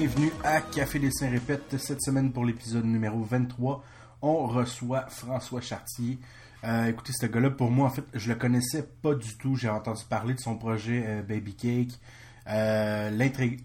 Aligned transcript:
bienvenue 0.00 0.32
à 0.42 0.60
Café 0.60 0.98
des 0.98 1.12
Saints 1.12 1.30
Répète. 1.30 1.76
Cette 1.78 2.02
semaine 2.02 2.32
pour 2.32 2.44
l'épisode 2.44 2.84
numéro 2.84 3.22
23, 3.22 3.84
on 4.22 4.46
reçoit 4.48 5.06
François 5.06 5.60
Chartier. 5.60 6.18
Euh, 6.64 6.86
écoutez, 6.86 7.12
ce 7.12 7.26
gars-là, 7.26 7.50
pour 7.50 7.70
moi, 7.70 7.86
en 7.86 7.90
fait, 7.90 8.02
je 8.12 8.28
le 8.28 8.34
connaissais 8.34 8.82
pas 8.82 9.14
du 9.14 9.38
tout. 9.38 9.54
J'ai 9.54 9.68
entendu 9.68 10.02
parler 10.10 10.34
de 10.34 10.40
son 10.40 10.56
projet 10.56 11.04
euh, 11.06 11.22
Baby 11.22 11.54
Cake, 11.54 12.00
euh, 12.48 13.08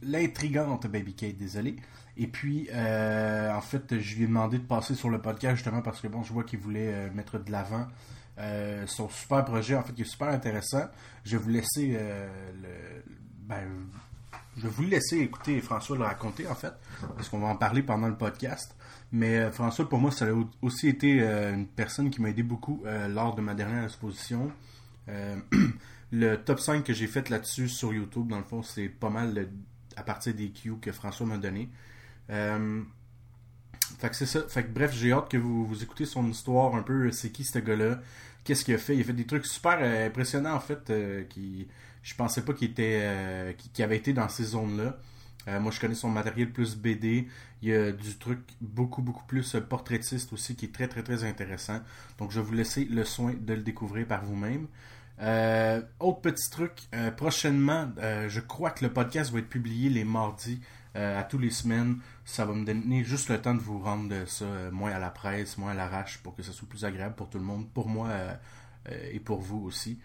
l'intrigante 0.03 0.85
Baby 0.85 1.15
Cake, 1.15 1.39
désolé. 1.39 1.77
Et 2.15 2.27
puis, 2.27 2.69
en 2.71 3.61
fait, 3.61 3.99
je 3.99 4.15
lui 4.15 4.25
ai 4.25 4.27
demandé 4.27 4.59
de 4.59 4.63
passer 4.63 4.93
sur 4.93 5.09
le 5.09 5.19
podcast 5.19 5.55
justement 5.55 5.81
parce 5.81 5.99
que 5.99 6.07
bon, 6.07 6.21
je 6.21 6.31
vois 6.31 6.43
qu'il 6.43 6.59
voulait 6.59 7.09
mettre 7.09 7.39
de 7.39 7.51
l'avant 7.51 7.87
son 8.85 9.09
super 9.09 9.45
projet, 9.45 9.75
en 9.75 9.81
fait, 9.81 9.93
qui 9.93 10.03
est 10.03 10.11
super 10.11 10.27
intéressant. 10.27 10.83
Je 11.25 11.37
vais 11.37 11.43
vous 11.43 11.49
laisser 11.49 11.93
le, 11.93 13.03
ben, 13.47 13.65
je 14.57 14.63
vais 14.63 14.69
vous 14.69 14.83
laisser 14.83 15.19
écouter 15.19 15.61
François 15.61 15.97
le 15.97 16.03
raconter, 16.03 16.47
en 16.47 16.55
fait, 16.55 16.73
parce 17.15 17.29
qu'on 17.29 17.39
va 17.39 17.47
en 17.47 17.55
parler 17.55 17.83
pendant 17.83 18.07
le 18.07 18.15
podcast. 18.15 18.75
Mais 19.11 19.37
euh, 19.37 19.51
François, 19.51 19.87
pour 19.87 19.99
moi, 19.99 20.11
ça 20.11 20.25
a 20.25 20.33
aussi 20.61 20.87
été 20.87 21.21
euh, 21.21 21.53
une 21.53 21.67
personne 21.67 22.09
qui 22.09 22.21
m'a 22.21 22.29
aidé 22.29 22.43
beaucoup 22.43 22.83
euh, 22.85 23.07
lors 23.07 23.35
de 23.35 23.41
ma 23.41 23.53
dernière 23.53 23.83
exposition. 23.83 24.51
le 26.11 26.35
top 26.35 26.59
5 26.59 26.83
que 26.83 26.93
j'ai 26.93 27.07
fait 27.07 27.29
là-dessus 27.29 27.67
sur 27.67 27.91
YouTube, 27.91 28.27
dans 28.27 28.37
le 28.37 28.43
fond, 28.43 28.61
c'est 28.61 28.89
pas 28.89 29.09
mal 29.09 29.47
à 29.95 30.03
partir 30.03 30.35
des 30.35 30.51
cues 30.51 30.75
que 30.79 30.91
François 30.91 31.25
m'a 31.25 31.37
donné. 31.37 31.67
fait 32.27 34.09
que 34.09 34.15
c'est 34.15 34.27
ça. 34.27 34.41
Fait 34.47 34.63
que 34.63 34.69
bref, 34.69 34.93
j'ai 34.93 35.11
hâte 35.11 35.31
que 35.31 35.37
vous, 35.37 35.65
vous 35.65 35.81
écoutez 35.81 36.05
son 36.05 36.27
histoire 36.29 36.75
un 36.75 36.83
peu. 36.83 37.11
C'est 37.11 37.31
qui 37.31 37.43
ce 37.43 37.57
gars-là? 37.57 37.99
Qu'est-ce 38.43 38.63
qu'il 38.63 38.75
a 38.75 38.77
fait? 38.77 38.95
Il 38.95 39.01
a 39.01 39.03
fait 39.03 39.13
des 39.13 39.25
trucs 39.25 39.47
super 39.47 39.79
impressionnants, 40.05 40.53
en 40.53 40.59
fait, 40.59 40.93
qui 41.27 41.67
je 42.03 42.15
pensais 42.15 42.41
pas 42.43 42.53
qu'il 42.53 42.71
était 42.71 43.01
euh, 43.03 43.53
avait 43.79 43.97
été 43.97 44.13
dans 44.13 44.29
ces 44.29 44.43
zones-là. 44.43 44.97
Euh, 45.47 45.59
moi, 45.59 45.71
je 45.71 45.79
connais 45.79 45.95
son 45.95 46.09
matériel 46.09 46.51
plus 46.51 46.75
BD. 46.75 47.27
Il 47.61 47.69
y 47.69 47.73
a 47.73 47.91
du 47.91 48.17
truc 48.17 48.39
beaucoup, 48.61 49.01
beaucoup 49.01 49.25
plus 49.25 49.55
portraitiste 49.67 50.33
aussi 50.33 50.55
qui 50.55 50.65
est 50.65 50.73
très, 50.73 50.87
très, 50.87 51.03
très 51.03 51.23
intéressant. 51.23 51.79
Donc, 52.17 52.31
je 52.31 52.39
vais 52.39 52.45
vous 52.45 52.53
laisser 52.53 52.85
le 52.85 53.03
soin 53.03 53.33
de 53.39 53.53
le 53.53 53.61
découvrir 53.61 54.07
par 54.07 54.23
vous-même. 54.23 54.67
Euh, 55.21 55.81
autre 55.99 56.21
petit 56.21 56.49
truc, 56.49 56.73
prochainement, 57.17 57.89
je 57.97 58.39
crois 58.39 58.71
que 58.71 58.85
le 58.85 58.93
podcast 58.93 59.31
va 59.31 59.39
être 59.39 59.49
publié 59.49 59.89
les 59.89 60.05
mardis 60.05 60.61
à 60.93 61.23
tous 61.23 61.37
les 61.37 61.51
semaines. 61.51 61.99
Ça 62.25 62.45
va 62.45 62.53
me 62.53 62.65
donner 62.65 63.03
juste 63.03 63.29
le 63.29 63.41
temps 63.41 63.53
de 63.53 63.59
vous 63.59 63.79
rendre 63.79 64.25
ça 64.27 64.45
moins 64.71 64.91
à 64.91 64.99
la 64.99 65.09
presse, 65.09 65.57
moins 65.57 65.71
à 65.71 65.73
l'arrache 65.73 66.19
pour 66.19 66.35
que 66.35 66.43
ce 66.43 66.53
soit 66.53 66.69
plus 66.69 66.85
agréable 66.85 67.15
pour 67.15 67.29
tout 67.29 67.37
le 67.37 67.43
monde, 67.43 67.67
pour 67.73 67.89
moi 67.89 68.09
et 69.11 69.19
pour 69.19 69.41
vous 69.41 69.65
aussi. 69.65 69.99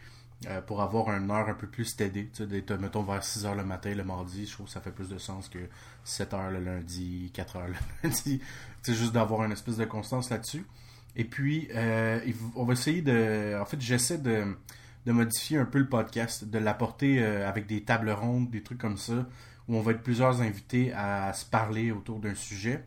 Euh, 0.46 0.60
pour 0.60 0.82
avoir 0.82 1.08
une 1.10 1.30
heure 1.30 1.48
un 1.48 1.54
peu 1.54 1.66
plus 1.66 1.86
steady, 1.86 2.28
d'être, 2.38 2.74
mettons, 2.74 3.02
vers 3.02 3.24
6 3.24 3.44
h 3.46 3.56
le 3.56 3.64
matin, 3.64 3.94
le 3.94 4.04
mardi, 4.04 4.46
je 4.46 4.52
trouve 4.52 4.66
que 4.66 4.72
ça 4.72 4.80
fait 4.80 4.90
plus 4.90 5.08
de 5.08 5.16
sens 5.16 5.48
que 5.48 5.58
7 6.04 6.32
h 6.32 6.50
le 6.50 6.60
lundi, 6.60 7.30
4 7.32 7.58
h 7.58 7.66
le 7.68 7.74
lundi. 8.02 8.42
C'est 8.82 8.94
juste 8.94 9.12
d'avoir 9.12 9.44
une 9.44 9.52
espèce 9.52 9.78
de 9.78 9.86
constance 9.86 10.28
là-dessus. 10.30 10.66
Et 11.16 11.24
puis, 11.24 11.68
euh, 11.74 12.20
on 12.56 12.64
va 12.64 12.74
essayer 12.74 13.00
de. 13.00 13.58
En 13.58 13.64
fait, 13.64 13.80
j'essaie 13.80 14.18
de, 14.18 14.54
modifier 15.06 15.56
un 15.56 15.64
peu 15.64 15.78
le 15.78 15.88
podcast, 15.88 16.44
de 16.44 16.58
l'apporter 16.58 17.22
euh, 17.22 17.48
avec 17.48 17.66
des 17.66 17.82
tables 17.82 18.10
rondes, 18.10 18.50
des 18.50 18.62
trucs 18.62 18.78
comme 18.78 18.98
ça, 18.98 19.26
où 19.68 19.76
on 19.76 19.80
va 19.80 19.92
être 19.92 20.02
plusieurs 20.02 20.42
invités 20.42 20.92
à 20.92 21.32
se 21.32 21.46
parler 21.46 21.90
autour 21.90 22.18
d'un 22.18 22.34
sujet. 22.34 22.84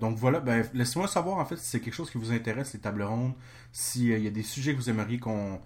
donc 0.00 0.16
voilà, 0.16 0.40
ben, 0.40 0.64
laissez-moi 0.72 1.08
savoir 1.08 1.38
en 1.38 1.44
fait 1.44 1.56
si 1.56 1.66
c'est 1.66 1.80
quelque 1.80 1.94
chose 1.94 2.10
qui 2.10 2.16
vous 2.16 2.32
intéresse, 2.32 2.72
les 2.72 2.80
tables 2.80 3.02
rondes, 3.02 3.34
s'il 3.72 4.22
y 4.22 4.26
a 4.26 4.30
des 4.30 4.42
sujets 4.42 4.72
que 4.72 4.78
vous 4.78 4.88
aimeriez 4.88 5.18
qu'on 5.18 5.60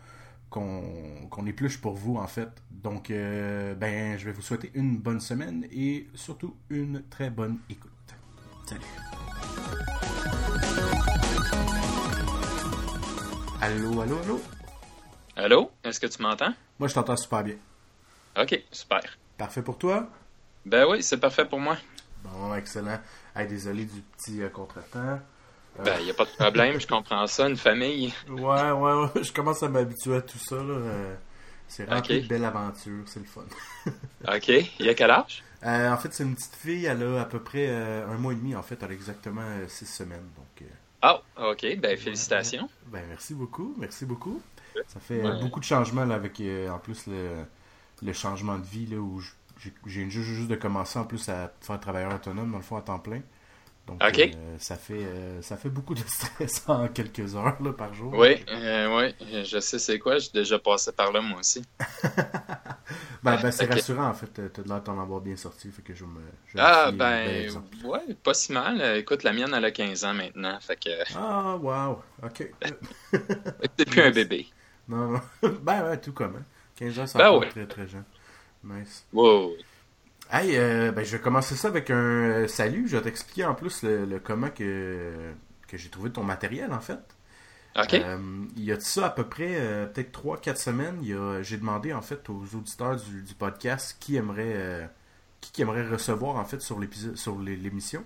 qu'on 0.50 1.46
épluche 1.46 1.80
pour 1.80 1.94
vous 1.94 2.16
en 2.16 2.26
fait. 2.26 2.50
Donc 2.70 3.10
euh, 3.10 3.74
ben 3.74 4.18
je 4.18 4.24
vais 4.24 4.32
vous 4.32 4.42
souhaiter 4.42 4.70
une 4.74 4.98
bonne 4.98 5.20
semaine 5.20 5.66
et 5.72 6.08
surtout 6.14 6.56
une 6.68 7.02
très 7.08 7.30
bonne 7.30 7.58
écoute. 7.70 7.90
Salut. 8.66 8.82
Allô, 13.60 14.00
allô, 14.00 14.18
allô? 14.18 14.40
Allô, 15.36 15.70
est-ce 15.84 16.00
que 16.00 16.06
tu 16.06 16.20
m'entends? 16.22 16.52
Moi 16.78 16.88
je 16.88 16.94
t'entends 16.94 17.16
super 17.16 17.44
bien. 17.44 17.56
Ok, 18.40 18.62
super. 18.70 19.02
Parfait 19.36 19.62
pour 19.62 19.78
toi? 19.78 20.08
Ben 20.66 20.86
oui, 20.88 21.02
c'est 21.02 21.18
parfait 21.18 21.44
pour 21.44 21.60
moi. 21.60 21.76
Bon, 22.22 22.54
excellent. 22.54 23.00
désolé 23.48 23.84
du 23.84 24.00
petit 24.00 24.42
euh, 24.42 24.48
contretemps. 24.48 25.20
Ben, 25.78 25.96
il 26.00 26.04
n'y 26.04 26.10
a 26.10 26.14
pas 26.14 26.24
de 26.24 26.30
problème, 26.30 26.80
je 26.80 26.86
comprends 26.86 27.26
ça, 27.26 27.48
une 27.48 27.56
famille. 27.56 28.12
Ouais, 28.28 28.70
ouais, 28.70 28.92
ouais, 28.92 29.22
je 29.22 29.32
commence 29.32 29.62
à 29.62 29.68
m'habituer 29.68 30.16
à 30.16 30.20
tout 30.20 30.38
ça, 30.38 30.56
là. 30.56 30.62
Euh, 30.62 31.14
c'est 31.68 31.88
rempli 31.88 32.22
de 32.22 32.28
belles 32.28 32.44
aventures, 32.44 33.04
c'est 33.06 33.20
le 33.20 33.26
fun. 33.26 33.44
ok, 34.28 34.48
il 34.48 34.86
y 34.86 34.88
a 34.88 34.94
quel 34.94 35.10
âge? 35.10 35.44
Euh, 35.64 35.90
en 35.90 35.96
fait, 35.96 36.12
c'est 36.12 36.24
une 36.24 36.34
petite 36.34 36.56
fille, 36.56 36.84
elle 36.84 37.02
a 37.02 37.20
à 37.20 37.24
peu 37.24 37.40
près 37.40 37.66
euh, 37.68 38.08
un 38.08 38.18
mois 38.18 38.32
et 38.32 38.36
demi, 38.36 38.54
en 38.54 38.62
fait, 38.62 38.78
elle 38.82 38.90
a 38.90 38.94
exactement 38.94 39.46
six 39.68 39.86
semaines, 39.86 40.28
donc... 40.36 40.68
Oh, 41.02 41.50
ok, 41.52 41.78
ben 41.78 41.96
félicitations. 41.96 42.68
Ben, 42.88 43.02
merci 43.08 43.32
beaucoup, 43.32 43.74
merci 43.78 44.04
beaucoup. 44.04 44.42
Ça 44.86 45.00
fait 45.00 45.22
beaucoup 45.40 45.60
de 45.60 45.64
changements, 45.64 46.04
là, 46.04 46.16
avec, 46.16 46.42
en 46.70 46.78
plus, 46.78 47.06
le, 47.06 47.44
le, 48.02 48.12
changement 48.12 48.58
de 48.58 48.66
vie, 48.66 48.86
là, 48.86 48.98
où 48.98 49.22
j'ai 49.86 50.10
juste, 50.10 50.28
juste 50.28 50.48
de 50.48 50.56
commencer, 50.56 50.98
en 50.98 51.04
plus, 51.04 51.28
à 51.30 51.50
faire 51.62 51.80
travailleur 51.80 52.14
autonome, 52.14 52.50
dans 52.50 52.58
le 52.58 52.62
fond, 52.62 52.76
à 52.76 52.82
temps 52.82 52.98
plein. 52.98 53.22
Donc, 53.98 54.18
euh, 54.18 54.56
ça, 54.58 54.76
fait, 54.76 54.94
euh, 54.94 55.42
ça 55.42 55.56
fait 55.56 55.68
beaucoup 55.68 55.94
de 55.94 56.00
stress 56.00 56.64
en 56.68 56.88
quelques 56.88 57.34
heures 57.34 57.56
par 57.76 57.92
jour. 57.92 58.12
Oui, 58.16 58.44
euh, 58.50 58.96
oui, 58.96 59.44
je 59.44 59.58
sais 59.58 59.78
c'est 59.78 59.98
quoi. 59.98 60.18
J'ai 60.18 60.30
déjà 60.32 60.58
passé 60.58 60.92
par 60.92 61.12
là, 61.12 61.20
moi 61.20 61.40
aussi. 61.40 61.62
ben, 63.22 63.38
ben 63.42 63.50
c'est 63.50 63.66
rassurant, 63.66 64.08
en 64.08 64.14
fait. 64.14 64.32
Tu 64.52 64.60
as 64.60 64.64
l'air 64.64 64.82
d'en 64.82 65.00
avoir 65.00 65.20
bien 65.20 65.36
sorti. 65.36 65.70
Fait 65.70 65.82
que 65.82 65.94
je 65.94 66.04
me, 66.04 66.20
ah, 66.56 66.90
ben, 66.92 67.50
ouais, 67.84 68.14
pas 68.22 68.34
si 68.34 68.52
mal. 68.52 68.80
Écoute, 68.98 69.22
la 69.22 69.32
mienne, 69.32 69.52
elle 69.54 69.64
a 69.64 69.70
15 69.70 70.04
ans 70.04 70.14
maintenant. 70.14 70.58
Fait 70.60 70.76
que... 70.76 70.90
Ah, 71.16 71.56
wow. 71.56 72.02
OK. 72.22 72.50
c'est 73.78 73.88
plus 73.88 74.02
un 74.02 74.10
bébé. 74.10 74.46
Non, 74.88 75.08
non. 75.08 75.20
ben, 75.62 75.84
ouais, 75.84 76.00
tout 76.00 76.12
comme. 76.12 76.42
15 76.76 76.98
hein. 76.98 77.02
ans, 77.02 77.06
c'est 77.06 77.18
ben, 77.18 77.40
très, 77.48 77.66
très 77.66 77.88
jeune. 77.88 78.04
Nice. 78.62 79.06
Wow. 79.12 79.56
Hey, 80.32 80.56
euh, 80.56 80.92
ben, 80.92 81.04
je 81.04 81.16
vais 81.16 81.22
commencer 81.22 81.56
ça 81.56 81.68
avec 81.68 81.90
un 81.90 81.96
euh, 81.96 82.48
salut. 82.48 82.86
Je 82.86 82.96
vais 82.96 83.02
t'expliquer 83.02 83.46
en 83.46 83.54
plus 83.54 83.82
le, 83.82 84.20
comment 84.20 84.48
que, 84.48 85.32
que 85.66 85.76
j'ai 85.76 85.88
trouvé 85.88 86.10
ton 86.10 86.22
matériel, 86.22 86.72
en 86.72 86.80
fait. 86.80 87.00
OK. 87.76 87.94
Euh, 87.94 88.18
il 88.56 88.64
y 88.64 88.70
a 88.70 88.76
de 88.76 88.80
ça 88.80 89.06
à 89.06 89.10
peu 89.10 89.24
près 89.24 89.88
peut-être 89.92 90.24
3-4 90.24 90.56
semaines. 90.56 91.42
J'ai 91.42 91.56
demandé 91.56 91.92
en 91.92 92.02
fait 92.02 92.28
aux 92.30 92.44
auditeurs 92.54 92.96
du, 92.96 93.34
podcast 93.34 93.96
qui 93.98 94.16
aimerait 94.16 94.88
qui, 95.40 95.62
aimerait 95.62 95.86
recevoir 95.88 96.36
en 96.36 96.44
fait 96.44 96.60
sur 96.60 96.78
l'épisode 96.78 97.16
sur 97.16 97.38
l'émission. 97.38 98.04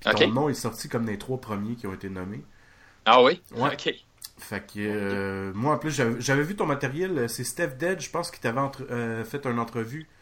Puis 0.00 0.14
ton 0.14 0.28
nom 0.28 0.48
est 0.48 0.54
sorti 0.54 0.88
comme 0.88 1.06
les 1.06 1.18
trois 1.18 1.40
premiers 1.40 1.74
qui 1.74 1.86
ont 1.86 1.94
été 1.94 2.08
nommés. 2.08 2.44
Ah 3.04 3.22
oui? 3.22 3.42
Ouais. 3.56 3.72
OK. 3.72 3.92
Fait 4.38 4.64
que 4.64 5.52
moi 5.54 5.74
en 5.74 5.78
plus 5.78 5.90
j'avais 6.18 6.42
vu 6.42 6.54
ton 6.54 6.66
matériel, 6.66 7.28
c'est 7.28 7.44
Steph 7.44 7.76
Dead, 7.78 8.00
je 8.00 8.10
pense 8.10 8.30
qu'il 8.30 8.40
t'avait 8.40 9.24
fait 9.24 9.44
une 9.44 9.58
entrevue 9.58 10.06
euh, 10.06 10.13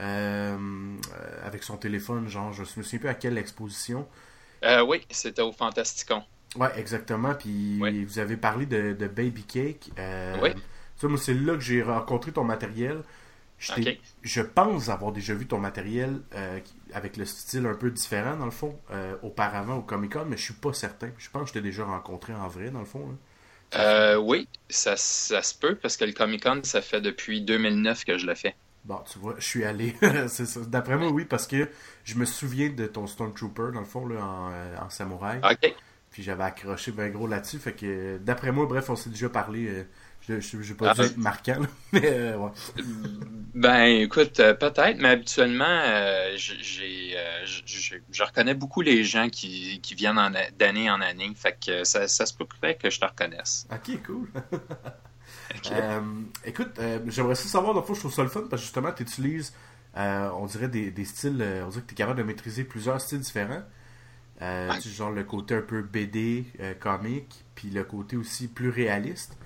avec 0.00 1.62
son 1.62 1.76
téléphone, 1.76 2.28
genre, 2.28 2.52
je 2.52 2.62
me 2.62 2.82
souviens 2.82 2.98
plus 2.98 3.08
à 3.08 3.14
quelle 3.14 3.38
exposition. 3.38 4.06
Euh, 4.64 4.82
oui, 4.82 5.06
c'était 5.10 5.42
au 5.42 5.52
Fantasticon. 5.52 6.22
Ouais, 6.56 6.70
exactement. 6.76 7.34
Puis 7.34 7.78
vous 8.04 8.18
avez 8.18 8.36
parlé 8.36 8.66
de, 8.66 9.06
Baby 9.06 9.42
Cake. 9.44 9.90
Euh, 9.98 10.36
oui. 10.42 10.50
moi, 11.02 11.18
c'est 11.18 11.34
là 11.34 11.54
que 11.54 11.60
j'ai 11.60 11.82
rencontré 11.82 12.32
ton 12.32 12.44
matériel. 12.44 13.02
Je 14.22 14.40
pense 14.40 14.88
avoir 14.88 15.12
déjà 15.12 15.34
vu 15.34 15.46
ton 15.46 15.58
matériel 15.58 16.20
avec 16.92 17.16
le 17.16 17.24
style 17.24 17.66
un 17.66 17.74
peu 17.74 17.90
différent, 17.90 18.36
dans 18.36 18.46
le 18.46 18.50
fond, 18.50 18.78
auparavant 19.22 19.76
au 19.76 19.82
Comic 19.82 20.12
Con, 20.12 20.24
mais 20.26 20.36
je 20.36 20.44
suis 20.44 20.54
pas 20.54 20.72
certain. 20.72 21.10
Je 21.18 21.30
pense 21.30 21.42
que 21.42 21.48
je 21.48 21.52
t'ai 21.54 21.60
déjà 21.60 21.84
rencontré 21.84 22.34
en 22.34 22.48
vrai, 22.48 22.70
dans 22.70 22.80
le 22.80 22.84
fond. 22.84 23.16
oui, 24.18 24.48
ça, 24.68 24.96
ça, 24.96 25.42
se 25.42 25.54
peut, 25.54 25.76
parce 25.76 25.96
que 25.96 26.04
le 26.04 26.12
Comic 26.12 26.42
Con, 26.42 26.60
ça 26.64 26.82
fait 26.82 27.00
depuis 27.00 27.42
2009 27.42 28.04
que 28.04 28.18
je 28.18 28.26
le 28.26 28.34
fais. 28.34 28.54
Bon, 28.84 28.98
tu 29.10 29.18
vois, 29.18 29.34
je 29.38 29.44
suis 29.44 29.64
allé. 29.64 29.94
D'après 30.68 30.96
moi, 30.96 31.10
oui, 31.10 31.24
parce 31.24 31.46
que 31.46 31.68
je 32.04 32.14
me 32.14 32.24
souviens 32.24 32.70
de 32.70 32.86
ton 32.86 33.06
Stormtrooper, 33.06 33.72
dans 33.74 33.80
le 33.80 33.86
fond, 33.86 34.06
là, 34.06 34.24
en, 34.24 34.50
euh, 34.52 34.76
en 34.80 34.88
samouraï. 34.88 35.38
OK. 35.38 35.74
Puis 36.10 36.22
j'avais 36.22 36.44
accroché 36.44 36.90
bien 36.90 37.08
gros 37.08 37.26
là-dessus. 37.26 37.58
Fait 37.58 37.72
que, 37.72 38.18
d'après 38.18 38.52
moi, 38.52 38.66
bref, 38.66 38.90
on 38.90 38.96
s'est 38.96 39.10
déjà 39.10 39.28
parlé. 39.28 39.68
Euh, 39.68 39.84
je 40.28 40.56
vais 40.56 40.74
pas 40.74 40.94
ah, 40.96 41.04
être 41.04 41.16
marquant, 41.16 41.60
mais 41.92 42.02
euh, 42.04 42.36
ouais. 42.36 42.50
Ben, 43.54 43.84
écoute, 43.84 44.36
peut-être, 44.36 44.98
mais 44.98 45.08
habituellement, 45.08 45.82
j'ai, 46.36 47.16
je 47.44 48.22
reconnais 48.22 48.54
beaucoup 48.54 48.80
les 48.80 49.02
gens 49.02 49.28
qui, 49.28 49.80
qui 49.80 49.94
viennent 49.94 50.20
d'année 50.58 50.90
en 50.90 51.00
année. 51.00 51.32
Fait 51.34 51.56
que 51.64 51.84
ça, 51.84 52.06
ça 52.06 52.26
se 52.26 52.34
peut 52.34 52.46
que 52.78 52.90
je 52.90 53.00
te 53.00 53.04
reconnaisse. 53.04 53.66
Ok, 53.72 54.02
cool. 54.04 54.28
Euh, 55.72 56.00
écoute, 56.44 56.78
euh, 56.78 57.00
j'aimerais 57.06 57.32
aussi 57.32 57.48
savoir, 57.48 57.74
dans 57.74 57.80
le 57.80 57.94
je 57.94 58.00
trouve 58.00 58.12
ça 58.12 58.22
le 58.22 58.28
fun 58.28 58.42
parce 58.48 58.62
que 58.62 58.66
justement, 58.66 58.92
tu 58.92 59.02
utilises, 59.02 59.52
euh, 59.96 60.30
on 60.36 60.46
dirait, 60.46 60.68
des, 60.68 60.90
des 60.90 61.04
styles, 61.04 61.44
on 61.64 61.68
dirait 61.68 61.82
que 61.82 61.88
tu 61.88 61.94
es 61.94 61.96
capable 61.96 62.18
de 62.18 62.24
maîtriser 62.24 62.64
plusieurs 62.64 63.00
styles 63.00 63.20
différents. 63.20 63.62
Genre 64.40 65.10
le 65.10 65.24
côté 65.24 65.54
un 65.54 65.62
peu 65.62 65.82
BD, 65.82 66.46
comique, 66.80 67.44
puis 67.54 67.70
le 67.70 67.84
côté 67.84 68.16
aussi 68.16 68.48
plus 68.48 68.70
réaliste. 68.70 69.36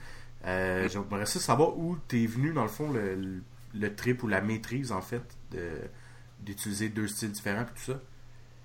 J'aimerais 0.44 1.22
aussi 1.22 1.40
savoir 1.40 1.76
où 1.78 1.98
tu 2.08 2.22
es 2.22 2.26
venu, 2.26 2.52
dans 2.52 2.62
le 2.62 2.68
fond, 2.68 2.92
le, 2.92 3.42
le, 3.74 3.96
trip 3.96 4.22
ou 4.22 4.28
la 4.28 4.40
maîtrise, 4.40 4.92
en 4.92 5.02
fait, 5.02 5.22
de, 5.50 5.68
d'utiliser 6.40 6.90
deux 6.90 7.08
styles 7.08 7.32
différents 7.32 7.62
et 7.62 7.66
tout 7.66 7.92
ça? 7.92 8.00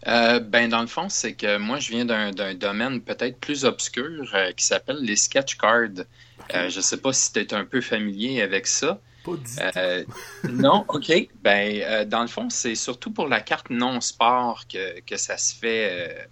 Euh, 0.08 0.40
ben, 0.40 0.70
dans 0.70 0.82
le 0.82 0.88
fond, 0.88 1.10
c'est 1.10 1.34
que 1.34 1.58
moi, 1.58 1.80
je 1.80 1.90
viens 1.90 2.06
d'un 2.06 2.54
domaine 2.54 3.02
peut-être 3.02 3.40
plus 3.40 3.66
obscur 3.66 4.32
euh, 4.34 4.52
qui 4.54 4.66
s'appelle 4.66 5.00
les 5.02 5.16
sketch 5.16 5.56
cards. 5.56 6.06
je 6.54 6.76
ne 6.76 6.82
sais 6.82 6.98
pas 6.98 7.14
si 7.14 7.34
tu 7.34 7.40
es 7.40 7.54
un 7.54 7.66
peu 7.66 7.82
familier 7.82 8.42
avec 8.42 8.68
ça. 8.68 9.00
Pas 9.26 9.32
du 9.34 10.06
tout. 10.06 10.52
non, 10.52 10.86
OK. 10.88 11.12
Ben, 11.42 12.08
dans 12.08 12.22
le 12.22 12.28
fond, 12.28 12.50
c'est 12.50 12.76
surtout 12.76 13.12
pour 13.12 13.28
la 13.28 13.42
carte 13.42 13.70
non-sport 13.70 14.66
que, 14.72 15.02
que, 15.02 15.18
ça 15.18 15.38
se 15.38 15.54
fait 15.56 16.30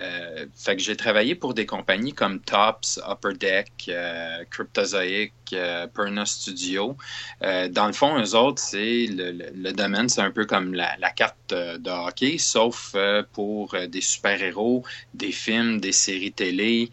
euh, 0.00 0.46
fait 0.54 0.76
que 0.76 0.82
j'ai 0.82 0.96
travaillé 0.96 1.34
pour 1.34 1.54
des 1.54 1.66
compagnies 1.66 2.12
comme 2.12 2.40
Tops, 2.40 3.00
Upper 3.08 3.34
Deck, 3.34 3.70
euh, 3.88 4.44
Cryptozoic, 4.50 5.32
euh, 5.52 5.86
Perna 5.86 6.26
Studio. 6.26 6.96
dans 7.40 7.86
le 7.86 7.92
fond, 7.92 8.20
eux 8.20 8.34
autres, 8.34 8.60
c'est 8.60 9.06
le, 9.08 9.72
domaine, 9.72 10.08
c'est 10.08 10.20
un 10.20 10.30
peu 10.30 10.44
comme 10.44 10.74
la, 10.74 10.96
carte 11.14 11.54
de 11.54 11.90
hockey, 11.90 12.38
sauf 12.38 12.94
pour 13.32 13.74
des 13.88 14.00
super-héros, 14.00 14.84
des 15.14 15.32
films, 15.32 15.80
des 15.80 15.92
séries 15.92 16.32
télé, 16.32 16.90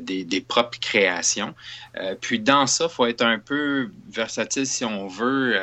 des, 0.00 0.24
des, 0.24 0.40
propres 0.40 0.78
créations. 0.80 1.54
puis 2.20 2.38
dans 2.38 2.66
ça, 2.66 2.88
faut 2.88 3.06
être 3.06 3.22
un 3.22 3.38
peu 3.38 3.90
versatile 4.08 4.66
si 4.66 4.84
on 4.84 5.08
veut 5.08 5.58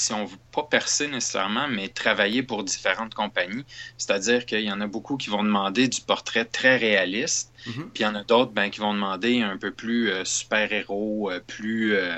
si 0.00 0.12
on 0.14 0.22
ne 0.22 0.26
veut 0.28 0.38
pas 0.52 0.62
percer 0.62 1.08
nécessairement, 1.08 1.68
mais 1.68 1.88
travailler 1.88 2.42
pour 2.42 2.64
différentes 2.64 3.14
compagnies. 3.14 3.64
C'est-à-dire 3.98 4.46
qu'il 4.46 4.62
y 4.62 4.72
en 4.72 4.80
a 4.80 4.86
beaucoup 4.86 5.16
qui 5.16 5.28
vont 5.28 5.44
demander 5.44 5.88
du 5.88 6.00
portrait 6.00 6.46
très 6.46 6.76
réaliste, 6.76 7.52
mm-hmm. 7.66 7.90
puis 7.92 8.00
il 8.00 8.02
y 8.02 8.06
en 8.06 8.14
a 8.14 8.24
d'autres 8.24 8.52
ben, 8.52 8.70
qui 8.70 8.80
vont 8.80 8.94
demander 8.94 9.42
un 9.42 9.58
peu 9.58 9.70
plus 9.70 10.10
euh, 10.10 10.24
super-héros, 10.24 11.30
euh, 11.30 11.40
plus, 11.46 11.94
euh, 11.94 12.16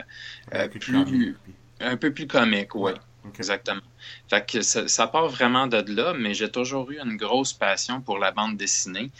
plus, 0.68 1.36
un 1.80 1.96
peu 1.96 2.12
plus 2.12 2.26
comique, 2.26 2.74
oui. 2.74 2.92
Exactement. 3.38 3.80
Fait 4.28 4.44
que 4.44 4.62
ça, 4.62 5.06
part 5.06 5.28
vraiment 5.28 5.68
de 5.68 5.76
là, 5.94 6.12
mais 6.12 6.34
j'ai 6.34 6.50
toujours 6.50 6.90
eu 6.90 6.98
une 6.98 7.16
grosse 7.16 7.52
passion 7.52 8.00
pour 8.00 8.18
la 8.18 8.32
bande 8.32 8.56
dessinée. 8.56 9.12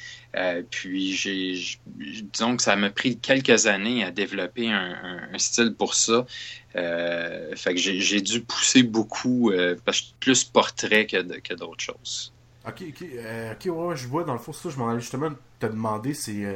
puis 0.72 1.12
j'ai, 1.12 1.54
disons 1.96 2.56
que 2.56 2.64
ça 2.64 2.74
m'a 2.74 2.90
pris 2.90 3.16
quelques 3.16 3.66
années 3.68 4.02
à 4.02 4.10
développer 4.10 4.72
un 4.72 5.38
style 5.38 5.74
pour 5.78 5.94
ça. 5.94 6.26
Euh, 6.74 7.54
fait 7.54 7.74
que 7.74 7.80
j'ai 7.80 8.20
dû 8.20 8.40
pousser 8.40 8.82
beaucoup, 8.82 9.50
euh, 9.50 9.76
parce 9.84 10.00
que 10.00 10.06
plus 10.20 10.44
portrait 10.44 11.06
que 11.06 11.54
d'autres 11.54 11.80
choses. 11.80 12.32
Ok, 12.66 12.82
ok, 12.88 13.04
euh, 13.14 13.54
ouais, 13.66 13.96
je 13.96 14.06
vois, 14.06 14.24
dans 14.24 14.32
le 14.32 14.38
fond, 14.38 14.52
ça, 14.52 14.70
je 14.70 14.76
m'en 14.78 14.88
allais 14.88 15.00
justement 15.00 15.30
te 15.58 15.66
demander, 15.66 16.14
c'est 16.14 16.46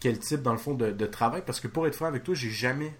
quel 0.00 0.18
type, 0.18 0.42
dans 0.42 0.52
le 0.52 0.58
fond, 0.58 0.74
de, 0.74 1.06
travail, 1.06 1.42
parce 1.44 1.60
que 1.60 1.68
pour 1.68 1.86
être 1.86 1.94
franc 1.94 2.06
avec 2.06 2.24
toi, 2.24 2.34
j'ai 2.34 2.50
jamais 2.50 2.92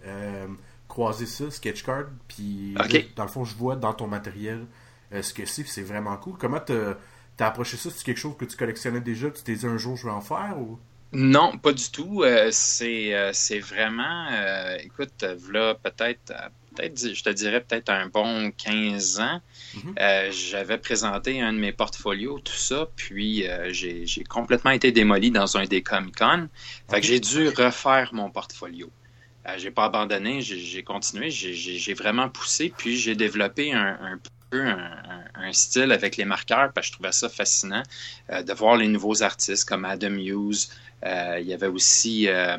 croisé 0.88 1.26
ça, 1.26 1.50
Sketchcard, 1.50 2.06
puis 2.28 2.74
dans 3.16 3.24
le 3.24 3.30
fond, 3.30 3.44
je 3.44 3.54
vois 3.54 3.76
dans 3.76 3.94
ton 3.94 4.06
matériel 4.06 4.66
ce 5.12 5.32
que 5.32 5.46
c'est, 5.46 5.66
c'est 5.66 5.82
vraiment 5.82 6.16
cool. 6.16 6.34
Comment 6.38 6.60
t'as 6.60 6.94
as 7.38 7.46
approché 7.46 7.76
ça? 7.76 7.90
C'est 7.90 8.04
quelque 8.04 8.18
chose 8.18 8.36
que 8.36 8.44
tu 8.44 8.56
collectionnais 8.56 9.00
déjà, 9.00 9.30
tu 9.30 9.42
t'es 9.42 9.54
dit 9.54 9.66
un 9.66 9.76
jour 9.76 9.96
je 9.96 10.04
vais 10.04 10.12
en 10.12 10.20
faire, 10.20 10.56
ou... 10.58 10.78
Non, 11.14 11.56
pas 11.58 11.72
du 11.72 11.90
tout. 11.90 12.22
Euh, 12.24 12.50
euh, 12.50 13.30
c'est 13.32 13.58
vraiment, 13.60 14.26
euh, 14.32 14.76
écoute, 14.82 15.24
là, 15.52 15.74
peut-être, 15.74 16.32
peut-être, 16.74 17.14
je 17.14 17.22
te 17.22 17.30
dirais 17.30 17.60
peut-être 17.60 17.88
un 17.88 18.08
bon 18.08 18.50
15 18.50 19.20
ans. 19.20 19.40
Mhm. 19.74 19.94
J'avais 20.30 20.78
présenté 20.78 21.40
un 21.40 21.52
de 21.52 21.58
mes 21.58 21.72
portfolios, 21.72 22.40
tout 22.40 22.52
ça, 22.52 22.88
puis 22.96 23.46
j'ai 23.70 24.24
complètement 24.28 24.72
été 24.72 24.92
démoli 24.92 25.30
dans 25.30 25.56
un 25.56 25.64
des 25.64 25.82
Comic-Con. 25.82 26.48
Fait 26.90 27.00
que 27.00 27.06
j'ai 27.06 27.20
dû 27.20 27.48
refaire 27.48 28.10
mon 28.12 28.30
portfolio. 28.30 28.90
j'ai 29.56 29.70
pas 29.70 29.84
abandonné, 29.84 30.40
j'ai 30.40 30.82
continué, 30.82 31.30
j'ai 31.30 31.94
vraiment 31.94 32.28
poussé, 32.28 32.72
puis 32.76 32.96
j'ai 32.96 33.14
développé 33.14 33.72
un, 33.72 33.98
un 34.00 34.18
peu 34.50 34.66
un, 34.66 35.52
style 35.52 35.92
avec 35.92 36.16
les 36.16 36.24
marqueurs, 36.24 36.72
parce 36.72 36.86
que 36.86 36.92
je 36.92 36.92
trouvais 36.94 37.12
ça 37.12 37.28
fascinant 37.28 37.82
de 38.30 38.52
voir 38.52 38.76
les 38.76 38.88
nouveaux 38.88 39.22
artistes 39.22 39.68
comme 39.68 39.84
Adam 39.84 40.14
Hughes, 40.14 40.68
euh, 41.04 41.38
il 41.40 41.46
y 41.46 41.52
avait 41.52 41.66
aussi, 41.66 42.28
euh, 42.28 42.56
euh, 42.56 42.58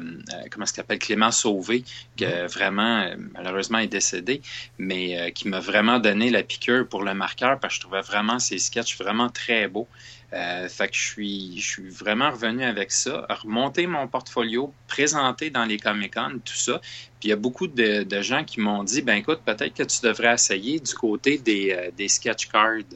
comment 0.51 0.65
ça 0.65 0.75
s'appelle, 0.75 1.00
Clément 1.00 1.31
Sauvé, 1.31 1.83
qui 2.15 2.25
mm-hmm. 2.25 2.45
vraiment, 2.47 3.09
malheureusement, 3.33 3.80
est 3.80 3.88
décédé, 3.88 4.42
mais 4.77 5.31
qui 5.33 5.47
m'a 5.47 5.59
vraiment 5.59 6.00
donné 6.00 6.30
la 6.30 6.44
piqûre 6.44 6.88
pour 6.88 7.03
le 7.03 7.13
marqueur 7.13 7.59
parce 7.59 7.74
que 7.74 7.75
je 7.75 7.81
trouvais 7.81 8.01
vraiment 8.01 8.39
ses 8.39 8.59
sketchs 8.59 8.97
vraiment 8.97 9.30
très 9.30 9.68
beaux. 9.68 9.88
fait 10.31 10.89
que 10.89 10.95
je 10.95 11.01
suis, 11.01 11.59
je 11.59 11.68
suis 11.68 11.89
vraiment 11.89 12.31
revenu 12.31 12.63
avec 12.63 12.92
ça, 12.92 13.25
remonter 13.30 13.88
mon 13.88 14.07
portfolio, 14.07 14.74
présenter 14.88 15.50
dans 15.50 15.65
les 15.65 15.77
Comic-Con, 15.77 16.39
tout 16.44 16.56
ça. 16.56 16.80
Puis 17.19 17.25
il 17.25 17.30
y 17.30 17.33
a 17.33 17.38
beaucoup 17.38 17.68
de, 17.68 18.21
gens 18.21 18.44
qui 18.44 18.59
m'ont 18.59 18.83
dit, 18.83 19.01
ben 19.01 19.15
écoute, 19.15 19.42
peut-être 19.45 19.74
que 19.74 19.83
tu 19.83 20.01
devrais 20.01 20.33
essayer 20.33 20.80
du 20.80 20.94
côté 20.94 21.38
des, 21.38 21.92
des 21.97 22.07
sketch 22.07 22.47
cards. 22.47 22.92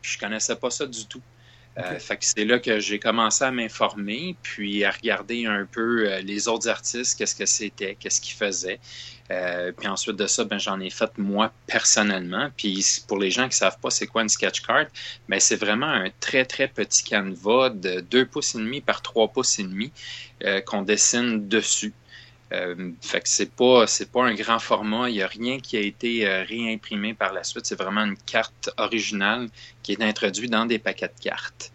puis 0.00 0.10
je 0.12 0.18
connaissais 0.18 0.56
pas 0.56 0.70
ça 0.70 0.86
du 0.86 1.06
tout. 1.06 1.22
Euh, 1.78 1.98
fait 1.98 2.16
que 2.16 2.24
c'est 2.24 2.44
là 2.44 2.58
que 2.58 2.80
j'ai 2.80 2.98
commencé 2.98 3.44
à 3.44 3.50
m'informer, 3.50 4.34
puis 4.42 4.82
à 4.84 4.90
regarder 4.90 5.44
un 5.44 5.66
peu 5.70 6.10
euh, 6.10 6.20
les 6.20 6.48
autres 6.48 6.68
artistes, 6.68 7.18
qu'est-ce 7.18 7.34
que 7.34 7.44
c'était, 7.44 7.96
qu'est-ce 7.96 8.20
qu'ils 8.20 8.34
faisaient. 8.34 8.80
Euh, 9.30 9.72
puis 9.72 9.86
ensuite 9.86 10.16
de 10.16 10.26
ça, 10.26 10.44
ben, 10.44 10.58
j'en 10.58 10.80
ai 10.80 10.88
fait 10.88 11.10
moi 11.18 11.52
personnellement. 11.66 12.48
Puis 12.56 13.02
pour 13.06 13.18
les 13.18 13.30
gens 13.30 13.48
qui 13.48 13.56
savent 13.56 13.78
pas 13.78 13.90
c'est 13.90 14.06
quoi 14.06 14.22
une 14.22 14.28
sketch 14.30 14.60
card, 14.62 14.86
ben, 15.28 15.38
c'est 15.38 15.56
vraiment 15.56 15.88
un 15.88 16.08
très 16.20 16.46
très 16.46 16.68
petit 16.68 17.04
canevas 17.04 17.70
de 17.70 18.00
2 18.00 18.24
pouces 18.24 18.54
et 18.54 18.58
demi 18.58 18.80
par 18.80 19.02
3 19.02 19.28
pouces 19.28 19.58
et 19.58 19.64
demi 19.64 19.92
qu'on 20.64 20.82
dessine 20.82 21.48
dessus. 21.48 21.92
Euh, 22.52 22.92
fait 23.00 23.22
que 23.22 23.28
c'est 23.28 23.50
pas 23.50 23.88
c'est 23.88 24.10
pas 24.12 24.24
un 24.24 24.34
grand 24.34 24.60
format, 24.60 25.08
il 25.08 25.14
n'y 25.14 25.22
a 25.22 25.26
rien 25.26 25.58
qui 25.58 25.76
a 25.76 25.80
été 25.80 26.28
euh, 26.28 26.44
réimprimé 26.44 27.12
par 27.12 27.32
la 27.32 27.42
suite, 27.42 27.66
c'est 27.66 27.78
vraiment 27.78 28.04
une 28.04 28.16
carte 28.16 28.70
originale 28.76 29.48
qui 29.82 29.92
est 29.92 30.02
introduite 30.02 30.52
dans 30.52 30.64
des 30.64 30.78
paquets 30.78 31.08
de 31.08 31.20
cartes. 31.20 31.72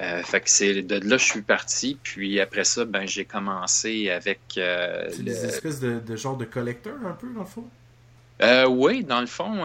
Euh, 0.00 0.22
fait 0.24 0.40
que 0.40 0.50
c'est 0.50 0.82
de 0.82 0.96
là 1.08 1.16
je 1.16 1.24
suis 1.24 1.42
parti, 1.42 1.96
puis 2.02 2.40
après 2.40 2.64
ça 2.64 2.84
ben 2.84 3.06
j'ai 3.06 3.24
commencé 3.24 4.10
avec 4.10 4.40
c'est 4.54 5.22
des 5.22 5.44
espèces 5.44 5.78
de, 5.78 6.00
de, 6.00 6.16
genre 6.16 6.36
de 6.36 6.44
collecteur 6.44 6.96
un 7.06 7.12
peu 7.12 7.28
dans 7.32 7.40
le 7.40 7.46
fond? 7.46 7.64
oui, 8.68 9.04
dans 9.04 9.20
le 9.20 9.26
fond, 9.26 9.64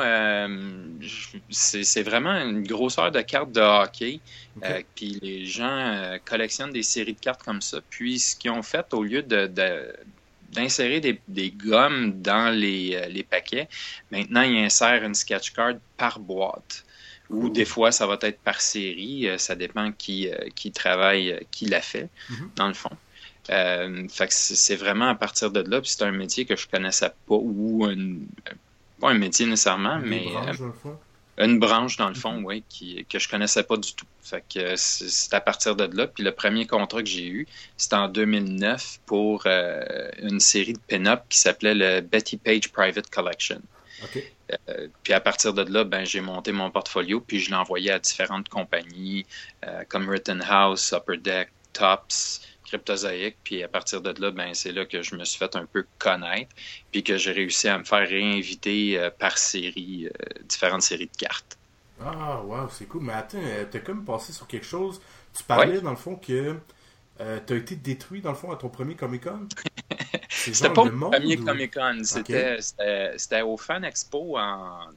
c'est 1.50 2.04
vraiment 2.04 2.34
une 2.34 2.62
grosseur 2.62 3.10
de 3.10 3.22
cartes 3.22 3.52
de 3.52 3.62
hockey. 3.62 4.20
puis 4.94 5.18
les 5.22 5.46
gens 5.46 6.18
collectionnent 6.26 6.74
des 6.74 6.84
séries 6.84 7.14
de 7.14 7.20
cartes 7.20 7.42
comme 7.42 7.62
ça. 7.62 7.80
Puis 7.90 8.20
ce 8.20 8.36
qu'ils 8.36 8.52
ont 8.52 8.64
fait, 8.64 8.94
au 8.94 9.04
lieu 9.04 9.24
de, 9.24 9.48
d'insérer 10.56 11.00
des, 11.00 11.20
des, 11.28 11.52
gommes 11.52 12.22
dans 12.22 12.54
les, 12.54 12.96
euh, 12.96 13.08
les, 13.08 13.24
paquets. 13.24 13.68
Maintenant, 14.12 14.42
il 14.42 14.58
insère 14.58 15.04
une 15.04 15.16
sketch 15.16 15.52
card 15.52 15.76
par 15.98 16.20
boîte. 16.20 16.86
Ou 17.30 17.50
des 17.50 17.66
fois, 17.66 17.92
ça 17.92 18.06
va 18.06 18.18
être 18.22 18.40
par 18.40 18.62
série. 18.62 19.28
Euh, 19.28 19.38
ça 19.38 19.56
dépend 19.56 19.92
qui, 19.92 20.30
euh, 20.30 20.38
qui 20.56 20.72
travaille, 20.72 21.40
qui 21.52 21.66
l'a 21.66 21.82
fait, 21.82 22.10
mhm. 22.30 22.52
dans 22.56 22.68
le 22.68 22.74
fond. 22.74 22.96
fait 23.48 24.28
que 24.28 24.34
c'est 24.34 24.76
vraiment 24.76 25.10
à 25.10 25.16
partir 25.16 25.52
de 25.52 25.60
là. 25.60 25.82
Puis 25.82 25.92
c'est 25.92 26.04
un 26.04 26.12
métier 26.12 26.46
que 26.46 26.56
je 26.56 26.68
connaissais 26.68 27.10
pas, 27.10 27.36
ou 27.36 27.88
pas 29.00 29.10
un 29.10 29.18
métier 29.18 29.46
nécessairement, 29.46 30.00
mais 30.04 30.26
une 31.38 31.60
branche 31.60 31.98
dans 31.98 32.08
le 32.08 32.16
fond, 32.16 32.42
oui, 32.44 32.64
qui, 32.70 33.06
que 33.06 33.20
je 33.20 33.28
connaissais 33.28 33.64
pas 33.64 33.78
du 33.78 33.94
tout. 33.94 34.06
Fait 34.22 34.44
que 34.54 34.76
c'est 34.76 35.34
à 35.34 35.42
partir 35.42 35.76
de 35.76 35.84
là. 35.96 36.08
Puis 36.08 36.24
le 36.24 36.32
premier 36.32 36.66
contrat 36.66 37.04
que 37.04 37.10
j'ai 37.10 37.28
eu, 37.28 37.48
c'était 37.78 37.96
en 37.96 38.08
2009 38.08 39.00
pour 39.06 39.44
euh, 39.46 40.10
une 40.22 40.40
série 40.40 40.74
de 40.74 40.80
pin-up 40.80 41.24
qui 41.30 41.38
s'appelait 41.38 41.76
le 41.76 42.02
Betty 42.02 42.38
Page 42.38 42.72
Private 42.72 43.10
Collection. 43.10 43.62
Euh, 44.70 44.88
puis 45.04 45.14
à 45.14 45.20
partir 45.20 45.54
de 45.54 45.64
là, 45.72 45.84
ben, 45.84 46.06
j'ai 46.06 46.22
monté 46.22 46.52
mon 46.52 46.70
portfolio, 46.70 47.20
puis 47.20 47.40
je 47.40 47.50
l'ai 47.50 47.56
envoyé 47.56 47.92
à 47.92 48.00
différentes 48.00 48.50
compagnies 48.50 49.26
euh, 49.66 49.84
comme 49.90 50.10
Rittenhouse, 50.10 50.94
Upper 50.94 51.18
Deck, 51.18 51.50
Tops, 51.74 52.42
cryptozoïque. 52.66 53.38
Puis 53.44 53.64
à 53.64 53.68
partir 53.68 54.02
de 54.02 54.14
là, 54.22 54.32
ben, 54.32 54.54
c'est 54.54 54.72
là 54.72 54.86
que 54.86 55.02
je 55.02 55.16
me 55.16 55.24
suis 55.24 55.38
fait 55.38 55.56
un 55.56 55.66
peu 55.66 55.86
connaître, 55.98 56.54
puis 56.92 57.04
que 57.04 57.18
j'ai 57.18 57.32
réussi 57.32 57.68
à 57.68 57.78
me 57.78 57.84
faire 57.84 58.08
réinviter 58.08 59.00
euh, 59.00 59.10
par 59.10 59.38
série, 59.38 60.08
euh, 60.08 60.44
différentes 60.48 60.82
séries 60.82 61.08
de 61.08 61.18
cartes. 61.18 61.58
Ah, 62.04 62.42
wow, 62.44 62.68
c'est 62.70 62.86
cool. 62.86 63.04
Mais 63.04 63.14
attends, 63.14 63.38
euh, 63.42 63.66
t'as 63.70 63.80
comme 63.80 64.04
passé 64.04 64.34
sur 64.34 64.48
quelque 64.48 64.66
chose. 64.66 65.02
Tu 65.34 65.44
parlais, 65.44 65.82
dans 65.82 65.92
le 65.92 65.96
fond, 65.96 66.16
que 66.16 66.56
euh, 67.22 67.40
t'as 67.46 67.56
été 67.56 67.76
détruit, 67.76 68.22
dans 68.22 68.32
le 68.32 68.36
fond, 68.36 68.52
à 68.52 68.58
ton 68.58 68.70
premier 68.70 68.96
Comic-Con. 68.96 69.48
C'était 70.30 70.70
pas 70.70 70.86
le 70.86 70.98
premier 70.98 71.38
Comic-Con. 71.38 72.02
C'était 72.04 73.42
au 73.42 73.58
Fan 73.58 73.84
Expo 73.86 74.38
en 74.38 74.90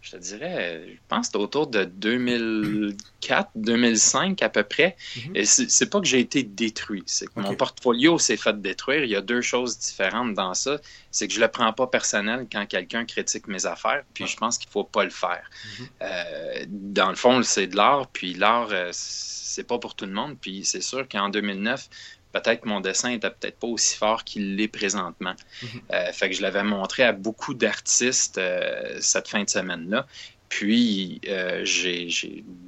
je 0.00 0.12
te 0.12 0.16
dirais, 0.16 0.82
je 0.86 0.98
pense 1.08 1.28
que 1.28 1.36
autour 1.36 1.66
de 1.66 1.84
2004, 1.84 3.50
2005 3.54 4.42
à 4.42 4.48
peu 4.48 4.62
près. 4.62 4.96
Mhm. 5.16 5.36
Et 5.36 5.44
c'est 5.44 5.90
pas 5.90 6.00
que 6.00 6.06
j'ai 6.06 6.20
été 6.20 6.42
détruit, 6.42 7.02
c'est 7.06 7.26
que 7.26 7.38
mon 7.38 7.54
portfolio 7.54 8.18
s'est 8.18 8.38
fait 8.38 8.58
détruire. 8.60 9.04
Il 9.04 9.10
y 9.10 9.16
a 9.16 9.20
deux 9.20 9.42
choses 9.42 9.78
différentes 9.78 10.34
dans 10.34 10.54
ça. 10.54 10.78
C'est 11.10 11.28
que 11.28 11.34
je 11.34 11.40
le 11.40 11.48
prends 11.48 11.72
pas 11.72 11.86
personnel 11.86 12.46
quand 12.50 12.64
quelqu'un 12.66 13.04
critique 13.04 13.46
mes 13.46 13.66
affaires, 13.66 14.02
puis 14.14 14.26
je 14.26 14.36
pense 14.36 14.56
qu'il 14.56 14.70
faut 14.70 14.84
pas 14.84 15.04
le 15.04 15.10
faire. 15.10 15.50
Mhm. 15.78 15.86
euh, 16.02 16.64
dans 16.68 17.10
le 17.10 17.16
fond, 17.16 17.42
c'est 17.42 17.66
de 17.66 17.76
l'art, 17.76 18.08
puis 18.08 18.34
l'art, 18.34 18.68
euh, 18.70 18.90
c'est 18.92 19.64
pas 19.64 19.78
pour 19.78 19.94
tout 19.94 20.06
le 20.06 20.12
monde. 20.12 20.36
Puis 20.40 20.64
c'est 20.64 20.80
sûr 20.80 21.06
qu'en 21.08 21.28
2009, 21.28 21.88
peut-être 22.32 22.62
que 22.62 22.68
mon 22.68 22.80
dessin 22.80 23.10
était 23.10 23.30
peut-être 23.30 23.58
pas 23.58 23.66
aussi 23.66 23.96
fort 23.96 24.24
qu'il 24.24 24.56
l'est 24.56 24.68
présentement. 24.68 25.34
Mhm. 25.62 25.68
Euh, 25.92 26.12
fait 26.12 26.30
que 26.30 26.36
je 26.36 26.42
l'avais 26.42 26.62
montré 26.62 27.02
à 27.02 27.12
beaucoup 27.12 27.54
d'artistes 27.54 28.38
euh, 28.38 28.98
cette 29.00 29.28
fin 29.28 29.42
de 29.42 29.48
semaine-là. 29.48 30.06
Puis, 30.50 31.20
euh, 31.28 31.64
j'ai, 31.64 32.08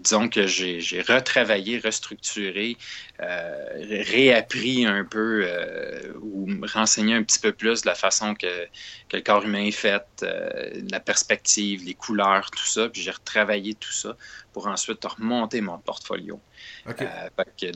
disons 0.04 0.28
que 0.28 0.46
j'ai, 0.46 1.02
retravaillé, 1.02 1.80
restructuré, 1.80 2.76
euh, 3.20 4.02
réappris 4.08 4.86
un 4.86 5.04
peu 5.04 5.42
euh, 5.44 6.12
ou 6.22 6.46
renseigné 6.72 7.12
un 7.14 7.24
petit 7.24 7.40
peu 7.40 7.50
plus 7.50 7.82
de 7.82 7.88
la 7.88 7.96
façon 7.96 8.34
que, 8.34 8.66
que 9.08 9.16
le 9.16 9.20
corps 9.20 9.44
humain 9.44 9.64
est 9.64 9.72
fait, 9.72 10.04
la 10.92 11.00
perspective, 11.00 11.84
les 11.84 11.94
couleurs, 11.94 12.52
tout 12.52 12.64
ça. 12.64 12.88
Puis 12.88 13.02
j'ai 13.02 13.10
retravaillé 13.10 13.74
tout 13.74 13.92
ça 13.92 14.16
pour 14.52 14.68
ensuite 14.68 15.04
remonter 15.04 15.60
mon 15.60 15.78
portfolio. 15.78 16.40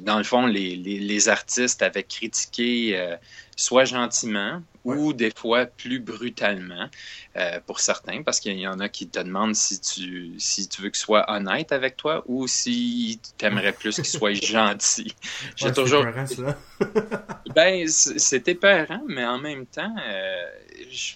dans 0.02 0.18
le 0.18 0.25
fond, 0.25 0.46
les, 0.46 0.76
les, 0.76 1.00
les 1.00 1.28
artistes 1.28 1.82
avaient 1.82 2.04
critiqué 2.04 3.16
soit 3.56 3.86
gentiment 3.86 4.62
ou 4.84 5.12
des 5.12 5.32
fois 5.34 5.66
plus 5.66 5.98
brutalement 5.98 6.88
euh, 7.36 7.58
pour 7.66 7.80
certains, 7.80 8.22
parce 8.22 8.38
qu'il 8.38 8.56
y 8.58 8.68
en 8.68 8.78
a 8.78 8.88
qui 8.88 9.08
te 9.08 9.18
demandent 9.18 9.56
si 9.56 9.80
tu, 9.80 10.34
si 10.38 10.68
tu 10.68 10.82
veux 10.82 10.90
qu'il 10.90 10.98
soit 10.98 11.28
honnête 11.28 11.72
avec 11.72 11.96
toi 11.96 12.22
ou 12.26 12.46
si 12.46 13.18
tu 13.36 13.44
aimerais 13.44 13.72
plus 13.80 13.96
qu'il 13.96 14.04
soit 14.04 14.34
gentil. 14.34 15.12
J'ai 15.56 15.72
toujours. 15.72 16.04
ben, 17.54 17.88
c'est 17.88 18.46
épeurant, 18.46 19.02
mais 19.08 19.25
en 19.25 19.38
même 19.38 19.66
temps, 19.66 19.94
euh, 20.06 20.46
je 20.88 21.14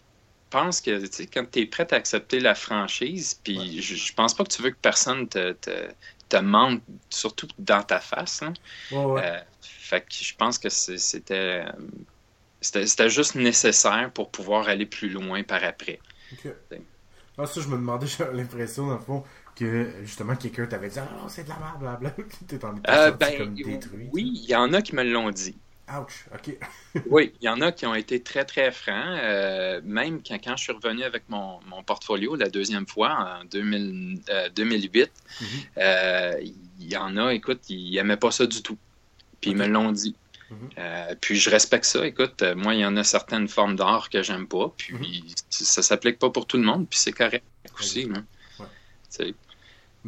pense 0.49 0.81
que 0.81 1.07
tu 1.07 1.13
sais, 1.13 1.27
quand 1.27 1.49
tu 1.49 1.61
es 1.61 1.67
prêt 1.67 1.87
à 1.93 1.97
accepter 1.97 2.41
la 2.41 2.57
franchise, 2.57 3.39
puis 3.45 3.81
je, 3.83 4.13
pense 4.15 4.35
pas 4.35 4.45
que 4.45 4.51
tu 4.51 4.63
veux 4.63 4.71
que 4.71 4.79
personne 4.83 5.29
te, 5.29 5.53
te, 5.53 5.89
te 6.29 6.37
mente, 6.39 6.83
surtout 7.11 7.47
dans 7.59 7.83
ta 7.83 8.01
face. 8.01 8.43
Hein. 8.43 8.55
Euh, 8.93 9.39
fait 9.63 10.01
que 10.01 10.07
je 10.11 10.35
pense 10.35 10.59
que 10.59 10.69
c'était 10.69 11.65
c'était 12.61 13.11
juste 13.11 13.35
nécessaire 13.35 14.11
pour 14.13 14.31
pouvoir 14.31 14.69
aller 14.69 14.87
plus 14.87 15.09
loin 15.09 15.43
par 15.43 15.65
après. 15.65 15.99
Ok. 16.33 16.53
Ah, 17.39 17.47
ça, 17.47 17.61
je 17.61 17.69
me 17.69 17.77
demandais, 17.77 18.07
j'ai 18.19 18.25
l'impression, 18.33 18.87
dans 18.87 18.95
le 18.95 19.01
fond, 19.01 19.25
que 19.57 19.91
justement 20.03 20.37
quelqu'un 20.37 20.67
t'avait 20.67 20.89
dit 20.89 20.99
Ah, 20.99 21.09
oh, 21.25 21.29
c'est 21.29 21.45
de 21.45 21.49
la 21.49 21.59
merde, 21.59 21.81
blablabla. 21.81 22.25
T'es 22.47 22.65
en 22.65 22.75
euh, 22.89 23.11
ben, 23.13 23.39
comme 23.39 23.55
détruit. 23.55 24.09
Oui, 24.13 24.31
il 24.35 24.51
y 24.51 24.55
en 24.55 24.73
a 24.73 24.83
qui 24.83 24.95
me 24.95 25.03
l'ont 25.03 25.31
dit. 25.31 25.57
Ouch, 25.89 26.27
ok. 26.33 26.57
oui, 27.11 27.33
il 27.41 27.47
y 27.47 27.49
en 27.49 27.61
a 27.61 27.73
qui 27.73 27.85
ont 27.85 27.95
été 27.95 28.23
très, 28.23 28.45
très 28.45 28.71
francs. 28.71 29.19
Euh, 29.23 29.81
même 29.85 30.23
quand, 30.23 30.39
quand, 30.43 30.57
je 30.57 30.63
suis 30.65 30.73
revenu 30.73 31.03
avec 31.03 31.29
mon, 31.29 31.59
mon, 31.67 31.83
portfolio 31.83 32.37
la 32.37 32.49
deuxième 32.49 32.87
fois, 32.87 33.41
en 33.41 33.45
2000, 33.47 34.21
2008, 34.55 35.11
mm-hmm. 35.11 35.47
euh, 35.79 36.41
il 36.43 36.93
y 36.93 36.97
en 36.97 37.17
a, 37.17 37.35
écoute, 37.35 37.69
ils 37.71 37.95
n'aimaient 37.95 38.17
pas 38.17 38.31
ça 38.31 38.47
du 38.47 38.63
tout. 38.63 38.79
Puis 39.41 39.51
ils 39.51 39.57
me 39.57 39.67
l'ont 39.67 39.91
dit. 39.91 40.15
Mhm. 40.51 40.71
Euh, 40.79 41.15
puis 41.21 41.37
je 41.37 41.51
respecte 41.51 41.85
ça. 41.85 42.05
Écoute, 42.07 42.43
euh, 42.43 42.55
moi, 42.55 42.75
il 42.75 42.81
y 42.81 42.85
en 42.85 42.97
a 42.97 43.05
certaines 43.05 43.49
formes 43.49 43.77
d'art 43.77 44.11
que 44.11 44.23
j'aime 44.23 44.47
pas. 44.47 44.73
Puis 44.77 44.95
mhm. 44.95 45.35
ça 45.49 45.83
s'applique 45.83 46.19
pas 46.19 46.31
pour 46.31 46.47
tout 46.47 46.57
le 46.57 46.65
monde. 46.65 46.89
Puis 46.89 46.99
c'est 46.99 47.13
correct 47.13 47.45
aussi. 47.79 48.11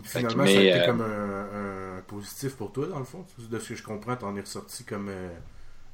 Finalement, 0.04 0.46
ça 0.46 0.52
a 0.52 0.54
été 0.54 0.72
euh, 0.72 0.86
comme 0.86 1.02
un, 1.02 2.02
positif 2.06 2.54
pour 2.54 2.72
toi, 2.72 2.86
dans 2.86 2.98
le 2.98 3.04
fond. 3.04 3.24
De 3.38 3.58
ce 3.58 3.68
que 3.68 3.74
je 3.74 3.82
comprends, 3.82 4.16
tu 4.16 4.24
en 4.24 4.36
es 4.36 4.40
ressorti 4.40 4.84
comme. 4.84 5.10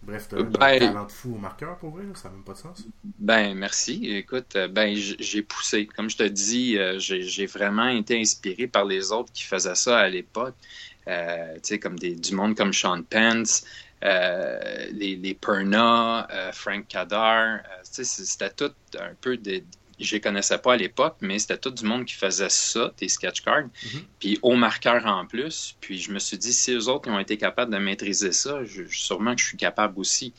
Bref, 0.00 0.28
tu 0.28 0.37
as 0.37 0.38
un 0.38 0.43
ben, 0.45 0.78
talent 0.78 1.05
de 1.07 1.11
fou 1.11 1.35
au 1.35 1.38
marqueur, 1.38 1.76
pour 1.78 1.90
vrai, 1.90 2.05
ça 2.14 2.28
n'a 2.28 2.37
même 2.37 2.45
pas 2.45 2.52
de 2.52 2.59
sens. 2.59 2.87
Ben, 3.19 3.52
merci. 3.55 4.07
Écoute, 4.12 4.57
ben, 4.71 4.95
j'ai 4.95 5.43
poussé. 5.43 5.87
Comme 5.87 6.09
je 6.09 6.17
te 6.17 6.23
dis, 6.23 6.78
j'ai 6.99 7.47
vraiment 7.47 7.88
été 7.88 8.19
inspiré 8.19 8.69
par 8.69 8.85
les 8.85 9.11
autres 9.11 9.33
qui 9.33 9.43
faisaient 9.43 9.75
ça 9.75 9.99
à 9.99 10.09
l'époque. 10.09 10.55
tu 11.07 11.12
sais, 11.62 11.81
comme 11.81 11.99
des, 11.99 12.14
du 12.14 12.35
monde 12.35 12.57
comme 12.57 12.73
Sean 12.73 13.02
Pence, 13.02 13.64
euh, 13.64 13.88
les, 14.02 15.17
les 15.17 15.35
Perna, 15.35 16.28
euh, 16.31 16.52
Frank 16.52 16.87
Kadar, 16.88 17.57
euh, 17.57 17.61
c'était 17.83 18.50
tout 18.50 18.75
un 18.99 19.14
peu 19.21 19.37
des, 19.37 19.64
je 19.99 20.14
les 20.14 20.21
connaissais 20.21 20.59
pas 20.59 20.75
à 20.75 20.76
l'époque, 20.76 21.17
mais 21.21 21.38
c'était 21.38 21.59
tout 21.59 21.71
du 21.71 21.85
monde 21.85 22.05
qui 22.05 22.14
faisait 22.14 22.49
ça, 22.49 22.93
des 22.99 23.09
sketch 23.09 23.43
cards, 23.43 23.64
mhm. 23.64 24.02
puis 24.19 24.38
au 24.43 24.55
marqueur 24.55 25.07
en 25.07 25.26
plus. 25.26 25.76
Puis 25.81 25.99
je 25.99 26.12
me 26.12 26.19
suis 26.19 26.38
dit, 26.38 26.52
si 26.52 26.73
eux 26.73 26.88
autres 26.88 27.11
ont 27.11 27.19
été 27.19 27.37
capables 27.37 27.73
de 27.73 27.78
maîtriser 27.78 28.33
ça, 28.33 28.64
je, 28.64 28.85
sûrement 28.88 29.35
que 29.35 29.40
je 29.40 29.47
suis 29.47 29.57
capable 29.57 29.99
aussi. 29.99 30.33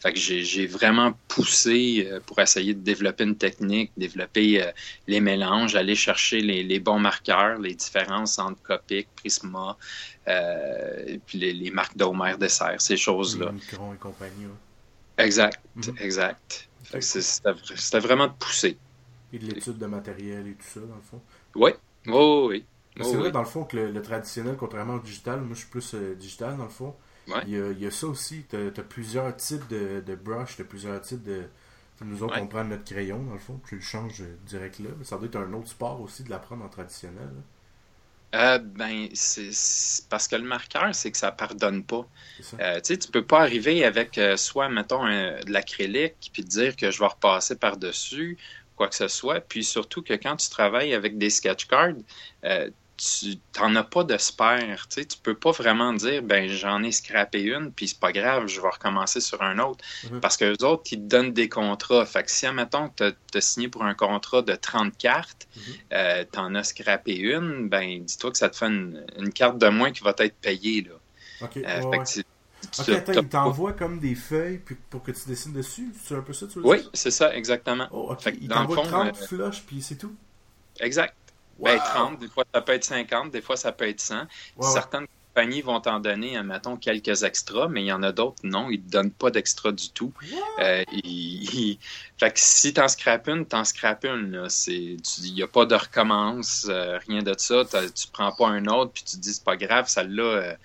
Fait 0.00 0.12
que 0.12 0.18
j'ai 0.18 0.66
vraiment 0.66 1.14
poussé 1.28 2.06
euh, 2.10 2.20
pour 2.20 2.38
essayer 2.40 2.74
de 2.74 2.80
développer 2.80 3.24
une 3.24 3.36
technique, 3.36 3.90
développer 3.96 4.62
euh, 4.62 4.70
les 5.06 5.20
mélanges, 5.20 5.74
aller 5.74 5.94
chercher 5.94 6.40
les, 6.40 6.80
bons 6.80 6.98
marqueurs, 6.98 7.58
les 7.58 7.74
différences 7.74 8.38
entre 8.38 8.60
Copic, 8.62 9.08
Prisma, 9.16 9.76
euh, 10.28 11.16
puis 11.26 11.38
les, 11.38 11.70
marques 11.70 11.96
d'Homer 11.96 12.34
Dessert, 12.38 12.80
ces 12.80 12.96
choses-là. 12.96 13.52
et 13.72 13.96
compagnie. 13.98 14.46
Exact, 15.18 15.60
mhm. 15.76 15.94
exact. 16.00 16.68
C'était 17.00 17.98
vraiment 17.98 18.26
de 18.26 18.32
pousser. 18.32 18.76
Et 19.36 19.38
de 19.38 19.54
l'étude 19.54 19.78
de 19.78 19.86
matériel 19.86 20.46
et 20.46 20.54
tout 20.54 20.66
ça, 20.66 20.80
dans 20.80 20.96
le 20.96 21.02
fond. 21.02 21.20
Oui, 21.54 21.70
oui, 22.06 22.64
oui. 22.96 23.04
c'est 23.04 23.16
vrai, 23.16 23.30
dans 23.30 23.40
le 23.40 23.46
fond, 23.46 23.64
que 23.64 23.76
le, 23.76 24.02
traditionnel, 24.02 24.56
contrairement 24.58 24.94
au 24.94 25.00
digital, 25.00 25.40
moi 25.40 25.50
je 25.54 25.60
suis 25.60 25.68
plus 25.68 25.94
euh, 25.94 26.14
digital, 26.14 26.56
dans 26.56 26.64
le 26.64 26.70
fond. 26.70 26.94
Il, 27.46 27.78
y 27.78 27.86
a, 27.86 27.90
ça 27.90 28.06
aussi. 28.06 28.44
Tu 28.48 28.56
as, 28.56 28.82
plusieurs 28.82 29.34
types 29.36 29.66
de, 29.68 30.00
de 30.00 30.14
brushes, 30.14 30.56
tu 30.56 30.62
as 30.62 30.64
plusieurs 30.64 31.00
types 31.00 31.24
de. 31.24 31.42
Nous 32.04 32.22
autres, 32.22 32.38
on 32.40 32.46
prend 32.46 32.64
notre 32.64 32.84
crayon, 32.84 33.22
dans 33.22 33.32
le 33.32 33.38
fond, 33.38 33.60
tu 33.66 33.76
le 33.76 33.80
changes 33.80 34.20
euh, 34.20 34.36
direct 34.46 34.80
là. 34.80 34.90
Mais 34.98 35.04
ça 35.04 35.16
doit 35.16 35.26
être 35.26 35.36
un 35.36 35.52
autre 35.54 35.68
sport 35.68 36.00
aussi 36.00 36.24
de 36.24 36.30
l'apprendre 36.30 36.64
en 36.64 36.68
traditionnel. 36.68 37.30
Euh, 38.34 38.58
ben, 38.58 39.08
c'est 39.14 39.50
parce 40.10 40.28
que 40.28 40.36
le 40.36 40.42
marqueur, 40.42 40.94
c'est 40.94 41.10
que 41.10 41.16
ça 41.16 41.32
pardonne 41.32 41.84
pas. 41.84 42.06
Euh, 42.60 42.76
tu 42.76 42.80
sais, 42.82 42.98
tu 42.98 43.10
peux 43.10 43.24
pas 43.24 43.40
arriver 43.40 43.84
avec 43.84 44.20
soit, 44.36 44.68
mettons, 44.68 45.04
de 45.04 45.50
l'acrylique, 45.50 46.30
puis 46.34 46.44
dire 46.44 46.76
que 46.76 46.90
je 46.90 46.98
vais 46.98 47.06
repasser 47.06 47.56
par-dessus, 47.56 48.36
quoi 48.76 48.88
que 48.88 48.94
ce 48.94 49.08
soit. 49.08 49.40
Puis 49.40 49.64
surtout 49.64 50.02
que 50.02 50.14
quand 50.14 50.36
tu 50.36 50.48
travailles 50.50 50.94
avec 50.94 51.18
des 51.18 51.30
sketch 51.30 51.66
cards, 51.66 51.94
euh, 52.44 52.70
tu 52.96 53.36
n'en 53.60 53.76
as 53.76 53.84
pas 53.84 54.04
de 54.04 54.16
spare. 54.16 54.88
Tu 54.88 55.00
ne 55.00 55.04
peux 55.22 55.34
pas 55.34 55.50
vraiment 55.50 55.92
dire 55.92 56.22
ben 56.22 56.48
j'en 56.48 56.82
ai 56.82 56.92
scrappé 56.92 57.42
une, 57.42 57.72
puis 57.72 57.88
c'est 57.88 58.00
pas 58.00 58.12
grave, 58.12 58.46
je 58.46 58.60
vais 58.60 58.68
recommencer 58.68 59.20
sur 59.20 59.42
un 59.42 59.58
autre. 59.58 59.84
Mhm. 60.10 60.20
Parce 60.20 60.36
que 60.36 60.46
les 60.46 60.64
autres, 60.64 60.84
ils 60.92 60.98
te 60.98 61.08
donnent 61.08 61.32
des 61.32 61.48
contrats. 61.48 62.06
Fait 62.06 62.22
que 62.22 62.30
si, 62.30 62.46
admettons 62.46 62.90
tu 62.96 63.04
as, 63.04 63.40
signé 63.40 63.68
pour 63.68 63.84
un 63.84 63.94
contrat 63.94 64.42
de 64.42 64.54
30 64.54 64.96
cartes, 64.96 65.46
mhm. 65.54 65.62
euh, 65.92 66.24
tu 66.30 66.38
en 66.38 66.54
as 66.54 66.64
scrappé 66.64 67.16
une, 67.16 67.68
ben 67.68 68.04
dis-toi 68.04 68.30
que 68.30 68.38
ça 68.38 68.48
te 68.48 68.56
fait 68.56 68.66
une, 68.66 69.32
carte 69.34 69.58
de 69.58 69.68
moins 69.68 69.92
qui 69.92 70.02
va 70.02 70.14
être 70.18 70.36
payée. 70.36 70.82
Là. 70.82 71.48
Euh, 71.56 71.82
Ok, 72.78 72.88
attends, 72.88 73.12
il 73.12 73.28
t'envoie 73.28 73.72
comme 73.72 73.98
des 73.98 74.14
feuilles 74.14 74.60
pour 74.90 75.02
que 75.02 75.12
tu 75.12 75.28
dessines 75.28 75.52
dessus. 75.52 75.92
C'est 76.02 76.14
un 76.14 76.22
peu 76.22 76.32
ça, 76.32 76.46
tu 76.46 76.58
veux 76.58 76.66
Oui, 76.66 76.88
c'est 76.92 77.10
ça, 77.10 77.34
exactement. 77.34 77.86
Oh, 77.90 78.14
il 78.40 78.48
t'envoie 78.48 78.82
30 78.84 79.08
euh, 79.08 79.26
flush, 79.26 79.62
puis 79.62 79.82
c'est 79.82 79.96
tout? 79.96 80.14
Exact. 80.80 81.14
Ben, 81.58 81.78
30, 81.78 82.18
des 82.18 82.28
fois 82.28 82.44
ça 82.52 82.60
peut 82.60 82.72
être 82.72 82.84
50, 82.84 83.30
des 83.30 83.40
fois 83.40 83.56
ça 83.56 83.72
peut 83.72 83.88
être 83.88 84.00
100. 84.00 84.26
Certaines 84.60 85.06
compagnies 85.28 85.62
vont 85.62 85.80
t'en 85.80 86.00
donner, 86.00 86.42
mettons, 86.42 86.76
quelques 86.76 87.22
extras, 87.22 87.68
mais 87.68 87.82
il 87.82 87.86
y 87.86 87.92
en 87.92 88.02
a 88.02 88.12
d'autres, 88.12 88.36
non, 88.42 88.68
ils 88.68 88.78
ne 88.78 88.84
te 88.84 88.90
donnent 88.90 89.10
pas 89.10 89.30
d'extra 89.30 89.72
du 89.72 89.88
tout. 89.90 90.12
Euh, 90.58 90.84
fait 92.18 92.30
que 92.30 92.38
si 92.38 92.74
t'en 92.74 92.88
scrapes 92.88 93.28
une, 93.28 93.46
t'en 93.46 93.64
scrapes 93.64 94.04
une. 94.04 94.46
Il 94.68 95.34
n'y 95.34 95.42
a 95.42 95.48
pas 95.48 95.64
de 95.64 95.74
recommence, 95.74 96.66
euh, 96.68 96.98
rien 97.06 97.22
de 97.22 97.34
ça. 97.38 97.64
Tu 97.64 98.08
prends 98.12 98.32
pas 98.32 98.48
un 98.48 98.66
autre, 98.66 98.92
puis 98.92 99.04
tu 99.04 99.16
te 99.16 99.20
dis, 99.22 99.32
c'est 99.32 99.44
pas 99.44 99.56
grave, 99.56 99.88
celle-là 99.88 100.56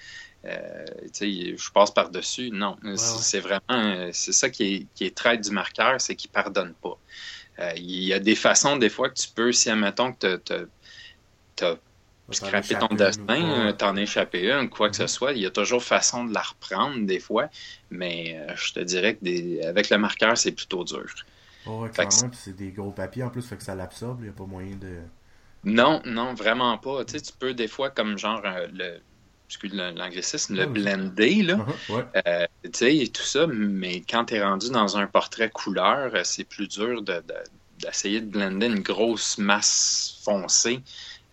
euh, 0.46 0.86
je 1.22 1.72
passe 1.72 1.92
par-dessus. 1.92 2.50
Non, 2.52 2.78
c'est 2.96 3.40
vraiment, 3.40 4.10
c'est 4.12 4.34
ça 4.34 4.50
qui 4.50 4.64
est, 4.64 4.88
qui 4.96 5.06
est 5.06 5.16
trait 5.16 5.38
du 5.38 5.52
marqueur, 5.52 6.00
c'est 6.02 6.16
qu'il 6.16 6.32
pardonne 6.32 6.74
pas. 6.82 6.98
Euh, 7.60 7.72
il 7.76 8.04
y 8.04 8.14
a 8.14 8.20
des 8.20 8.36
façons, 8.36 8.78
des 8.78 8.90
fois, 8.90 9.10
que 9.10 9.16
tu 9.16 9.28
peux, 9.30 9.52
si, 9.52 9.70
admettons 9.70 10.14
que 10.14 10.38
tu 10.38 11.64
as 11.64 11.78
scrappé 12.32 12.76
ton 12.76 12.94
destin, 12.96 13.74
t'en 13.78 13.96
échappé 13.96 14.52
un, 14.52 14.68
quoi 14.68 14.90
que 14.90 14.96
ce 14.96 15.04
mhm. 15.04 15.08
soit, 15.08 15.34
il 15.34 15.40
y 15.40 15.46
a 15.46 15.52
toujours 15.52 15.84
façon 15.84 16.26
de 16.26 16.34
la 16.34 16.42
reprendre, 16.42 17.06
des 17.06 17.20
fois, 17.20 17.50
mais 17.90 18.38
euh, 18.38 18.56
je 18.56 18.74
te 18.74 18.80
dirais 18.80 19.16
que 19.16 19.66
avec 19.68 19.90
le 19.90 19.98
marqueur, 19.98 20.38
c'est 20.38 20.54
plutôt 20.54 20.84
dur. 20.84 21.06
Oh, 21.68 21.86
c'est 22.32 22.56
des 22.56 22.72
gros 22.72 22.92
papiers 22.92 23.24
en 23.24 23.30
plus, 23.30 23.44
fait 23.44 23.58
que 23.58 23.64
ça 23.64 23.76
l'absorbe, 23.76 24.20
il 24.22 24.24
n'y 24.24 24.30
a 24.30 24.34
pas 24.34 24.46
moyen 24.46 24.76
de... 24.78 24.98
Non, 25.64 26.02
non, 26.06 26.34
vraiment 26.34 26.76
pas. 26.80 27.06
Tu, 27.06 27.14
sais, 27.14 27.22
tu 27.22 27.34
peux 27.38 27.54
des 27.54 27.68
fois, 27.68 27.92
comme 27.92 28.18
genre 28.18 28.42
le, 28.74 29.00
excuse 29.52 29.74
l'anglicisme, 29.74 30.56
le 30.56 30.66
blender, 30.66 31.44
là, 31.44 31.58
uh-huh, 31.58 32.06
euh, 32.26 32.48
tu 32.64 32.72
sais, 32.74 33.08
tout 33.08 33.22
ça, 33.22 33.48
mais 33.48 34.02
quand 34.02 34.26
tu 34.26 34.36
es 34.36 34.44
rendu 34.44 34.70
dans 34.70 34.98
un 34.98 35.08
portrait 35.08 35.50
couleur, 35.50 36.16
euh, 36.16 36.22
c'est 36.24 36.46
plus 36.46 36.70
dur 36.70 37.02
d'essayer 37.02 38.22
de, 38.22 38.30
blender 38.30 38.68
une 38.68 38.80
grosse 38.80 39.38
masse 39.38 40.22
foncée 40.24 40.82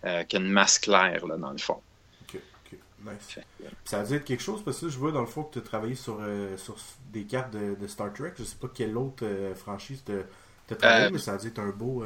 euh, 0.03 0.23
qu'une 0.25 0.49
masse 0.49 0.79
claire, 0.79 1.25
là, 1.27 1.37
dans 1.37 1.51
le 1.51 1.57
fond. 1.57 1.81
Ok, 2.23 2.41
ok, 2.65 2.79
nice. 3.05 3.39
Ça 3.85 4.03
veut 4.03 4.07
dire 4.17 4.25
quelque 4.25 4.43
chose, 4.43 4.63
parce 4.65 4.81
que 4.81 4.89
je 4.89 4.97
vois 4.97 5.13
dans 5.13 5.21
le 5.21 5.27
fond 5.27 5.43
que 5.43 5.53
tu 5.53 5.59
as 5.59 5.61
travaillé 5.61 5.95
sur, 5.95 6.19
sur 6.57 6.75
des 7.13 7.23
cartes 7.23 7.53
de, 7.53 7.87
Star 7.87 8.13
Trek, 8.13 8.33
je 8.37 8.43
sais 8.43 8.57
pas 8.59 8.67
quelle 8.67 8.97
autre 8.97 9.25
franchise 9.55 10.03
tu 10.05 10.73
as 10.73 10.75
travaillé, 10.75 11.09
mais 11.09 11.19
ça 11.19 11.37
veut 11.37 11.49
dire 11.49 11.63
un 11.63 11.69
beau... 11.69 12.03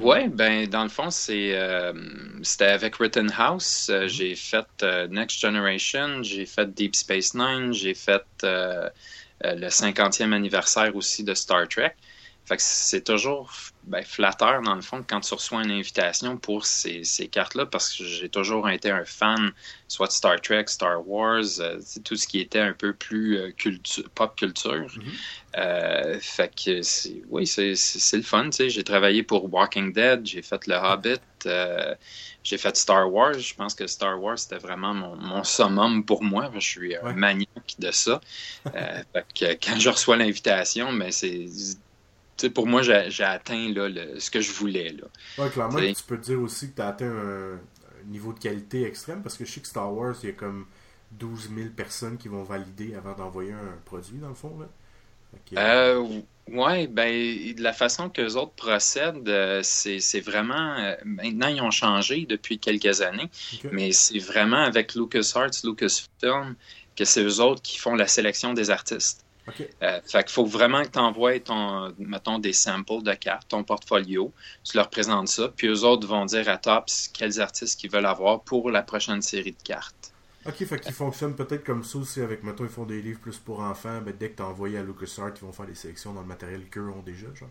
Oui, 0.00 0.28
ben 0.28 0.66
dans 0.66 0.82
le 0.82 0.88
fond, 0.88 1.10
c'est 1.10 1.50
euh, 1.54 1.92
c'était 2.42 2.66
avec 2.66 2.96
Rittenhouse. 2.96 3.88
Euh, 3.90 4.04
mm-hmm. 4.04 4.08
j'ai 4.08 4.34
fait 4.34 4.66
euh, 4.82 5.06
Next 5.08 5.40
Generation, 5.40 6.22
j'ai 6.22 6.46
fait 6.46 6.72
Deep 6.74 6.96
Space 6.96 7.34
Nine, 7.34 7.72
j'ai 7.72 7.94
fait 7.94 8.24
le 8.42 9.68
50e 9.68 10.32
anniversaire 10.32 10.94
aussi 10.96 11.24
de 11.24 11.34
Star 11.34 11.68
Trek. 11.68 11.94
Fait 12.44 12.56
que 12.56 12.62
c'est 12.62 13.02
toujours 13.02 13.52
ben, 13.86 14.04
flatteur, 14.04 14.62
dans 14.62 14.74
le 14.74 14.82
fond, 14.82 15.04
quand 15.08 15.20
tu 15.20 15.34
reçois 15.34 15.62
une 15.64 15.70
invitation 15.70 16.36
pour 16.38 16.66
ces, 16.66 17.04
ces 17.04 17.28
cartes-là, 17.28 17.66
parce 17.66 17.94
que 17.94 18.04
j'ai 18.04 18.28
toujours 18.28 18.68
été 18.70 18.90
un 18.90 19.04
fan, 19.04 19.52
soit 19.88 20.08
de 20.08 20.12
Star 20.12 20.40
Trek, 20.40 20.64
Star 20.68 21.06
Wars, 21.08 21.44
euh, 21.60 21.80
tout 22.04 22.16
ce 22.16 22.26
qui 22.26 22.40
était 22.40 22.58
un 22.60 22.72
peu 22.74 22.94
plus 22.94 23.38
euh, 23.38 23.52
culture, 23.52 24.04
pop 24.14 24.36
culture. 24.36 24.86
Mhm. 24.96 25.26
Euh, 25.56 26.18
fait 26.20 26.52
que, 26.54 26.82
c'est- 26.82 27.22
oui, 27.28 27.46
c'est 27.46 27.74
c'est 27.76 28.16
le 28.18 28.22
fun, 28.22 28.44
tu 28.50 28.56
sais. 28.56 28.70
J'ai 28.70 28.84
travaillé 28.84 29.22
pour 29.22 29.52
Walking 29.52 29.92
Dead, 29.92 30.26
j'ai 30.26 30.42
fait 30.42 30.66
Le 30.66 30.74
Hobbit, 30.76 31.20
j'ai 32.42 32.58
fait 32.58 32.76
Star 32.76 33.10
Wars. 33.12 33.38
Je 33.38 33.54
pense 33.54 33.74
que 33.74 33.86
Star 33.86 34.20
Wars, 34.22 34.38
c'était 34.38 34.58
vraiment 34.58 34.94
mon, 34.94 35.16
mon 35.16 35.44
summum 35.44 36.04
pour 36.04 36.22
moi. 36.22 36.50
Je 36.54 36.60
suis 36.60 36.96
un 36.96 37.02
Ouais. 37.02 37.14
maniaque 37.14 37.74
de 37.78 37.90
ça. 37.90 38.20
Fait 39.12 39.26
que 39.34 39.44
quand 39.66 39.78
je 39.78 39.88
reçois 39.90 40.16
l'invitation, 40.16 40.92
mais 40.92 41.12
c'est... 41.12 41.46
pour 42.54 42.66
moi, 42.66 42.82
j'ai 42.82 43.24
atteint 43.24 43.72
là, 43.72 43.88
le- 43.88 44.18
ce 44.20 44.30
que 44.30 44.40
je 44.40 44.52
voulais. 44.52 44.90
Là. 44.92 45.06
Ouais, 45.38 45.50
clairement, 45.50 45.78
tu 45.92 46.02
peux 46.04 46.16
te 46.18 46.24
dire 46.26 46.40
aussi 46.40 46.70
que 46.70 46.76
tu 46.76 46.82
as 46.82 46.88
atteint 46.88 47.06
un, 47.10 47.54
un 47.54 48.04
niveau 48.06 48.32
de 48.32 48.38
qualité 48.38 48.84
extrême 48.84 49.22
parce 49.22 49.36
que 49.36 49.44
je 49.44 49.52
sais 49.52 49.60
que 49.60 49.66
Star 49.68 49.92
Wars, 49.92 50.14
il 50.22 50.26
y 50.26 50.30
a 50.30 50.34
comme 50.34 50.66
12 51.12 51.50
000 51.50 51.70
personnes 51.74 52.18
qui 52.18 52.28
vont 52.28 52.42
valider 52.44 52.94
avant 52.94 53.14
d'envoyer 53.14 53.52
un 53.52 53.78
produit, 53.84 54.18
dans 54.18 54.28
le 54.28 54.34
fond. 54.34 54.58
Là. 54.58 54.68
Euh, 55.58 56.22
ouais, 56.48 56.86
ben, 56.86 57.54
de 57.54 57.62
la 57.62 57.72
façon 57.72 58.10
que 58.10 58.20
les 58.22 58.36
autres 58.36 58.54
procèdent, 58.54 59.28
euh, 59.28 59.62
c'est 59.62 60.20
vraiment. 60.20 60.76
euh, 60.78 60.96
maintenant, 61.04 61.48
ils 61.48 61.60
ont 61.62 61.70
changé 61.70 62.26
depuis 62.26 62.58
quelques 62.58 63.00
années, 63.02 63.30
mais 63.70 63.92
c'est 63.92 64.18
vraiment 64.18 64.64
avec 64.64 64.94
LucasArts, 64.94 65.50
Lucasfilm, 65.64 66.56
que 66.96 67.04
c'est 67.04 67.22
eux 67.24 67.40
autres 67.40 67.62
qui 67.62 67.78
font 67.78 67.94
la 67.94 68.06
sélection 68.08 68.54
des 68.54 68.70
artistes. 68.70 69.25
Euh, 69.82 70.00
fait 70.04 70.24
qu'il 70.24 70.32
faut 70.32 70.44
vraiment 70.46 70.82
que 70.82 70.88
tu 70.90 70.98
envoies 70.98 71.40
ton, 71.40 71.92
mettons, 71.98 72.38
des 72.38 72.52
samples 72.52 73.02
de 73.02 73.14
cartes, 73.14 73.48
ton 73.48 73.64
portfolio, 73.64 74.32
tu 74.64 74.76
leur 74.76 74.90
présentes 74.90 75.28
ça, 75.28 75.48
puis 75.56 75.68
eux 75.68 75.84
autres 75.84 76.06
vont 76.06 76.24
dire 76.24 76.48
à 76.48 76.58
Tops 76.58 77.08
quels 77.08 77.40
artistes 77.40 77.78
qu'ils 77.80 77.90
veulent 77.90 78.06
avoir 78.06 78.42
pour 78.42 78.70
la 78.70 78.82
prochaine 78.82 79.22
série 79.22 79.52
de 79.52 79.62
cartes. 79.62 80.12
Ok, 80.46 80.64
fait 80.64 80.80
qu'ils 80.80 80.94
fonctionnent 80.94 81.34
peut-être 81.36 81.64
comme 81.64 81.82
ça 81.84 81.98
aussi 81.98 82.20
avec, 82.20 82.42
mettons, 82.42 82.64
ils 82.64 82.70
font 82.70 82.86
des 82.86 83.02
livres 83.02 83.20
plus 83.20 83.38
pour 83.38 83.60
enfants, 83.60 84.00
ben, 84.00 84.14
dès 84.18 84.30
que 84.30 84.36
tu 84.36 84.42
as 84.42 84.46
envoyé 84.46 84.78
à 84.78 84.82
LucasArts, 84.82 85.32
ils 85.36 85.40
vont 85.40 85.52
faire 85.52 85.66
des 85.66 85.74
sélections 85.74 86.12
dans 86.14 86.20
le 86.22 86.26
matériel 86.26 86.68
qu'eux 86.70 86.88
ont 86.88 87.02
déjà, 87.02 87.26
genre. 87.34 87.50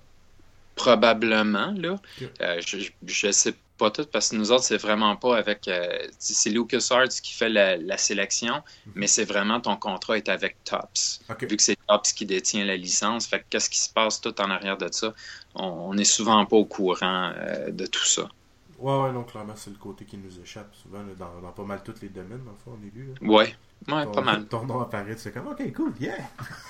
Probablement, 0.75 1.71
là. 1.77 2.01
Euh, 2.41 2.59
je, 2.65 2.79
je- 2.79 2.91
je 3.05 3.31
sais 3.31 3.53
pas 3.77 3.91
tout 3.91 4.05
parce 4.11 4.29
que 4.29 4.35
nous 4.35 4.51
autres, 4.51 4.63
c'est 4.63 4.77
vraiment 4.77 5.15
pas 5.17 5.37
avec. 5.37 5.67
euh, 5.67 6.07
c'est 6.19 6.49
LucasArts 6.49 7.09
qui 7.23 7.33
fait 7.33 7.49
la, 7.49 7.77
la 7.77 7.97
sélection, 7.97 8.63
mais 8.95 9.07
c'est 9.07 9.25
vraiment 9.25 9.59
ton 9.61 9.77
contrat 9.77 10.17
est 10.17 10.29
avec 10.29 10.63
Tops. 10.63 11.21
Vu 11.41 11.57
que 11.57 11.63
c'est 11.63 11.77
Tops 11.87 12.13
qui 12.13 12.25
détient 12.25 12.65
la 12.65 12.77
licence, 12.77 13.27
fait 13.27 13.41
que 13.41 13.45
qu'est-ce 13.51 13.69
qui 13.69 13.79
se 13.79 13.89
passe 13.91 14.21
tout 14.21 14.39
en 14.41 14.49
arrière 14.49 14.77
de 14.77 14.89
ça, 14.91 15.13
on, 15.55 15.65
on 15.67 15.97
est 15.97 16.03
souvent 16.05 16.45
pas 16.45 16.55
au 16.57 16.65
courant 16.65 17.33
euh, 17.37 17.71
de 17.71 17.85
tout 17.85 18.05
ça. 18.05 18.29
Ouais, 18.77 19.03
ouais, 19.03 19.11
non, 19.13 19.23
clairement, 19.23 19.55
c'est 19.55 19.69
le 19.69 19.77
côté 19.77 20.05
qui 20.05 20.17
nous 20.17 20.39
échappe 20.39 20.75
souvent 20.75 20.99
là, 21.03 21.13
dans, 21.17 21.39
dans 21.41 21.51
pas 21.53 21.63
mal 21.63 21.81
tous 21.83 22.01
les 22.01 22.09
domaines, 22.09 22.43
dans 22.43 22.51
le 22.51 22.57
fond, 22.57 22.73
au 22.73 22.77
début. 22.77 23.05
Là. 23.07 23.13
Ouais, 23.21 23.55
ouais, 23.87 24.03
Ton- 24.03 24.11
pas 24.11 24.21
mal. 24.21 24.45
Ton 24.49 24.65
nom 24.65 24.81
apparaît, 24.81 25.15
tu 25.15 25.21
fais 25.21 25.31
comme, 25.31 25.47
ok, 25.47 25.73
cool, 25.73 25.93
yeah! 25.99 26.17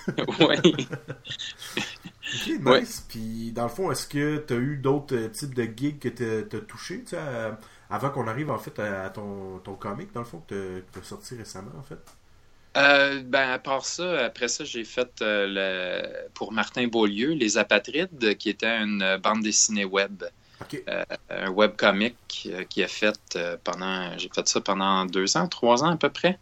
ouais. 0.40 0.62
Ok, 2.34 2.48
nice. 2.60 2.64
Ouais. 2.66 2.84
Puis, 3.08 3.52
dans 3.52 3.64
le 3.64 3.70
fond, 3.70 3.92
est-ce 3.92 4.08
que 4.08 4.38
tu 4.38 4.54
as 4.54 4.58
eu 4.58 4.78
d'autres 4.78 5.16
euh, 5.16 5.30
types 5.30 5.54
de 5.54 5.64
gigs 5.64 6.00
que 6.00 6.10
tu 6.10 6.56
as 6.58 6.62
touché, 6.62 7.02
tu 7.04 7.10
sais, 7.10 7.20
avant 7.90 8.10
qu'on 8.10 8.28
arrive, 8.28 8.52
en 8.52 8.58
fait, 8.58 8.78
à, 8.80 9.04
à 9.06 9.10
ton, 9.10 9.60
ton 9.60 9.76
comic, 9.76 10.12
dans 10.14 10.22
le 10.22 10.26
fond, 10.26 10.42
que 10.48 10.84
tu 10.92 11.00
as 11.00 11.04
sorti 11.04 11.36
récemment, 11.36 11.72
en 11.78 11.84
fait? 11.84 12.00
Euh, 12.78 13.22
ben, 13.24 13.50
à 13.52 13.60
part 13.60 13.86
ça, 13.86 14.26
après 14.26 14.50
ça, 14.50 14.66
j'ai 14.66 14.84
fait 14.84 15.22
euh, 15.22 15.46
le, 15.48 16.30
pour 16.34 16.52
Martin 16.52 16.88
Beaulieu, 16.88 17.32
Les 17.32 17.58
Apatrides, 17.58 18.38
qui 18.38 18.50
était 18.50 18.68
une 18.68 19.02
euh, 19.02 19.18
bande 19.18 19.42
dessinée 19.44 19.86
web. 19.86 20.24
Ok. 20.66 20.84
un 21.30 21.50
webcomic 21.52 22.48
euh, 22.48 22.64
qui 22.66 22.84
a 22.84 22.88
fait 22.88 23.18
euh, 23.36 23.58
pendant. 23.64 24.18
J'ai 24.18 24.30
fait 24.34 24.48
ça 24.48 24.62
pendant 24.62 25.06
deux 25.06 25.38
ans, 25.38 25.48
trois 25.48 25.84
ans 25.84 25.92
à 25.92 25.98
peu 25.98 26.10
près 26.12 26.40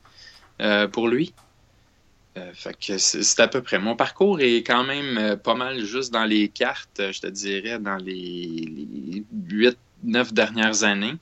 euh, 0.61 0.87
pour 0.87 1.07
lui. 1.09 1.35
Euh, 2.37 2.51
fait 2.53 2.73
que 2.79 2.97
c'est 2.97 3.39
à 3.39 3.47
peu 3.47 3.61
près. 3.61 3.77
Mon 3.79 3.95
parcours 3.95 4.41
est 4.41 4.63
quand 4.63 4.83
même 4.83 5.17
euh, 5.19 5.35
pas 5.37 5.53
mal 5.53 5.83
juste 5.85 6.11
dans 6.11 6.25
les 6.25 6.49
cartes, 6.49 6.99
euh, 6.99 7.11
je 7.11 7.21
te 7.21 7.27
dirais, 7.27 7.77
dans 7.79 7.97
les, 7.97 9.23
8, 9.31 9.77
9 10.03 10.33
dernières 10.33 10.83
années. 10.83 11.13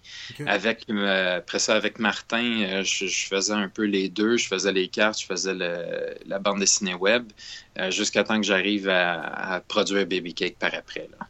Avec, 0.46 0.86
euh, 0.90 1.38
après 1.40 1.60
ça, 1.60 1.76
avec 1.76 2.00
Martin, 2.00 2.62
euh, 2.64 2.84
je, 2.86 3.08
je 3.08 3.28
faisais 3.28 3.54
un 3.54 3.68
peu 3.70 3.84
les 3.84 4.08
deux. 4.10 4.38
Je 4.38 4.48
faisais 4.48 4.72
les 4.72 4.88
cartes, 4.90 5.20
je 5.20 5.26
faisais 5.26 5.54
le- 5.54 6.16
la 6.26 6.40
bande 6.40 6.60
dessinée 6.60 6.96
web, 6.96 7.30
euh, 7.78 7.92
jusqu'à 7.92 8.24
temps 8.24 8.38
que 8.40 8.46
j'arrive 8.48 8.88
à, 8.90 9.22
à 9.56 9.60
produire 9.62 10.08
Baby 10.08 10.34
Cake 10.34 10.58
par 10.58 10.74
après. 10.74 11.10
Là. 11.12 11.28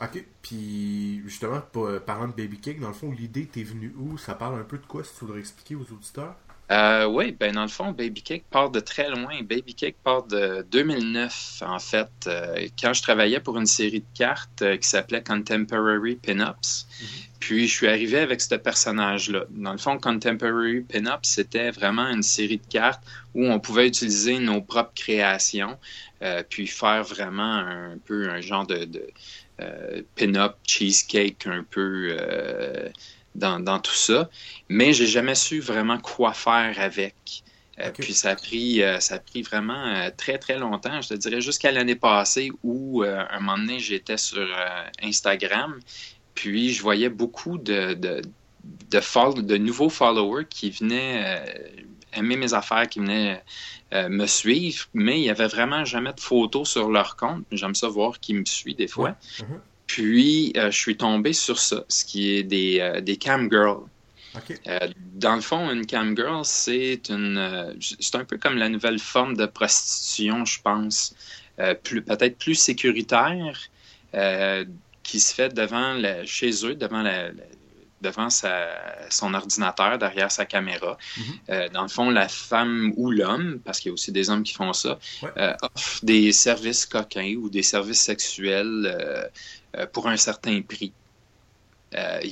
Ok. 0.00 0.24
Puis, 0.42 1.22
justement, 1.24 1.60
pa- 1.60 2.00
parlant 2.00 2.28
de 2.28 2.32
Baby 2.34 2.60
Cake, 2.60 2.80
dans 2.80 2.88
le 2.88 2.94
fond, 2.94 3.10
l'idée 3.12 3.46
t'es 3.46 3.62
venue 3.62 3.94
où? 3.96 4.18
Ça 4.18 4.34
parle 4.34 4.58
un 4.60 4.64
peu 4.64 4.78
de 4.78 4.86
quoi, 4.86 5.02
si 5.04 5.12
tu 5.14 5.20
voudrais 5.24 5.40
expliquer 5.40 5.74
aux 5.74 5.90
auditeurs? 5.92 6.36
Euh, 6.72 7.06
oui, 7.06 7.30
ben 7.30 7.54
dans 7.54 7.62
le 7.62 7.68
fond, 7.68 7.92
Baby 7.92 8.22
Cake 8.22 8.44
part 8.50 8.70
de 8.70 8.80
très 8.80 9.08
loin. 9.08 9.40
Baby 9.42 9.72
Cake 9.74 9.96
part 10.02 10.24
de 10.24 10.66
2009, 10.68 11.62
en 11.64 11.78
fait, 11.78 12.08
euh, 12.26 12.66
quand 12.80 12.92
je 12.92 13.02
travaillais 13.02 13.38
pour 13.38 13.56
une 13.56 13.66
série 13.66 14.00
de 14.00 14.06
cartes 14.18 14.62
euh, 14.62 14.76
qui 14.76 14.88
s'appelait 14.88 15.22
Contemporary 15.22 16.16
Pin-Ups. 16.16 16.88
Puis 17.38 17.68
je 17.68 17.72
suis 17.72 17.86
arrivé 17.86 18.18
avec 18.18 18.40
ce 18.40 18.56
personnage-là. 18.56 19.44
Dans 19.50 19.70
le 19.72 19.78
fond, 19.78 19.96
Contemporary 19.98 20.80
Pin-Ups, 20.80 21.28
c'était 21.28 21.70
vraiment 21.70 22.08
une 22.08 22.24
série 22.24 22.58
de 22.58 22.66
cartes 22.68 23.02
où 23.34 23.46
on 23.46 23.60
pouvait 23.60 23.86
utiliser 23.86 24.40
nos 24.40 24.60
propres 24.60 24.94
créations, 24.94 25.78
puis 26.48 26.66
faire 26.66 27.04
vraiment 27.04 27.54
un 27.58 27.98
peu 28.04 28.28
un 28.30 28.40
genre 28.40 28.66
de, 28.66 28.86
de 28.86 29.06
pin-up 30.14 30.56
cheesecake 30.66 31.46
un 31.46 31.64
peu 31.68 32.16
euh, 32.20 32.88
dans, 33.34 33.58
dans 33.60 33.78
tout 33.80 33.94
ça 33.94 34.28
mais 34.68 34.92
j'ai 34.92 35.06
jamais 35.06 35.34
su 35.34 35.60
vraiment 35.60 35.98
quoi 35.98 36.32
faire 36.32 36.74
avec. 36.78 37.14
Euh. 37.78 37.90
Puis 37.92 38.14
ça 38.14 38.30
a 38.30 38.36
pris, 38.36 38.82
euh, 38.82 39.00
ça 39.00 39.16
a 39.16 39.18
pris 39.18 39.42
vraiment 39.42 39.84
euh, 39.86 40.10
très 40.16 40.38
très 40.38 40.58
longtemps. 40.58 41.02
Je 41.02 41.08
te 41.08 41.14
dirais 41.14 41.42
jusqu'à 41.42 41.72
l'année 41.72 41.94
passée 41.94 42.50
où 42.62 43.04
euh, 43.04 43.22
un 43.30 43.40
moment 43.40 43.58
donné 43.58 43.78
j'étais 43.80 44.16
sur 44.16 44.38
euh, 44.38 44.84
Instagram, 45.02 45.78
puis 46.34 46.72
je 46.72 46.80
voyais 46.82 47.10
beaucoup 47.10 47.58
de 47.58 47.92
de, 47.94 48.22
de, 48.90 49.00
fol- 49.00 49.44
de 49.44 49.56
nouveaux 49.58 49.90
followers 49.90 50.46
qui 50.48 50.70
venaient 50.70 51.22
euh, 51.24 51.44
aimer 52.16 52.36
mes 52.36 52.54
affaires, 52.54 52.88
qui 52.88 52.98
venaient 53.00 53.42
euh, 53.92 54.08
me 54.08 54.26
suivre, 54.26 54.86
mais 54.94 55.20
il 55.20 55.24
y 55.24 55.30
avait 55.30 55.46
vraiment 55.46 55.84
jamais 55.84 56.12
de 56.12 56.20
photos 56.20 56.68
sur 56.70 56.90
leur 56.90 57.16
compte. 57.16 57.44
J'aime 57.52 57.74
ça 57.74 57.88
voir 57.88 58.18
qui 58.20 58.34
me 58.34 58.44
suit 58.44 58.74
des 58.74 58.88
fois. 58.88 59.16
Mhm. 59.40 59.60
Puis 59.86 60.52
euh, 60.56 60.70
je 60.70 60.76
suis 60.76 60.96
tombé 60.96 61.32
sur 61.32 61.58
ça, 61.58 61.84
ce 61.88 62.04
qui 62.04 62.32
est 62.34 62.42
des, 62.42 62.80
euh, 62.80 63.00
des 63.00 63.16
cam 63.16 63.48
girls. 63.50 63.84
Dans 65.14 65.34
le 65.36 65.40
fond, 65.40 65.70
une 65.70 65.86
cam 65.86 66.14
girl, 66.16 66.44
c'est 66.44 67.08
une, 67.08 67.74
c'est 67.80 68.16
un 68.16 68.24
peu 68.24 68.36
comme 68.36 68.56
la 68.56 68.68
nouvelle 68.68 68.98
forme 68.98 69.36
de 69.36 69.46
prostitution, 69.46 70.44
je 70.44 70.60
pense, 70.60 71.14
plus 71.84 72.02
peut-être 72.02 72.36
plus 72.36 72.54
sécuritaire, 72.54 73.58
qui 75.02 75.20
se 75.20 75.32
fait 75.32 75.54
devant 75.54 75.94
la- 75.94 76.26
chez 76.26 76.50
eux, 76.66 76.74
devant 76.74 77.00
la, 77.00 77.28
la- 77.28 77.44
devant 78.00 78.30
sa, 78.30 78.68
son 79.10 79.34
ordinateur, 79.34 79.98
derrière 79.98 80.30
sa 80.30 80.44
caméra. 80.46 80.96
Mhm. 81.16 81.24
Euh, 81.50 81.68
dans 81.70 81.82
le 81.82 81.88
fond, 81.88 82.10
la 82.10 82.28
femme 82.28 82.92
ou 82.96 83.10
l'homme, 83.10 83.60
parce 83.64 83.80
qu'il 83.80 83.90
y 83.90 83.92
a 83.92 83.94
aussi 83.94 84.12
des 84.12 84.30
hommes 84.30 84.42
qui 84.42 84.52
font 84.54 84.72
ça, 84.72 84.98
Ouais. 85.22 85.30
euh, 85.38 85.54
offre 85.62 86.04
des 86.04 86.32
services 86.32 86.86
coquins 86.86 87.34
ou 87.38 87.48
des 87.50 87.62
services 87.62 88.00
sexuels 88.02 88.84
euh, 88.86 89.26
euh, 89.76 89.86
pour 89.86 90.08
un 90.08 90.16
certain 90.16 90.60
prix. 90.62 90.94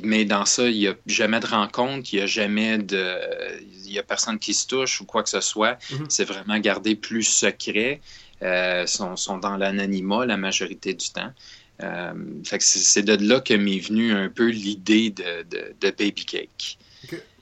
Mais 0.03 0.25
dans 0.25 0.45
ça, 0.45 0.69
il 0.69 0.79
n'y 0.79 0.89
a 0.89 0.95
jamais 1.07 1.41
de 1.41 1.47
rencontre, 1.47 2.13
il 2.13 2.17
n'y 2.17 2.23
a 2.23 2.27
jamais 2.27 2.79
de. 2.79 3.17
Il 3.63 3.93
y 3.93 3.99
a 3.99 4.03
personne 4.03 4.39
qui 4.39 4.53
se 4.53 4.67
touche 4.67 5.01
ou 5.01 5.07
quoi 5.07 5.23
que 5.23 5.29
ce 5.31 5.41
soit. 5.41 5.79
Mhm. 5.91 6.07
C'est 6.11 6.25
vraiment 6.25 6.59
gardé 6.59 6.97
plus 6.97 7.23
secret. 7.23 8.01
Euh, 8.43 8.87
sont, 8.87 9.17
sont 9.17 9.39
dans 9.39 9.57
l'anonymat 9.57 10.27
la 10.27 10.37
majorité 10.37 10.93
du 10.93 11.09
temps. 11.11 11.33
Euh, 11.83 12.13
c'est 12.61 13.03
de 13.03 13.17
là 13.27 13.41
que 13.41 13.55
m'est 13.55 13.81
venue 13.81 14.13
un 14.13 14.29
peu 14.29 14.49
l'idée 14.49 15.11
de, 15.11 15.43
de, 15.43 15.75
de 15.81 15.91
Baby 15.91 16.25
Cake. 16.25 16.79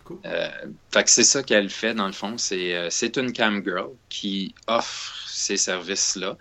Cool. 0.05 0.19
Euh, 0.25 0.49
fait 0.91 1.05
que 1.05 1.11
c'est 1.11 1.25
ça 1.25 1.43
qu'elle 1.43 1.69
fait 1.71 1.95
dans 1.95 2.07
le 2.07 2.13
fond. 2.13 2.39
C'est 2.39 2.75
euh, 2.75 2.89
une 3.17 3.33
cam 3.33 3.63
girl 3.63 3.91
qui 4.09 4.55
offre 4.67 5.29
ces 5.29 5.57
services-là. 5.57 6.37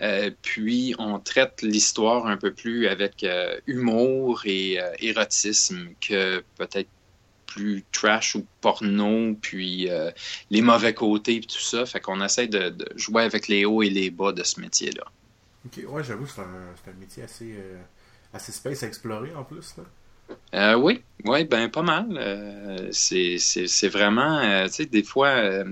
Euh, 0.00 0.30
puis 0.42 0.94
on 0.98 1.18
traite 1.18 1.62
l'histoire 1.62 2.26
un 2.26 2.36
peu 2.36 2.52
plus 2.52 2.88
avec 2.88 3.24
euh, 3.24 3.58
humour 3.66 4.42
et 4.44 4.78
euh, 4.80 4.90
érotisme 4.98 5.88
que 6.00 6.42
peut-être 6.56 6.90
plus 7.46 7.84
trash 7.90 8.34
ou 8.34 8.44
porno, 8.60 9.34
puis 9.40 9.88
les 10.50 10.60
mauvais 10.60 10.92
côtés, 10.92 11.38
puis 11.38 11.46
tout 11.46 11.62
ça. 11.62 11.86
Fait 11.86 12.00
qu'on 12.00 12.22
essaie 12.22 12.48
de, 12.48 12.68
de 12.68 12.86
jouer 12.96 13.22
avec 13.22 13.48
les 13.48 13.64
hauts 13.64 13.82
et 13.82 13.88
les 13.88 14.10
bas 14.10 14.32
de 14.32 14.42
ce 14.42 14.60
métier-là. 14.60 15.04
Ok, 15.66 15.82
ouais, 15.88 16.04
j'avoue, 16.04 16.26
c'est 16.26 16.40
un, 16.40 16.94
métier 17.00 17.24
assez, 17.24 17.56
euh, 17.58 17.78
assez 18.32 18.52
space 18.52 18.82
à 18.84 18.86
explorer 18.86 19.34
en 19.34 19.42
plus. 19.42 19.74
Là. 19.76 19.84
Euh, 20.54 20.76
oui, 20.76 21.02
oui, 21.24 21.44
ben 21.44 21.68
pas 21.68 21.82
mal. 21.82 22.06
Euh, 22.12 22.88
c'est 22.92 23.88
vraiment, 23.88 24.38
euh, 24.38 24.66
tu 24.66 24.72
sais, 24.72 24.86
des 24.86 25.02
fois, 25.02 25.64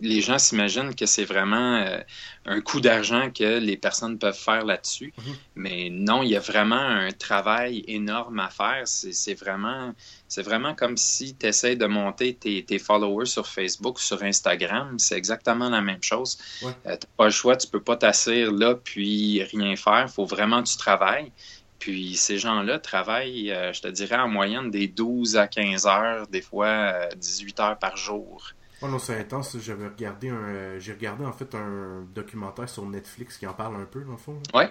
les 0.00 0.20
gens 0.20 0.38
s'imaginent 0.38 0.94
que 0.94 1.06
c'est 1.06 1.24
vraiment 1.24 1.76
euh, 1.76 1.98
un 2.44 2.60
coup 2.60 2.80
d'argent 2.80 3.30
que 3.30 3.58
les 3.58 3.76
personnes 3.76 4.18
peuvent 4.18 4.38
faire 4.38 4.64
là-dessus. 4.64 5.12
Mhm. 5.18 5.34
Mais 5.56 5.88
non, 5.90 6.22
il 6.22 6.30
y 6.30 6.36
a 6.36 6.40
vraiment 6.40 6.76
un 6.76 7.10
travail 7.10 7.84
énorme 7.86 8.38
à 8.40 8.48
faire. 8.48 8.82
C'est 8.84 9.34
vraiment, 9.34 9.94
c'est 10.28 10.42
vraiment 10.42 10.74
comme 10.74 10.96
si 10.96 11.36
tu 11.36 11.46
essaies 11.46 11.76
de 11.76 11.86
monter 11.86 12.34
tes, 12.34 12.64
tes, 12.64 12.78
followers 12.78 13.26
sur 13.26 13.46
Facebook, 13.46 13.98
sur 13.98 14.22
Instagram. 14.22 14.98
C'est 14.98 15.16
exactement 15.16 15.68
la 15.68 15.80
même 15.80 16.02
chose. 16.02 16.38
Euh, 16.62 16.70
tu 16.82 16.88
n'as 16.88 16.96
pas 17.16 17.24
le 17.24 17.30
choix, 17.30 17.56
tu 17.56 17.66
peux 17.66 17.82
pas 17.82 17.96
t'asseoir 17.96 18.52
là 18.52 18.74
puis 18.74 19.42
rien 19.42 19.76
faire. 19.76 20.04
Il 20.06 20.12
faut 20.12 20.26
vraiment 20.26 20.62
que 20.62 20.68
tu 20.68 20.76
travailles. 20.76 21.32
Puis 21.78 22.16
ces 22.16 22.38
gens-là 22.38 22.80
travaillent, 22.80 23.52
euh, 23.52 23.72
je 23.72 23.82
te 23.82 23.88
dirais, 23.88 24.16
en 24.16 24.26
moyenne 24.26 24.70
des 24.70 24.88
12 24.88 25.36
à 25.36 25.46
15 25.46 25.86
heures, 25.86 26.26
des 26.26 26.42
fois 26.42 27.08
18 27.16 27.60
heures 27.60 27.78
par 27.78 27.96
jour. 27.96 28.52
Oh 28.80 28.88
non, 28.88 28.98
c'est 28.98 29.18
intense. 29.18 29.56
J'avais 29.58 29.88
regardé 29.88 30.28
un. 30.28 30.34
Euh, 30.34 30.80
j'ai 30.80 30.92
regardé 30.92 31.24
en 31.24 31.32
fait 31.32 31.54
un 31.54 32.06
documentaire 32.14 32.68
sur 32.68 32.86
Netflix 32.86 33.36
qui 33.36 33.46
en 33.46 33.54
parle 33.54 33.76
un 33.76 33.84
peu, 33.84 34.00
dans 34.02 34.12
le 34.12 34.18
fond. 34.18 34.40
Ouais. 34.54 34.70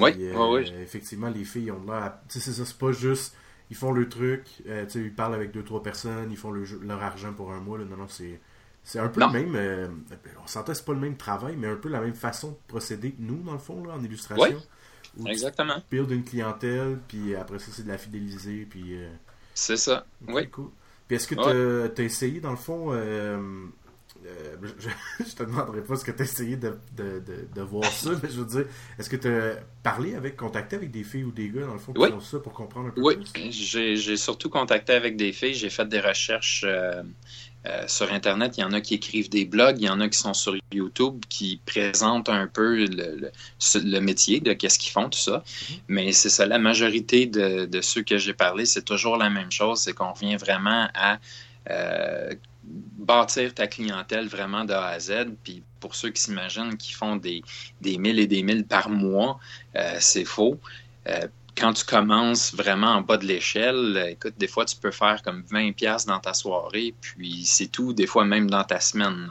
oui. 0.00 0.12
Euh, 0.18 0.82
effectivement, 0.82 1.28
les 1.28 1.44
filles 1.44 1.70
ont 1.70 1.84
l'air. 1.86 2.14
Tu 2.28 2.40
sais, 2.40 2.50
c'est 2.50 2.56
ça, 2.56 2.64
c'est 2.64 2.78
pas 2.78 2.92
juste. 2.92 3.34
Ils 3.70 3.76
font 3.76 3.92
le 3.92 4.08
truc, 4.08 4.46
euh, 4.68 4.84
tu 4.84 4.90
sais, 4.90 5.00
ils 5.00 5.14
parlent 5.14 5.34
avec 5.34 5.50
deux, 5.52 5.62
trois 5.62 5.82
personnes, 5.82 6.30
ils 6.30 6.36
font 6.36 6.52
leur 6.52 7.02
argent 7.02 7.32
pour 7.32 7.52
un 7.52 7.60
mois. 7.60 7.78
Là. 7.78 7.84
Non, 7.84 7.96
non, 7.96 8.08
c'est. 8.08 8.40
C'est 8.86 8.98
un 8.98 9.08
peu 9.08 9.20
le 9.20 9.30
même. 9.30 10.04
on 10.42 10.46
s'entend, 10.46 10.74
c'est 10.74 10.84
pas 10.84 10.92
le 10.92 10.98
même 10.98 11.16
travail, 11.16 11.56
mais 11.56 11.68
un 11.68 11.76
peu 11.76 11.88
la 11.88 12.00
même 12.00 12.12
façon 12.12 12.50
de 12.50 12.56
procéder 12.68 13.12
que 13.12 13.22
nous, 13.22 13.42
dans 13.42 13.54
le 13.54 13.58
fond, 13.58 13.82
là, 13.82 13.94
en 13.94 14.04
illustration. 14.04 14.60
Oui. 15.16 15.30
Exactement. 15.30 15.76
Tu 15.76 15.96
build 15.96 16.10
une 16.10 16.24
clientèle, 16.24 16.98
puis 17.08 17.34
après 17.34 17.58
ça, 17.60 17.70
c'est 17.72 17.84
de 17.84 17.88
la 17.88 17.96
fidéliser, 17.96 18.66
puis. 18.68 18.98
c'est 19.54 19.78
ça. 19.78 20.04
oui. 20.28 20.50
Cool. 20.50 20.70
Puis 21.14 21.22
est-ce 21.22 21.28
que 21.28 21.92
tu 21.94 22.00
as, 22.00 22.04
essayé, 22.04 22.40
dans 22.40 22.50
le 22.50 22.56
fond, 22.56 22.92
euh, 22.92 23.38
euh, 24.26 24.56
je, 24.78 25.24
te 25.34 25.42
demanderai 25.42 25.82
pas 25.82 25.96
ce 25.96 26.04
que 26.04 26.10
tu 26.10 26.22
as 26.22 26.24
essayé 26.24 26.56
de, 26.56 26.78
de, 26.96 27.22
de, 27.54 27.62
voir 27.62 27.84
ça, 27.84 28.10
mais 28.22 28.28
je 28.30 28.40
veux 28.40 28.46
dire, 28.46 28.66
est-ce 28.98 29.10
que 29.10 29.16
tu 29.16 29.28
as 29.28 29.56
parlé 29.82 30.14
avec, 30.14 30.36
contacté 30.36 30.76
avec 30.76 30.90
des 30.90 31.04
filles 31.04 31.24
ou 31.24 31.32
des 31.32 31.50
gars, 31.50 31.66
dans 31.66 31.74
le 31.74 31.78
fond, 31.78 31.92
qui 31.92 32.06
font 32.06 32.20
ça 32.20 32.38
pour 32.38 32.52
comprendre 32.52 32.88
un 32.88 32.90
peu 32.90 33.02
oui. 33.02 33.16
Oui, 33.36 33.52
j'ai 33.52 34.16
surtout 34.16 34.48
contacté 34.48 34.92
avec 34.92 35.16
des 35.16 35.32
filles, 35.32 35.54
j'ai 35.54 35.70
fait 35.70 35.86
des 35.86 36.00
recherches 36.00 36.64
euh, 36.66 37.02
euh, 37.66 37.84
sur 37.88 38.12
Internet, 38.12 38.58
il 38.58 38.60
y 38.60 38.64
en 38.64 38.72
a 38.72 38.80
qui 38.80 38.94
écrivent 38.94 39.30
des 39.30 39.44
blogs, 39.44 39.76
il 39.80 39.86
y 39.86 39.88
en 39.88 40.00
a 40.00 40.08
qui 40.08 40.18
sont 40.18 40.34
sur 40.34 40.54
YouTube, 40.72 41.24
qui 41.28 41.60
présentent 41.64 42.28
un 42.28 42.46
peu 42.46 42.84
le, 42.84 43.30
le, 43.74 44.00
métier, 44.00 44.40
de 44.40 44.52
qu'est-ce 44.52 44.78
qu'ils 44.78 44.92
font, 44.92 45.08
tout 45.08 45.18
ça. 45.18 45.42
Mm-hmm. 45.46 45.78
Mais 45.88 46.12
c'est 46.12 46.28
ça, 46.28 46.44
la 46.44 46.58
majorité 46.58 47.26
de, 47.26 47.64
de 47.64 47.80
ceux 47.80 48.02
que 48.02 48.18
j'ai 48.18 48.34
parlé, 48.34 48.66
c'est 48.66 48.84
toujours 48.84 49.16
la 49.16 49.30
même 49.30 49.50
chose, 49.50 49.80
c'est 49.80 49.94
qu'on 49.94 50.12
vient 50.12 50.36
vraiment 50.36 50.88
à 50.94 51.18
euh, 51.70 52.34
bâtir 52.62 53.54
ta 53.54 53.66
clientèle 53.66 54.28
vraiment 54.28 54.64
de 54.64 54.74
A 54.74 54.88
à 54.88 55.00
Z. 55.00 55.12
Puis 55.42 55.62
pour 55.80 55.94
ceux 55.94 56.10
qui 56.10 56.20
s'imaginent 56.20 56.76
qu'ils 56.76 56.94
font 56.94 57.16
des, 57.16 57.42
des 57.80 57.96
mille 57.96 58.18
et 58.18 58.26
des 58.26 58.42
mille 58.42 58.66
par 58.66 58.90
mois, 58.90 59.38
euh, 59.76 59.96
c'est 60.00 60.24
faux 60.24 60.58
quand 61.56 61.72
tu 61.72 61.84
commences 61.84 62.54
vraiment 62.54 62.88
en 62.88 63.00
bas 63.00 63.16
de 63.16 63.26
l'échelle, 63.26 64.08
écoute, 64.10 64.34
des 64.38 64.48
fois, 64.48 64.64
tu 64.64 64.76
peux 64.76 64.90
faire 64.90 65.22
comme 65.22 65.44
20 65.50 65.72
pièces 65.72 66.06
dans 66.06 66.18
ta 66.18 66.34
soirée, 66.34 66.94
puis 67.00 67.44
c'est 67.44 67.68
tout, 67.68 67.92
des 67.92 68.06
fois 68.06 68.24
même 68.24 68.50
dans 68.50 68.64
ta 68.64 68.80
semaine. 68.80 69.30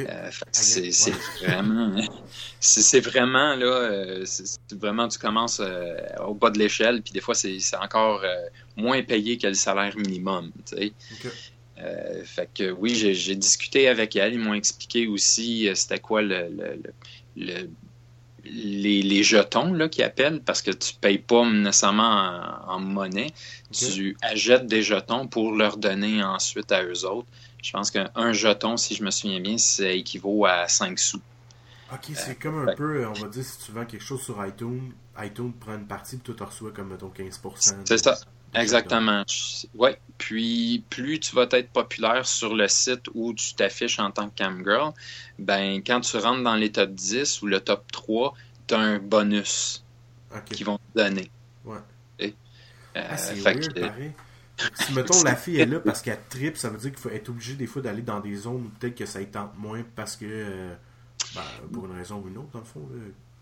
Euh, 0.00 0.30
c'est 0.50 1.14
vraiment, 1.40 1.94
c'est 2.60 3.00
vraiment 3.00 3.54
là, 3.54 3.66
euh, 3.66 4.24
vraiment 4.72 5.08
tu 5.08 5.18
commences 5.18 5.60
euh, 5.60 5.96
au 6.26 6.34
bas 6.34 6.50
de 6.50 6.58
l'échelle, 6.58 7.02
puis 7.02 7.12
des 7.12 7.20
fois 7.20 7.34
c'est 7.34 7.58
encore 7.80 8.24
moins 8.76 9.02
payé 9.02 9.38
que 9.38 9.46
le 9.46 9.54
salaire 9.54 9.96
minimum. 9.96 10.50
Tu 10.66 10.76
sais. 10.76 10.92
fait 12.24 12.48
que 12.52 12.70
oui, 12.72 12.94
j'ai 12.94 13.36
discuté 13.36 13.88
avec 13.88 14.16
elle, 14.16 14.34
ils 14.34 14.40
m'ont 14.40 14.54
expliqué 14.54 15.06
aussi 15.06 15.68
c'était 15.74 16.00
quoi 16.00 16.22
le, 16.22 16.48
le 17.36 17.68
les, 18.44 19.22
jetons 19.22 19.72
là, 19.72 19.88
qui 19.88 20.02
appellent 20.02 20.40
parce 20.40 20.62
que 20.62 20.70
tu 20.70 20.94
ne 20.94 20.98
payes 21.00 21.18
pas 21.18 21.48
nécessairement 21.48 22.42
en, 22.66 22.80
monnaie. 22.80 23.32
Tu 23.72 24.16
achètes 24.22 24.66
des 24.66 24.82
jetons 24.82 25.26
pour 25.26 25.52
leur 25.52 25.76
donner 25.76 26.22
ensuite 26.22 26.70
à 26.72 26.84
eux 26.84 27.04
autres. 27.04 27.28
Je 27.62 27.72
pense 27.72 27.90
qu'un 27.90 28.32
jeton, 28.32 28.76
si 28.76 28.94
je 28.94 29.02
me 29.02 29.10
souviens 29.10 29.40
bien, 29.40 29.56
ça 29.56 29.88
équivaut 29.88 30.44
à 30.44 30.68
5 30.68 30.98
sous. 30.98 31.20
Ok, 31.92 32.10
c'est 32.14 32.38
comme 32.38 32.68
un 32.68 32.74
peu, 32.74 33.06
on 33.06 33.12
va 33.12 33.28
dire, 33.28 33.44
si 33.44 33.58
tu 33.64 33.72
vends 33.72 33.84
quelque 33.84 34.02
chose 34.02 34.22
sur 34.22 34.44
iTunes, 34.44 34.92
iTunes 35.22 35.52
prend 35.52 35.74
une 35.74 35.86
partie, 35.86 36.16
puis 36.16 36.34
toi, 36.34 36.34
tu 36.36 36.42
reçois 36.42 36.72
comme, 36.72 36.88
mettons, 36.88 37.12
15%. 37.16 37.76
C'est 37.84 37.98
ça. 37.98 38.18
Exactement. 38.54 39.24
Oui. 39.74 39.90
Puis, 40.18 40.84
plus 40.90 41.18
tu 41.18 41.34
vas 41.34 41.46
être 41.50 41.70
populaire 41.70 42.26
sur 42.26 42.54
le 42.54 42.68
site 42.68 43.08
où 43.14 43.34
tu 43.34 43.54
t'affiches 43.54 43.98
en 43.98 44.10
tant 44.10 44.28
que 44.28 44.42
camgirl, 44.42 44.92
ben, 45.38 45.82
quand 45.84 46.00
tu 46.00 46.16
rentres 46.16 46.42
dans 46.42 46.54
les 46.54 46.70
top 46.70 46.92
10 46.92 47.42
ou 47.42 47.46
le 47.46 47.60
top 47.60 47.90
3, 47.90 48.34
tu 48.66 48.74
as 48.74 48.78
un 48.78 48.98
bonus 48.98 49.84
qu'ils 50.46 50.66
vont 50.66 50.78
te 50.78 50.98
donner. 50.98 51.30
Ouais. 51.64 51.78
Euh, 52.96 53.02
ah, 53.10 53.16
c'est 53.16 53.34
weird, 53.34 53.74
pareil. 53.74 54.12
Si, 54.74 54.92
mettons, 54.92 55.20
la 55.24 55.34
fille 55.34 55.58
est 55.58 55.66
là 55.66 55.80
parce 55.80 56.00
qu'elle 56.00 56.20
tripe, 56.28 56.56
ça 56.56 56.70
veut 56.70 56.78
dire 56.78 56.90
qu'il 56.90 57.00
faut 57.00 57.10
être 57.10 57.28
obligé 57.28 57.54
des 57.54 57.66
fois 57.66 57.82
d'aller 57.82 58.02
dans 58.02 58.20
des 58.20 58.36
zones 58.36 58.66
où 58.66 58.68
peut-être 58.78 58.94
que 58.94 59.06
ça 59.06 59.20
y 59.20 59.26
tente 59.26 59.58
moins 59.58 59.82
parce 59.96 60.14
que, 60.14 60.26
euh, 60.28 60.74
ben, 61.34 61.42
pour 61.72 61.86
une 61.86 61.96
raison 61.96 62.22
ou 62.24 62.28
une 62.28 62.38
autre, 62.38 62.50
dans 62.52 62.60
le 62.60 62.64
fond. 62.64 62.88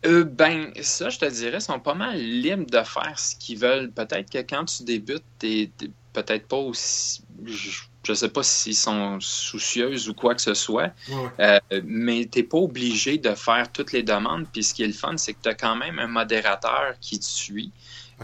Euh, 0.05 0.25
ben, 0.25 0.73
ça, 0.81 1.09
je 1.11 1.19
te 1.19 1.25
dirais, 1.27 1.61
sont 1.61 1.79
pas 1.79 1.95
mal 1.95 2.19
libres 2.19 2.67
de 2.67 2.83
faire 2.83 3.19
ce 3.19 3.37
qu'ils 3.37 3.59
veulent. 3.59 3.91
Peut-être 3.91 4.31
que 4.31 4.38
quand 4.38 4.65
tu 4.65 4.83
débutes, 4.83 5.25
t'es 5.38 5.71
peut-être 6.12 6.49
pas 6.49 6.57
aussi. 6.57 7.23
Je, 7.45 8.12
sais 8.12 8.29
pas 8.29 8.43
s'ils 8.43 8.75
sont 8.75 9.21
soucieuses 9.21 10.09
ou 10.09 10.15
quoi 10.15 10.35
que 10.35 10.43
ce 10.43 10.55
soit, 10.55 10.91
euh, 11.38 11.61
mais 11.85 12.25
t'es 12.25 12.43
pas 12.43 12.59
obligé 12.59 13.19
de 13.19 13.33
faire 13.35 13.71
toutes 13.71 13.93
les 13.93 14.03
demandes. 14.03 14.47
Puis 14.53 14.65
ce 14.65 14.75
qui 14.75 14.83
est 14.83 14.88
le 14.88 14.93
fun, 14.93 15.17
c'est 15.17 15.35
que 15.35 15.43
tu 15.43 15.49
as 15.49 15.55
quand 15.55 15.77
même 15.77 16.01
un 16.01 16.09
modérateur 16.09 16.95
qui 17.01 17.21
te 17.21 17.25
suit, 17.25 17.71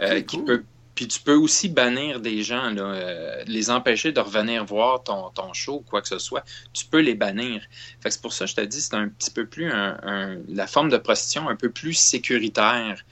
euh, 0.02 0.20
qui 0.22 0.38
peut 0.38 0.64
puis 0.98 1.06
tu 1.06 1.20
peux 1.20 1.36
aussi 1.36 1.68
bannir 1.68 2.18
des 2.18 2.42
gens, 2.42 2.70
là, 2.70 2.82
euh, 2.82 3.44
les 3.46 3.70
empêcher 3.70 4.10
de 4.10 4.18
revenir 4.18 4.64
voir 4.64 5.04
ton, 5.04 5.30
ton 5.30 5.52
show 5.52 5.74
ou 5.74 5.80
quoi 5.88 6.02
que 6.02 6.08
ce 6.08 6.18
soit. 6.18 6.44
Tu 6.72 6.86
peux 6.86 6.98
les 6.98 7.14
bannir. 7.14 7.62
Fait 8.00 8.10
c'est 8.10 8.20
pour 8.20 8.32
ça 8.32 8.46
que 8.46 8.50
je 8.50 8.56
te 8.56 8.60
dis, 8.62 8.80
c'est 8.80 8.94
un 8.94 9.08
petit 9.08 9.30
peu 9.30 9.46
plus 9.46 9.70
un, 9.70 10.38
la 10.48 10.66
forme 10.66 10.88
de 10.88 10.96
prostitution 10.96 11.48
un 11.48 11.54
peu 11.54 11.70
plus 11.70 11.94
sécuritaire. 11.94 13.04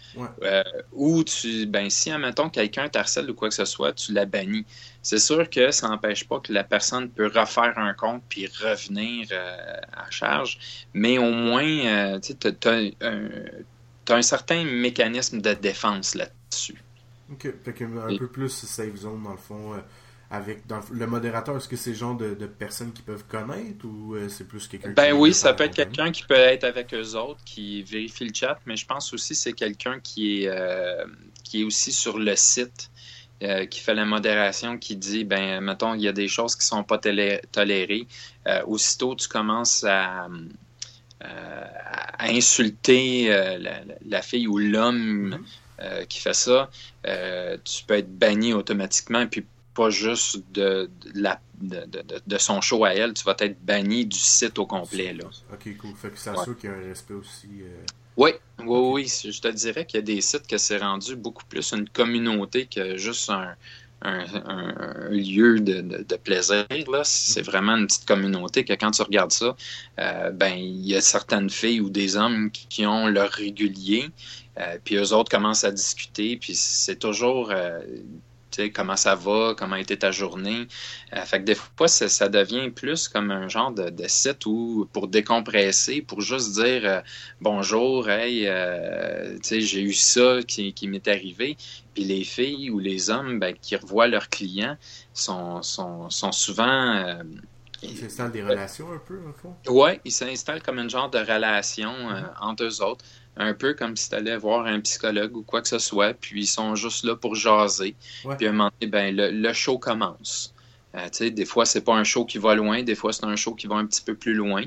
Euh, 0.42 0.64
où 0.94 1.22
tu, 1.22 1.66
ben, 1.66 1.88
si, 1.88 2.11
admettons, 2.11 2.51
quelqu'un 2.51 2.88
t'harcèle 2.88 3.31
ou 3.31 3.35
quoi 3.35 3.51
que 3.51 3.55
ce 3.55 3.64
soit, 3.64 3.92
tu 3.92 4.12
la 4.12 4.27
bannis. 4.27 4.66
C'est 5.01 5.20
sûr 5.20 5.49
que 5.49 5.70
ça 5.70 5.87
n'empêche 5.87 6.27
pas 6.27 6.40
que 6.40 6.53
la 6.53 6.64
personne 6.64 7.09
peut 7.09 7.31
refaire 7.33 7.79
un 7.79 7.94
compte 7.94 8.25
puis 8.29 8.49
revenir 8.64 9.29
euh, 9.31 9.77
à 9.92 10.11
charge, 10.11 10.59
mais 10.92 11.18
au 11.18 11.31
moins, 11.31 12.18
tu 12.18 12.35
as 12.49 14.12
un 14.12 14.22
certain 14.22 14.64
mécanisme 14.64 15.40
de 15.40 15.55
défense 15.55 16.16
là-dessus. 16.16 16.83
Ok, 17.32 17.48
fait 17.64 17.72
que 17.72 17.84
un 17.84 18.16
peu 18.16 18.28
plus 18.28 18.48
safe 18.48 18.96
zone 18.96 19.22
dans 19.22 19.32
le 19.32 19.36
fond. 19.36 19.74
Euh, 19.74 19.80
avec 20.28 20.64
le 20.90 21.06
modérateur, 21.06 21.56
est-ce 21.56 21.68
que 21.68 21.76
c'est 21.76 21.90
le 21.90 21.96
genre 21.96 22.16
de, 22.16 22.34
personnes 22.46 22.92
qui 22.92 23.02
peuvent 23.02 23.26
connaître 23.28 23.86
ou 23.86 24.16
euh, 24.16 24.28
c'est 24.28 24.42
plus 24.42 24.66
quelqu'un 24.66 24.90
Ben 24.90 25.12
oui, 25.12 25.32
ça 25.32 25.54
peut 25.54 25.62
être 25.62 25.76
quelqu'un 25.76 26.10
qui 26.10 26.24
peut 26.24 26.34
être 26.34 26.64
avec 26.64 26.92
eux 26.94 27.14
autres, 27.14 27.38
qui 27.44 27.84
vérifie 27.84 28.24
le 28.24 28.34
chat, 28.34 28.58
mais 28.66 28.76
je 28.76 28.84
pense 28.86 29.12
aussi 29.12 29.34
que 29.34 29.38
c'est 29.38 29.52
quelqu'un 29.52 30.00
qui 30.00 30.42
est 30.42 30.48
euh, 30.48 31.04
qui 31.44 31.60
est 31.60 31.64
aussi 31.64 31.92
sur 31.92 32.18
le 32.18 32.34
site. 32.34 32.90
qui 33.70 33.80
fait 33.80 33.94
la 33.94 34.06
modération, 34.06 34.78
qui 34.78 34.96
dit, 34.96 35.24
ben, 35.24 35.60
mettons, 35.60 35.94
il 35.94 36.00
y 36.00 36.08
a 36.08 36.12
des 36.12 36.26
choses 36.26 36.56
qui 36.56 36.66
sont 36.66 36.82
pas 36.82 36.98
tolérées. 36.98 38.06
aussitôt, 38.66 39.14
tu 39.14 39.28
commences 39.28 39.84
à, 39.84 40.26
à 41.20 42.24
insulter 42.30 43.28
la, 44.06 44.22
fille 44.22 44.48
ou 44.48 44.58
l'homme 44.58 45.28
mm-hmm. 45.28 45.65
Euh, 45.82 46.06
qui 46.06 46.20
fait 46.20 46.32
ça, 46.32 46.70
euh, 47.06 47.58
tu 47.62 47.84
peux 47.84 47.94
être 47.94 48.10
banni 48.10 48.54
automatiquement, 48.54 49.26
puis 49.26 49.44
pas 49.74 49.90
juste 49.90 50.42
de, 50.54 50.88
la, 51.14 51.38
de, 51.60 52.38
son 52.38 52.62
show 52.62 52.86
à 52.86 52.94
elle, 52.94 53.12
tu 53.12 53.24
vas 53.24 53.36
être 53.40 53.62
banni 53.62 54.06
du 54.06 54.18
site 54.18 54.58
au 54.58 54.64
complet. 54.64 55.12
Là. 55.12 55.24
Ok, 55.52 55.76
cool. 55.76 55.94
Fait 55.94 56.08
que 56.08 56.18
ça 56.18 56.32
assure 56.32 56.56
qu'il 56.56 56.70
y 56.70 56.72
a 56.72 56.76
un 56.76 56.80
respect 56.80 57.12
aussi. 57.12 57.48
Euh, 57.60 57.84
oui, 58.16 58.30
oui, 58.60 58.66
oui. 58.66 59.30
Je 59.30 59.38
te 59.38 59.48
dirais 59.48 59.84
qu'il 59.84 59.98
y 59.98 60.02
a 60.02 60.06
des 60.06 60.22
sites 60.22 60.46
que 60.46 60.56
c'est 60.56 60.78
rendu 60.78 61.14
beaucoup 61.14 61.44
plus 61.44 61.72
une 61.72 61.86
communauté 61.86 62.64
que 62.64 62.96
juste 62.96 63.28
un, 63.28 63.54
un, 64.00 65.10
lieu 65.10 65.60
de, 65.60 66.16
plaisir. 66.16 66.64
Là. 66.90 67.02
C'est 67.04 67.40
mhm. 67.40 67.46
vraiment 67.46 67.76
une 67.76 67.86
petite 67.86 68.06
communauté 68.06 68.64
que 68.64 68.72
quand 68.72 68.92
tu 68.92 69.02
regardes 69.02 69.32
ça, 69.32 69.54
ben 69.98 70.54
il 70.56 70.86
y 70.86 70.96
a 70.96 71.02
certaines 71.02 71.50
filles 71.50 71.82
ou 71.82 71.90
des 71.90 72.16
hommes 72.16 72.50
qui 72.50 72.86
ont 72.86 73.08
leur 73.08 73.30
régulier 73.30 74.10
euh, 74.59 74.79
puis 74.83 74.97
eux 74.97 75.12
autres 75.12 75.31
commencent 75.31 75.64
à 75.64 75.71
discuter, 75.71 76.37
puis 76.37 76.55
c'est 76.55 76.97
toujours 76.97 77.51
euh, 77.51 77.81
comment 78.75 78.97
ça 78.97 79.14
va, 79.14 79.55
comment 79.57 79.77
était 79.77 79.99
ta 79.99 80.11
journée. 80.11 80.66
Euh, 81.12 81.21
fait 81.23 81.40
que 81.40 81.45
des 81.45 81.55
fois, 81.55 81.88
ça, 81.88 82.29
devient 82.29 82.71
plus 82.71 83.07
comme 83.07 83.31
un 83.31 83.49
genre 83.49 83.71
de, 83.71 84.09
site 84.09 84.47
où 84.47 84.88
pour 84.92 85.09
décompresser, 85.09 86.01
pour 86.01 86.23
juste 86.23 86.55
dire 86.55 87.03
bonjour, 87.40 88.09
hey, 88.09 88.49
j'ai 89.42 89.83
eu 89.83 89.92
ça 89.92 90.38
qui, 90.47 90.88
m'est 90.88 91.07
arrivé. 91.09 91.57
Puis 91.95 92.05
les 92.05 92.25
filles 92.25 92.71
ou 92.71 92.79
les 92.79 93.11
hommes 93.11 93.38
ben, 93.38 93.55
qui 93.61 93.77
revoient 93.77 94.09
leurs 94.09 94.29
clients 94.29 94.77
sont, 95.12 95.62
sont, 95.62 96.11
sont 96.11 96.33
souvent 96.33 97.21
Il 97.83 97.97
s'installe 97.97 98.33
des 98.33 98.42
relations 98.42 98.90
un 98.92 98.99
peu, 98.99 99.19
au 99.19 99.33
fond? 99.33 99.55
Oui, 99.69 100.01
il 100.05 100.12
s'installe 100.12 100.62
comme 100.62 100.79
une 100.79 100.90
genre 100.90 101.11
de 101.11 101.19
relation 101.19 101.90
euh, 101.90 102.21
mm-hmm. 102.21 102.33
entre 102.40 102.64
eux 102.64 102.83
autres. 102.83 103.05
Un 103.37 103.55
peu 103.55 103.75
comme 103.75 103.96
si 103.96 104.09
tu 104.09 104.14
allais 104.14 104.37
voir 104.37 104.66
un 104.66 104.81
psychologue 104.81 105.37
ou 105.37 105.42
quoi 105.42 105.62
que 105.62 105.68
ce 105.68 105.79
soit, 105.79 106.14
puis 106.14 106.42
ils 106.42 106.46
sont 106.46 106.75
juste 106.75 107.05
là 107.05 107.16
pour 107.16 107.35
jaser. 107.35 107.94
Puis 108.38 108.46
à 108.46 108.51
un 108.51 108.53
moment 108.53 108.70
donné, 108.81 108.90
ben, 108.90 109.14
le, 109.16 109.53
show 109.53 109.79
commence. 109.79 110.55
Euh, 110.94 111.31
des 111.31 111.44
fois, 111.44 111.66
c'est 111.66 111.83
pas 111.83 111.94
un 111.94 112.05
show 112.05 112.25
qui 112.25 112.38
va 112.38 112.55
loin, 112.55 112.83
des 112.83 112.94
fois, 112.94 113.12
c'est 113.12 113.25
un 113.25 113.37
show 113.37 113.55
qui 113.55 113.66
va 113.66 113.77
un 113.77 113.85
petit 113.85 114.01
peu 114.01 114.14
plus 114.14 114.33
loin. 114.33 114.64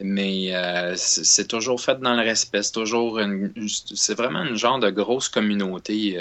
Mais 0.00 0.54
euh, 0.54 0.94
c'est 0.96 1.46
toujours 1.46 1.80
fait 1.80 2.00
dans 2.00 2.14
le 2.14 2.22
respect. 2.22 2.62
C'est 2.62 2.72
toujours 2.72 3.20
c'est 3.94 4.14
vraiment 4.14 4.42
une 4.42 4.56
genre 4.56 4.78
de 4.78 4.90
grosse 4.90 5.28
communauté 5.28 6.18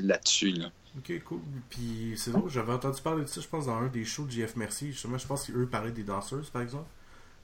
là-dessus. 0.00 0.52
Là. 0.52 0.70
Ok, 0.98 1.22
cool. 1.24 1.40
Puis 1.70 2.14
c'est 2.16 2.32
drôle, 2.32 2.50
j'avais 2.50 2.72
entendu 2.72 3.00
parler 3.00 3.22
de 3.22 3.28
ça, 3.28 3.40
je 3.40 3.46
pense, 3.46 3.66
dans 3.66 3.76
un 3.76 3.86
des 3.86 4.04
shows 4.04 4.24
de 4.24 4.30
JF 4.30 4.56
Merci. 4.56 4.92
Justement, 4.92 5.18
je 5.18 5.26
pense 5.26 5.46
qu'eux 5.46 5.66
parlaient 5.66 5.92
des 5.92 6.02
danseuses, 6.02 6.50
par 6.50 6.62
exemple. 6.62 6.88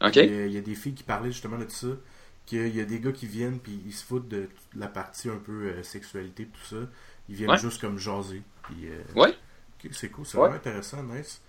Ok. 0.01 0.17
Il 0.17 0.51
y, 0.51 0.59
a, 0.59 0.61
des 0.61 0.75
filles 0.75 0.95
qui 0.95 1.05
parlaient 1.05 1.31
justement 1.31 1.59
de 1.59 1.69
ça. 1.69 1.87
Qu'il 2.47 2.75
y 2.75 2.81
a 2.81 2.85
des 2.85 3.01
gars 3.01 3.13
qui 3.13 3.27
viennent, 3.27 3.59
puis 3.59 3.81
ils 3.87 3.93
se 3.93 4.05
foutent 4.05 4.29
de 4.29 4.49
la 4.77 4.89
partie 4.89 5.31
un 5.31 5.39
peu 5.39 5.69
euh, 5.69 5.83
sexualité, 5.83 6.47
tout 6.47 6.67
ça. 6.67 6.89
Ils 7.29 7.37
viennent 7.37 7.57
juste 7.57 7.81
comme 7.81 7.99
jaser. 7.99 8.43
Puis, 8.63 8.89
euh, 8.89 9.03
ouais. 9.17 9.35
c'est 9.93 10.11
cool, 10.11 10.27
c'est 10.27 10.37
vraiment 10.37 10.55
intéressant, 10.55 11.03
nice. 11.03 11.41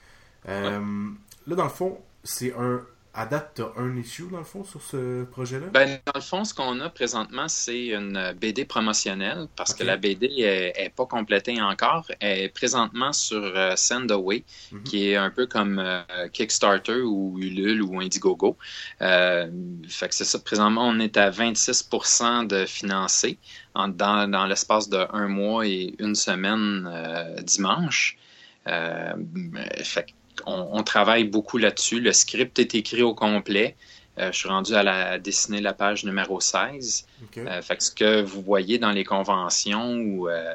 Euh, 0.47 1.09
là, 1.47 1.55
dans 1.55 1.63
le 1.63 1.69
fond, 1.69 1.99
c'est 2.23 2.53
un 2.53 2.81
à 3.15 3.25
date, 3.25 3.53
tu 3.55 3.61
as 3.61 3.71
un 3.77 3.95
issue 3.95 4.27
dans 4.29 4.39
le 4.39 4.43
fond 4.43 4.65
sur 4.65 4.81
ce 4.81 5.23
projet-là? 5.23 5.67
Ben, 5.67 5.99
dans 6.05 6.11
le 6.15 6.21
fond, 6.21 6.43
ce 6.43 6.53
qu'on 6.53 6.81
a 6.81 6.89
présentement, 6.89 7.47
c'est 7.47 7.87
une 7.87 8.33
BD 8.39 8.65
promotionnelle 8.65 9.47
parce 9.55 9.73
que 9.73 9.83
la 9.83 9.95
BD 9.95 10.27
n'est 10.27 10.93
pas 10.93 11.05
complétée 11.05 11.61
encore. 11.61 12.11
Elle 12.19 12.39
est 12.39 12.49
présentement 12.49 13.13
sur 13.13 13.41
euh, 13.41 13.75
Sendaway, 13.77 14.43
mhm. 14.71 14.83
qui 14.83 15.09
est 15.09 15.15
un 15.15 15.29
peu 15.29 15.45
comme 15.45 15.79
euh, 15.79 16.01
Kickstarter 16.33 17.01
ou 17.01 17.37
Ulule 17.39 17.81
ou 17.83 18.01
Indiegogo. 18.01 18.57
Euh, 19.01 19.49
fait 19.87 20.09
que 20.09 20.15
c'est 20.15 20.25
ça. 20.25 20.37
Présentement, 20.39 20.85
on 20.85 20.99
est 20.99 21.15
à 21.15 21.29
26% 21.29 22.47
de 22.47 22.65
financé 22.65 23.37
dans, 23.75 24.29
dans 24.29 24.45
l'espace 24.45 24.89
de 24.89 25.05
un 25.13 25.29
mois 25.29 25.65
et 25.65 25.95
une 25.99 26.15
semaine 26.15 26.89
dimanche. 27.43 28.17
fait 28.65 30.13
on, 30.45 30.83
travaille 30.83 31.25
beaucoup 31.25 31.57
là-dessus. 31.57 31.99
Le 31.99 32.13
script 32.13 32.59
est 32.59 32.75
écrit 32.75 33.01
au 33.01 33.13
complet. 33.13 33.75
Euh, 34.17 34.31
je 34.31 34.37
suis 34.37 34.49
rendu 34.49 34.73
à, 34.73 34.83
la, 34.83 35.19
dessiner 35.19 35.61
la 35.61 35.73
page 35.73 36.05
numéro 36.05 36.39
16. 36.39 37.05
Euh, 37.37 37.61
fait 37.61 37.77
que 37.77 37.83
ce 37.83 37.91
que 37.91 38.21
vous 38.21 38.41
voyez 38.41 38.77
dans 38.77 38.91
les 38.91 39.03
conventions 39.03 39.95
ou 39.95 40.29
euh, 40.29 40.53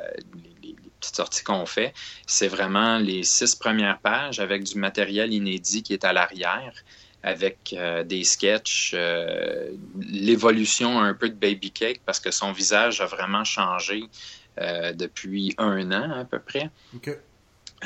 les, 0.63 0.75
petites 0.99 1.17
sorties 1.17 1.45
qu'on 1.45 1.67
fait, 1.67 1.95
c'est 2.27 2.49
vraiment 2.49 2.99
les 2.99 3.23
six 3.23 3.55
premières 3.55 3.99
pages 3.99 4.39
avec 4.39 4.65
du 4.65 4.79
matériel 4.79 5.33
inédit 5.33 5.83
qui 5.83 5.95
est 5.95 6.05
à 6.05 6.13
l'arrière, 6.13 6.75
avec 7.23 7.75
des 8.05 8.23
sketchs, 8.25 8.95
l'évolution 9.99 11.01
un 11.01 11.15
peu 11.15 11.31
de 11.31 11.35
Baby 11.35 11.71
Cake 11.71 12.03
parce 12.05 12.21
que 12.21 12.31
son 12.31 12.53
visage 12.53 13.01
a 13.01 13.07
vraiment 13.07 13.45
changé 13.45 14.05
depuis 14.59 15.55
un 15.57 15.91
an 15.91 16.11
à 16.21 16.25
peu 16.27 16.39
près. 16.39 16.69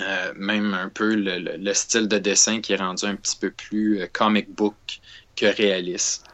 Euh, 0.01 0.33
même 0.37 0.75
un 0.75 0.89
peu 0.89 1.15
le, 1.15 1.73
style 1.73 2.09
de 2.09 2.19
dessin 2.19 2.61
qui 2.61 2.73
est 2.73 2.77
rendu 2.77 3.05
un 3.05 3.15
petit 3.15 3.37
peu 3.37 3.51
plus 3.53 4.01
euh, 4.01 4.09
comic 4.13 4.53
book 4.53 5.01
que 5.37 5.47
réaliste. 5.47 6.27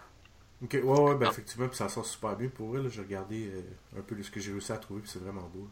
Ok, 0.63 0.73
ouais, 0.73 0.83
ouais, 0.83 1.15
ben 1.15 1.29
effectivement, 1.29 1.69
puis 1.69 1.77
ça 1.77 1.89
sort 1.89 2.07
super 2.07 2.37
bien 2.37 2.49
pour 2.49 2.77
elle. 2.77 2.89
J'ai 2.91 3.03
regardé 3.03 3.51
euh, 3.53 3.99
un 3.99 4.03
peu 4.03 4.15
de 4.15 4.23
ce 4.23 4.31
que 4.31 4.41
j'ai 4.41 4.53
réussi 4.53 4.73
à 4.73 4.79
trouver, 4.79 5.03
puis 5.03 5.11
c'est 5.13 5.19
vraiment 5.19 5.49
beau. 5.55 5.69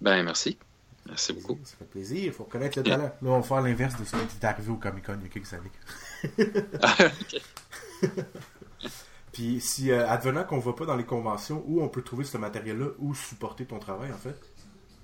Ben, 0.00 0.22
merci. 0.22 0.58
Merci 1.06 1.34
beaucoup. 1.34 1.58
Ça 1.64 1.76
fait 1.76 1.84
plaisir, 1.84 2.24
il 2.24 2.32
faut 2.32 2.44
reconnaître 2.44 2.78
le 2.78 2.84
talent. 2.84 3.04
Là, 3.22 3.30
on 3.30 3.40
va 3.40 3.42
faire 3.42 3.60
l'inverse 3.60 3.98
de 4.00 4.04
ce 4.04 4.16
qui 4.16 4.36
est 4.40 4.44
arrivé 4.44 4.70
au 4.70 4.76
Comic 4.76 5.04
Con 5.04 5.18
il 5.20 5.26
y 5.26 5.26
a 5.26 5.28
quelques 5.28 5.52
années. 5.52 5.70
ah, 6.82 6.96
Puis, 9.32 9.60
si, 9.60 9.92
advenant 9.92 10.44
qu'on 10.44 10.56
ne 10.56 10.62
va 10.62 10.72
pas 10.72 10.86
dans 10.86 10.96
les 10.96 11.04
conventions, 11.04 11.62
où 11.66 11.82
on 11.82 11.88
peut 11.88 12.00
trouver 12.00 12.24
ce 12.24 12.38
matériel-là, 12.38 12.88
ou 12.98 13.14
supporter 13.14 13.66
ton 13.66 13.78
travail, 13.78 14.10
en 14.10 14.16
fait? 14.16 14.36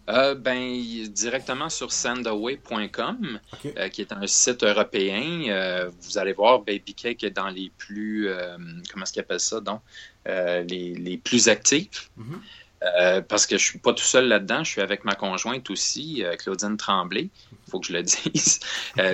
Euh, 0.08 0.34
ben, 0.34 0.82
directement 1.08 1.68
sur 1.68 1.92
sandaway.com, 1.92 3.38
euh, 3.64 3.88
qui 3.88 4.00
est 4.00 4.12
un 4.12 4.26
site 4.26 4.64
européen. 4.64 5.44
Euh, 5.48 5.90
vous 6.00 6.18
allez 6.18 6.32
voir, 6.32 6.60
Baby 6.60 6.94
Cake 6.94 7.22
est 7.22 7.30
dans 7.30 7.48
les 7.48 7.70
plus, 7.78 8.28
comment 8.90 9.04
est-ce 9.04 9.12
qu'ils 9.12 9.22
appellent 9.22 9.38
ça, 9.38 9.60
donc, 9.60 9.80
les, 10.26 10.94
les, 10.94 11.18
plus 11.18 11.48
actifs. 11.48 12.10
Mm-hmm. 12.18 13.22
parce 13.22 13.46
que 13.46 13.56
je 13.56 13.64
suis 13.64 13.78
pas 13.78 13.92
tout 13.92 14.02
seul 14.02 14.26
là-dedans, 14.26 14.64
je 14.64 14.72
suis 14.72 14.80
avec 14.80 15.04
ma 15.04 15.14
conjointe 15.14 15.70
aussi, 15.70 16.24
Claudine 16.38 16.76
Tremblay, 16.76 17.30
il 17.52 17.70
faut 17.70 17.78
que 17.78 17.86
je 17.86 17.92
le 17.92 18.02
dise, 18.32 18.58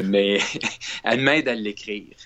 mais 0.05 0.41
elle 1.05 1.21
m'aide 1.21 1.49
à 1.49 1.55
l'écrire. 1.55 2.17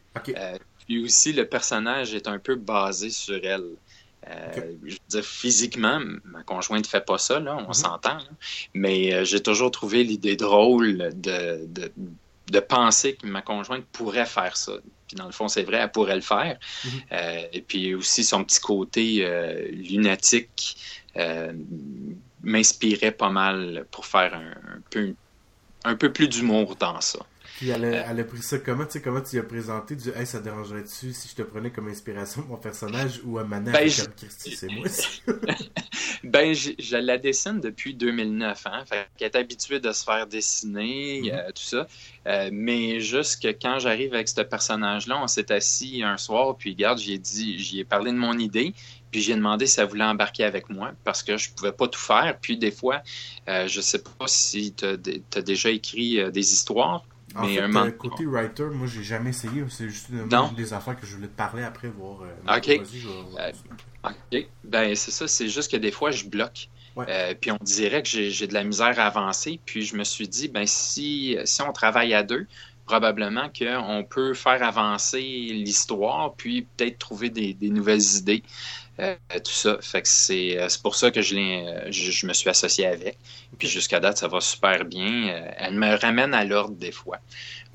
puis 0.87 1.03
aussi, 1.03 1.33
le 1.33 1.49
personnage 1.49 2.15
est 2.15 2.29
un 2.29 2.39
peu 2.39 2.55
basé 2.55 3.11
sur 3.11 3.45
elle. 3.45 3.75
Euh, 4.29 4.77
je 4.85 4.93
veux 4.93 4.99
dire, 5.09 5.25
physiquement, 5.25 6.01
ma 6.25 6.43
conjointe 6.43 6.85
ne 6.85 6.89
fait 6.89 7.05
pas 7.05 7.19
ça, 7.19 7.41
là, 7.41 7.57
on 7.57 7.69
mhm. 7.69 7.73
s'entend. 7.73 8.19
Mais 8.75 9.13
euh, 9.13 9.25
j'ai 9.25 9.41
toujours 9.41 9.71
trouvé 9.71 10.05
l'idée 10.05 10.37
drôle 10.37 11.11
de, 11.15 11.67
de, 11.67 12.61
penser 12.61 13.15
que 13.15 13.27
ma 13.27 13.43
conjointe 13.43 13.85
pourrait 13.93 14.27
faire 14.27 14.57
ça. 14.57 14.73
Puis 15.09 15.17
dans 15.17 15.27
le 15.27 15.33
fond, 15.33 15.49
c'est 15.49 15.63
vrai, 15.65 15.79
elle 15.79 15.91
pourrait 15.91 16.15
le 16.15 16.23
faire. 16.23 16.59
Mhm. 16.85 16.91
Euh, 17.13 17.43
et 17.53 17.63
puis 17.63 17.95
aussi, 17.95 18.25
son 18.25 18.45
petit 18.45 18.61
côté 18.61 19.27
lunatique 19.73 20.77
m'inspirait 22.43 23.13
pas 23.13 23.31
mal 23.31 23.87
pour 23.91 24.07
faire 24.07 24.35
un 24.35 24.81
peu, 24.91 25.15
un 25.85 25.95
peu 25.97 26.13
plus 26.13 26.29
d'humour 26.29 26.77
dans 26.77 27.01
ça. 27.01 27.19
Puis 27.63 27.71
elle 27.71 27.85
a, 27.85 28.11
elle 28.11 28.19
a, 28.19 28.25
pris 28.25 28.43
ça 28.43 28.59
comment, 28.59 28.85
tu 28.85 28.91
sais, 28.91 29.01
comment 29.01 29.21
tu 29.21 29.39
as 29.39 29.43
présenté 29.45 29.95
du 29.95 30.09
Hey, 30.17 30.27
ça 30.27 30.41
dérangerait-tu 30.41 31.13
si 31.13 31.29
je 31.29 31.37
te 31.37 31.43
prenais 31.43 31.71
comme 31.71 31.87
inspiration 31.87 32.45
mon 32.49 32.57
personnage 32.57 33.21
ou 33.25 33.39
à 33.39 33.45
Manet 33.45 33.71
ben, 33.71 33.89
comme 33.89 34.15
Christy, 34.17 34.57
c'est 34.57 34.67
moi 34.67 34.89
Ben, 36.25 36.53
je, 36.57 36.97
la 36.97 37.19
dessine 37.19 37.61
depuis 37.61 37.95
2009, 37.95 38.67
hein. 38.67 38.83
Fait 38.85 39.07
qu'elle 39.17 39.29
est 39.29 39.37
habituée 39.37 39.79
de 39.79 39.93
se 39.93 40.03
faire 40.03 40.27
dessiner, 40.27 41.21
mm-hmm. 41.21 41.35
euh, 41.35 41.47
tout 41.51 41.63
ça. 41.63 41.87
Euh, 42.27 42.51
mais 42.53 42.99
juste 42.99 43.41
que 43.41 43.49
quand 43.49 43.79
j'arrive 43.79 44.13
avec 44.13 44.29
ce 44.29 44.41
personnage-là, 44.41 45.23
on 45.23 45.29
s'est 45.29 45.53
assis 45.53 46.03
un 46.03 46.17
soir, 46.17 46.57
puis 46.57 46.71
regarde, 46.71 46.99
j'ai 46.99 47.19
dit, 47.19 47.61
j'y 47.61 47.79
ai 47.79 47.85
parlé 47.85 48.11
de 48.11 48.17
mon 48.17 48.37
idée, 48.41 48.75
puis 49.13 49.21
j'ai 49.21 49.35
demandé 49.35 49.67
si 49.67 49.79
elle 49.79 49.87
voulait 49.87 50.05
embarquer 50.05 50.43
avec 50.43 50.71
moi 50.71 50.93
parce 51.05 51.23
que 51.23 51.37
je 51.37 51.51
pouvais 51.51 51.71
pas 51.71 51.87
tout 51.87 52.01
faire. 52.01 52.39
Puis 52.41 52.57
des 52.57 52.71
fois, 52.71 53.03
euh, 53.49 53.69
je 53.69 53.81
sais 53.83 54.03
pas 54.03 54.27
si 54.27 54.73
tu 54.73 54.87
as, 54.87 55.43
déjà 55.43 55.71
écrit 55.71 56.19
euh, 56.19 56.31
des 56.31 56.53
histoires. 56.53 57.05
En 57.35 57.47
mais 57.47 57.57
fait, 57.57 57.63
un 57.63 57.91
côté 57.91 58.27
writer, 58.27 58.67
moi, 58.73 58.87
j'ai 58.87 59.03
jamais 59.03 59.31
essayé. 59.31 59.65
C'est 59.69 59.89
juste 59.89 60.11
des 60.57 60.73
affaires 60.73 60.99
que 60.99 61.07
je 61.07 61.17
voulais 61.17 61.29
te 61.29 61.37
parler 61.37 61.63
après, 61.63 61.89
voir. 61.89 62.23
Euh, 62.23 62.57
ok. 62.57 62.69
Euh, 62.69 63.53
ok. 64.05 64.47
Ben, 64.65 64.95
c'est 64.95 65.11
ça. 65.11 65.29
C'est 65.29 65.49
juste 65.49 65.71
que 65.71 65.77
des 65.77 65.91
fois, 65.91 66.11
je 66.11 66.27
bloque. 66.27 66.69
Euh, 66.99 67.35
puis 67.41 67.51
on 67.51 67.59
dirait 67.63 68.03
que 68.03 68.09
j'ai 68.09 68.47
de 68.47 68.55
la 68.55 68.65
misère 68.65 68.99
à 68.99 69.07
avancer. 69.07 69.61
Puis 69.65 69.83
je 69.83 69.97
me 69.97 70.05
suis 70.05 70.29
dit, 70.29 70.49
ben 70.49 70.67
si, 70.67 71.39
si 71.45 71.63
on 71.63 71.73
travaille 71.73 72.13
à 72.13 72.23
deux, 72.23 72.47
probablement 72.85 73.49
qu'on 73.57 74.05
peut 74.05 74.35
faire 74.35 74.63
avancer 74.63 75.21
l'histoire, 75.21 76.35
puis 76.35 76.67
peut-être 76.77 76.99
trouver 76.99 77.31
des, 77.31 77.55
des, 77.55 77.71
nouvelles 77.71 78.17
idées. 78.17 78.43
Euh, 79.03 79.17
tout 79.35 79.53
ça. 79.53 79.79
Fait 79.81 80.03
que 80.03 80.09
c'est, 80.09 80.59
euh, 80.59 80.69
c'est 80.69 80.83
pour 80.83 80.97
ça 80.97 81.11
que 81.11 81.23
je, 81.23 81.35
l'ai, 81.35 81.91
je, 81.91 82.11
je, 82.11 82.27
me 82.27 82.33
suis 82.33 82.49
associé 82.49 82.87
avec. 82.87 83.19
Puis 83.59 83.69
jusqu'à 83.69 84.01
date, 84.01 84.19
ça 84.19 84.29
va 84.29 84.41
super 84.41 84.85
bien. 84.85 85.53
elle 85.57 85.75
me 85.75 85.97
ramène 85.97 86.35
à 86.35 86.45
l'ordre 86.45 86.77
des 86.77 86.93
fois 86.93 87.19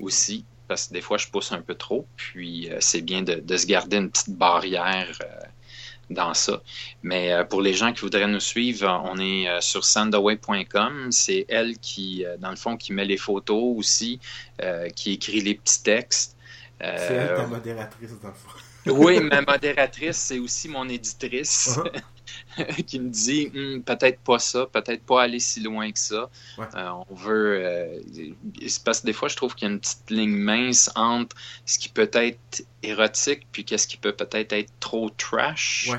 aussi, 0.00 0.44
parce 0.66 0.88
que 0.88 0.94
des 0.94 1.00
fois, 1.00 1.18
je 1.18 1.28
pousse 1.28 1.52
un 1.52 1.62
peu 1.62 1.74
trop. 1.74 2.06
Puis 2.16 2.70
c'est 2.80 3.02
bien 3.02 3.22
de, 3.22 3.34
de, 3.34 3.56
se 3.56 3.66
garder 3.66 3.98
une 3.98 4.10
petite 4.10 4.30
barrière 4.30 5.18
dans 6.10 6.34
ça. 6.34 6.62
Mais 7.02 7.32
euh, 7.32 7.44
pour 7.44 7.60
les 7.60 7.74
gens 7.74 7.92
qui 7.92 8.00
voudraient 8.00 8.26
nous 8.26 8.40
suivre, 8.40 8.86
on 9.04 9.18
est 9.18 9.48
euh, 9.48 9.60
sur 9.60 9.84
sandaway.com. 9.84 11.10
C'est 11.10 11.46
elle 11.48 11.78
qui, 11.78 12.24
euh, 12.24 12.36
dans 12.38 12.50
le 12.50 12.56
fond, 12.56 12.76
qui 12.76 12.92
met 12.92 13.04
les 13.04 13.16
photos 13.16 13.76
aussi, 13.76 14.20
qui 14.94 15.12
écrit 15.12 15.40
les 15.40 15.54
petits 15.54 15.82
textes. 15.82 16.36
c'est 16.80 16.86
elle 16.86 17.36
ta 17.36 17.46
modératrice, 17.46 18.10
dans 18.20 18.28
le 18.28 18.34
fond. 18.34 18.50
Oui, 18.88 19.20
ma 19.20 19.42
modératrice, 19.42 20.16
c'est 20.16 20.38
aussi 20.38 20.68
mon 20.68 20.88
éditrice. 20.88 21.76
Uh-huh. 21.76 22.02
qui 22.86 23.00
me 23.00 23.08
dit 23.08 23.48
hmm, 23.48 23.82
peut-être 23.82 24.20
pas 24.20 24.38
ça, 24.38 24.66
peut-être 24.66 25.04
pas 25.04 25.22
aller 25.22 25.38
si 25.38 25.60
loin 25.60 25.90
que 25.90 25.98
ça. 25.98 26.30
Euh, 26.58 26.90
on 27.08 27.14
veut. 27.14 27.60
Euh, 27.62 28.00
parce 28.84 29.00
que 29.00 29.06
des 29.06 29.12
fois, 29.12 29.28
je 29.28 29.36
trouve 29.36 29.54
qu'il 29.54 29.68
y 29.68 29.70
a 29.70 29.74
une 29.74 29.80
petite 29.80 30.10
ligne 30.10 30.36
mince 30.36 30.90
entre 30.94 31.36
ce 31.66 31.78
qui 31.78 31.88
peut 31.88 32.10
être 32.12 32.64
érotique 32.82 33.46
puis 33.52 33.64
qu'est-ce 33.64 33.86
qui 33.86 33.96
peut 33.96 34.12
peut-être 34.12 34.52
être 34.52 34.72
trop 34.80 35.10
trash. 35.10 35.90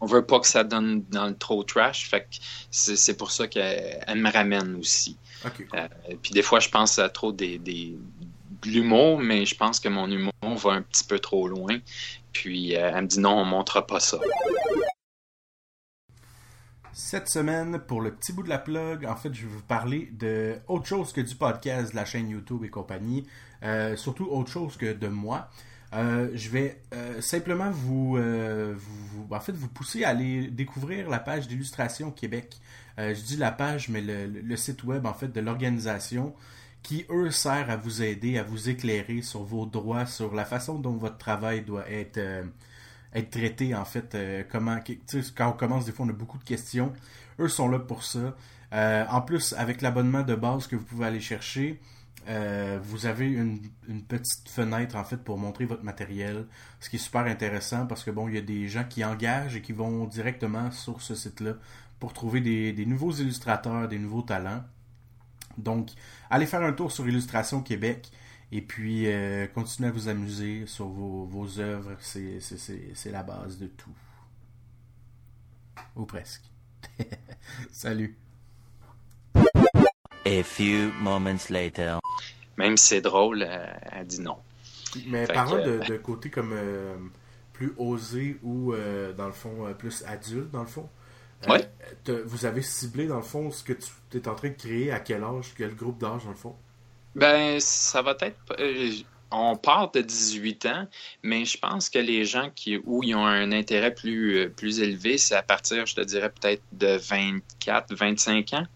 On 0.00 0.06
veut 0.06 0.24
pas 0.24 0.38
que 0.38 0.46
ça 0.46 0.62
donne 0.62 1.02
dans 1.10 1.26
le 1.26 1.36
trop 1.36 1.64
trash. 1.64 2.08
Fait 2.08 2.26
c'est 2.70 3.16
pour 3.16 3.30
ça 3.30 3.48
qu'elle 3.48 4.16
me 4.16 4.30
ramène 4.30 4.76
aussi. 4.76 5.16
Euh, 5.74 5.88
puis 6.22 6.32
des 6.32 6.42
fois, 6.42 6.60
je 6.60 6.68
pense 6.68 6.98
à 6.98 7.08
trop 7.08 7.32
des, 7.32 7.58
des 7.58 7.96
de 8.62 8.70
l'humour, 8.70 9.20
mais 9.20 9.46
je 9.46 9.54
pense 9.54 9.78
que 9.78 9.88
mon 9.88 10.10
humour 10.10 10.32
va 10.42 10.72
un 10.72 10.82
petit 10.82 11.04
peu 11.04 11.18
trop 11.18 11.48
loin. 11.48 11.78
Puis 12.38 12.72
elle 12.72 13.02
me 13.02 13.08
dit 13.08 13.18
non, 13.18 13.32
on 13.32 13.44
montre 13.44 13.84
pas 13.84 13.98
ça. 13.98 14.16
Cette 16.92 17.28
semaine, 17.28 17.80
pour 17.80 18.00
le 18.00 18.14
petit 18.14 18.32
bout 18.32 18.44
de 18.44 18.48
la 18.48 18.58
plug, 18.58 19.04
en 19.06 19.16
fait, 19.16 19.34
je 19.34 19.42
vais 19.42 19.52
vous 19.52 19.62
parler 19.62 20.08
de 20.12 20.54
autre 20.68 20.86
chose 20.86 21.12
que 21.12 21.20
du 21.20 21.34
podcast, 21.34 21.90
de 21.90 21.96
la 21.96 22.04
chaîne 22.04 22.28
YouTube 22.28 22.62
et 22.62 22.68
compagnie. 22.68 23.26
surtout 23.96 24.26
autre 24.26 24.52
chose 24.52 24.76
que 24.76 24.92
de 24.92 25.08
moi. 25.08 25.50
je 25.92 26.48
vais 26.48 26.80
simplement 27.18 27.72
vous, 27.72 28.16
vous, 28.16 29.26
en 29.34 29.40
fait, 29.40 29.52
vous 29.52 29.68
pousser 29.68 30.04
à 30.04 30.10
aller 30.10 30.46
découvrir 30.46 31.10
la 31.10 31.18
page 31.18 31.48
d'illustration 31.48 32.12
Québec. 32.12 32.56
je 32.98 33.20
dis 33.20 33.36
la 33.36 33.50
page, 33.50 33.88
mais 33.88 34.00
le, 34.00 34.26
le, 34.26 34.56
site 34.56 34.84
web 34.84 35.06
en 35.06 35.14
fait 35.14 35.32
de 35.32 35.40
l'organisation 35.40 36.36
qui, 36.82 37.04
eux, 37.10 37.30
sert 37.30 37.70
à 37.70 37.76
vous 37.76 38.02
aider, 38.02 38.38
à 38.38 38.42
vous 38.42 38.68
éclairer 38.68 39.22
sur 39.22 39.42
vos 39.42 39.66
droits, 39.66 40.06
sur 40.06 40.34
la 40.34 40.44
façon 40.44 40.78
dont 40.78 40.96
votre 40.96 41.18
travail 41.18 41.62
doit 41.62 41.88
être, 41.90 42.18
euh, 42.18 42.44
traité, 43.30 43.74
en 43.74 43.84
fait. 43.84 44.14
Euh, 44.14 44.44
comment, 44.48 44.78
quand 45.36 45.48
on 45.48 45.52
commence, 45.52 45.86
des 45.86 45.92
fois, 45.92 46.06
on 46.06 46.10
a 46.10 46.12
beaucoup 46.12 46.38
de 46.38 46.44
questions. 46.44 46.92
Eux 47.40 47.48
sont 47.48 47.68
là 47.68 47.78
pour 47.78 48.04
ça. 48.04 48.36
Euh, 48.72 49.04
en 49.10 49.20
plus, 49.22 49.54
avec 49.54 49.82
l'abonnement 49.82 50.22
de 50.22 50.34
base 50.34 50.66
que 50.66 50.76
vous 50.76 50.84
pouvez 50.84 51.06
aller 51.06 51.20
chercher, 51.20 51.80
vous 52.82 53.06
avez 53.06 53.26
une, 53.26 53.60
petite 54.06 54.50
fenêtre 54.50 54.96
en 54.96 55.04
fait 55.04 55.16
pour 55.16 55.38
montrer 55.38 55.64
votre 55.64 55.82
matériel, 55.82 56.46
ce 56.78 56.90
qui 56.90 56.96
est 56.96 56.98
super 56.98 57.22
intéressant 57.22 57.86
parce 57.86 58.04
que 58.04 58.10
bon, 58.10 58.28
il 58.28 58.34
y 58.34 58.38
a 58.38 58.42
des 58.42 58.68
gens 58.68 58.84
qui 58.84 59.02
engagent 59.02 59.56
et 59.56 59.62
qui 59.62 59.72
vont 59.72 60.04
directement 60.04 60.70
sur 60.70 61.00
ce 61.00 61.14
site-là 61.14 61.54
pour 61.98 62.12
trouver 62.12 62.42
des 62.42 62.84
nouveaux 62.84 63.12
illustrateurs, 63.12 63.88
des 63.88 63.98
nouveaux 63.98 64.20
talents. 64.20 64.62
Donc, 65.58 65.90
allez 66.30 66.46
faire 66.46 66.62
un 66.62 66.72
tour 66.72 66.90
sur 66.92 67.06
Illustration 67.08 67.62
Québec 67.62 68.10
et 68.50 68.62
puis 68.62 69.04
euh, 69.06 69.46
continuez 69.48 69.88
à 69.88 69.92
vous 69.92 70.08
amuser 70.08 70.64
sur 70.66 70.86
vos, 70.86 71.24
vos 71.24 71.58
œuvres. 71.58 71.96
C'est 72.00 73.10
la 73.10 73.22
base 73.22 73.58
de 73.58 73.66
tout. 73.66 73.94
Ou 75.96 76.06
presque. 76.06 76.44
Salut. 77.72 78.16
A 79.34 80.42
few 80.42 80.92
moments 81.00 81.50
later. 81.50 81.98
Même 82.56 82.76
si 82.76 82.88
c'est 82.88 83.00
drôle, 83.00 83.42
elle, 83.42 84.06
dit 84.06 84.20
non. 84.20 84.38
Mais 85.06 85.26
parlant 85.26 85.64
de, 85.64 85.80
de, 85.86 85.96
côté 85.96 86.30
comme 86.30 86.52
euh, 86.52 86.96
plus 87.52 87.72
osé 87.76 88.38
ou 88.42 88.72
euh, 88.72 89.12
dans 89.12 89.26
le 89.26 89.32
fond 89.32 89.72
plus 89.78 90.02
adulte, 90.06 90.50
dans 90.50 90.62
le 90.62 90.66
fond, 90.66 90.88
euh, 92.08 92.22
vous 92.24 92.46
avez 92.46 92.62
ciblé, 92.62 93.06
dans 93.06 93.16
le 93.16 93.22
fond, 93.22 93.50
ce 93.50 93.62
que 93.62 93.72
tu 93.72 94.18
es 94.18 94.28
en 94.28 94.34
train 94.34 94.48
de 94.48 94.54
créer, 94.54 94.90
à 94.90 95.00
quel 95.00 95.22
âge, 95.22 95.54
quel 95.56 95.74
groupe 95.74 96.00
d'âge, 96.00 96.24
dans 96.24 96.30
le 96.30 96.36
fond? 96.36 96.56
Ben, 97.14 97.58
ça 97.60 98.02
va 98.02 98.16
être. 98.20 98.36
Euh, 98.58 98.90
on 99.30 99.56
part 99.56 99.90
de 99.90 100.00
18 100.00 100.66
ans, 100.66 100.88
mais 101.22 101.44
je 101.44 101.58
pense 101.58 101.90
que 101.90 101.98
les 101.98 102.24
gens 102.24 102.50
qui, 102.54 102.78
où 102.84 103.02
ils 103.02 103.14
ont 103.14 103.26
un 103.26 103.52
intérêt 103.52 103.94
plus, 103.94 104.38
euh, 104.38 104.48
plus 104.48 104.80
élevé, 104.80 105.18
c'est 105.18 105.34
à 105.34 105.42
partir, 105.42 105.84
je 105.86 105.94
te 105.94 106.00
dirais, 106.00 106.30
peut-être 106.30 106.62
de 106.72 106.96
24, 106.96 107.94
25 107.94 108.52
ans. 108.54 108.66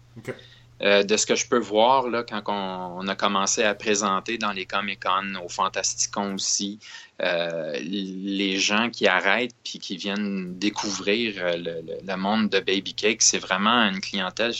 Euh, 0.81 1.03
de 1.03 1.15
ce 1.15 1.25
que 1.25 1.35
je 1.35 1.47
peux 1.47 1.59
voir 1.59 2.09
là, 2.09 2.23
quand 2.23 2.41
on, 2.47 3.07
a 3.07 3.15
commencé 3.15 3.63
à 3.63 3.75
présenter 3.75 4.37
dans 4.37 4.51
les 4.51 4.65
Comic-Con, 4.65 5.35
au 5.43 5.47
Fantasticon 5.47 6.33
aussi, 6.33 6.79
euh, 7.21 7.77
les 7.79 8.57
gens 8.57 8.89
qui 8.89 9.07
arrêtent 9.07 9.55
puis 9.63 9.79
qui 9.79 9.97
viennent 9.97 10.57
découvrir 10.57 11.35
euh, 11.37 11.83
le, 12.03 12.15
monde 12.17 12.49
de 12.49 12.59
Baby 12.59 12.93
Cake, 12.95 13.21
c'est 13.21 13.37
vraiment 13.37 13.83
une 13.83 14.01
clientèle 14.01 14.53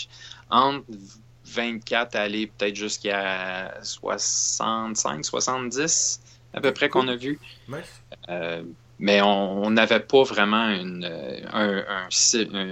entre 0.49 0.85
24 1.45 2.15
à 2.15 2.21
aller 2.21 2.47
peut-être 2.47 2.75
jusqu'à 2.75 3.73
65, 3.81 5.25
70 5.25 6.21
à 6.53 6.61
peu 6.61 6.71
près 6.71 6.89
qu'on 6.89 7.07
a 7.07 7.15
vu. 7.15 7.39
mais 8.99 9.21
on 9.21 9.71
n'avait 9.71 9.99
pas 9.99 10.23
vraiment 10.23 10.69
une, 10.69 11.05
un, 11.51 11.83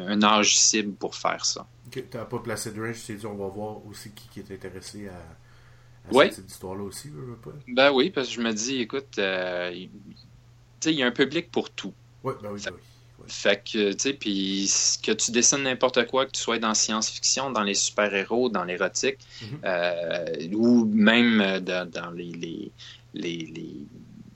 un 0.07 0.23
âge 0.23 0.57
cible 0.57 0.93
pour 0.93 1.15
faire 1.15 1.43
ça 1.43 1.65
tu 1.91 2.17
n'as 2.17 2.25
pas 2.25 2.39
placé 2.39 2.71
de 2.71 2.81
range, 2.81 2.99
tu 2.99 3.07
t'es 3.07 3.13
dit 3.15 3.25
on 3.25 3.35
va 3.35 3.47
voir 3.47 3.85
aussi 3.85 4.11
qui, 4.11 4.39
est 4.39 4.51
intéressé 4.51 5.09
à, 5.09 6.19
à 6.19 6.31
cette 6.31 6.49
histoire-là 6.49 6.83
aussi, 6.83 7.09
pas? 7.43 7.51
Ben 7.67 7.91
oui, 7.91 8.09
parce 8.09 8.27
que 8.29 8.33
je 8.35 8.41
me 8.41 8.51
dis, 8.51 8.81
écoute, 8.81 9.17
euh, 9.19 9.71
il 9.73 10.91
y 10.91 11.03
a 11.03 11.05
un 11.05 11.11
public 11.11 11.51
pour 11.51 11.69
tout. 11.69 11.93
Ouais, 12.23 12.33
ben 12.41 12.49
oui, 12.51 12.61
ben 12.63 12.71
oui. 12.73 12.81
Fait 13.27 13.63
que, 13.63 13.91
tu 13.93 13.99
sais, 13.99 14.13
puis 14.13 14.71
que 15.03 15.11
tu 15.11 15.31
dessines 15.31 15.63
n'importe 15.63 16.07
quoi, 16.07 16.25
que 16.25 16.31
tu 16.31 16.41
sois 16.41 16.57
dans 16.57 16.73
science-fiction, 16.73 17.51
dans 17.51 17.63
les 17.63 17.75
super-héros, 17.75 18.49
dans 18.49 18.63
l'érotique, 18.63 19.19
mm-hmm. 19.19 19.45
euh, 19.65 20.55
ou 20.55 20.85
même 20.85 21.59
dans, 21.59 22.11
les, 22.15 22.31
les, 22.31 22.71
les, 23.13 23.53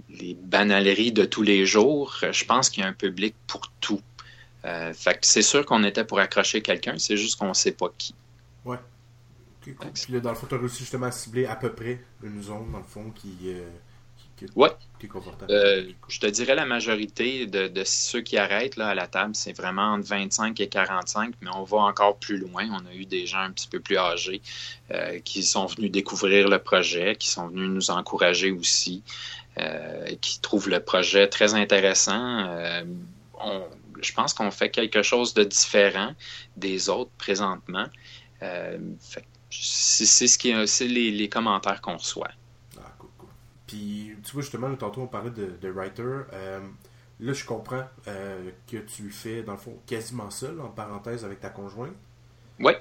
les, 0.10 0.34
banaleries 0.36 1.12
de 1.12 1.26
tous 1.26 1.41
les 1.41 1.65
jours, 1.65 2.15
je 2.32 2.46
pense 2.46 2.70
qu'il 2.70 2.84
y 2.84 2.86
a 2.86 2.89
un 2.89 2.94
public 2.94 3.36
pour 3.48 3.72
tout. 3.82 4.02
Euh, 4.65 4.93
fait 4.93 5.19
c'est 5.21 5.41
sûr 5.41 5.65
qu'on 5.65 5.84
était 5.84 6.04
pour 6.04 6.19
accrocher 6.19 6.62
quelqu'un, 6.62 6.97
c'est 6.97 7.17
juste 7.17 7.38
qu'on 7.38 7.49
ne 7.49 7.54
sait 7.54 7.71
pas 7.71 7.91
qui. 7.97 8.15
Ouais. 8.63 8.78
Puis 9.62 9.73
là, 10.10 10.19
dans 10.19 10.30
le 10.30 10.36
fond, 10.36 10.45
tu 10.47 10.56
as 10.56 10.60
réussi 10.60 10.80
justement 10.80 11.08
à 11.08 11.12
cibler 11.12 11.45
à 11.45 11.56
peu 11.56 11.71
près 11.71 11.99
une 12.23 12.41
zone, 12.41 12.71
dans 12.71 12.80
le 12.80 12.84
fond, 12.84 13.12
qui, 13.15 13.36
euh, 13.45 13.67
qui, 14.38 14.45
ouais. 14.56 14.69
est 15.01 15.08
confortable. 15.08 15.51
Euh, 15.51 15.89
je 16.08 16.19
te 16.19 16.28
dirais 16.28 16.54
la 16.54 16.67
majorité 16.67 17.47
de, 17.47 17.84
ceux 17.84 18.21
qui 18.21 18.38
arrêtent 18.38 18.75
là, 18.75 18.89
à 18.89 18.95
la 18.95 19.08
table, 19.08 19.36
c'est 19.36 19.54
vraiment 19.54 19.93
entre 19.93 20.08
25 20.08 20.60
et 20.60 20.67
45, 20.67 21.34
mais 21.41 21.49
on 21.56 21.63
va 21.63 21.78
encore 21.78 22.17
plus 22.17 22.38
loin. 22.38 22.67
On 22.71 22.86
a 22.86 22.93
eu 22.93 23.06
des 23.06 23.25
gens 23.25 23.39
un 23.39 23.51
petit 23.51 23.67
peu 23.67 23.80
plus 23.80 23.97
âgés 23.97 24.41
qui 25.23 25.41
sont 25.41 25.65
venus 25.65 25.91
découvrir 25.91 26.47
le 26.47 26.60
projet, 26.60 27.15
qui 27.15 27.30
sont 27.30 27.47
venus 27.47 27.69
nous 27.69 27.89
encourager 27.89 28.51
aussi, 28.51 29.01
qui 30.21 30.39
trouvent 30.41 30.69
le 30.69 30.80
projet 30.80 31.28
très 31.28 31.56
intéressant. 31.56 32.47
On, 33.39 33.63
je 34.01 34.13
pense 34.13 34.34
qu'on 34.34 34.51
fait 34.51 34.69
quelque 34.69 35.01
chose 35.01 35.34
de 35.34 35.43
différent 35.43 36.13
des 36.58 36.89
autres 36.89 37.12
présentement. 37.17 37.88
Euh, 38.41 38.77
c'est 39.49 40.27
ce 40.27 40.38
qui 40.38 40.53
c'est 40.67 40.88
les, 40.88 41.12
les, 41.12 41.29
commentaires 41.29 41.81
qu'on 41.81 41.97
reçoit. 41.97 42.31
Ah, 42.77 42.93
cool, 42.99 43.10
cool. 43.17 43.29
Puis, 43.67 44.15
tu 44.23 44.34
vois, 44.34 44.41
justement, 44.41 44.73
tantôt, 44.75 45.01
on 45.01 45.08
parlait 45.08 45.31
de, 45.31 45.53
de 45.62 45.69
writer. 45.69 46.03
Euh, 46.03 46.60
là, 47.19 47.34
je 47.34 47.45
comprends 47.45 47.86
euh, 48.08 48.51
que 48.67 48.77
tu 48.77 49.10
fais, 49.10 49.43
dans 49.43 49.53
le 49.53 49.58
fond, 49.58 49.77
quasiment 49.86 50.29
seul, 50.29 50.60
en 50.60 50.69
parenthèse, 50.69 51.23
avec 51.23 51.39
ta 51.39 51.49
conjointe. 51.49 51.95
Oui. 52.60 52.73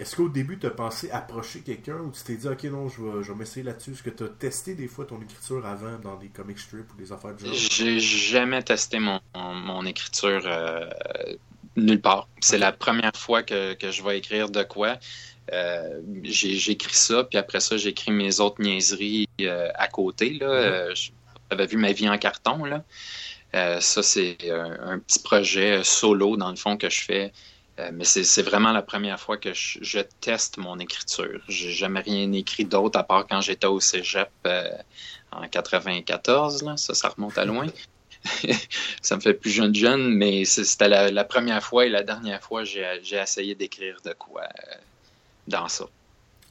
Est-ce 0.00 0.16
qu'au 0.16 0.30
début, 0.30 0.58
tu 0.58 0.66
as 0.66 0.70
pensé 0.70 1.10
approcher 1.10 1.60
quelqu'un 1.60 1.98
ou 1.98 2.10
tu 2.10 2.22
t'es 2.22 2.34
dit, 2.34 2.48
ok, 2.48 2.64
non, 2.64 2.88
je 2.88 3.02
vais, 3.02 3.22
je 3.22 3.32
vais 3.32 3.38
m'essayer 3.38 3.62
là-dessus? 3.62 3.90
Est-ce 3.90 4.02
que 4.02 4.08
tu 4.08 4.24
as 4.24 4.28
testé 4.28 4.74
des 4.74 4.88
fois 4.88 5.04
ton 5.04 5.20
écriture 5.20 5.66
avant 5.66 5.98
dans 5.98 6.16
des 6.16 6.28
comic 6.28 6.58
strips 6.58 6.90
ou 6.94 6.96
des 6.96 7.12
affaires 7.12 7.34
de 7.34 7.44
genre? 7.44 7.52
J'ai 7.52 8.00
jamais 8.00 8.62
testé 8.62 8.98
mon, 8.98 9.20
mon 9.34 9.84
écriture 9.84 10.40
euh, 10.46 10.88
nulle 11.76 12.00
part. 12.00 12.28
C'est 12.40 12.56
la 12.56 12.72
première 12.72 13.14
fois 13.14 13.42
que, 13.42 13.74
que, 13.74 13.90
je 13.90 14.02
vais 14.02 14.16
écrire 14.16 14.48
de 14.48 14.62
quoi. 14.62 14.96
Euh, 15.52 16.00
J'écris 16.22 16.94
ça, 16.94 17.24
puis 17.24 17.36
après 17.36 17.60
ça, 17.60 17.76
j'écris 17.76 18.10
mes 18.10 18.40
autres 18.40 18.62
niaiseries 18.62 19.28
euh, 19.42 19.68
à 19.74 19.88
côté. 19.88 20.30
Là. 20.32 20.88
Mm-hmm. 20.88 21.10
J'avais 21.50 21.66
vu 21.66 21.76
ma 21.76 21.92
vie 21.92 22.08
en 22.08 22.16
carton. 22.16 22.64
Là. 22.64 22.84
ça, 23.82 24.02
c'est 24.02 24.38
un, 24.50 24.92
un, 24.92 24.98
petit 24.98 25.18
projet 25.18 25.84
solo, 25.84 26.38
dans 26.38 26.48
le 26.48 26.56
fond, 26.56 26.78
que 26.78 26.88
je 26.88 27.02
fais 27.02 27.32
euh, 27.78 27.90
mais 27.92 28.04
c'est 28.04 28.42
vraiment 28.42 28.72
la 28.72 28.82
première 28.82 29.18
fois 29.18 29.36
que 29.36 29.52
je, 29.54 30.00
teste 30.20 30.58
mon 30.58 30.78
écriture. 30.78 31.40
J'ai 31.48 31.72
jamais 31.72 32.00
rien 32.00 32.30
écrit 32.32 32.64
d'autre 32.64 32.98
à 32.98 33.04
part 33.04 33.26
quand 33.26 33.40
j'étais 33.40 33.66
au 33.66 33.80
cégep 33.80 34.30
euh, 34.46 34.70
en 35.32 35.46
94. 35.48 36.62
Là. 36.62 36.76
Ça, 36.76 36.94
ça 36.94 37.08
remonte 37.08 37.38
à 37.38 37.44
loin. 37.44 37.66
ça 39.02 39.16
me 39.16 39.20
fait 39.20 39.34
plus 39.34 39.50
jeune 39.50 39.74
jeune, 39.74 40.14
mais 40.14 40.44
c'était 40.44 40.88
la, 40.88 41.24
première 41.24 41.62
fois 41.62 41.86
et 41.86 41.88
la 41.88 42.02
dernière 42.02 42.42
fois 42.42 42.64
que 42.64 42.68
j'ai 42.68 43.16
essayé 43.16 43.54
d'écrire 43.54 43.98
de 44.04 44.12
quoi 44.12 44.42
euh, 44.42 44.74
dans 45.48 45.68
ça. 45.68 45.86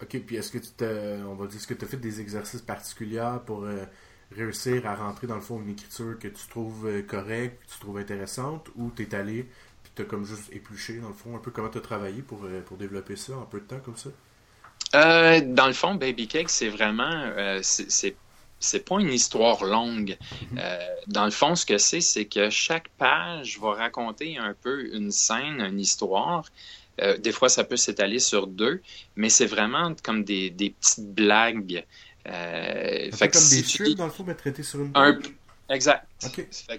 OK, 0.02 0.18
puis 0.26 0.38
est-ce 0.38 0.52
que 0.52 0.58
tu 0.58 1.24
on 1.26 1.36
va 1.36 1.46
dire, 1.46 1.58
est-ce 1.58 1.68
que 1.68 1.74
tu 1.74 1.86
as 1.86 1.88
fait 1.88 1.98
des 1.98 2.22
exercices 2.22 2.62
particuliers 2.62 3.38
pour 3.46 3.66
réussir 4.32 4.88
à 4.88 4.96
rentrer 4.96 5.28
dans 5.28 5.36
le 5.36 5.42
fond 5.42 5.60
une 5.62 5.72
écriture 5.72 6.18
que 6.18 6.30
tu 6.30 6.48
trouves 6.50 7.04
correcte, 7.04 7.62
que 7.66 7.74
tu 7.74 7.80
trouves 7.82 7.98
intéressante, 7.98 8.70
ou 8.76 8.92
tu 8.96 9.04
es 9.04 9.14
allé 9.14 9.46
comme 10.04 10.26
juste 10.26 10.52
épluché, 10.52 10.98
dans 11.00 11.10
le 11.10 11.14
fond, 11.14 11.36
un 11.36 11.40
peu 11.40 11.52
comment 11.52 11.70
tu 11.70 11.78
as 11.78 11.82
travaillé 11.82 12.22
pour, 12.22 12.44
euh, 12.44 12.62
pour 12.62 12.78
développer 12.78 13.16
ça 13.16 13.38
en 13.38 13.46
peu 13.46 13.60
de 13.60 13.66
temps 13.66 13.80
comme 13.84 13.98
ça? 13.98 14.10
Euh, 14.96 15.42
dans 15.46 15.68
le 15.68 15.74
fond, 15.74 15.96
Baby 15.96 16.28
Cake, 16.28 16.50
c'est 16.50 16.70
vraiment. 16.70 17.12
Euh, 17.12 17.60
c'est 17.62 18.16
c'est 18.62 18.84
pas 18.84 19.00
une 19.00 19.14
histoire 19.14 19.64
longue. 19.64 20.18
Mhm. 20.52 20.60
dans 21.08 21.24
le 21.24 21.32
fond, 21.32 21.56
ce 21.56 21.66
que 21.66 21.78
c'est, 21.78 22.02
c'est 22.02 22.26
que 22.26 22.50
chaque 22.50 22.90
page 22.98 23.58
va 23.58 23.74
raconter 23.74 24.38
un 24.38 24.54
peu 24.54 24.94
une 24.94 25.12
scène, 25.12 25.62
une 25.62 25.80
histoire. 25.80 26.44
des 27.20 27.32
fois, 27.32 27.48
ça 27.48 27.64
peut 27.64 27.78
s'étaler 27.78 28.20
sur 28.20 28.48
deux, 28.48 28.82
mais 29.16 29.30
c'est 29.30 29.46
vraiment 29.46 29.96
comme 30.04 30.26
des, 30.26 30.50
des 30.50 30.72
petites 30.72 31.14
blagues. 31.14 31.86
fait 32.26 33.30
comme 33.32 33.50
des 33.50 33.64
strips, 33.64 33.96
dans 33.96 34.08
le 34.08 34.12
fond, 34.12 34.26
mais 34.28 34.36
traités 34.36 34.64
sur 34.64 34.82
une 34.82 34.92
Exact. 35.70 36.08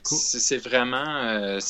C'est 0.03 0.59
vraiment 0.59 1.07
euh, 1.07 1.61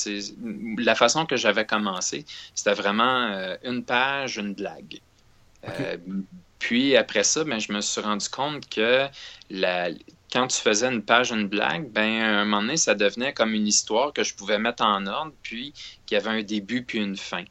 la 0.78 0.94
façon 0.94 1.26
que 1.26 1.36
j'avais 1.36 1.66
commencé. 1.66 2.24
C'était 2.54 2.72
vraiment 2.72 3.26
euh, 3.32 3.56
une 3.62 3.84
page, 3.84 4.38
une 4.38 4.54
blague. 4.54 5.00
Euh, 5.68 5.98
puis 6.58 6.96
après 6.96 7.22
ça, 7.24 7.44
ben, 7.44 7.58
je 7.60 7.72
me 7.72 7.82
suis 7.82 8.00
rendu 8.00 8.26
compte 8.30 8.66
que 8.70 9.06
la, 9.50 9.90
quand 10.32 10.46
tu 10.46 10.62
faisais 10.62 10.88
une 10.88 11.02
page, 11.02 11.30
une 11.30 11.46
blague, 11.46 11.90
ben, 11.90 12.22
à 12.22 12.40
un 12.40 12.44
moment 12.46 12.62
donné, 12.62 12.78
ça 12.78 12.94
devenait 12.94 13.34
comme 13.34 13.52
une 13.52 13.68
histoire 13.68 14.14
que 14.14 14.24
je 14.24 14.34
pouvais 14.34 14.58
mettre 14.58 14.82
en 14.82 15.06
ordre, 15.06 15.32
puis 15.42 15.74
qu'il 16.06 16.16
y 16.16 16.20
avait 16.20 16.40
un 16.40 16.42
début 16.42 16.82
puis 16.82 16.98
une 17.00 17.16
fin. 17.16 17.44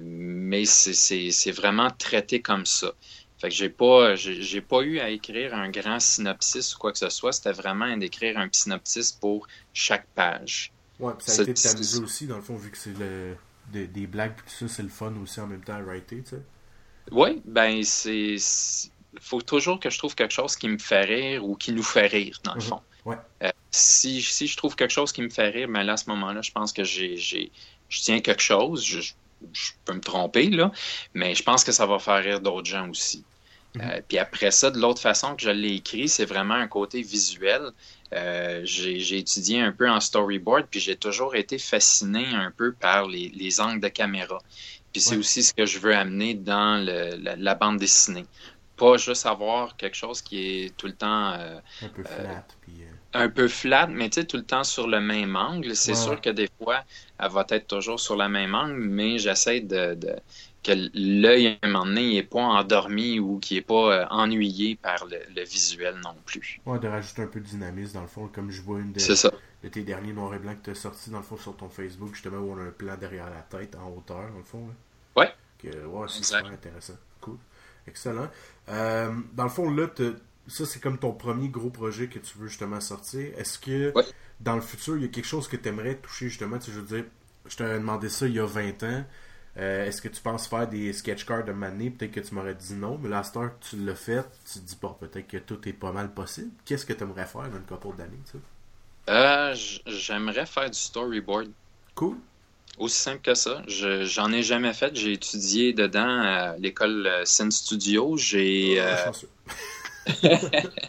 mais 0.00 0.64
c'est 0.64 1.50
vraiment 1.50 1.90
traité 1.90 2.40
comme 2.40 2.66
ça. 2.66 2.92
Fait 3.38 3.48
que 3.50 3.54
j'ai 3.54 3.68
pas, 3.68 4.14
j'ai 4.16 4.60
pas 4.62 4.80
eu 4.80 4.98
à 4.98 5.10
écrire 5.10 5.54
un 5.54 5.70
grand 5.70 6.00
synopsis 6.00 6.74
ou 6.74 6.78
quoi 6.78 6.92
que 6.92 6.98
ce 6.98 7.10
soit. 7.10 7.32
C'était 7.32 7.52
vraiment 7.52 7.94
d'écrire 7.96 8.38
un 8.38 8.48
synopsis 8.50 9.12
pour 9.12 9.46
chaque 9.74 10.06
page. 10.14 10.72
Ouais, 10.98 11.12
puis 11.18 11.26
ça 11.26 11.32
a 11.32 11.42
été 11.42 11.52
de 11.52 11.60
t'amuser 11.60 11.98
aussi, 11.98 12.26
dans 12.26 12.36
le 12.36 12.42
fond, 12.42 12.56
vu 12.56 12.70
que 12.70 12.78
c'est 12.78 12.96
le, 12.98 13.36
des, 13.70 13.86
des 13.86 14.06
blagues, 14.06 14.34
tout 14.36 14.48
ça, 14.48 14.68
c'est 14.68 14.82
le 14.82 14.88
fun 14.88 15.12
aussi 15.22 15.40
en 15.40 15.46
même 15.46 15.62
temps 15.62 15.74
à 15.74 15.82
writer, 15.82 16.22
tu 16.22 16.30
sais. 16.30 16.42
Oui, 17.12 17.42
ben, 17.44 17.82
c'est. 17.84 18.36
faut 19.20 19.42
toujours 19.42 19.78
que 19.80 19.90
je 19.90 19.98
trouve 19.98 20.14
quelque 20.14 20.32
chose 20.34 20.56
qui 20.56 20.68
me 20.68 20.78
fait 20.78 21.02
rire 21.04 21.44
ou 21.44 21.56
qui 21.56 21.72
nous 21.72 21.82
fait 21.82 22.06
rire, 22.06 22.40
dans 22.44 22.54
le 22.54 22.60
Mhm. 22.60 22.66
fond. 22.66 22.80
Ouais. 23.04 23.16
Euh, 23.42 23.50
si, 23.70 24.22
si 24.22 24.46
je 24.46 24.56
trouve 24.56 24.74
quelque 24.76 24.90
chose 24.90 25.12
qui 25.12 25.20
me 25.22 25.28
fait 25.28 25.48
rire, 25.50 25.68
ben 25.68 25.82
là, 25.82 25.92
à 25.92 25.96
ce 25.98 26.08
moment-là, 26.10 26.40
je 26.42 26.50
pense 26.50 26.72
que 26.72 26.82
j'ai, 26.84 27.16
j'ai, 27.16 27.52
je 27.88 28.00
tiens 28.00 28.20
quelque 28.20 28.42
chose. 28.42 28.82
Je, 28.84 29.12
je- 29.52 29.72
peux 29.84 29.94
me 29.94 30.00
tromper, 30.00 30.50
là, 30.50 30.70
mais 31.14 31.34
je 31.34 31.42
pense 31.42 31.64
que 31.64 31.72
ça 31.72 31.86
va 31.86 31.98
faire 31.98 32.22
rire 32.22 32.40
d'autres 32.40 32.66
gens 32.66 32.88
aussi. 32.88 33.24
Mhm. 33.74 33.82
Euh, 33.82 34.00
puis 34.08 34.18
après 34.18 34.50
ça, 34.50 34.70
de 34.70 34.78
l'autre 34.78 35.00
façon 35.00 35.36
que 35.36 35.42
je 35.42 35.50
l'ai 35.50 35.74
écrit, 35.74 36.08
c'est 36.08 36.24
vraiment 36.24 36.54
un 36.54 36.68
côté 36.68 37.02
visuel. 37.02 37.70
Euh, 38.14 38.60
j'ai, 38.64 39.00
j'ai 39.00 39.18
étudié 39.18 39.60
un 39.60 39.72
peu 39.72 39.88
en 39.90 40.00
storyboard, 40.00 40.66
puis 40.70 40.80
j'ai 40.80 40.96
toujours 40.96 41.34
été 41.36 41.58
fasciné 41.58 42.24
un 42.26 42.50
peu 42.56 42.72
par 42.72 43.06
les, 43.08 43.28
les 43.30 43.60
angles 43.60 43.80
de 43.80 43.88
caméra. 43.88 44.38
Puis 44.92 45.02
c'est 45.02 45.12
Ouais. 45.12 45.18
aussi 45.18 45.42
ce 45.42 45.52
que 45.52 45.66
je 45.66 45.78
veux 45.78 45.94
amener 45.94 46.34
dans 46.34 46.82
le- 46.84 47.16
la, 47.16 47.36
la 47.36 47.54
bande 47.54 47.78
dessinée. 47.78 48.24
Pas 48.76 48.96
juste 48.98 49.26
avoir 49.26 49.76
quelque 49.76 49.96
chose 49.96 50.22
qui 50.22 50.38
est 50.64 50.76
tout 50.76 50.86
le 50.86 50.94
temps 50.94 51.32
euh, 51.32 51.58
Un 51.82 51.88
peu 51.88 52.04
flat, 52.04 52.46
puis... 52.62 52.72
un 53.18 53.28
peu 53.30 53.48
flat, 53.48 53.86
mais 53.88 54.08
tu 54.10 54.20
sais, 54.20 54.26
tout 54.26 54.36
le 54.36 54.44
temps 54.44 54.64
sur 54.64 54.86
le 54.88 55.00
même 55.00 55.36
angle. 55.36 55.74
C'est 55.76 55.94
Ouais, 55.94 55.94
sûr 55.94 56.20
que 56.20 56.30
des 56.30 56.48
fois, 56.62 56.84
elle 57.18 57.30
va 57.30 57.44
être 57.50 57.66
toujours 57.68 58.00
sur 58.00 58.16
le 58.16 58.28
même 58.28 58.54
angle, 58.54 58.78
mais 58.80 59.18
j'essaie 59.18 59.60
de, 59.60 59.94
de- 59.94 60.16
que 60.62 60.72
l'œil, 60.94 61.58
à 61.62 61.66
un 61.66 61.68
moment 61.70 61.86
donné, 61.86 62.14
n'est 62.14 62.22
pas 62.22 62.40
endormi 62.42 63.18
ou 63.20 63.38
qu'il 63.38 63.56
n'est 63.58 63.62
pas 63.62 64.02
euh, 64.02 64.06
ennuyé 64.10 64.76
par 64.76 65.06
le, 65.06 65.18
le 65.34 65.44
visuel 65.44 65.96
non 66.04 66.14
plus. 66.24 66.60
Ouais, 66.66 66.78
de 66.80 66.88
rajouter 66.88 67.22
un 67.22 67.28
peu 67.28 67.40
de 67.40 67.46
dynamisme, 67.46 67.94
dans 67.94 68.02
le 68.02 68.08
fond, 68.08 68.28
comme 68.28 68.50
je 68.50 68.60
vois 68.60 68.80
une 68.80 68.92
de, 68.92 69.14
ça. 69.14 69.30
de 69.62 69.68
tes 69.68 69.82
derniers 69.84 70.12
noirs 70.12 70.34
et 70.34 70.38
blancs 70.38 70.58
que 70.58 70.64
tu 70.64 70.70
as 70.70 70.74
sorti, 70.74 71.10
dans 71.10 71.18
le 71.18 71.24
fond, 71.24 71.36
sur 71.36 71.56
ton 71.56 71.68
Facebook, 71.68 72.14
justement, 72.14 72.38
où 72.38 72.52
on 72.52 72.58
a 72.58 72.62
un 72.62 72.70
plan 72.72 72.96
derrière 72.96 73.30
la 73.30 73.42
tête, 73.42 73.76
en 73.76 73.88
hauteur, 73.90 74.30
dans 74.30 74.38
le 74.38 74.44
fond. 74.44 74.66
là. 74.66 74.74
Ouais. 75.16 75.32
Que, 75.58 75.86
ouais, 75.86 76.06
c'est 76.08 76.24
super 76.24 76.46
intéressant. 76.52 76.94
Cool. 77.20 77.38
Excellent. 77.86 78.28
Euh, 78.68 79.12
dans 79.34 79.44
le 79.44 79.50
fond, 79.50 79.70
là, 79.70 79.86
t'as- 79.88 80.12
ça, 80.48 80.64
c'est 80.66 80.80
comme 80.80 80.98
ton 80.98 81.12
premier 81.12 81.48
gros 81.48 81.70
projet 81.70 82.08
que 82.08 82.18
tu 82.18 82.38
veux 82.38 82.48
justement 82.48 82.80
sortir. 82.80 83.32
Est-ce 83.38 83.58
que, 83.58 83.92
Ouais. 83.94 84.04
dans 84.40 84.54
le 84.54 84.60
futur, 84.62 84.96
il 84.96 85.02
y 85.02 85.04
a 85.06 85.08
quelque 85.08 85.26
chose 85.26 85.48
que 85.48 85.56
tu 85.56 85.68
aimerais 85.68 85.96
toucher, 85.96 86.28
justement, 86.28 86.58
tu 86.58 86.66
sais, 86.66 86.72
je 86.72 86.80
veux 86.80 86.96
dire, 86.96 87.04
je 87.46 87.56
t'avais 87.56 87.78
demandé 87.78 88.08
ça 88.08 88.26
il 88.26 88.34
y 88.34 88.40
a 88.40 88.46
20 88.46 88.82
ans. 88.84 89.04
Euh, 89.58 89.86
Est-ce 89.86 90.02
que 90.02 90.08
tu 90.08 90.20
penses 90.20 90.46
faire 90.48 90.68
des 90.68 90.92
sketch 90.92 91.24
cards 91.24 91.44
de 91.44 91.52
Mané? 91.52 91.88
Peut-être 91.90 92.12
que 92.12 92.20
tu 92.20 92.34
m'aurais 92.34 92.54
dit 92.54 92.74
non, 92.74 92.98
mais 93.02 93.08
là, 93.08 93.20
à 93.20 93.38
heure 93.38 93.58
que 93.58 93.64
tu 93.70 93.76
l'as 93.76 93.94
fait, 93.94 94.22
tu 94.52 94.58
te 94.60 94.64
dis, 94.66 94.76
bon, 94.80 94.92
peut-être 95.00 95.26
que 95.26 95.38
tout 95.38 95.66
est 95.66 95.72
pas 95.72 95.92
mal 95.92 96.12
possible. 96.12 96.50
Qu'est-ce 96.66 96.84
que 96.84 96.92
tu 96.92 97.02
aimerais 97.02 97.24
faire 97.24 97.48
dans 97.48 97.56
une 97.56 97.62
couple 97.64 97.96
d'années, 97.96 98.18
tu 98.26 98.32
sais? 98.32 98.38
Euh, 99.08 99.54
J'aimerais 99.86 100.44
faire 100.46 100.68
du 100.68 100.78
storyboard. 100.78 101.50
Cool. 101.94 102.16
Aussi 102.78 102.98
simple 102.98 103.22
que 103.22 103.34
ça. 103.34 103.62
Je- 103.66 104.04
J'en 104.04 104.30
ai 104.32 104.42
jamais 104.42 104.74
fait. 104.74 104.94
J'ai 104.94 105.12
étudié 105.12 105.72
dedans 105.72 106.20
à 106.20 106.56
l'école 106.58 107.06
euh, 107.06 107.24
Scene 107.24 107.50
Studio. 107.50 108.16
J'ai. 108.18 108.78
Ah. 108.80 109.08
Euh, 109.08 109.12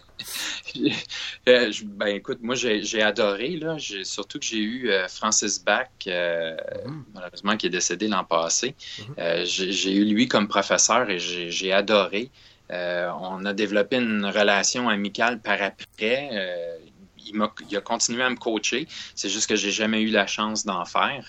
je- 1.46 1.86
ben 1.86 2.08
écoute, 2.08 2.40
moi 2.42 2.56
j'ai 2.56 3.02
adoré 3.02 3.56
là, 3.58 3.78
surtout 4.04 4.40
que 4.40 4.46
j'ai 4.46 4.58
eu 4.60 4.90
euh, 4.90 5.08
Francis 5.08 5.64
Bach, 5.64 5.88
euh, 6.08 6.56
Mhm. 6.86 7.06
malheureusement 7.14 7.58
qui 7.58 7.68
est 7.68 7.70
décédé 7.70 8.08
l'an 8.08 8.24
passé. 8.24 8.76
Mhm. 9.00 9.16
Euh, 9.20 9.44
j'ai 9.46 9.94
eu 9.96 10.06
lui 10.06 10.28
comme 10.28 10.48
professeur 10.48 11.10
et 11.10 11.20
j'ai 11.20 11.72
adoré. 11.72 12.32
Euh, 12.72 13.10
on 13.22 13.46
a 13.46 13.54
développé 13.54 13.98
une 13.98 14.26
relation 14.26 14.90
amicale 14.90 15.42
par 15.42 15.62
après. 15.62 16.30
Euh, 16.34 16.78
il, 17.26 17.36
m'a- 17.36 17.54
il 17.70 17.76
a 17.78 17.82
continué 17.82 18.24
à 18.24 18.30
me 18.30 18.36
coacher. 18.36 18.88
C'est 19.16 19.30
juste 19.30 19.48
que 19.50 19.56
j'ai 19.56 19.72
jamais 19.72 20.02
eu 20.02 20.10
la 20.10 20.28
chance 20.28 20.66
d'en 20.66 20.86
faire. 20.86 21.26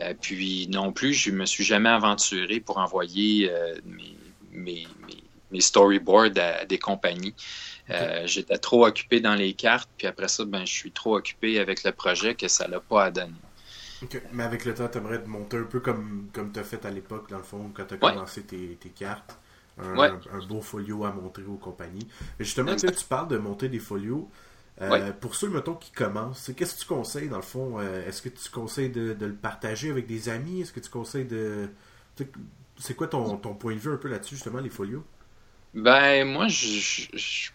Euh, 0.00 0.14
puis 0.20 0.68
non 0.68 0.92
plus, 0.92 1.14
je 1.14 1.30
me 1.30 1.46
suis 1.46 1.64
jamais 1.64 1.88
aventuré 1.88 2.60
pour 2.60 2.78
envoyer 2.78 3.50
euh, 3.50 3.74
mes, 3.84 4.16
mes, 4.50 4.96
mes- 5.06 5.25
mes 5.52 5.60
storyboards 5.60 6.36
à, 6.38 6.60
à 6.60 6.64
des 6.64 6.78
compagnies. 6.78 7.34
Euh, 7.90 8.26
J'étais 8.26 8.58
trop 8.58 8.86
occupé 8.86 9.20
dans 9.20 9.34
les 9.34 9.52
cartes, 9.54 9.88
puis 9.96 10.06
après 10.06 10.28
ça, 10.28 10.44
ben, 10.44 10.64
je 10.66 10.72
suis 10.72 10.90
trop 10.92 11.16
occupé 11.16 11.58
avec 11.60 11.84
le 11.84 11.92
projet 11.92 12.34
que 12.34 12.48
ça 12.48 12.66
l'a 12.66 12.80
pas 12.80 13.04
à 13.04 13.10
donner. 13.10 13.32
Mais 14.32 14.42
avec 14.42 14.64
le 14.64 14.74
temps, 14.74 14.88
tu 14.88 14.98
aimerais 14.98 15.22
te 15.22 15.28
monter 15.28 15.56
un 15.56 15.62
peu 15.64 15.80
comme, 15.80 16.28
comme 16.32 16.52
tu 16.52 16.58
as 16.60 16.64
fait 16.64 16.84
à 16.84 16.90
l'époque, 16.90 17.30
dans 17.30 17.38
le 17.38 17.42
fond, 17.44 17.70
quand 17.72 17.84
tu 17.86 17.94
as 17.94 18.04
Ouais. 18.04 18.12
commencé 18.12 18.42
tes, 18.42 18.76
tes 18.80 18.90
cartes. 18.90 19.38
Un, 19.78 19.94
Ouais. 19.96 20.08
un- 20.08 20.38
un 20.38 20.46
beau 20.46 20.60
folio 20.62 21.04
à 21.04 21.12
montrer 21.12 21.44
aux 21.44 21.56
compagnies. 21.56 22.06
Mais 22.38 22.44
justement, 22.44 22.74
tu 22.76 22.86
parles 23.08 23.28
de 23.28 23.36
monter 23.38 23.68
des 23.68 23.78
folios. 23.78 24.28
Euh, 24.82 24.90
Ouais. 24.90 25.12
Pour 25.14 25.34
ceux, 25.34 25.48
mettons, 25.48 25.74
qui 25.74 25.90
commencent, 25.92 26.50
qu'est-ce 26.56 26.74
que 26.74 26.80
tu 26.80 26.86
conseilles, 26.86 27.28
dans 27.28 27.36
le 27.36 27.42
fond? 27.42 27.78
Euh, 27.78 28.06
Est-ce 28.06 28.20
que 28.20 28.28
tu 28.28 28.50
conseilles 28.50 28.90
de, 28.90 29.14
de 29.14 29.26
le 29.26 29.34
partager 29.34 29.90
avec 29.90 30.06
des 30.06 30.28
amis? 30.28 30.60
Est-ce 30.62 30.72
que 30.72 30.80
tu 30.80 30.90
conseilles 30.90 31.24
de... 31.24 31.68
C'est 32.78 32.94
quoi 32.94 33.06
ton, 33.06 33.36
ton 33.38 33.54
point 33.54 33.74
de 33.74 33.78
vue 33.80 33.92
un 33.92 33.96
peu 33.96 34.08
là-dessus, 34.08 34.34
justement, 34.34 34.60
les 34.60 34.68
folios? 34.70 35.04
Ben, 35.76 36.26
moi, 36.26 36.48
je, 36.48 36.66
je- 36.66 37.08
je- 37.16 37.50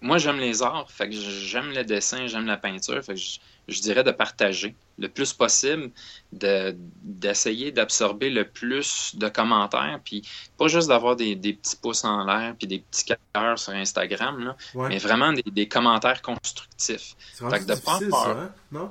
moi, 0.00 0.18
j'aime 0.18 0.38
les 0.38 0.62
arts. 0.62 0.90
Fait 0.90 1.08
que 1.08 1.14
j'aime 1.16 1.70
le 1.72 1.82
dessin, 1.84 2.26
j'aime 2.26 2.46
la 2.46 2.56
peinture. 2.56 3.02
Fait 3.02 3.14
que 3.14 3.20
je, 3.20 3.38
je 3.68 3.80
dirais 3.80 4.04
de 4.04 4.10
partager 4.10 4.74
le 4.98 5.08
plus 5.08 5.32
possible, 5.32 5.90
de, 6.32 6.76
d'essayer 7.02 7.72
d'absorber 7.72 8.30
le 8.30 8.44
plus 8.46 9.16
de 9.16 9.28
commentaires, 9.28 9.98
puis 10.04 10.22
pas 10.56 10.68
juste 10.68 10.88
d'avoir 10.88 11.16
des, 11.16 11.34
des 11.34 11.54
petits 11.54 11.74
pouces 11.76 12.04
en 12.04 12.24
l'air, 12.24 12.54
puis 12.56 12.66
des 12.68 12.78
petits 12.78 13.06
cœurs 13.34 13.58
sur 13.58 13.72
Instagram, 13.72 14.38
là, 14.44 14.56
Ouais. 14.74 14.88
mais 14.90 14.98
vraiment 14.98 15.32
des, 15.32 15.42
des 15.42 15.66
commentaires 15.66 16.22
constructifs. 16.22 17.16
Fait 17.38 17.58
que 17.60 17.64
de 17.64 17.74
pas 17.74 17.98
peur. 17.98 18.22
ça, 18.24 18.30
hein? 18.30 18.52
Non? 18.70 18.90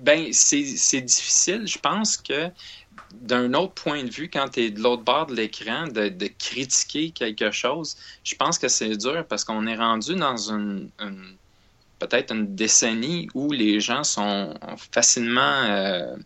Ben, 0.00 0.28
c'est 0.32 0.64
c'est 0.64 1.00
difficile. 1.00 1.66
Je 1.66 1.78
pense 1.78 2.16
que 2.16 2.50
d'un 3.12 3.54
autre 3.54 3.74
point 3.74 4.04
de 4.04 4.10
vue, 4.10 4.28
quand 4.30 4.48
tu 4.50 4.60
es 4.60 4.70
de 4.70 4.80
l'autre 4.80 5.02
bord 5.02 5.26
de 5.26 5.34
l'écran, 5.34 5.88
de, 5.88 6.08
de 6.08 6.26
critiquer 6.38 7.10
quelque 7.12 7.50
chose, 7.50 7.96
je 8.24 8.34
pense 8.36 8.58
que 8.58 8.68
c'est 8.68 8.96
dur 8.96 9.26
parce 9.26 9.44
qu'on 9.44 9.66
est 9.66 9.76
rendu 9.76 10.14
dans 10.16 10.36
une, 10.50 10.90
une- 11.00 11.36
peut-être 11.98 12.32
une 12.34 12.54
décennie 12.54 13.28
où 13.34 13.52
les 13.52 13.80
gens 13.80 14.04
sont 14.04 14.54
facilement 14.92 15.40
euh, 15.64 16.16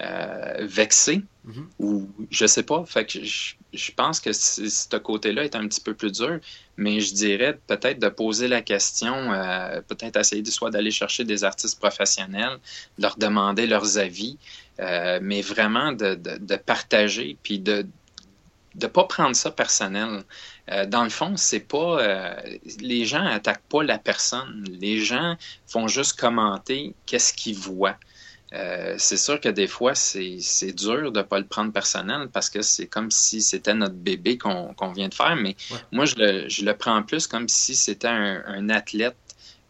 euh, 0.00 0.66
vexés 0.66 1.22
Mhm. 1.44 1.68
ou 1.80 2.08
je 2.30 2.46
sais 2.46 2.62
pas. 2.62 2.84
Fait 2.86 3.04
que 3.04 3.22
je, 3.24 3.54
je 3.72 3.90
pense 3.92 4.20
que 4.20 4.32
ce 4.32 4.96
côté-là 4.96 5.44
est 5.44 5.56
un 5.56 5.66
petit 5.66 5.80
peu 5.80 5.92
plus 5.94 6.12
dur, 6.12 6.38
mais 6.76 7.00
je 7.00 7.12
dirais 7.14 7.58
peut-être 7.66 7.98
de 7.98 8.08
poser 8.08 8.46
la 8.48 8.62
question, 8.62 9.14
euh, 9.32 9.80
peut-être 9.82 10.16
essayer 10.18 10.42
de 10.42 10.50
soit 10.50 10.70
d'aller 10.70 10.92
chercher 10.92 11.24
des 11.24 11.42
artistes 11.44 11.78
professionnels, 11.80 12.58
de 12.96 13.02
leur 13.02 13.16
demander 13.16 13.66
leurs 13.66 13.98
avis, 13.98 14.38
euh, 14.80 15.18
mais 15.22 15.42
vraiment 15.42 15.92
de, 15.92 16.14
de, 16.14 16.38
de 16.38 16.56
partager 16.56 17.36
puis 17.42 17.58
de 17.58 17.86
de 18.74 18.86
pas 18.86 19.04
prendre 19.04 19.36
ça 19.36 19.50
personnel. 19.50 20.24
Euh, 20.70 20.86
dans 20.86 21.04
le 21.04 21.10
fond, 21.10 21.36
c'est 21.36 21.60
pas 21.60 22.00
euh, 22.00 22.34
les 22.80 23.04
gens 23.04 23.22
attaquent 23.26 23.68
pas 23.68 23.82
la 23.82 23.98
personne. 23.98 24.64
Les 24.80 24.98
gens 24.98 25.36
font 25.66 25.88
juste 25.88 26.18
commenter 26.18 26.94
qu'est-ce 27.04 27.34
qu'ils 27.34 27.56
voient. 27.56 27.98
Euh, 28.54 28.94
c'est 28.98 29.18
sûr 29.18 29.40
que 29.40 29.50
des 29.50 29.66
fois, 29.66 29.94
c'est 29.94 30.72
dur 30.74 31.12
de 31.12 31.20
pas 31.22 31.38
le 31.38 31.46
prendre 31.46 31.70
personnel 31.72 32.28
parce 32.32 32.48
que 32.48 32.62
c'est 32.62 32.86
comme 32.86 33.10
si 33.10 33.42
c'était 33.42 33.74
notre 33.74 33.94
bébé 33.94 34.38
qu'on 34.38 34.92
vient 34.94 35.08
de 35.08 35.14
faire, 35.14 35.36
mais 35.36 35.54
Ouais. 35.70 35.78
moi, 35.90 36.04
je 36.06 36.14
le, 36.16 36.48
je 36.48 36.64
le 36.64 36.74
prends 36.74 37.02
plus 37.02 37.26
comme 37.26 37.48
si 37.48 37.74
c'était 37.74 38.08
un, 38.08 38.42
un 38.46 38.70
athlète 38.70 39.16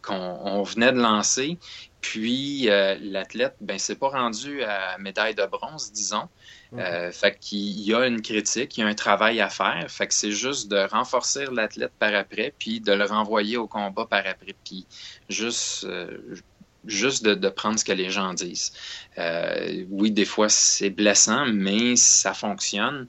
qu'on 0.01 0.15
on 0.45 0.63
venait 0.65 0.93
de 0.93 1.01
lancer, 1.01 1.59
puis 2.03 2.69
euh, 2.69 2.97
l'athlète, 3.01 3.55
ben, 3.61 3.79
c'est 3.79 3.95
pas 3.95 4.09
rendu 4.09 4.63
à 4.65 4.99
médaille 4.99 5.37
de 5.37 5.47
bronze, 5.47 5.93
disons. 5.93 6.29
Euh, 6.77 7.13
fait 7.13 7.39
qu'il 7.39 7.81
y 7.81 7.95
a 7.95 8.07
une 8.07 8.23
critique, 8.23 8.77
il 8.77 8.81
y 8.81 8.83
a 8.83 8.87
un 8.89 8.95
travail 8.95 9.41
à 9.41 9.49
faire. 9.49 9.87
Fait 9.89 10.09
que 10.09 10.15
c'est 10.15 10.33
juste 10.33 10.69
de 10.69 10.79
renforcer 10.79 11.47
l'athlète 11.53 11.93
par 11.99 12.13
après, 12.15 12.53
puis 12.59 12.81
de 12.81 12.93
le 12.93 13.05
renvoyer 13.05 13.57
au 13.57 13.69
combat 13.69 14.05
par 14.05 14.27
après, 14.27 14.55
puis 14.65 14.85
juste, 15.29 15.85
euh, 15.85 16.35
juste 16.87 17.25
de, 17.25 17.35
de 17.35 17.49
prendre 17.49 17.79
ce 17.79 17.85
que 17.85 17.93
les 17.93 18.11
gens 18.11 18.35
disent. 18.35 18.73
Oui, 19.89 20.11
des 20.11 20.25
fois 20.25 20.49
c'est 20.49 20.91
blessant, 20.91 21.47
mais 21.47 21.95
ça 21.95 22.35
fonctionne. 22.35 23.07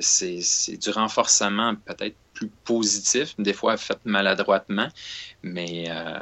C'est 0.00 0.78
du 0.80 0.90
renforcement 0.90 1.74
peut-être 1.84 2.16
plus 2.38 2.50
positif, 2.64 3.34
des 3.38 3.52
fois 3.52 3.76
fait 3.76 3.98
maladroitement, 4.04 4.88
mais 5.42 5.86
euh, 5.90 6.18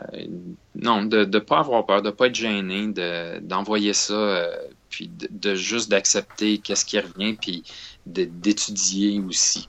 non, 0.74 1.04
de 1.04 1.24
ne 1.24 1.38
pas 1.38 1.60
avoir 1.60 1.86
peur, 1.86 2.02
de 2.02 2.10
pas 2.10 2.26
être 2.28 2.34
gêné, 2.34 2.88
de- 2.88 3.38
d'envoyer 3.40 3.92
ça, 3.92 4.14
euh, 4.14 4.56
puis 4.90 5.08
de, 5.08 5.28
de 5.30 5.54
juste 5.54 5.90
d'accepter 5.90 6.58
qu'est-ce 6.58 6.84
qui 6.84 6.98
revient, 7.00 7.34
puis 7.34 7.64
d'étudier 8.06 9.20
aussi. 9.20 9.68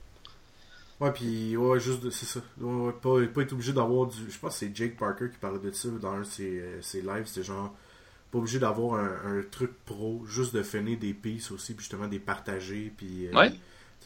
Ouais, 1.00 1.12
puis 1.12 1.56
ouais, 1.56 1.78
juste, 1.78 2.10
c'est 2.10 2.26
ça. 2.26 2.40
Ouais, 2.60 2.86
ouais, 2.86 2.92
pas, 2.92 3.24
pas 3.32 3.42
être 3.42 3.52
obligé 3.52 3.72
d'avoir 3.72 4.06
du. 4.08 4.16
Je 4.30 4.38
pense 4.38 4.54
que 4.54 4.58
c'est 4.66 4.74
Jake 4.74 4.96
Parker 4.96 5.30
qui 5.30 5.38
parlait 5.38 5.60
de 5.60 5.70
ça 5.70 5.88
dans 5.90 6.10
un 6.12 6.20
de 6.20 6.24
ses, 6.24 6.58
euh, 6.60 6.82
ses 6.82 7.02
lives. 7.02 7.26
C'était 7.26 7.44
genre, 7.44 7.72
pas 8.32 8.38
obligé 8.38 8.58
d'avoir 8.60 9.00
un, 9.00 9.38
un 9.40 9.42
truc 9.50 9.72
pro, 9.86 10.24
juste 10.26 10.54
de 10.54 10.62
finir 10.62 10.98
des 10.98 11.14
pistes 11.14 11.52
aussi, 11.52 11.74
puis 11.74 11.84
justement 11.84 12.08
des 12.08 12.20
partager, 12.20 12.92
puis 12.96 13.28
euh, 13.28 13.32
Ouais. 13.32 13.52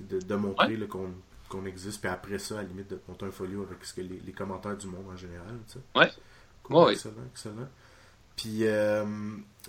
de, 0.01 0.20
de 0.20 0.34
montrer 0.36 0.76
là, 0.76 0.86
qu'on 0.86 1.14
qu'on 1.53 1.66
existe, 1.66 2.00
puis 2.00 2.11
après 2.11 2.38
ça, 2.38 2.55
à 2.59 2.62
la 2.62 2.68
limite, 2.68 2.90
de 2.90 3.00
monter 3.09 3.26
un 3.26 3.30
folio 3.30 3.62
avec 3.62 3.84
ce 3.84 3.94
que 3.94 4.00
les, 4.00 4.20
les 4.24 4.32
commentaires 4.32 4.76
du 4.76 4.86
monde 4.86 5.05
en 5.12 5.16
général. 5.16 5.55
Tu 5.68 5.74
sais. 5.74 5.78
Ouais. 5.94 6.11
Cool, 6.64 6.76
Ouais, 6.76 6.84
oui. 6.86 6.92
excellent, 6.94 7.14
excellent. 7.30 7.68
Puis 8.36 8.64
euh, 8.66 9.05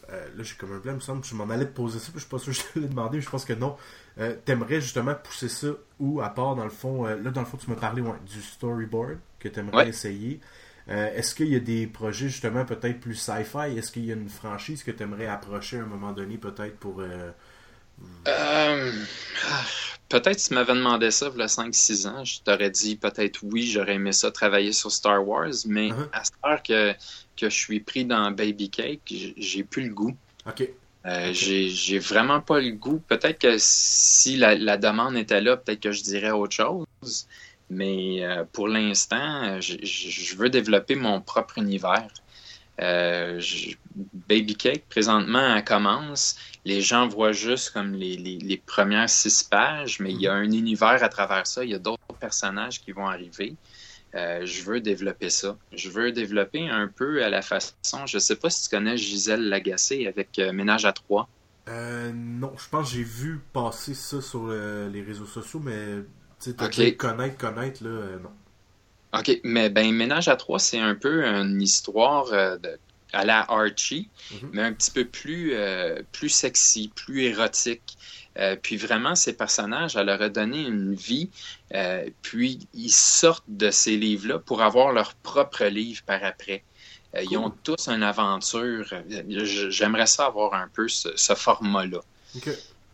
euh, 0.09 0.27
là, 0.38 0.43
j'ai 0.43 0.55
comme 0.55 0.71
un 0.73 0.79
plan, 0.79 0.93
il 0.93 0.95
me 0.95 1.01
semble 1.01 1.23
je 1.23 1.36
m'en 1.36 1.49
allais 1.49 1.65
te 1.65 1.73
poser 1.75 1.99
ça, 1.99 2.05
puis 2.11 2.15
je 2.15 2.19
suis 2.21 2.29
pas 2.29 2.39
sûr 2.39 2.53
que 2.53 2.59
je 2.59 2.63
te 2.73 2.79
l'ai 2.79 2.88
demandé, 2.88 3.17
mais 3.17 3.21
je 3.21 3.29
pense 3.29 3.45
que 3.45 3.53
non. 3.53 3.75
Euh, 4.19 4.36
T'aimerais 4.45 4.79
justement 4.79 5.15
pousser 5.15 5.49
ça 5.49 5.67
ou 5.99 6.21
à 6.21 6.29
part, 6.29 6.55
dans 6.55 6.63
le 6.63 6.69
fond, 6.69 7.05
euh, 7.05 7.15
là, 7.17 7.29
dans 7.31 7.41
le 7.41 7.47
fond, 7.47 7.57
tu 7.57 7.69
m'as 7.69 7.75
parlé 7.75 8.01
ouais, 8.01 8.13
du 8.25 8.41
storyboard 8.41 9.17
que 9.39 9.49
tu 9.49 9.59
aimerais 9.59 9.84
Ouais. 9.84 9.89
essayer. 9.89 10.39
Est-ce 10.88 11.34
qu'il 11.34 11.47
y 11.47 11.55
a 11.55 11.59
des 11.61 11.88
projets 11.88 12.27
justement 12.27 12.65
peut-être 12.65 12.99
plus 12.99 13.15
sci-fi? 13.15 13.77
Est-ce 13.77 13.89
qu'il 13.89 14.03
y 14.05 14.11
a 14.11 14.15
une 14.15 14.27
franchise 14.27 14.84
que 14.84 14.91
tu 14.91 15.01
aimerais 15.03 15.27
approcher 15.27 15.79
à 15.79 15.84
un 15.84 15.86
moment 15.86 16.11
donné 16.11 16.38
peut-être 16.38 16.75
pour. 16.77 17.01
Euh, 18.28 18.91
ah, 19.48 19.66
peut-être 20.10 20.39
si 20.39 20.50
tu 20.50 20.54
m'avais 20.54 20.74
demandé 20.74 21.12
ça 21.12 21.30
il 21.34 21.39
y 21.39 21.44
a 21.44 21.48
5-6 21.48 22.08
ans, 22.08 22.24
je 22.24 22.39
t'aurais 22.44 22.70
dit 22.70 22.96
peut-être 22.96 23.39
oui, 23.44 23.68
j'aurais 23.68 23.96
aimé 23.96 24.12
ça 24.14 24.32
travailler 24.32 24.72
sur 24.74 24.91
Star 24.91 25.28
Wars, 25.28 25.54
mais 25.66 25.89
Mhm. 25.89 26.10
à 26.12 26.24
cette 26.24 26.34
heure 26.46 26.64
que, 26.64 26.94
que 27.38 27.50
je 27.50 27.56
suis 27.56 27.80
pris 27.80 28.06
dans 28.06 28.32
Baby 28.32 28.70
Cake, 28.70 29.02
j'ai- 29.38 29.64
plus 29.64 29.88
le 29.88 29.94
goût. 29.94 30.16
Ok. 30.46 30.70
Euh, 31.06 31.34
j'ai, 31.34 32.00
vraiment 32.00 32.39
pas 32.39 32.62
le 32.62 32.72
goût. 32.72 33.00
Peut-être 33.00 33.39
que 33.39 33.56
si 33.58 34.38
la, 34.38 34.56
la 34.56 34.78
demande 34.78 35.18
était 35.18 35.41
là, 35.41 35.58
peut-être 35.58 35.82
que 35.82 35.91
je 35.91 36.02
dirais 36.02 36.32
autre 36.32 36.56
chose. 36.56 37.28
Mais 37.70 38.24
euh, 38.24 38.46
pour 38.54 38.68
l'instant, 38.68 39.60
je, 39.60 40.36
veux 40.36 40.50
développer 40.50 40.96
mon 40.96 41.22
propre 41.22 41.58
univers. 41.58 42.08
Euh, 42.82 43.41
Baby 43.96 44.56
Cake, 44.56 44.86
présentement, 44.89 45.56
elle 45.56 45.64
commence. 45.64 46.36
Les 46.66 46.82
gens 46.82 47.07
voient 47.07 47.32
juste 47.34 47.72
comme 47.72 47.93
les, 47.93 48.16
les- 48.18 48.38
les 48.39 48.57
premières 48.57 49.09
six 49.09 49.43
pages, 49.43 49.99
mais 49.99 50.11
il 50.14 50.22
y 50.22 50.28
a 50.28 50.34
un 50.34 50.43
univers 50.51 51.03
à 51.03 51.09
travers 51.09 51.45
ça. 51.47 51.64
Il 51.64 51.72
y 51.72 51.74
a 51.76 51.80
d'autres 51.80 52.01
personnages 52.20 52.82
qui 52.82 52.91
vont 52.93 53.07
arriver. 53.07 53.57
Euh, 54.16 54.45
je 54.45 54.64
veux 54.64 54.80
développer 54.80 55.30
ça. 55.30 55.57
Je 55.74 55.89
veux 55.89 56.11
développer 56.11 56.70
un 56.70 56.88
peu 56.88 57.24
à 57.24 57.30
la 57.30 57.41
façon. 57.41 58.05
Je 58.05 58.18
sais 58.20 58.36
pas 58.38 58.49
si 58.49 58.64
tu 58.64 58.70
connais 58.70 58.97
Gisèle 58.97 59.49
Lagacé 59.49 60.07
avec 60.07 60.39
euh, 60.39 60.53
Ménage 60.53 60.86
à 60.86 60.93
trois. 60.93 61.28
Euh, 61.70 62.11
non, 62.14 62.53
je 62.57 62.68
pense 62.70 62.89
que 62.91 62.97
j'ai 62.97 63.03
vu 63.03 63.39
passer 63.53 63.93
ça 63.93 64.22
sur 64.22 64.45
le- 64.45 64.89
les 64.89 65.01
réseaux 65.01 65.26
sociaux, 65.26 65.59
mais 65.59 65.97
tu 66.39 66.51
sais, 66.51 66.55
t'as 66.55 66.66
Ok. 66.68 66.72
dit 66.72 66.97
connaître, 66.97 67.38
connaître, 67.38 67.84
là, 67.84 68.18
non. 68.20 68.32
OK, 69.14 69.39
mais 69.43 69.70
ben 69.70 69.93
Ménage 69.93 70.28
à 70.28 70.36
trois, 70.36 70.59
c'est 70.59 70.80
un 70.80 70.95
peu 70.95 71.24
une 71.26 71.61
histoire 71.61 72.26
de, 72.59 72.80
à 73.14 73.26
la 73.26 73.41
Archie, 73.49 74.09
Mhm. 74.32 74.49
mais 74.53 74.61
un 74.64 74.74
petit 74.74 74.91
peu 74.91 75.05
plus, 75.05 75.53
euh, 75.53 76.01
plus 76.11 76.30
sexy, 76.30 76.91
plus 76.95 77.24
érotique. 77.24 77.97
Euh, 78.39 78.55
puis 78.55 78.78
vraiment, 78.78 79.16
ces 79.16 79.34
personnages, 79.34 79.95
elle 79.95 80.07
leur 80.07 80.22
a 80.22 80.30
donné 80.30 80.61
une 80.64 80.95
vie, 80.95 81.30
euh, 81.76 82.09
puis 82.24 82.68
ils 82.74 82.89
sortent 82.91 83.43
de 83.47 83.70
ces 83.72 83.95
livres-là 83.95 84.39
pour 84.39 84.61
avoir 84.64 84.91
leur 84.91 85.14
propre 85.16 85.66
livre 85.66 86.01
par 86.05 86.24
après. 86.24 86.64
Ils 87.30 87.38
ont 87.38 87.51
tous 87.64 87.89
une 87.89 88.01
aventure. 88.01 88.91
J'aimerais 89.70 90.07
ça 90.07 90.26
avoir 90.26 90.55
un 90.55 90.68
peu 90.68 90.88
ce, 90.88 91.09
ce 91.16 91.36
format-là. 91.36 91.99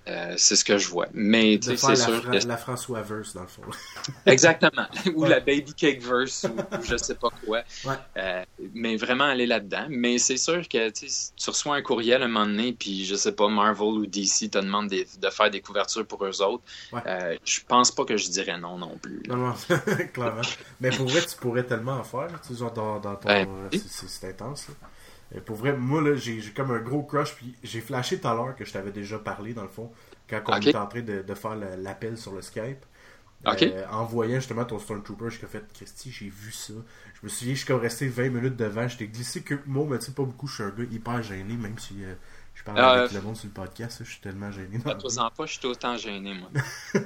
Euh, 0.08 0.34
c'est 0.38 0.56
ce 0.56 0.66
que 0.66 0.78
je 0.80 0.88
vois. 0.88 1.06
Mais 1.14 1.60
tu 1.62 1.70
sais, 1.70 1.78
c'est 1.78 1.96
sûr 1.96 2.24
Fra- 2.24 2.32
que 2.40 2.48
la 2.48 2.58
François 2.58 3.02
Verse, 3.02 3.34
dans 3.36 3.42
le 3.44 3.48
fond. 3.48 3.62
Exactement. 4.26 4.88
ou 5.14 5.22
Ouais. 5.24 5.30
la 5.30 5.40
Baby 5.40 5.74
Cake 5.76 6.02
Verse 6.02 6.46
ou, 6.50 6.60
ou 6.78 6.84
je 6.84 6.98
sais 6.98 7.14
pas 7.14 7.30
quoi. 7.46 7.62
Ouais. 7.86 7.94
Euh, 8.18 8.44
mais 8.74 8.96
vraiment 8.96 9.26
aller 9.26 9.46
là-dedans. 9.46 9.86
Mais 9.90 10.18
c'est 10.18 10.38
sûr 10.38 10.68
que 10.68 10.90
si 10.96 11.32
tu 11.36 11.50
reçois 11.50 11.76
un 11.76 11.82
courriel 11.84 12.24
un 12.24 12.28
moment 12.28 12.48
donné, 12.48 12.74
puis 12.74 13.06
je 13.06 13.14
sais 13.16 13.34
pas, 13.34 13.48
Marvel 13.50 13.88
ou 13.88 14.06
DC 14.08 14.50
te 14.50 14.58
demande 14.58 14.88
des- 14.88 15.08
de 15.22 15.30
faire 15.30 15.52
des 15.52 15.62
couvertures 15.62 16.06
pour 16.08 16.26
eux 16.26 16.42
autres. 16.42 16.64
Ouais. 16.92 17.02
euh, 17.06 17.38
je 17.46 17.60
pense 17.68 17.92
pas 17.92 18.06
que 18.06 18.18
je 18.18 18.30
dirais 18.30 18.58
non 18.58 18.78
non 18.80 18.98
plus. 18.98 19.22
là. 19.28 19.36
Non, 19.36 19.48
non, 19.50 19.56
clairement. 20.14 20.42
Mais 20.82 20.90
pour 20.90 21.08
vrai, 21.08 21.22
tu 21.24 21.36
pourrais 21.36 21.64
tellement 21.66 21.98
en 22.00 22.04
faire, 22.04 22.30
tu 22.48 22.56
genre 22.56 22.72
dans, 22.72 23.00
dans 23.00 23.16
ton... 23.16 23.28
Ben, 23.28 23.48
euh, 23.74 23.78
c'est 24.08 24.30
intense, 24.30 24.70
là. 24.70 24.74
Et 25.36 25.42
pour 25.42 25.56
vrai, 25.58 25.74
moi, 25.78 26.02
là, 26.02 26.16
j'ai 26.16 26.42
comme 26.56 26.72
un 26.72 26.80
gros 26.80 27.04
crush, 27.04 27.36
puis 27.36 27.56
j'ai 27.64 27.82
flashé 27.82 28.20
tout 28.20 28.28
à 28.28 28.34
l'heure 28.34 28.56
que 28.56 28.66
je 28.66 28.74
t'avais 28.74 28.92
déjà 28.92 29.20
parlé, 29.20 29.54
dans 29.54 29.64
le 29.64 29.70
fond, 29.70 29.92
quand 30.30 30.42
on 30.48 30.58
Ok. 30.58 30.66
était 30.66 30.78
en 30.78 30.88
train 30.88 31.02
de, 31.02 31.22
de 31.22 31.34
faire 31.36 31.56
l'appel 31.56 32.18
sur 32.18 32.34
le 32.34 32.42
Skype. 32.42 32.86
Euh, 33.46 33.86
en 33.92 34.06
voyant 34.06 34.36
justement 34.38 34.66
ton 34.66 34.80
Stormtrooper, 34.80 35.30
j'ai 35.32 35.48
fait 35.48 35.64
Christy, 35.74 36.12
j'ai 36.12 36.30
vu 36.30 36.52
ça. 36.52 36.74
Je 37.16 37.20
me 37.24 37.30
souviens, 37.30 37.56
je 37.56 37.64
suis 37.66 37.74
resté 37.74 38.08
20 38.08 38.30
minutes 38.30 38.58
devant, 38.58 38.88
j'étais 38.88 39.08
glissé 39.08 39.42
que 39.44 39.56
moi, 39.66 39.86
mais 39.90 40.00
tu 40.00 40.08
sais, 40.08 40.12
pas 40.14 40.24
beaucoup, 40.24 40.48
je 40.48 40.56
suis 40.56 40.64
un 40.64 40.72
gars 40.72 40.84
hyper 40.92 41.24
gêné, 41.24 41.56
même 41.56 41.80
si 41.80 42.04
euh, 42.04 42.16
je 42.56 42.64
parle 42.64 42.84
Ah, 42.84 42.96
avec 42.98 43.06
euh, 43.06 43.10
le 43.12 43.22
monde 43.22 43.38
sur 43.38 43.48
le 43.48 43.54
podcast, 43.54 44.04
je 44.04 44.10
suis 44.12 44.22
tellement 44.22 44.52
gêné. 44.52 44.80
dans 44.80 44.98
vie. 45.00 45.06
Fais-toi-en 45.06 45.32
pas, 45.32 45.46
je 45.46 45.54
suis 45.58 45.68
autant 45.68 45.96
gêné, 45.96 46.34
moi. 46.34 46.52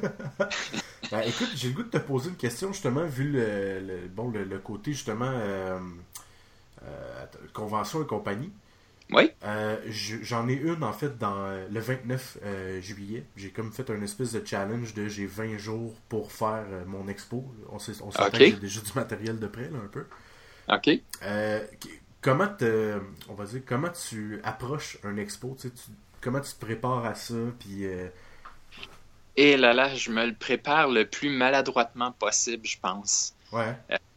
Ben, 1.12 1.22
écoute, 1.22 1.52
j'ai 1.56 1.70
le 1.70 1.76
goût 1.76 1.84
de 1.84 1.90
te 1.90 1.98
poser 1.98 2.30
une 2.30 2.36
question 2.38 2.72
justement 2.74 3.06
vu 3.06 3.32
le, 3.32 3.80
le- 3.80 4.08
bon 4.08 4.30
le, 4.32 4.44
le 4.44 4.60
côté 4.60 4.94
justement 4.94 5.26
euh, 5.32 5.80
euh, 5.80 5.82
convention 7.54 8.04
et 8.04 8.08
compagnie. 8.08 8.52
Oui? 9.12 9.34
Euh, 9.44 9.78
je- 9.88 10.18
J'en 10.24 10.48
ai 10.48 10.54
une 10.54 10.84
en 10.84 10.94
fait 10.94 11.18
dans 11.18 11.36
euh, 11.38 11.68
le 11.70 11.80
29 11.82 12.38
euh, 12.44 12.82
juillet. 12.82 13.26
J'ai 13.36 13.52
comme 13.52 13.74
fait 13.74 13.90
un 13.90 14.02
espèce 14.02 14.32
de 14.34 14.46
challenge 14.46 14.94
de 14.94 15.08
j'ai 15.10 15.26
20 15.26 15.58
jours 15.58 15.96
pour 16.10 16.32
faire 16.32 16.66
euh, 16.72 16.86
mon 16.86 17.08
expo. 17.10 17.46
On 17.70 17.80
s'est- 17.80 18.02
on 18.02 18.12
s'entend 18.12 18.38
Ok. 18.38 18.42
que 18.42 18.48
j'ai 18.48 18.58
déjà 18.58 18.82
du 18.82 18.92
matériel 18.96 19.40
de 19.40 19.48
près 19.48 19.70
là 19.70 19.80
un 19.84 19.88
peu. 19.88 20.06
OK. 20.68 21.04
Euh, 21.24 21.66
comment 22.22 22.48
te, 22.48 23.00
on 23.30 23.34
va 23.34 23.46
dire 23.46 23.62
comment 23.66 23.90
tu 23.90 24.40
approches 24.44 24.98
un 25.04 25.18
expo, 25.18 25.56
tu 25.60 25.72
comment 26.22 26.42
tu 26.42 26.54
te 26.54 26.60
prépares 26.66 27.06
à 27.06 27.16
ça? 27.16 27.36
Puis 27.60 27.86
euh, 27.86 28.08
Et 29.36 29.58
là 29.58 29.74
là, 29.74 29.94
je 29.94 30.10
me 30.10 30.26
le 30.26 30.34
prépare 30.34 30.88
le 30.90 31.08
plus 31.08 31.30
maladroitement 31.30 32.12
possible, 32.14 32.66
je 32.66 32.80
pense. 32.80 33.36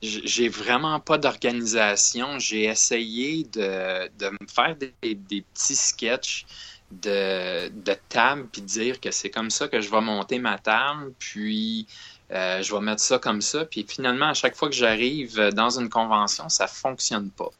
J- 0.03 0.23
J'ai 0.25 0.49
vraiment 0.49 1.01
pas 1.01 1.19
d'organisation. 1.19 2.39
J'ai 2.39 2.65
essayé 2.65 3.45
de, 3.45 4.09
de 4.17 4.31
me 4.31 4.47
faire 4.49 4.77
des, 4.77 4.95
petits 5.43 5.77
sketchs 5.77 6.47
de, 6.91 7.69
de 7.69 7.95
table, 8.09 8.49
puis 8.51 8.63
dire 8.63 9.01
que 9.01 9.11
c'est 9.11 9.31
comme 9.31 9.51
ça 9.51 9.69
que 9.69 9.81
je 9.81 9.91
vais 9.91 10.01
monter 10.01 10.39
ma 10.39 10.59
table, 10.59 11.15
puis 11.19 11.89
euh, 12.33 12.63
je 12.63 12.75
vais 12.75 12.81
mettre 12.81 13.03
ça 13.03 13.19
comme 13.19 13.41
ça. 13.41 13.65
Puis 13.67 13.87
finalement, 13.89 14.29
à 14.29 14.35
chaque 14.35 14.57
fois 14.57 14.69
que 14.69 14.75
j'arrive 14.77 15.37
dans 15.53 15.79
une 15.81 15.89
convention, 15.91 16.49
ça 16.49 16.67
fonctionne 16.69 17.31
pas. 17.33 17.51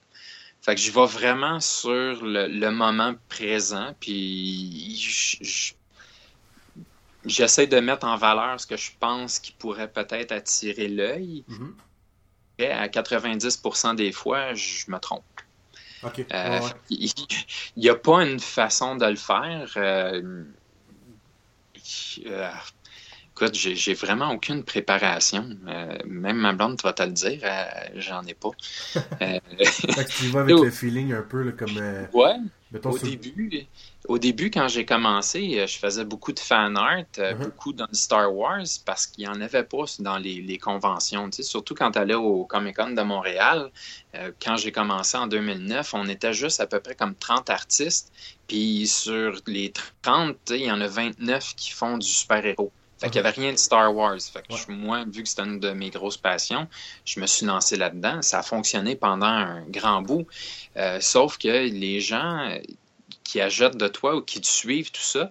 Fait 0.63 0.75
que 0.77 0.81
je 0.83 0.93
vais 0.93 1.07
vraiment 1.07 1.61
sur 1.61 2.25
le, 2.25 2.71
moment 2.71 3.15
présent, 3.29 3.95
puis 4.01 4.97
je- 4.99 5.75
j'essaie 7.27 7.67
de 7.67 7.79
mettre 7.81 8.07
en 8.07 8.17
valeur 8.17 8.61
ce 8.61 8.67
que 8.67 8.77
je 8.77 8.93
pense 8.99 9.39
qui 9.39 9.53
pourrait 9.53 9.91
peut-être 9.91 10.33
attirer 10.33 10.89
l'œil. 10.89 11.45
Mhm. 11.49 11.75
À 12.59 12.89
90% 12.89 13.95
des 13.97 14.13
fois, 14.13 14.55
je 14.55 14.91
me 14.91 14.99
trompe. 14.99 15.25
Euh, 16.05 16.61
ouais. 16.61 16.71
Il 16.91 17.13
n'y 17.77 17.89
a 17.89 17.95
pas 17.95 18.25
une 18.25 18.41
façon 18.41 18.97
de 18.97 19.07
le 19.07 19.17
faire. 19.17 19.73
Euh, 19.77 20.45
euh, 22.27 22.51
écoute, 23.37 23.55
j'ai 23.55 23.95
vraiment 23.95 24.31
aucune 24.33 24.65
préparation. 24.65 25.49
Euh, 25.69 25.99
même 26.07 26.39
ma 26.39 26.53
blonde 26.53 26.81
va 26.83 26.93
te 26.93 27.03
le 27.03 27.11
dire, 27.13 27.41
euh, 27.45 27.65
j'en 27.97 28.23
ai 28.25 28.35
pas. 28.35 28.51
Euh, 29.23 29.39
tu 30.19 30.29
vas 30.29 30.41
avec 30.41 30.57
le 30.63 30.71
feeling 30.71 31.13
un 31.13 31.23
peu 31.23 31.43
là, 31.43 31.53
comme 31.53 31.77
euh, 31.79 32.07
ouais, 32.13 32.35
mettons 32.71 32.91
au 32.91 32.99
sur- 32.99 33.09
début, 33.09 33.67
au 34.09 34.19
début, 34.19 34.51
quand 34.51 34.69
j'ai 34.69 34.85
commencé, 34.85 35.67
je 35.67 35.79
faisais 35.79 36.05
beaucoup 36.05 36.33
de 36.33 36.39
fan 36.41 36.77
art, 36.77 37.05
Mhm. 37.19 37.39
beaucoup 37.45 37.73
dans 37.73 37.87
le 37.91 37.95
Star 37.97 38.35
Wars, 38.35 38.65
parce 38.85 39.07
qu'il 39.07 39.25
n'y 39.25 39.29
en 39.31 39.41
avait 39.41 39.65
pas 39.65 39.85
dans 40.01 40.19
les, 40.19 40.41
les 40.43 40.59
conventions. 40.59 41.29
Tu 41.31 41.37
sais, 41.39 41.43
surtout 41.43 41.75
quand 41.75 41.93
tu 41.93 41.99
allais 41.99 42.15
au 42.15 42.45
Comic 42.45 42.77
Con 42.77 42.91
de 42.91 43.03
Montréal, 43.03 43.71
quand 44.43 44.57
j'ai 44.57 44.73
commencé 44.73 45.17
en 45.17 45.27
2009, 45.27 45.95
on 45.95 46.07
était 46.09 46.33
juste 46.33 46.61
à 46.61 46.67
peu 46.67 46.81
près 46.81 46.95
comme 46.95 47.15
30 47.15 47.51
artistes. 47.51 48.13
Puis 48.49 48.87
sur 48.87 49.41
les 49.47 49.73
30, 50.03 50.37
tu 50.45 50.55
sais, 50.55 50.61
il 50.61 50.67
y 50.67 50.71
en 50.73 50.81
a 50.81 50.87
29 50.89 51.55
qui 51.57 51.71
font 51.71 51.99
du 51.99 52.07
super-héros. 52.09 52.73
Fait 52.99 53.11
qu'il 53.11 53.21
n'y 53.21 53.27
avait 53.27 53.39
rien 53.39 53.53
de 53.53 53.59
Star 53.59 53.95
Wars. 53.95 54.19
Fait 54.21 54.41
que 54.47 54.55
Ouais. 54.55 54.61
je- 54.69 54.73
moi, 54.73 55.05
vu 55.07 55.23
que 55.23 55.29
c'était 55.29 55.43
une 55.43 55.61
de 55.61 55.71
mes 55.71 55.91
grosses 55.91 56.17
passions, 56.17 56.67
je 57.05 57.21
me 57.21 57.27
suis 57.27 57.45
lancé 57.45 57.77
là-dedans. 57.77 58.23
Ça 58.23 58.39
a 58.39 58.43
fonctionné 58.43 58.97
pendant 58.97 59.27
un 59.27 59.63
grand 59.69 60.01
bout. 60.03 60.27
Euh, 60.77 60.99
sauf 61.01 61.37
que 61.37 61.49
les 61.49 62.01
gens 62.01 62.49
euh, 62.51 62.59
qui 63.23 63.41
achètent 63.41 63.77
de 63.77 63.89
toi 63.89 64.17
ou 64.17 64.23
qui 64.23 64.41
te 64.41 64.47
suivent, 64.47 64.91
tout 64.93 65.03
ça, 65.03 65.31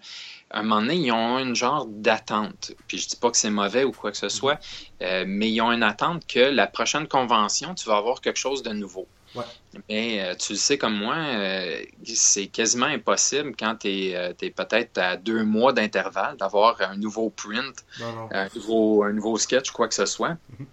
à 0.51 0.59
un 0.59 0.63
moment 0.63 0.81
donné, 0.81 0.95
ils 0.95 1.11
ont 1.11 1.39
une 1.39 1.55
genre 1.55 1.87
d'attente. 1.87 2.73
Puis 2.87 2.99
je 2.99 3.07
dis 3.07 3.15
pas 3.15 3.31
que 3.31 3.37
c'est 3.37 3.49
mauvais 3.49 3.83
ou 3.83 3.91
quoi 3.91 4.11
que 4.11 4.17
ce 4.17 4.29
soit, 4.29 4.59
euh, 5.01 5.23
mais 5.27 5.49
ils 5.51 5.59
ont 5.61 5.71
une 5.71 5.81
attente 5.83 6.27
que 6.27 6.39
la 6.39 6.67
prochaine 6.67 7.07
convention, 7.07 7.73
tu 7.73 7.89
vas 7.89 7.97
avoir 7.97 8.21
quelque 8.21 8.37
chose 8.37 8.61
de 8.63 8.71
nouveau. 8.71 9.07
Ouais. 9.35 9.43
Mais 9.89 10.21
euh, 10.21 10.35
tu 10.35 10.53
le 10.53 10.57
sais 10.57 10.77
comme 10.77 10.95
moi, 10.97 11.15
euh, 11.17 11.83
c'est 12.05 12.47
quasiment 12.47 12.85
impossible 12.85 13.55
quand 13.57 13.75
tu 13.77 13.89
es, 13.89 14.33
peut-être 14.55 14.97
à 14.97 15.17
deux 15.17 15.43
mois 15.43 15.73
d'intervalle 15.73 16.37
d'avoir 16.37 16.81
un 16.81 16.95
nouveau 16.97 17.29
print 17.29 17.75
Non, 17.99 18.13
non. 18.13 18.29
un 18.31 18.47
nouveau, 18.55 19.03
un 19.03 19.11
nouveau 19.13 19.37
sketch, 19.37 19.71
quoi 19.71 19.87
que 19.89 19.95
ce 19.95 20.05
soit, 20.05 20.37
Mhm. 20.49 20.67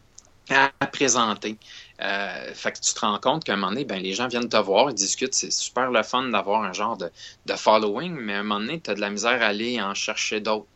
à, 0.51 0.73
à 0.81 0.87
présenter. 0.87 1.59
Euh, 2.01 2.55
fait 2.55 2.73
que 2.73 2.81
tu 2.81 2.95
te 2.95 3.01
rends 3.01 3.19
compte 3.21 3.45
qu'à 3.45 3.55
un 3.55 3.57
moment 3.57 3.71
donné, 3.71 3.85
ben, 3.85 4.03
les 4.03 4.13
gens 4.15 4.29
viennent 4.29 4.49
te 4.49 4.57
voir, 4.57 4.91
ils 4.91 4.95
discutent, 4.95 5.35
c'est 5.35 5.51
super 5.53 5.91
le 5.91 6.03
fun 6.03 6.25
d'avoir 6.31 6.63
un 6.63 6.73
genre 6.73 6.97
de, 6.97 7.11
de 7.47 7.55
following, 7.55 8.13
mais 8.15 8.35
à 8.35 8.41
un 8.41 8.43
moment 8.43 8.61
donné, 8.61 8.81
tu 8.81 8.91
as 8.91 8.95
de 8.95 9.01
la 9.01 9.11
misère 9.11 9.43
à 9.43 9.47
aller 9.47 9.81
en 9.81 9.95
chercher 9.95 10.41
d'autres. 10.41 10.69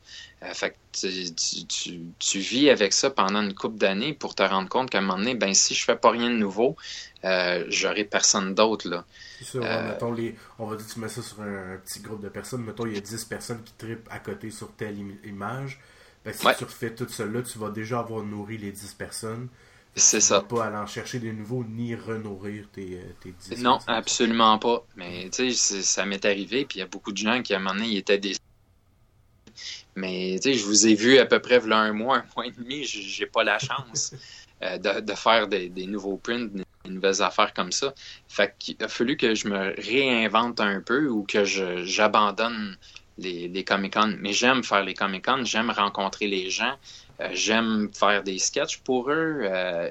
Euh, 0.42 0.52
fait 0.52 0.70
que 0.70 1.34
tu, 1.34 2.06
tu, 2.18 2.38
vis 2.38 2.68
avec 2.68 2.92
ça 2.92 3.08
pendant 3.08 3.40
une 3.40 3.54
couple 3.54 3.78
d'années 3.78 4.12
pour 4.12 4.34
te 4.34 4.42
rendre 4.42 4.68
compte 4.68 4.90
qu'à 4.90 4.98
un 4.98 5.00
moment 5.00 5.16
donné, 5.16 5.34
ben, 5.34 5.54
si 5.54 5.74
je 5.74 5.82
fais 5.82 5.96
pas 5.96 6.10
rien 6.10 6.28
de 6.28 6.36
nouveau, 6.36 6.76
euh, 7.24 7.64
j'aurai 7.68 8.04
personne 8.04 8.54
d'autre. 8.54 8.88
là. 8.88 9.06
C'est 9.42 9.56
euh, 9.56 9.88
mettons 9.88 10.12
les, 10.12 10.36
on 10.58 10.66
va 10.66 10.76
dire 10.76 10.86
que 10.86 10.92
tu 10.92 11.00
mets 11.00 11.08
ça 11.08 11.22
sur 11.22 11.40
un, 11.40 11.78
petit 11.78 12.00
groupe 12.00 12.22
de 12.22 12.28
personnes. 12.28 12.62
Mettons, 12.62 12.86
il 12.86 12.94
y 12.94 12.98
a 12.98 13.00
10 13.00 13.24
personnes 13.24 13.62
qui 13.62 13.72
tripent 13.78 14.08
à 14.10 14.18
côté 14.18 14.50
sur 14.50 14.72
telle 14.72 14.98
image. 15.24 15.80
Ben, 16.22 16.34
si 16.34 16.46
tu 16.58 16.64
refais 16.64 16.94
tout 16.94 17.08
cela, 17.08 17.40
tu 17.40 17.58
vas 17.58 17.70
déjà 17.70 18.00
avoir 18.00 18.22
nourri 18.22 18.58
les 18.58 18.72
10 18.72 18.94
personnes. 18.94 19.48
C'est 19.98 20.20
ça. 20.20 20.42
pas 20.42 20.66
aller 20.66 20.76
en 20.76 20.86
chercher 20.86 21.18
des 21.18 21.32
nouveaux 21.32 21.64
ni 21.64 21.94
renourrir 21.94 22.66
tes, 22.70 23.00
tes 23.20 23.32
10 23.54 23.62
Non, 23.62 23.78
absolument 23.86 24.58
pas. 24.58 24.84
Mais 24.96 25.30
tu 25.30 25.50
sais, 25.54 25.82
ça 25.82 26.04
m'est 26.04 26.22
arrivé, 26.26 26.66
puis 26.66 26.78
il 26.78 26.80
y 26.80 26.84
a 26.84 26.86
beaucoup 26.86 27.12
de 27.12 27.16
gens 27.16 27.40
qui, 27.42 27.54
à 27.54 27.56
un 27.56 27.60
moment 27.60 27.74
donné, 27.74 27.88
ils 27.88 27.96
étaient 27.96 28.18
des 28.18 28.34
mais 29.94 30.38
je 30.42 30.64
vous 30.64 30.86
ai 30.86 30.94
vu 30.94 31.18
à 31.18 31.26
peu 31.26 31.40
près 31.40 31.60
un 31.72 31.92
mois, 31.92 32.18
un 32.18 32.24
mois 32.34 32.46
et 32.46 32.50
demi, 32.50 32.84
j'ai 32.84 33.26
pas 33.26 33.44
la 33.44 33.58
chance 33.58 34.14
euh, 34.62 34.78
de, 34.78 35.14
faire 35.14 35.48
des, 35.48 35.70
nouveaux 35.86 36.16
prints, 36.16 36.52
des 36.52 36.90
nouvelles 36.90 37.22
affaires 37.22 37.52
comme 37.54 37.72
ça. 37.72 37.94
Fait 38.28 38.54
qu'il 38.58 38.76
a 38.82 38.88
fallu 38.88 39.16
que 39.16 39.34
je 39.34 39.48
me 39.48 39.74
réinvente 39.80 40.60
un 40.60 40.80
peu 40.80 41.08
ou 41.08 41.24
que 41.24 41.44
j'abandonne 41.44 42.76
les, 43.18 43.48
les 43.48 43.64
Comic-Con. 43.64 44.16
Mais 44.20 44.32
j'aime 44.32 44.62
faire 44.62 44.84
les 44.84 44.94
Comic-Con, 44.94 45.44
j'aime 45.44 45.70
rencontrer 45.70 46.26
les 46.26 46.50
gens, 46.50 46.76
j'aime 47.32 47.88
faire 47.92 48.22
des 48.22 48.38
sketchs 48.38 48.78
pour 48.78 49.10
eux, 49.10 49.40
euh, 49.42 49.90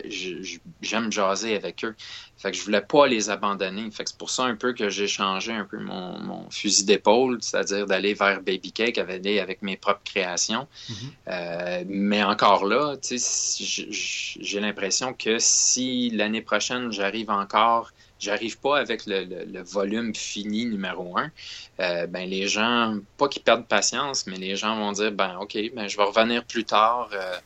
j'aime 0.81 1.11
jaser 1.11 1.55
avec 1.55 1.83
eux. 1.83 1.95
Fait 2.37 2.51
que 2.51 2.57
je 2.57 2.63
voulais 2.63 2.81
pas 2.81 3.07
les 3.07 3.29
abandonner. 3.29 3.89
Fait 3.91 4.03
que 4.03 4.09
c'est 4.09 4.17
pour 4.17 4.29
ça 4.29 4.43
un 4.43 4.55
peu 4.55 4.73
que 4.73 4.89
j'ai 4.89 5.07
changé 5.07 5.53
un 5.53 5.65
peu 5.65 5.79
mon, 5.79 6.19
mon 6.19 6.49
fusil 6.51 6.85
d'épaule, 6.85 7.37
c'est-à-dire 7.41 7.85
d'aller 7.85 8.13
vers 8.13 8.41
Baby 8.41 8.71
Cake 8.71 8.97
avec, 8.97 9.25
avec 9.25 9.61
mes 9.61 9.77
propres 9.77 10.03
créations. 10.03 10.67
Mm-hmm. 10.89 10.93
euh, 11.29 11.83
mais 11.87 12.23
encore 12.23 12.65
là, 12.65 12.95
j'ai 13.01 14.59
l'impression 14.59 15.13
que 15.13 15.37
si 15.39 16.09
l'année 16.11 16.41
prochaine 16.41 16.91
j'arrive 16.91 17.31
encore 17.31 17.91
j'arrive 18.25 18.57
pas 18.59 18.77
avec 18.79 19.05
le, 19.05 19.23
le, 19.23 19.63
volume 19.63 20.13
fini 20.15 20.65
numéro 20.65 21.17
un, 21.17 21.31
euh, 21.79 22.07
ben 22.07 22.27
les 22.29 22.47
gens, 22.47 22.97
pas 23.17 23.27
qu'ils 23.27 23.43
perdent 23.43 23.67
patience, 23.67 24.27
mais 24.27 24.37
les 24.37 24.55
gens 24.55 24.75
vont 24.75 24.91
dire 24.91 25.11
ben 25.11 25.37
ok, 25.39 25.57
ben 25.75 25.87
je 25.87 25.97
vais 25.97 26.03
revenir 26.03 26.43
plus 26.45 26.65
tard 26.65 27.09
euh, 27.13 27.37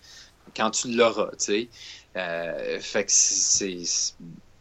quand 0.55 0.71
tu 0.71 0.89
l'auras, 0.89 1.31
tu 1.31 1.37
sais. 1.37 1.69
Euh, 2.15 2.79
fait 2.79 3.05
que 3.05 3.11
c'est 3.11 3.83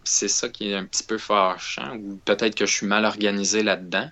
c'est 0.04 0.28
ça 0.28 0.48
qui 0.48 0.70
est 0.70 0.74
un 0.74 0.84
petit 0.84 1.02
peu 1.02 1.18
fâchant, 1.18 1.96
ou 1.96 2.18
peut-être 2.24 2.54
que 2.54 2.64
je 2.66 2.74
suis 2.74 2.86
mal 2.86 3.04
organisé 3.04 3.62
là-dedans. 3.62 4.10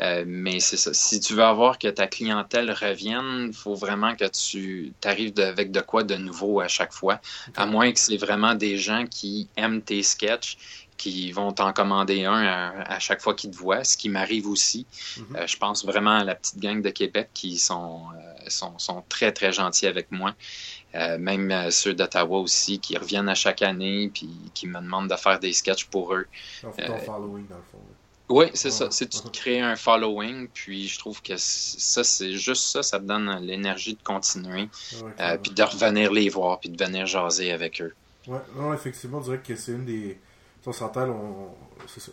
Euh, 0.00 0.24
mais 0.26 0.58
c'est 0.58 0.76
ça. 0.76 0.92
Si 0.92 1.20
tu 1.20 1.34
veux 1.34 1.44
avoir 1.44 1.78
que 1.78 1.88
ta 1.88 2.06
clientèle 2.06 2.70
revienne, 2.70 3.48
il 3.48 3.54
faut 3.54 3.74
vraiment 3.74 4.16
que 4.16 4.24
tu 4.24 4.92
arrives 5.04 5.38
avec 5.38 5.70
de 5.70 5.80
quoi 5.80 6.02
de 6.02 6.16
nouveau 6.16 6.60
à 6.60 6.68
chaque 6.68 6.92
fois. 6.92 7.20
À 7.56 7.66
moins 7.66 7.92
que 7.92 8.00
c'est 8.00 8.16
vraiment 8.16 8.54
des 8.54 8.76
gens 8.76 9.04
qui 9.06 9.48
aiment 9.56 9.82
tes 9.82 10.02
sketchs 10.02 10.56
qui 10.96 11.32
vont 11.32 11.52
t'en 11.52 11.72
commander 11.72 12.24
un 12.24 12.72
à, 12.86 12.98
chaque 12.98 13.20
fois 13.20 13.34
qu'ils 13.34 13.50
te 13.50 13.56
voient, 13.56 13.84
ce 13.84 13.96
qui 13.96 14.08
m'arrive 14.08 14.48
aussi. 14.48 14.86
Mhm. 15.16 15.36
Euh, 15.36 15.46
je 15.46 15.56
pense 15.56 15.84
vraiment 15.84 16.18
à 16.18 16.24
la 16.24 16.34
petite 16.34 16.58
gang 16.58 16.80
de 16.80 16.90
Québec 16.90 17.30
qui 17.34 17.58
sont, 17.58 18.02
euh, 18.14 18.48
sont, 18.48 18.78
sont, 18.78 19.02
très, 19.08 19.32
très 19.32 19.52
gentils 19.52 19.86
avec 19.86 20.10
moi. 20.10 20.34
Euh, 20.94 21.18
même 21.18 21.70
ceux 21.70 21.92
d'Ottawa 21.92 22.38
aussi, 22.38 22.78
qui 22.78 22.96
reviennent 22.96 23.28
à 23.28 23.34
chaque 23.34 23.62
année 23.62 24.10
puis 24.14 24.30
qui 24.54 24.68
me 24.68 24.80
demandent 24.80 25.10
de 25.10 25.16
faire 25.16 25.40
des 25.40 25.52
sketchs 25.52 25.86
pour 25.86 26.14
eux. 26.14 26.26
following, 26.60 27.46
dans 27.48 27.56
le 27.56 27.62
fond. 27.72 27.78
Oui, 28.30 28.46
c'est 28.54 28.70
ça. 28.70 28.90
C'est 28.90 29.08
tu 29.08 29.20
crées 29.30 29.60
un 29.60 29.76
following, 29.76 30.48
puis 30.48 30.88
je 30.88 30.98
trouve 30.98 31.20
que 31.20 31.34
ça, 31.36 32.04
c'est 32.04 32.32
juste 32.32 32.64
ça, 32.64 32.82
ça 32.82 32.98
te 32.98 33.04
donne 33.04 33.38
l'énergie 33.42 33.94
de 33.94 34.02
continuer, 34.02 34.68
puis 35.42 35.52
de 35.52 35.62
revenir 35.62 36.10
les 36.12 36.30
voir, 36.30 36.58
puis 36.60 36.70
de 36.70 36.82
venir 36.82 37.06
jaser 37.06 37.52
avec 37.52 37.82
eux. 37.82 37.94
Ouais, 38.26 38.38
non, 38.56 38.72
effectivement, 38.72 39.18
on 39.18 39.20
dirait 39.20 39.42
que 39.46 39.54
c'est 39.54 39.72
une 39.72 39.84
des, 39.84 40.16
on 40.66 40.72
s'entend, 40.72 41.08
on, 41.08 41.48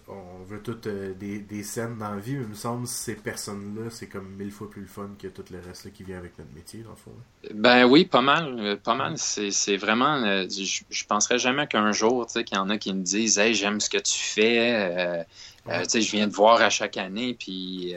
on, 0.08 0.44
veut 0.46 0.62
toutes 0.62 0.88
euh, 0.88 1.14
des, 1.14 1.64
scènes 1.64 1.98
dans 1.98 2.12
la 2.12 2.20
vie, 2.20 2.36
mais 2.36 2.44
il 2.44 2.50
me 2.50 2.56
semble 2.56 2.84
que 2.84 2.90
ces 2.90 3.16
personnes-là, 3.16 3.90
c'est 3.90 4.08
comme 4.08 4.30
mille 4.36 4.52
fois 4.52 4.70
plus 4.70 4.82
le 4.82 4.88
fun 4.88 5.10
que 5.18 5.28
tout 5.28 5.44
le 5.52 5.60
reste 5.60 5.92
qui 5.94 6.04
vient 6.04 6.18
avec 6.18 6.38
notre 6.38 6.54
métier, 6.54 6.82
dans 6.82 6.92
le 6.92 6.96
fond. 6.96 7.12
Ben 7.54 7.86
oui, 7.86 8.06
pas 8.06 8.22
mal. 8.22 8.60
Euh, 8.60 8.76
pas 8.76 8.96
mal. 8.96 9.18
C'est 9.18 9.78
vraiment. 9.78 10.16
Euh, 10.24 10.46
je, 10.50 10.84
je 10.90 11.06
penserais 11.06 11.40
jamais 11.40 11.68
qu'un 11.68 11.92
jour, 11.92 12.26
tu 12.26 12.34
sais, 12.34 12.44
qu'il 12.44 12.58
y 12.58 12.60
en 12.60 12.70
a 12.70 12.78
qui 12.78 12.94
me 12.94 13.04
disent 13.04 13.40
Hey, 13.40 13.54
j'aime 13.54 13.80
ce 13.80 13.90
que 13.90 14.00
tu 14.00 14.18
fais. 14.18 15.26
tu 15.66 15.90
sais, 15.90 16.02
je 16.02 16.12
viens 16.12 16.28
te 16.28 16.36
voir 16.36 16.62
à 16.62 16.70
chaque 16.70 16.98
année, 16.98 17.34
puis 17.34 17.96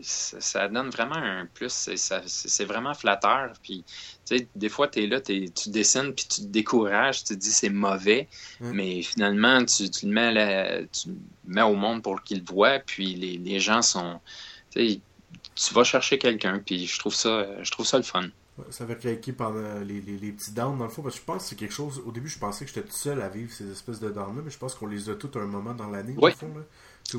ça, 0.00 0.68
donne 0.68 0.90
vraiment 0.90 1.16
un 1.16 1.46
plus. 1.46 1.90
C'est 1.96 2.64
vraiment 2.64 2.94
flatteur. 2.94 3.52
Puis, 3.62 3.84
tu 4.24 4.38
sais, 4.38 4.48
des 4.54 4.68
fois, 4.68 4.88
es 4.94 5.06
là, 5.06 5.20
tu 5.20 5.50
dessines, 5.66 6.14
puis 6.14 6.26
tu 6.28 6.40
te 6.42 6.46
décourages, 6.46 7.24
tu 7.24 7.34
te 7.34 7.38
dis 7.38 7.50
c'est 7.50 7.68
mauvais, 7.68 8.28
mais 8.60 9.02
finalement, 9.02 9.64
tu, 9.64 9.90
tu, 9.90 10.06
le 10.06 10.12
mets 10.12 10.86
tu 10.88 11.10
mets 11.46 11.62
au 11.62 11.74
monde 11.74 12.02
pour 12.02 12.22
qu'il 12.22 12.38
le 12.38 12.44
voit, 12.44 12.78
puis 12.78 13.14
les, 13.14 13.38
les 13.38 13.60
gens 13.60 13.82
sont. 13.82 14.20
Tu 14.74 15.74
vas 15.74 15.84
chercher 15.84 16.18
quelqu'un, 16.18 16.60
puis 16.64 16.86
je 16.86 16.98
trouve 16.98 17.14
ça, 17.14 17.62
je 17.62 17.70
trouve 17.70 17.86
ça 17.86 17.98
le 17.98 18.04
fun. 18.04 18.28
ça 18.70 18.86
va 18.86 18.94
craquer 18.94 19.32
pendant 19.32 19.80
les, 19.80 20.00
les, 20.00 20.16
les, 20.16 20.32
petits 20.32 20.52
downs 20.52 20.78
dans 20.78 20.84
le 20.84 20.90
fond, 20.90 21.02
parce 21.02 21.16
que 21.16 21.20
je 21.20 21.26
pense 21.26 21.42
que 21.42 21.48
c'est 21.50 21.56
quelque 21.56 21.74
chose. 21.74 22.02
Au 22.06 22.10
début, 22.10 22.28
je 22.28 22.38
pensais 22.38 22.64
que 22.64 22.70
j'étais 22.72 22.86
tout 22.86 22.96
seul 22.96 23.20
à 23.20 23.28
vivre 23.28 23.52
ces 23.52 23.70
espèces 23.70 24.00
de 24.00 24.08
downs-là, 24.08 24.42
mais 24.42 24.50
je 24.50 24.58
pense 24.58 24.74
qu'on 24.74 24.86
les 24.86 25.10
a 25.10 25.14
tous 25.14 25.38
un 25.38 25.46
moment 25.46 25.74
dans 25.74 25.90
l'année, 25.90 26.14
oui. 26.16 26.32
fond. 26.32 26.54
Là. 26.54 26.62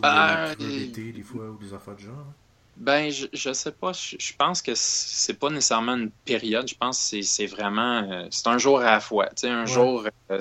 Ah, 0.02 0.56
des 0.56 1.24
fois, 1.24 1.50
ou 1.50 1.58
des 1.58 1.74
affaires 1.74 1.96
de 1.96 2.00
genre. 2.00 2.16
Hein. 2.18 2.34
Ben, 2.76 3.12
je, 3.12 3.28
je 3.34 3.54
sais 3.54 3.72
pas. 3.72 3.92
Je, 3.94 4.34
pense 4.38 4.62
que 4.62 4.74
c'est 4.76 5.36
pas 5.36 5.50
nécessairement 5.50 5.96
une 5.96 6.12
période. 6.26 6.68
Je 6.68 6.76
pense 6.76 7.12
que 7.12 7.22
c'est 7.22 7.46
vraiment. 7.46 8.12
Euh, 8.12 8.28
c'est 8.32 8.48
un 8.48 8.58
jour 8.58 8.80
à 8.80 8.92
la 8.92 9.00
fois. 9.00 9.28
Tu 9.28 9.42
sais, 9.42 9.50
un 9.50 9.66
jour. 9.66 10.08
Euh, 10.32 10.40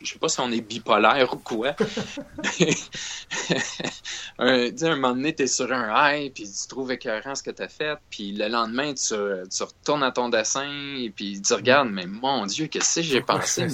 je 0.00 0.12
sais 0.12 0.18
pas 0.18 0.28
si 0.28 0.40
on 0.40 0.50
est 0.50 0.60
bipolaire 0.60 1.32
ou 1.32 1.38
quoi. 1.38 1.76
un, 4.38 4.68
un 4.80 4.96
moment 4.96 5.14
donné, 5.14 5.34
t'es 5.34 5.46
sur 5.46 5.72
un 5.72 5.90
high, 5.94 6.32
puis 6.32 6.44
tu 6.44 6.68
trouves 6.68 6.92
écœurant 6.92 7.34
ce 7.34 7.42
que 7.42 7.50
t'as 7.50 7.68
fait, 7.68 7.98
puis 8.10 8.32
le 8.32 8.48
lendemain, 8.48 8.94
tu, 8.94 9.14
tu, 9.50 9.62
retournes 9.62 10.04
à 10.04 10.12
ton 10.12 10.28
dessin, 10.28 10.94
et 10.96 11.10
puis 11.10 11.42
tu 11.42 11.52
regardes, 11.52 11.90
mais 11.90 12.06
mon 12.06 12.46
Dieu, 12.46 12.68
qu'est-ce 12.68 12.96
que 12.96 13.02
j'ai 13.02 13.22
pensé? 13.22 13.62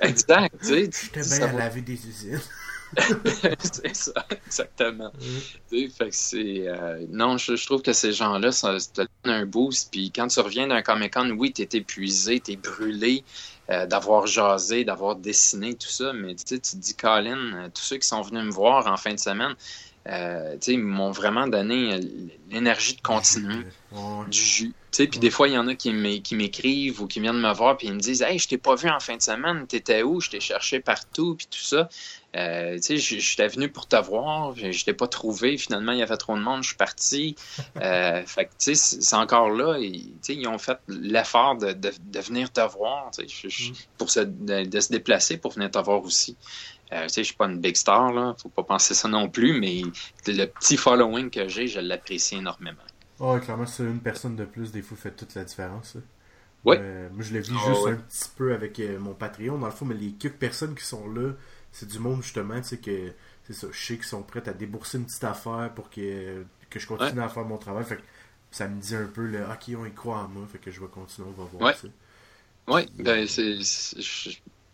exact, 0.00 0.54
tu 0.60 0.66
sais. 0.66 0.90
J'étais 1.02 1.38
bien 1.38 1.48
à 1.48 1.52
laver 1.52 1.80
des 1.80 2.06
usines. 2.06 2.40
c'est 3.58 3.94
ça, 3.94 4.26
exactement. 4.46 5.12
Fait 5.70 5.88
que 5.88 6.06
c'est. 6.10 6.68
Euh, 6.68 7.04
non, 7.10 7.36
je, 7.36 7.64
trouve 7.66 7.82
que 7.82 7.92
ces 7.92 8.12
gens-là, 8.12 8.52
ça, 8.52 8.76
te 8.78 9.00
donne 9.00 9.08
un 9.24 9.46
boost. 9.46 9.90
Puis 9.90 10.10
quand 10.10 10.28
tu 10.28 10.40
reviens 10.40 10.68
d'un 10.68 10.82
Comic-Con, 10.82 11.30
oui, 11.30 11.52
t'es 11.52 11.68
épuisé, 11.76 12.40
t'es 12.40 12.56
brûlé 12.56 13.24
euh, 13.68 13.84
d'avoir 13.86 14.26
jasé, 14.26 14.84
d'avoir 14.84 15.16
dessiné, 15.16 15.74
tout 15.74 15.88
ça. 15.88 16.12
Mais 16.12 16.34
tu 16.36 16.42
sais, 16.46 16.58
tu 16.58 16.70
te 16.72 16.76
dis, 16.76 16.94
Colin, 16.94 17.54
euh, 17.54 17.68
tous 17.74 17.82
ceux 17.82 17.96
qui 17.96 18.06
sont 18.06 18.22
venus 18.22 18.44
me 18.44 18.50
voir 18.50 18.86
en 18.86 18.96
fin 18.96 19.12
de 19.12 19.18
semaine, 19.18 19.54
euh, 20.08 20.56
ils 20.68 20.78
m'ont 20.78 21.10
vraiment 21.10 21.48
donné 21.48 21.98
l'énergie 22.50 22.94
de 22.94 23.00
continuer 23.00 23.64
du 24.28 24.38
jus. 24.38 24.74
Puis 25.04 25.18
des 25.18 25.30
fois, 25.30 25.48
il 25.48 25.54
y 25.54 25.58
en 25.58 25.68
a 25.68 25.74
qui 25.74 25.92
m'écrivent 25.92 27.02
ou 27.02 27.06
qui 27.06 27.20
viennent 27.20 27.40
me 27.40 27.52
voir 27.52 27.76
puis 27.76 27.88
ils 27.88 27.94
me 27.94 28.00
disent 28.00 28.22
Hey, 28.22 28.38
je 28.38 28.48
t'ai 28.48 28.58
pas 28.58 28.74
vu 28.74 28.88
en 28.88 29.00
fin 29.00 29.16
de 29.16 29.22
semaine, 29.22 29.66
t'étais 29.66 30.02
où? 30.02 30.20
Je 30.20 30.30
t'ai 30.30 30.40
cherché 30.40 30.80
partout, 30.80 31.34
puis 31.36 31.46
tout 31.50 31.58
ça. 31.58 31.88
Euh, 32.36 32.76
tu 32.76 32.98
sais, 32.98 33.18
j'étais 33.18 33.48
venu 33.48 33.70
pour 33.70 33.88
te 33.88 33.96
voir, 33.96 34.54
je 34.54 34.84
t'ai 34.84 34.92
pas 34.92 35.06
trouvé, 35.06 35.56
finalement, 35.56 35.92
il 35.92 35.98
y 35.98 36.02
avait 36.02 36.18
trop 36.18 36.36
de 36.36 36.42
monde, 36.42 36.62
je 36.62 36.68
suis 36.68 36.76
parti. 36.76 37.36
Euh, 37.82 38.22
fait 38.24 38.46
que, 38.46 38.50
tu 38.58 38.74
sais, 38.74 39.00
c'est 39.02 39.16
encore 39.16 39.50
là, 39.50 39.78
tu 39.78 40.00
sais, 40.22 40.34
ils 40.34 40.48
ont 40.48 40.58
fait 40.58 40.78
l'effort 40.88 41.56
de, 41.56 41.72
de, 41.72 42.20
venir 42.20 42.50
te 42.50 42.60
voir, 42.60 43.10
tu 43.10 43.28
sais, 43.28 43.70
mm. 43.70 43.74
pour 43.98 44.10
se, 44.10 44.20
de, 44.20 44.80
se 44.80 44.90
déplacer 44.90 45.36
pour 45.36 45.52
venir 45.52 45.70
te 45.70 45.78
voir 45.78 46.02
aussi. 46.02 46.36
Euh, 46.92 47.02
tu 47.02 47.08
sais, 47.10 47.22
je 47.22 47.26
suis 47.26 47.36
pas 47.36 47.46
une 47.46 47.58
big 47.58 47.76
star, 47.76 48.12
là, 48.12 48.34
faut 48.40 48.48
pas 48.48 48.62
penser 48.62 48.94
ça 48.94 49.08
non 49.08 49.28
plus, 49.28 49.60
mais 49.60 49.82
le 50.26 50.46
petit 50.46 50.76
following 50.76 51.28
que 51.28 51.48
j'ai, 51.48 51.66
je 51.66 51.80
l'apprécie 51.80 52.36
énormément. 52.36 52.82
Oh, 53.18 53.38
clairement, 53.38 53.66
c'est 53.66 53.82
une 53.82 54.00
personne 54.00 54.36
de 54.36 54.44
plus, 54.44 54.72
des 54.72 54.82
fois, 54.82 54.96
fait 54.96 55.12
toute 55.12 55.34
la 55.34 55.44
différence. 55.44 55.96
Oui. 56.64 56.76
Euh, 56.78 57.08
moi, 57.12 57.22
je 57.22 57.32
l'ai 57.32 57.40
vu 57.40 57.54
ah, 57.56 57.68
juste 57.68 57.86
un 57.86 57.94
petit 57.94 58.28
peu 58.36 58.52
avec 58.52 58.78
euh, 58.80 58.98
mon 58.98 59.14
Patreon, 59.14 59.58
dans 59.58 59.66
le 59.66 59.72
fond, 59.72 59.84
mais 59.84 59.94
les 59.94 60.12
quelques 60.12 60.34
personnes 60.34 60.74
qui 60.74 60.84
sont 60.84 61.08
là, 61.08 61.32
c'est 61.72 61.88
du 61.88 61.98
monde 61.98 62.22
justement, 62.22 62.60
tu 62.60 62.68
sais, 62.68 62.78
que 62.78 63.12
c'est 63.46 63.52
ça, 63.52 63.68
je 63.70 63.78
sais 63.78 63.94
qu'ils 63.96 64.04
sont 64.04 64.22
prêts 64.22 64.46
à 64.48 64.52
débourser 64.52 64.98
une 64.98 65.04
petite 65.04 65.24
affaire 65.24 65.70
pour 65.74 65.90
que, 65.90 66.44
que 66.68 66.78
je 66.80 66.86
continue 66.86 67.20
à 67.20 67.28
faire 67.28 67.44
mon 67.44 67.58
travail. 67.58 67.84
Fait 67.84 67.96
que 67.96 68.02
ça 68.50 68.66
me 68.66 68.80
dit 68.80 68.96
un 68.96 69.06
peu 69.06 69.26
le 69.26 69.44
OK, 69.44 69.76
on 69.78 69.84
y 69.84 69.92
croit 69.92 70.18
en 70.18 70.28
moi, 70.28 70.46
fait 70.50 70.58
que 70.58 70.70
je 70.70 70.80
vais 70.80 70.88
continuer, 70.88 71.28
on 71.28 71.42
va 71.42 71.48
voir. 71.52 71.74
Ouais. 71.82 71.90
Oui, 72.68 72.88
ben, 72.98 73.26
c'est. 73.26 73.58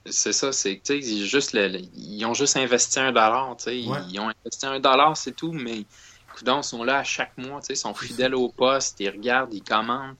C'est 0.04 0.32
ça, 0.32 0.50
c'est 0.50 0.78
que 0.78 1.00
juste 1.00 1.52
le, 1.52 1.78
ils 1.94 2.24
ont 2.24 2.34
juste 2.34 2.56
investi 2.56 2.98
un 2.98 3.12
dollar, 3.12 3.56
tu 3.56 3.64
sais, 3.64 3.78
ils 3.78 4.18
ont 4.18 4.28
investi 4.28 4.66
un 4.66 4.80
dollar, 4.80 5.16
c'est 5.16 5.30
tout, 5.30 5.52
mais 5.52 5.84
ils 6.40 6.64
sont 6.64 6.84
là 6.84 6.98
à 6.98 7.04
chaque 7.04 7.36
mois, 7.38 7.60
tu 7.60 7.66
sais, 7.68 7.72
ils 7.74 7.76
sont 7.76 7.94
fidèles 7.94 8.34
au 8.34 8.48
poste, 8.48 9.00
ils 9.00 9.10
regardent, 9.10 9.52
ils 9.54 9.62
commandent. 9.62 10.16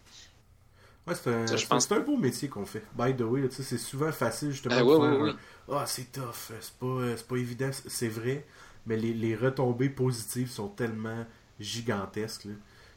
Ouais, 1.06 1.14
c'est 1.16 1.30
un, 1.32 1.96
un 1.96 2.00
beau 2.00 2.16
métier 2.16 2.48
qu'on 2.48 2.64
fait. 2.64 2.84
By 2.96 3.14
the 3.16 3.22
way, 3.22 3.48
c'est 3.50 3.78
souvent 3.78 4.12
facile 4.12 4.52
justement 4.52 4.76
ah, 4.76 4.82
de 4.82 4.86
faire 5.26 5.36
Ah, 5.72 5.84
c'est 5.86 6.12
tough, 6.12 6.52
c'est 6.60 6.74
pas, 6.78 7.16
pas 7.28 7.36
évident, 7.36 7.70
c'est 7.72 8.08
vrai, 8.08 8.46
mais 8.86 8.96
les, 8.96 9.12
les, 9.12 9.34
retombées 9.34 9.88
positives 9.88 10.48
sont 10.48 10.68
tellement 10.68 11.26
gigantesques 11.58 12.46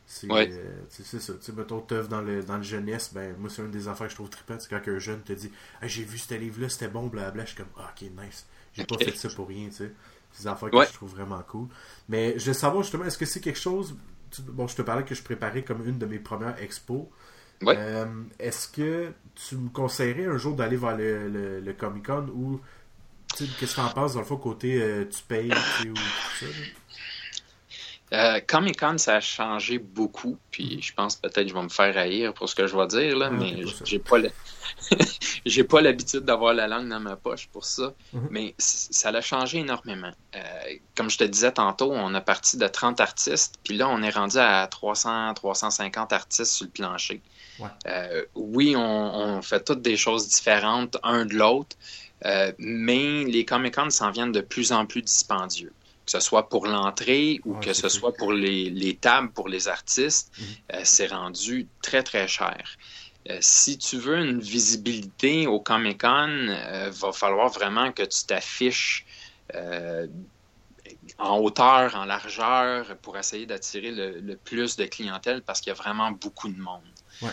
C'est 0.05 0.31
Ouais. 0.31 0.47
euh, 0.51 0.83
ça. 0.89 1.33
Tu 1.43 1.51
mettons, 1.53 1.79
t'œuvres 1.81 2.07
dans 2.07 2.21
le, 2.21 2.43
dans 2.43 2.57
le 2.57 2.63
jeunesse, 2.63 3.11
ben, 3.11 3.35
moi, 3.39 3.49
c'est 3.49 3.63
une 3.63 3.71
des 3.71 3.87
affaires 3.87 4.05
que 4.05 4.11
je 4.11 4.15
trouve 4.17 4.29
trippant, 4.29 4.57
c'est 4.59 4.69
quand 4.69 4.87
un 4.87 4.99
jeune 4.99 5.21
te 5.23 5.33
dit 5.33 5.51
Ah, 5.81 5.87
J'ai 5.87 6.03
vu 6.03 6.19
ce 6.19 6.35
livre-là, 6.35 6.69
c'était 6.69 6.87
bon, 6.89 7.07
blabla. 7.07 7.43
Je 7.43 7.49
suis 7.49 7.57
comme 7.57 7.71
Ah, 7.77 7.91
ok, 7.91 8.07
nice. 8.23 8.45
J'ai 8.73 8.85
pas 8.85 8.97
fait 8.99 9.15
ça 9.15 9.29
pour 9.29 9.47
rien, 9.47 9.67
tu 9.69 9.75
sais. 9.75 9.91
Des 10.39 10.47
affaires 10.47 10.69
que 10.69 10.75
Ouais. 10.75 10.87
je 10.87 10.93
trouve 10.93 11.11
vraiment 11.11 11.41
cool. 11.47 11.67
Mais 12.09 12.37
je 12.37 12.45
veux 12.47 12.53
savoir 12.53 12.83
justement, 12.83 13.05
est-ce 13.05 13.17
que 13.17 13.25
c'est 13.25 13.39
quelque 13.41 13.59
chose. 13.59 13.95
Bon, 14.39 14.67
je 14.67 14.75
te 14.75 14.81
parlais 14.81 15.03
que 15.05 15.15
je 15.15 15.23
préparais 15.23 15.63
comme 15.63 15.87
une 15.87 15.97
de 15.97 16.05
mes 16.05 16.19
premières 16.19 16.61
expos. 16.61 17.03
Ouais. 17.61 17.75
Euh, 17.77 18.05
est-ce 18.37 18.67
que 18.67 19.13
tu 19.33 19.55
me 19.55 19.69
conseillerais 19.69 20.25
un 20.25 20.37
jour 20.37 20.55
d'aller 20.55 20.75
vers 20.77 20.97
le, 20.97 21.29
le, 21.29 21.59
le 21.61 21.73
Comic 21.73 22.05
Con 22.07 22.27
ou. 22.35 22.59
Qu'est-ce 23.37 23.75
que 23.75 23.81
t'en 23.81 23.89
penses 23.89 24.13
dans 24.13 24.19
le 24.21 24.25
fond 24.25 24.37
côté 24.37 24.81
euh, 24.81 25.03
tu 25.09 25.21
payes 25.23 25.51
ou 25.51 25.93
tout 25.93 26.01
ça? 26.39 26.45
Euh, 28.13 28.39
Comic 28.47 28.79
Con, 28.79 28.97
ça 28.97 29.15
a 29.15 29.19
changé 29.19 29.77
beaucoup, 29.79 30.37
puis 30.51 30.81
je 30.81 30.93
pense 30.93 31.15
peut-être 31.15 31.43
que 31.43 31.49
je 31.49 31.53
vais 31.53 31.63
me 31.63 31.69
faire 31.69 31.97
haïr 31.97 32.33
pour 32.33 32.47
ce 32.47 32.55
que 32.55 32.67
je 32.67 32.77
vais 32.77 32.87
dire, 32.87 33.17
là, 33.17 33.29
Ah, 33.31 33.35
mais 33.35 33.63
j'ai 33.83 33.99
pas 33.99 34.19
le- 34.19 34.31
j'ai 35.45 35.63
pas 35.63 35.81
l'habitude 35.81 36.21
d'avoir 36.21 36.53
la 36.53 36.67
langue 36.67 36.89
dans 36.89 36.99
ma 36.99 37.15
poche 37.15 37.47
pour 37.51 37.65
ça, 37.65 37.93
Mhm. 38.13 38.27
mais 38.31 38.55
ça 38.57 39.11
l'a 39.11 39.21
changé 39.21 39.59
énormément. 39.59 40.11
Euh, 40.35 40.39
comme 40.95 41.09
je 41.09 41.17
te 41.17 41.23
disais 41.23 41.51
tantôt, 41.51 41.91
on 41.91 42.13
a 42.15 42.21
parti 42.21 42.57
de 42.57 42.67
30 42.67 42.99
artistes, 42.99 43.55
puis 43.63 43.77
là, 43.77 43.87
on 43.89 44.01
est 44.01 44.09
rendu 44.09 44.37
à 44.37 44.65
300, 44.67 45.33
350 45.35 46.13
artistes 46.13 46.51
sur 46.51 46.65
le 46.65 46.71
plancher. 46.71 47.21
Ouais. 47.59 47.67
Euh, 47.87 48.23
oui, 48.35 48.75
on, 48.75 48.81
on 48.81 49.41
fait 49.41 49.63
toutes 49.63 49.81
des 49.81 49.97
choses 49.97 50.27
différentes, 50.27 50.97
un 51.03 51.25
de 51.25 51.35
l'autre, 51.35 51.75
euh, 52.25 52.51
mais 52.57 53.23
les 53.25 53.45
Comic-Con 53.45 53.89
s'en 53.91 54.09
viennent 54.11 54.31
de 54.31 54.41
plus 54.41 54.71
en 54.71 54.85
plus 54.85 55.01
dispendieux 55.01 55.73
que 56.05 56.11
ce 56.11 56.19
soit 56.19 56.49
pour 56.49 56.67
l'entrée 56.67 57.39
ou 57.45 57.55
Ouais, 57.55 57.65
que 57.65 57.73
ce 57.73 57.89
soit 57.89 58.13
pour 58.13 58.31
les, 58.31 58.69
les 58.69 58.95
tables 58.95 59.31
pour 59.31 59.49
les 59.49 59.67
artistes, 59.67 60.31
Mhm. 60.37 60.45
euh, 60.75 60.81
c'est 60.83 61.07
rendu 61.07 61.67
très 61.81 62.03
très 62.03 62.27
cher. 62.27 62.63
Euh, 63.29 63.37
si 63.41 63.77
tu 63.77 63.97
veux 63.97 64.19
une 64.19 64.39
visibilité 64.39 65.47
au 65.47 65.59
Comic 65.59 66.01
Con, 66.01 66.29
euh, 66.29 66.91
va 66.91 67.11
falloir 67.11 67.49
vraiment 67.49 67.91
que 67.91 68.03
tu 68.03 68.25
t'affiches 68.27 69.05
euh, 69.55 70.07
en 71.17 71.39
hauteur, 71.39 71.95
en 71.95 72.05
largeur, 72.05 72.95
pour 72.97 73.17
essayer 73.17 73.45
d'attirer 73.45 73.91
le, 73.91 74.19
le 74.19 74.35
plus 74.35 74.75
de 74.75 74.85
clientèle 74.85 75.41
parce 75.41 75.59
qu'il 75.59 75.71
y 75.71 75.75
a 75.75 75.75
vraiment 75.75 76.11
beaucoup 76.11 76.49
de 76.49 76.59
monde. 76.59 76.81
Ouais. 77.21 77.29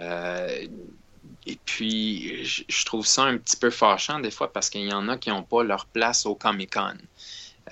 Euh, 0.00 0.66
et 1.46 1.58
puis, 1.64 2.44
je, 2.44 2.64
je 2.68 2.84
trouve 2.84 3.06
ça 3.06 3.22
un 3.22 3.38
petit 3.38 3.56
peu 3.56 3.70
fâchant 3.70 4.18
des 4.18 4.30
fois 4.32 4.52
parce 4.52 4.68
qu'il 4.68 4.82
y 4.82 4.92
en 4.92 5.08
a 5.08 5.16
qui 5.16 5.30
n'ont 5.30 5.44
pas 5.44 5.62
leur 5.62 5.86
place 5.86 6.26
au 6.26 6.34
Comic 6.34 6.74
Con. 6.74 6.96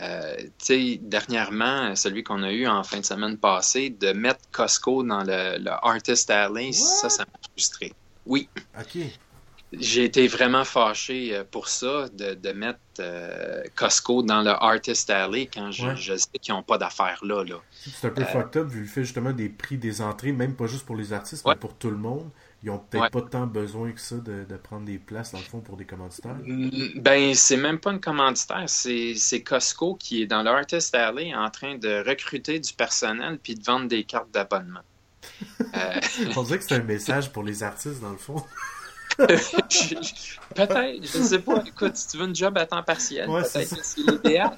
Euh, 0.01 0.37
tu 0.59 0.65
sais, 0.65 0.99
dernièrement, 1.03 1.95
celui 1.95 2.25
qu'on 2.25 2.43
a 2.43 2.51
eu 2.53 2.67
en 2.67 2.83
fin 2.83 2.99
de 2.99 3.05
semaine 3.05 3.39
passée, 3.39 3.91
de 3.91 4.13
mettre 4.13 4.41
Costco 4.51 5.03
dans 5.05 5.23
le, 5.23 5.59
le 5.59 5.71
Artist 5.71 6.29
Alley, 6.31 6.73
ça, 6.73 7.09
ça 7.09 7.25
m'a 7.25 7.39
frustré. 7.53 7.93
Oui, 8.27 8.49
Ok. 8.79 8.99
j'ai 9.73 10.05
été 10.05 10.27
vraiment 10.29 10.65
fâché 10.65 11.35
euh, 11.35 11.45
pour 11.49 11.69
ça, 11.69 12.09
de, 12.13 12.35
de 12.35 12.53
mettre 12.53 12.79
euh, 13.01 13.63
Costco 13.77 14.23
dans 14.23 14.43
le 14.43 14.51
Artist 14.51 15.11
Alley 15.11 15.47
quand 15.53 15.71
je, 15.71 15.87
Ouais. 15.87 15.97
je 15.97 16.17
sais 16.17 16.29
qu'ils 16.41 16.55
n'ont 16.55 16.63
pas 16.63 16.79
d'affaires 16.79 17.21
là. 17.25 17.45
là. 17.45 17.57
C'est 17.71 18.07
un 18.09 18.11
peu 18.11 18.25
fucked 18.25 18.57
up 18.63 18.69
vu 18.69 18.81
le 18.81 18.87
fait 18.87 19.05
justement 19.05 19.33
des 19.33 19.49
prix 19.49 19.77
des 19.79 20.01
entrées, 20.01 20.33
même 20.33 20.55
pas 20.57 20.67
juste 20.67 20.87
pour 20.87 20.97
les 20.97 21.13
artistes, 21.13 21.45
Ouais. 21.45 21.55
mais 21.55 21.61
pour 21.61 21.75
tout 21.77 21.91
le 21.91 21.97
monde. 21.99 22.31
Ils 22.65 22.71
ont 22.71 22.81
peut-être 22.81 23.03
Ouais. 23.03 23.11
pas 23.11 23.23
tant 23.23 23.47
besoin 23.47 23.93
que 23.93 24.01
ça 24.01 24.17
de, 24.17 24.45
de 24.45 24.57
prendre 24.57 24.87
des 24.87 24.99
places 24.99 25.31
dans 25.33 25.39
le 25.39 25.45
fond 25.45 25.61
pour 25.61 25.77
des 25.77 25.87
commanditaires. 25.87 26.43
Mm, 26.47 27.01
Ben, 27.01 27.35
c'est 27.35 27.57
même 27.57 27.79
pas 27.81 27.93
une 27.93 28.01
commanditaire, 28.01 28.65
c'est 28.69 29.43
Costco 29.45 29.95
qui 29.97 30.23
est 30.23 30.27
dans 30.27 30.43
le 30.43 30.51
Artist 30.51 30.95
Alley 30.95 31.35
en 31.35 31.51
train 31.51 31.77
de 31.79 32.03
recruter 32.09 32.61
du 32.61 32.73
personnel 32.75 33.39
puis 33.43 33.55
de 33.55 33.63
vendre 33.65 33.89
des 33.89 34.05
cartes 34.05 34.31
d'abonnement. 34.31 34.81
Euh, 35.75 36.01
On 36.37 36.43
dirait 36.43 36.59
que 36.59 36.65
c'est 36.65 36.75
un 36.75 36.83
message 36.85 37.33
pour 37.33 37.43
les 37.43 37.63
artistes 37.63 38.01
dans 38.01 38.13
le 38.13 38.19
fond. 38.19 38.37
Je- 39.19 40.37
peut-être, 40.55 41.03
je 41.03 41.23
sais 41.23 41.39
pas. 41.39 41.63
Écoute, 41.67 41.97
si 41.97 42.09
tu 42.09 42.17
veux 42.19 42.27
une 42.27 42.35
job 42.35 42.57
à 42.59 42.67
temps 42.67 42.83
partiel, 42.83 43.29
Ouais, 43.29 43.43
peut-être 43.43 43.77
que 43.77 43.83
c'est 43.83 44.01
l'idéal. 44.01 44.55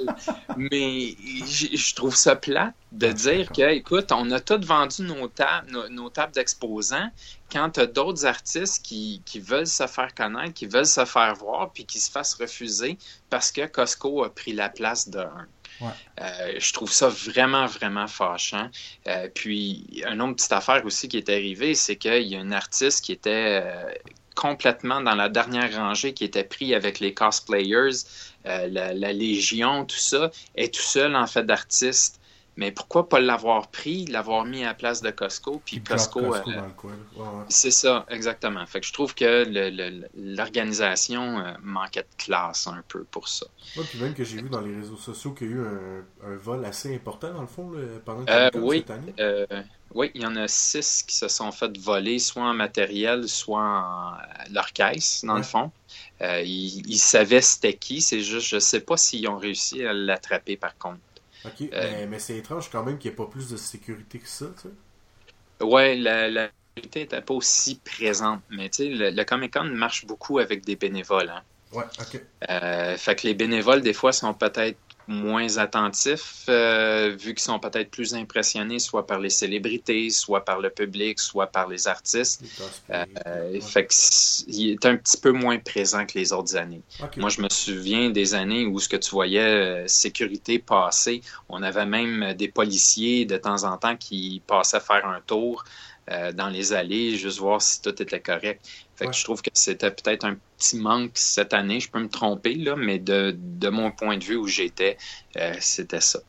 Mais 0.56 1.16
je, 1.46 1.94
trouve 1.94 2.14
ça 2.14 2.36
plate 2.36 2.74
de 2.92 3.12
dire 3.12 3.50
que, 3.50 3.70
écoute, 3.70 4.12
on 4.12 4.30
a 4.30 4.40
tous 4.40 4.64
vendu 4.64 5.02
nos 5.02 5.28
tables, 5.28 5.70
nos, 5.70 5.88
nos 5.88 6.10
tables 6.10 6.32
d'exposants 6.32 7.10
quand 7.50 7.70
tu 7.70 7.80
as 7.80 7.86
d'autres 7.86 8.26
artistes 8.26 8.84
qui, 8.84 9.22
qui 9.24 9.40
veulent 9.40 9.66
se 9.66 9.86
faire 9.86 10.14
connaître, 10.14 10.54
qui 10.54 10.66
veulent 10.66 10.86
se 10.86 11.04
faire 11.04 11.34
voir, 11.34 11.70
puis 11.72 11.84
qui 11.84 12.00
se 12.00 12.10
fassent 12.10 12.34
refuser 12.34 12.98
parce 13.30 13.52
que 13.52 13.66
Costco 13.66 14.24
a 14.24 14.34
pris 14.34 14.52
la 14.52 14.68
place 14.68 15.08
d'un. 15.08 15.46
Ouais. 15.80 15.88
Euh, 16.20 16.54
je 16.58 16.72
trouve 16.72 16.90
ça 16.90 17.08
vraiment, 17.08 17.66
vraiment 17.66 18.06
fâchant. 18.06 18.70
Euh, 19.08 19.28
puis, 19.32 20.02
une 20.10 20.22
autre 20.22 20.36
petite 20.36 20.52
affaire 20.52 20.84
aussi 20.86 21.06
qui 21.08 21.18
est 21.18 21.28
arrivée, 21.28 21.74
c'est 21.74 21.96
qu'il 21.96 22.22
y 22.22 22.34
a 22.34 22.40
un 22.40 22.50
artiste 22.52 23.04
qui 23.04 23.12
était 23.12 23.62
euh, 23.62 23.92
complètement 24.36 25.00
dans 25.00 25.16
la 25.16 25.28
dernière 25.28 25.74
rangée, 25.74 26.14
qui 26.14 26.24
était 26.24 26.44
pris 26.44 26.74
avec 26.74 27.00
les 27.00 27.12
cosplayers, 27.14 28.04
euh, 28.46 28.68
la, 28.68 28.94
la 28.94 29.12
Légion, 29.12 29.84
tout 29.84 29.96
ça, 29.96 30.30
est 30.54 30.72
tout 30.72 30.82
seul 30.82 31.16
en 31.16 31.26
fait 31.26 31.44
d'artiste. 31.44 32.15
Mais 32.56 32.72
pourquoi 32.72 33.08
pas 33.08 33.20
l'avoir 33.20 33.68
pris, 33.70 34.06
l'avoir 34.06 34.46
mis 34.46 34.64
à 34.64 34.68
la 34.68 34.74
place 34.74 35.02
de 35.02 35.10
Costco, 35.10 35.60
puis 35.64 35.82
Costco, 35.82 36.20
Costco 36.20 36.50
euh. 36.50 36.54
Ouais, 36.84 36.92
ouais. 37.22 37.44
c'est 37.48 37.70
ça, 37.70 38.06
exactement. 38.08 38.64
Fait 38.66 38.80
que 38.80 38.86
je 38.86 38.92
trouve 38.94 39.14
que 39.14 39.44
l'organisation 40.14 41.38
euh, 41.38 41.52
manquait 41.62 42.02
de 42.02 42.16
classe 42.24 42.66
un 42.66 42.82
peu 42.88 43.04
pour 43.04 43.28
ça. 43.28 43.46
Ouais, 43.76 43.84
puis 43.84 43.98
même 43.98 44.14
que 44.14 44.24
j'ai 44.24 44.40
vu 44.40 44.48
dans 44.48 44.60
les 44.62 44.74
réseaux 44.74 44.96
sociaux 44.96 45.32
qu'il 45.32 45.48
y 45.48 45.50
a 45.50 45.56
eu 45.56 45.60
un, 45.66 46.04
un 46.32 46.36
vol 46.36 46.64
assez 46.64 46.94
important 46.94 47.32
dans 47.34 47.42
le 47.42 47.46
fond 47.46 47.72
pendant 48.04 48.20
le 48.22 48.30
Euh, 48.30 48.50
oui. 48.54 48.78
cette 48.78 48.90
année. 48.90 49.14
Oui, 49.94 50.10
il 50.14 50.22
y 50.22 50.26
en 50.26 50.34
a 50.36 50.48
six 50.48 51.04
qui 51.04 51.14
se 51.14 51.28
sont 51.28 51.52
fait 51.52 51.76
voler, 51.78 52.18
soit 52.18 52.42
en 52.42 52.54
matériel, 52.54 53.28
soit 53.28 53.62
en 53.62 54.12
leur 54.50 54.72
caisse, 54.72 55.24
dans 55.24 55.34
Ouais. 55.34 55.38
le 55.40 55.44
fond. 55.44 55.70
Ils, 56.20 56.82
ils 56.88 56.98
savaient 56.98 57.40
c'était 57.40 57.74
qui, 57.76 58.00
c'est 58.00 58.20
juste, 58.20 58.48
je 58.48 58.58
sais 58.58 58.80
pas 58.80 58.96
s'ils 58.96 59.28
ont 59.28 59.36
réussi 59.38 59.84
à 59.84 59.92
l'attraper 59.92 60.56
par 60.56 60.76
contre. 60.78 60.98
Ok, 61.46 61.62
euh, 61.62 61.68
mais, 61.72 62.06
mais 62.06 62.18
c'est 62.18 62.36
étrange 62.36 62.70
quand 62.70 62.82
même 62.82 62.98
qu'il 62.98 63.10
n'y 63.10 63.14
ait 63.14 63.16
pas 63.16 63.26
plus 63.26 63.48
de 63.50 63.56
sécurité 63.56 64.18
que 64.18 64.28
ça, 64.28 64.46
tu 64.60 64.68
sais. 64.68 65.64
Ouais, 65.64 65.96
la, 65.96 66.28
la 66.28 66.48
sécurité 66.74 67.00
n'était 67.00 67.22
pas 67.22 67.34
aussi 67.34 67.80
présente, 67.84 68.42
mais 68.50 68.68
tu 68.68 68.84
sais, 68.84 68.88
le, 68.88 69.10
le 69.10 69.24
Comic 69.24 69.52
Con 69.54 69.64
marche 69.64 70.06
beaucoup 70.06 70.38
avec 70.38 70.64
des 70.64 70.76
bénévoles. 70.76 71.30
Hein. 71.30 71.42
Ouais, 71.72 71.84
ok. 72.00 72.20
Euh, 72.48 72.96
fait 72.96 73.16
que 73.16 73.26
les 73.26 73.34
bénévoles, 73.34 73.82
des 73.82 73.92
fois, 73.92 74.12
sont 74.12 74.34
peut-être 74.34 74.78
moins 75.08 75.58
attentifs, 75.58 76.44
euh, 76.48 77.14
vu 77.18 77.34
qu'ils 77.34 77.44
sont 77.44 77.58
peut-être 77.58 77.90
plus 77.90 78.14
impressionnés, 78.14 78.78
soit 78.78 79.06
par 79.06 79.20
les 79.20 79.30
célébrités, 79.30 80.10
soit 80.10 80.44
par 80.44 80.60
le 80.60 80.70
public, 80.70 81.20
soit 81.20 81.46
par 81.46 81.68
les 81.68 81.88
artistes. 81.88 82.42
Euh, 82.90 83.04
ouais. 83.52 83.60
Fait 83.60 83.88
est 84.48 84.86
un 84.86 84.96
petit 84.96 85.16
peu 85.16 85.30
moins 85.30 85.58
présent 85.58 86.04
que 86.06 86.18
les 86.18 86.32
autres 86.32 86.56
années. 86.56 86.82
Moi, 87.16 87.30
je 87.30 87.40
me 87.40 87.48
souviens 87.48 88.10
des 88.10 88.34
années 88.34 88.66
où 88.66 88.78
ce 88.80 88.88
que 88.88 88.96
tu 88.96 89.10
voyais 89.10 89.40
euh, 89.40 89.86
sécurité 89.86 90.58
passer, 90.58 91.20
on 91.48 91.62
avait 91.62 91.86
même 91.86 92.34
des 92.34 92.48
policiers 92.48 93.24
de 93.24 93.36
temps 93.36 93.64
en 93.64 93.76
temps 93.76 93.96
qui 93.96 94.42
passaient 94.46 94.80
faire 94.80 95.06
un 95.06 95.20
tour 95.20 95.64
euh, 96.08 96.30
dans 96.30 96.48
les 96.48 96.72
allées, 96.72 97.16
juste 97.16 97.40
voir 97.40 97.60
si 97.60 97.82
tout 97.82 98.00
était 98.00 98.20
correct. 98.20 98.64
Fait 98.96 99.08
que 99.08 99.14
je 99.14 99.24
trouve 99.24 99.42
que 99.42 99.50
c'était 99.54 99.90
peut-être 99.90 100.24
un 100.24 100.36
petit 100.58 100.78
manque 100.78 101.12
cette 101.14 101.52
année. 101.54 101.80
Je 101.80 101.90
peux 101.90 102.00
me 102.00 102.08
tromper 102.08 102.54
là, 102.54 102.76
mais 102.76 102.98
de, 102.98 103.34
de 103.38 103.68
mon 103.68 103.90
point 103.92 104.16
de 104.18 104.24
vue 104.24 104.36
où 104.36 104.46
j'étais, 104.46 104.96
euh, 105.36 105.54
c'était 105.60 106.00
ça. 106.00 106.20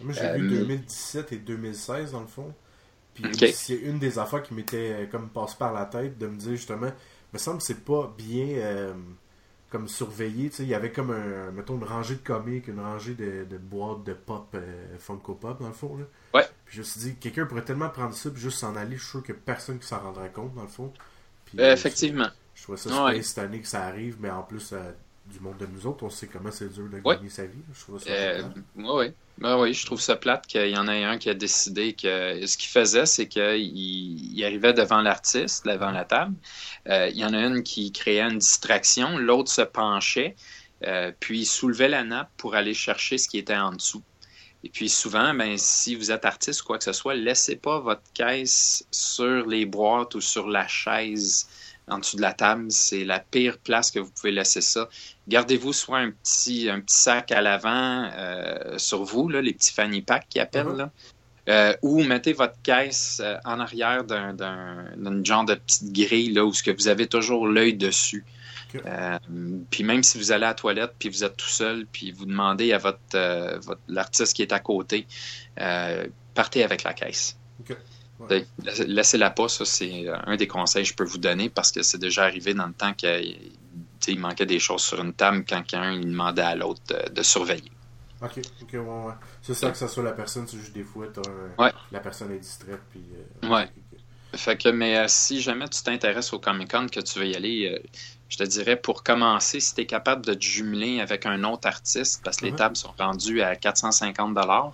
Moi, 0.00 0.12
j'ai 0.12 0.26
Euh, 0.26 0.38
vu 0.38 0.42
2017 0.44 1.32
et 1.32 1.38
2016 1.38 2.12
dans 2.12 2.20
le 2.20 2.26
fond. 2.26 2.54
Puis 3.14 3.24
c'est 3.52 3.74
une 3.76 3.98
des 3.98 4.18
affaires 4.18 4.42
qui 4.42 4.54
m'était 4.54 4.92
euh, 4.92 5.06
comme 5.06 5.30
passe 5.30 5.54
par 5.54 5.72
la 5.72 5.86
tête 5.86 6.18
de 6.18 6.26
me 6.26 6.36
dire 6.36 6.52
justement, 6.52 6.92
me 7.32 7.38
semble 7.38 7.58
que 7.58 7.64
c'est 7.64 7.84
pas 7.84 8.14
bien 8.16 8.46
euh, 8.58 8.94
comme 9.70 9.88
surveillé. 9.88 10.50
Tu 10.50 10.56
sais, 10.58 10.62
il 10.64 10.68
y 10.68 10.74
avait 10.74 10.92
comme 10.92 11.10
un, 11.10 11.50
mettons, 11.52 11.76
une 11.76 11.84
rangée 11.84 12.16
de 12.16 12.20
comics, 12.22 12.66
une 12.68 12.80
rangée 12.80 13.14
de, 13.14 13.44
de 13.44 13.58
boîtes 13.58 14.04
de 14.04 14.12
pop, 14.14 14.48
euh, 14.54 14.96
Funko 14.98 15.34
Pop 15.34 15.60
dans 15.60 15.68
le 15.68 15.74
fond. 15.74 15.96
Là. 15.96 16.04
Ouais. 16.34 16.46
Puis 16.66 16.76
je 16.76 16.80
me 16.80 16.84
suis 16.84 17.00
dit, 17.00 17.16
quelqu'un 17.16 17.46
pourrait 17.46 17.64
tellement 17.64 17.88
prendre 17.90 18.14
ça 18.14 18.30
puis 18.30 18.40
juste 18.40 18.58
s'en 18.58 18.76
aller. 18.76 18.96
Je 18.96 19.02
suis 19.02 19.10
sûr 19.10 19.22
que 19.22 19.32
personne 19.32 19.78
qui 19.78 19.86
s'en 19.86 20.00
rendrait 20.00 20.32
compte 20.32 20.54
dans 20.54 20.62
le 20.62 20.68
fond. 20.68 20.92
Puis, 21.56 21.64
Euh, 21.64 21.72
effectivement. 21.72 22.28
Je 22.54 22.62
trouvais 22.62 22.78
ça 22.78 22.88
Ouais. 23.04 23.12
super 23.12 23.24
cette 23.24 23.38
année 23.38 23.60
que 23.60 23.68
ça 23.68 23.84
arrive, 23.84 24.16
mais 24.20 24.30
en 24.30 24.42
plus 24.42 24.72
euh, 24.72 24.90
du 25.26 25.40
monde 25.40 25.56
de 25.58 25.66
nous 25.66 25.86
autres, 25.86 26.04
on 26.04 26.10
sait 26.10 26.26
comment 26.26 26.50
c'est 26.50 26.72
dur 26.72 26.88
de 26.88 27.00
Ouais. 27.04 27.16
gagner 27.16 27.28
sa 27.30 27.44
vie. 27.44 27.58
Je 27.74 27.80
trouve 27.80 28.00
ça 28.00 28.08
Euh, 28.10 28.42
oui, 29.58 29.74
je 29.74 29.84
trouve 29.86 30.00
ça 30.00 30.16
plate 30.16 30.46
qu'il 30.46 30.68
y 30.68 30.76
en 30.78 30.88
ait 30.88 31.04
un 31.04 31.18
qui 31.18 31.28
a 31.28 31.34
décidé 31.34 31.92
que 31.94 32.46
ce 32.46 32.56
qu'il 32.56 32.70
faisait, 32.70 33.06
c'est 33.06 33.26
qu'il 33.28 33.42
il 33.56 34.44
arrivait 34.44 34.72
devant 34.72 35.02
l'artiste, 35.02 35.66
devant 35.66 35.90
la 35.90 36.04
table. 36.04 36.34
Euh, 36.88 37.08
il 37.08 37.16
y 37.18 37.24
en 37.24 37.34
a 37.34 37.38
une 37.40 37.62
qui 37.62 37.92
créait 37.92 38.20
une 38.22 38.38
distraction, 38.38 39.18
l'autre 39.18 39.50
se 39.50 39.62
penchait, 39.62 40.36
euh, 40.86 41.12
puis 41.20 41.40
il 41.40 41.46
soulevait 41.46 41.88
la 41.88 42.04
nappe 42.04 42.30
pour 42.36 42.54
aller 42.54 42.74
chercher 42.74 43.18
ce 43.18 43.28
qui 43.28 43.38
était 43.38 43.56
en 43.56 43.72
dessous. 43.72 44.02
Et 44.66 44.68
puis 44.68 44.88
souvent, 44.88 45.32
ben, 45.32 45.56
si 45.56 45.94
vous 45.94 46.10
êtes 46.10 46.24
artiste 46.24 46.62
ou 46.62 46.64
quoi 46.64 46.78
que 46.78 46.84
ce 46.84 46.92
soit, 46.92 47.14
laissez 47.14 47.54
pas 47.54 47.78
votre 47.78 48.02
caisse 48.14 48.84
sur 48.90 49.46
les 49.46 49.64
boîtes 49.64 50.16
ou 50.16 50.20
sur 50.20 50.48
la 50.48 50.66
chaise 50.66 51.48
en 51.86 51.98
dessous 51.98 52.16
de 52.16 52.22
la 52.22 52.32
table. 52.32 52.66
C'est 52.70 53.04
la 53.04 53.20
pire 53.20 53.58
place 53.58 53.92
que 53.92 54.00
vous 54.00 54.10
pouvez 54.10 54.32
laisser 54.32 54.60
ça 54.60 54.88
gardez-vous 55.28 55.72
soit 55.72 55.98
un 55.98 56.10
petit, 56.10 56.68
un 56.68 56.80
petit 56.80 56.96
sac 56.96 57.32
à 57.32 57.40
l'avant 57.40 58.10
euh, 58.12 58.76
sur 58.78 59.04
vous, 59.04 59.28
là, 59.28 59.40
les 59.40 59.52
petits 59.52 59.72
fanny 59.72 60.02
packs 60.02 60.28
qu'ils 60.28 60.40
appellent. 60.40 60.66
Mhm. 60.66 60.78
là. 60.78 60.90
Euh, 61.48 61.76
ou 61.82 62.02
mettez 62.02 62.32
votre 62.32 62.60
caisse 62.64 63.20
euh, 63.22 63.36
en 63.44 63.60
arrière 63.60 64.02
d'un, 64.02 64.34
genre 65.22 65.44
de 65.44 65.54
petite 65.54 65.92
grille 65.92 66.32
là, 66.32 66.44
où 66.44 66.52
ce 66.52 66.64
que 66.64 66.72
vous 66.72 66.88
avez 66.88 67.06
toujours 67.06 67.46
l'œil 67.46 67.74
dessus. 67.74 68.24
Euh, 68.74 69.18
puis 69.70 69.84
même 69.84 70.02
si 70.02 70.18
vous 70.18 70.32
allez 70.32 70.44
à 70.44 70.48
la 70.48 70.54
toilette, 70.54 70.92
puis 70.98 71.08
vous 71.08 71.24
êtes 71.24 71.36
tout 71.36 71.48
seul, 71.48 71.86
puis 71.86 72.12
vous 72.12 72.26
demandez 72.26 72.72
à 72.72 72.78
votre, 72.78 72.98
euh, 73.14 73.58
votre- 73.60 73.80
l'artiste 73.88 74.34
qui 74.34 74.42
est 74.42 74.52
à 74.52 74.58
côté, 74.60 75.06
euh, 75.60 76.06
partez 76.34 76.62
avec 76.64 76.82
la 76.82 76.92
caisse. 76.92 77.38
Ouais. 78.18 78.46
Laissez-la 78.86 79.28
pas, 79.30 79.48
ça 79.48 79.64
c'est 79.66 80.06
un 80.08 80.36
des 80.36 80.46
conseils 80.48 80.84
que 80.84 80.88
je 80.88 80.94
peux 80.94 81.04
vous 81.04 81.18
donner 81.18 81.50
parce 81.50 81.70
que 81.70 81.82
c'est 81.82 81.98
déjà 81.98 82.24
arrivé 82.24 82.54
dans 82.54 82.66
le 82.66 82.72
temps 82.72 82.94
qu'il 82.94 84.18
manquait 84.18 84.46
des 84.46 84.58
choses 84.58 84.82
sur 84.82 85.00
une 85.02 85.12
table 85.12 85.44
quand 85.46 85.62
quelqu'un 85.62 85.98
demandait 86.00 86.40
à 86.42 86.54
l'autre 86.54 86.80
de, 86.88 87.10
de 87.12 87.22
surveiller. 87.22 87.70
Ok, 88.22 88.40
ok, 88.62 88.68
ouais, 88.72 88.78
ouais. 88.78 89.12
C'est 89.42 89.52
ça 89.52 89.70
que 89.70 89.76
ça 89.76 89.86
soit 89.88 90.02
la 90.02 90.12
personne, 90.12 90.46
c'est 90.48 90.56
juste 90.56 90.72
des 90.72 90.82
fois, 90.82 91.06
t'as 91.12 91.20
un- 91.30 91.62
Ouais. 91.62 91.72
la 91.92 92.00
personne 92.00 92.32
est 92.32 92.38
distraite, 92.38 92.80
puis. 92.90 93.02
Ouais. 93.50 93.68
Fait 94.34 94.56
que, 94.58 94.68
mais 94.68 94.96
euh, 94.98 95.08
si 95.08 95.40
jamais 95.40 95.68
tu 95.68 95.82
t'intéresses 95.82 96.32
au 96.32 96.38
Comic 96.38 96.70
Con, 96.70 96.86
que 96.88 97.00
tu 97.00 97.18
veux 97.18 97.26
y 97.26 97.34
aller, 97.36 97.66
euh, 97.72 97.82
je 98.28 98.36
te 98.36 98.42
dirais 98.44 98.76
pour 98.80 99.02
commencer, 99.02 99.60
si 99.60 99.74
tu 99.74 99.80
es 99.82 99.86
capable 99.86 100.24
de 100.26 100.34
te 100.34 100.44
jumeler 100.44 101.00
avec 101.00 101.26
un 101.26 101.42
autre 101.44 101.66
artiste, 101.68 102.22
parce 102.22 102.36
que 102.38 102.44
les 102.46 102.54
tables 102.54 102.76
sont 102.76 102.92
rendues 102.98 103.40
à 103.42 103.56
450 103.56 104.34
dollars, 104.34 104.72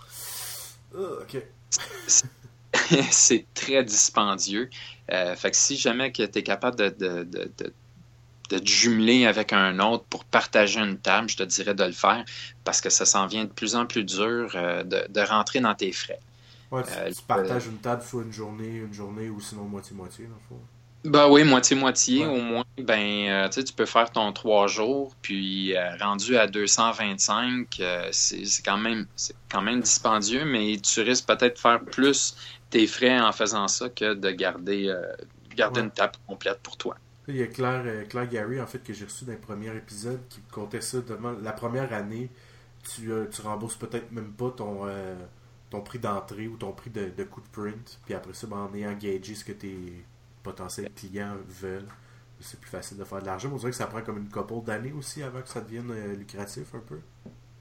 Ah, 0.95 1.23
ok. 1.23 1.37
c'est 3.11 3.47
très 3.55 3.85
dispendieux. 3.85 4.71
Euh, 5.13 5.37
fait 5.37 5.51
que 5.51 5.57
si 5.57 5.77
jamais 5.77 6.13
que 6.13 6.23
tu 6.25 6.39
es 6.39 6.43
capable 6.43 6.77
de, 6.79 6.89
de, 6.91 7.25
de, 7.25 7.53
de- 7.59 7.75
de 8.51 8.59
te 8.59 8.67
jumeler 8.69 9.27
avec 9.27 9.53
un 9.55 9.79
autre 9.81 10.07
pour 10.07 10.25
partager 10.27 10.81
une 10.81 11.01
table, 11.01 11.29
je 11.31 11.37
te 11.39 11.43
dirais 11.45 11.75
de 11.75 11.85
le 11.85 11.93
faire 11.93 12.25
parce 12.65 12.81
que 12.83 12.91
ça 12.91 13.07
s'en 13.07 13.27
vient 13.27 13.45
de 13.47 13.51
plus 13.53 13.77
en 13.77 13.87
plus 13.87 14.05
dur 14.05 14.53
euh, 14.57 14.85
de, 14.85 15.07
de 15.09 15.21
rentrer 15.23 15.61
dans 15.61 15.75
tes 15.75 15.93
frais. 15.93 16.21
Ouais, 16.73 16.85
tu, 16.85 16.99
Euh, 16.99 17.11
tu 17.12 17.23
partages 17.23 17.66
une 17.68 17.81
table 17.81 18.03
soit 18.03 18.23
une 18.25 18.33
journée, 18.33 18.79
une 18.79 18.93
journée, 18.93 19.31
ou 19.31 19.41
sinon 19.41 19.64
moitié-moitié, 19.68 20.27
dans 20.27 20.35
le 20.35 20.41
fond. 20.49 20.68
Ben 21.05 21.29
oui, 21.29 21.43
moitié-moitié, 21.43 22.27
Ouais. 22.27 22.27
au 22.27 22.41
moins, 22.41 22.64
ben, 22.79 23.29
euh, 23.29 23.49
tu 23.49 23.55
sais, 23.55 23.64
tu 23.64 23.73
peux 23.73 23.87
faire 23.87 24.12
ton 24.12 24.33
trois 24.33 24.68
jours, 24.68 25.16
puis 25.20 25.77
euh, 25.77 25.97
rendu 25.97 26.37
à 26.37 26.47
225, 26.47 27.81
euh, 27.81 28.09
c'est 28.12 28.45
c'est 28.45 28.62
quand 28.62 28.77
même 28.79 29.07
c'est 29.16 29.35
quand 29.51 29.62
même 29.62 29.81
dispendieux, 29.81 30.45
mais 30.45 30.77
tu 30.81 31.01
risques 31.01 31.27
peut-être 31.27 31.55
de 31.57 31.59
faire 31.61 31.81
plus 31.85 32.37
tes 32.70 32.87
frais 32.87 33.18
en 33.20 33.33
faisant 33.33 33.66
ça 33.68 33.89
que 33.89 34.14
de 34.14 34.31
garder, 34.31 34.95
garder 35.57 35.81
Ouais. 35.81 35.87
une 35.87 35.91
table 35.91 36.14
complète 36.27 36.61
pour 36.62 36.77
toi. 36.77 36.97
Il 37.29 37.37
y 37.37 37.43
a 37.43 37.47
Claire, 37.49 38.09
Claire 38.09 38.29
Gary, 38.29 38.61
en 38.61 38.66
fait, 38.66 38.83
que 38.83 38.93
j'ai 38.93 39.05
reçu 39.05 39.25
dans 39.25 39.33
le 39.33 39.39
premier 39.39 39.75
épisode, 39.77 40.20
qui 40.29 40.41
comptait 40.53 40.81
ça. 40.81 41.01
Demain, 41.01 41.37
la 41.43 41.53
première 41.53 41.93
année, 41.93 42.31
tu, 42.85 43.11
tu 43.31 43.41
rembourses 43.43 43.77
peut-être 43.77 44.11
même 44.12 44.33
pas 44.33 44.51
ton, 44.51 44.87
ton 45.73 45.81
prix 45.81 45.99
d'entrée 45.99 46.49
ou 46.49 46.57
ton 46.57 46.73
prix 46.73 46.91
de, 46.91 47.11
de 47.16 47.25
coup 47.25 47.41
de 47.41 47.49
print. 47.49 47.99
Puis 48.05 48.12
après 48.14 48.35
ça, 48.35 48.47
ben, 48.47 48.59
en 48.59 48.75
ayant 48.75 48.93
gagé 48.93 49.35
ce 49.35 49.45
que 49.45 49.53
tes 49.53 50.05
potentiels 50.43 50.91
clients 50.95 51.35
veulent, 51.49 51.89
c'est 52.41 52.61
plus 52.61 52.70
facile 52.70 52.99
de 52.99 53.05
faire 53.05 53.20
de 53.20 53.27
l'argent. 53.27 53.51
On 53.53 53.57
dirait 53.57 53.70
que 53.70 53.77
ça 53.77 53.87
prend 53.87 54.03
comme 54.03 54.18
une 54.18 54.29
couple 54.29 54.66
d'années 54.66 54.93
aussi 54.93 55.23
avant 55.23 55.41
que 55.41 55.49
ça 55.49 55.61
devienne 55.62 55.91
euh, 55.91 56.14
lucratif 56.14 56.75
un 56.75 56.81
peu. 56.81 57.01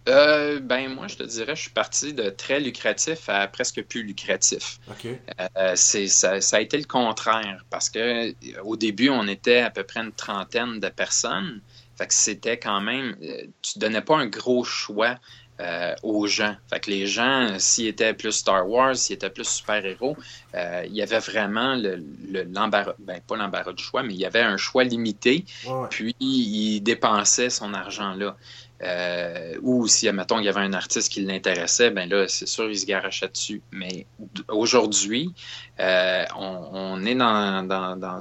Euh, 0.10 0.60
ben 0.60 0.94
moi, 0.94 1.08
je 1.08 1.16
te 1.16 1.24
dirais, 1.24 1.56
je 1.56 1.62
suis 1.62 1.72
parti 1.72 2.14
de 2.14 2.30
très 2.32 2.60
lucratif 2.60 3.30
à 3.30 3.48
presque 3.48 3.82
plus 3.84 4.04
lucratif. 4.04 4.80
Euh, 5.06 5.74
c'est, 5.76 6.08
ça, 6.08 6.42
ça 6.42 6.58
a 6.58 6.60
été 6.60 6.78
le 6.78 6.86
contraire 6.86 7.64
parce 7.70 7.90
que 7.90 8.34
au 8.64 8.76
début, 8.76 9.10
on 9.10 9.28
était 9.28 9.60
à 9.60 9.70
peu 9.70 9.84
près 9.84 10.02
une 10.02 10.12
trentaine 10.12 10.80
de 10.80 10.90
personnes. 10.90 11.62
Fait 11.98 12.08
que 12.08 12.14
c'était 12.16 12.58
quand 12.58 12.82
même, 12.82 13.16
tu 13.62 13.78
donnais 13.78 14.02
pas 14.02 14.18
un 14.18 14.26
gros 14.26 14.64
choix 14.64 15.20
euh, 15.62 15.94
aux 16.04 16.28
gens. 16.28 16.56
Fait 16.70 16.80
que 16.80 16.90
les 16.92 17.08
gens, 17.08 17.56
s'ils 17.60 17.88
étaient 17.88 18.14
plus 18.14 18.32
Star 18.34 18.68
Wars, 18.70 18.96
s'ils 18.96 19.16
étaient 19.16 19.30
plus 19.30 19.48
super-héros, 19.48 20.18
euh, 20.56 20.84
il 20.88 20.94
y 20.96 21.02
avait 21.02 21.20
vraiment 21.20 21.76
le, 21.76 22.04
le- 22.30 22.44
l'embarras, 22.44 22.96
ben 23.00 23.22
pas 23.22 23.38
l'embarras 23.38 23.74
du 23.74 23.84
choix, 23.84 24.04
mais 24.04 24.14
il 24.14 24.20
y 24.20 24.26
avait 24.26 24.42
un 24.42 24.58
choix 24.58 24.84
limité, 24.84 25.46
Ouais, 25.64 25.88
puis 25.90 26.16
il 26.20 26.82
dépensait 26.82 27.50
son 27.50 27.74
argent 27.74 28.14
là. 28.16 28.38
Euh, 28.84 29.60
ou 29.62 29.88
si, 29.88 30.08
admettons, 30.08 30.40
il 30.40 30.46
y 30.46 30.50
avait 30.50 30.62
un 30.62 30.74
artiste 30.74 31.12
qui 31.12 31.22
l'intéressait, 31.22 31.92
ben 31.92 32.10
là, 32.10 32.28
c'est 32.28 32.48
sûr, 32.48 32.68
il 32.70 32.80
se 32.80 32.88
garochait 32.88 33.28
dessus. 33.28 33.62
Mais 33.72 34.08
aujourd'hui, 34.50 35.34
euh, 35.80 36.26
on, 36.36 36.70
on 36.74 37.06
est 37.06 37.16
dans, 37.16 37.64
dans, 37.68 37.96
dans, 37.96 38.20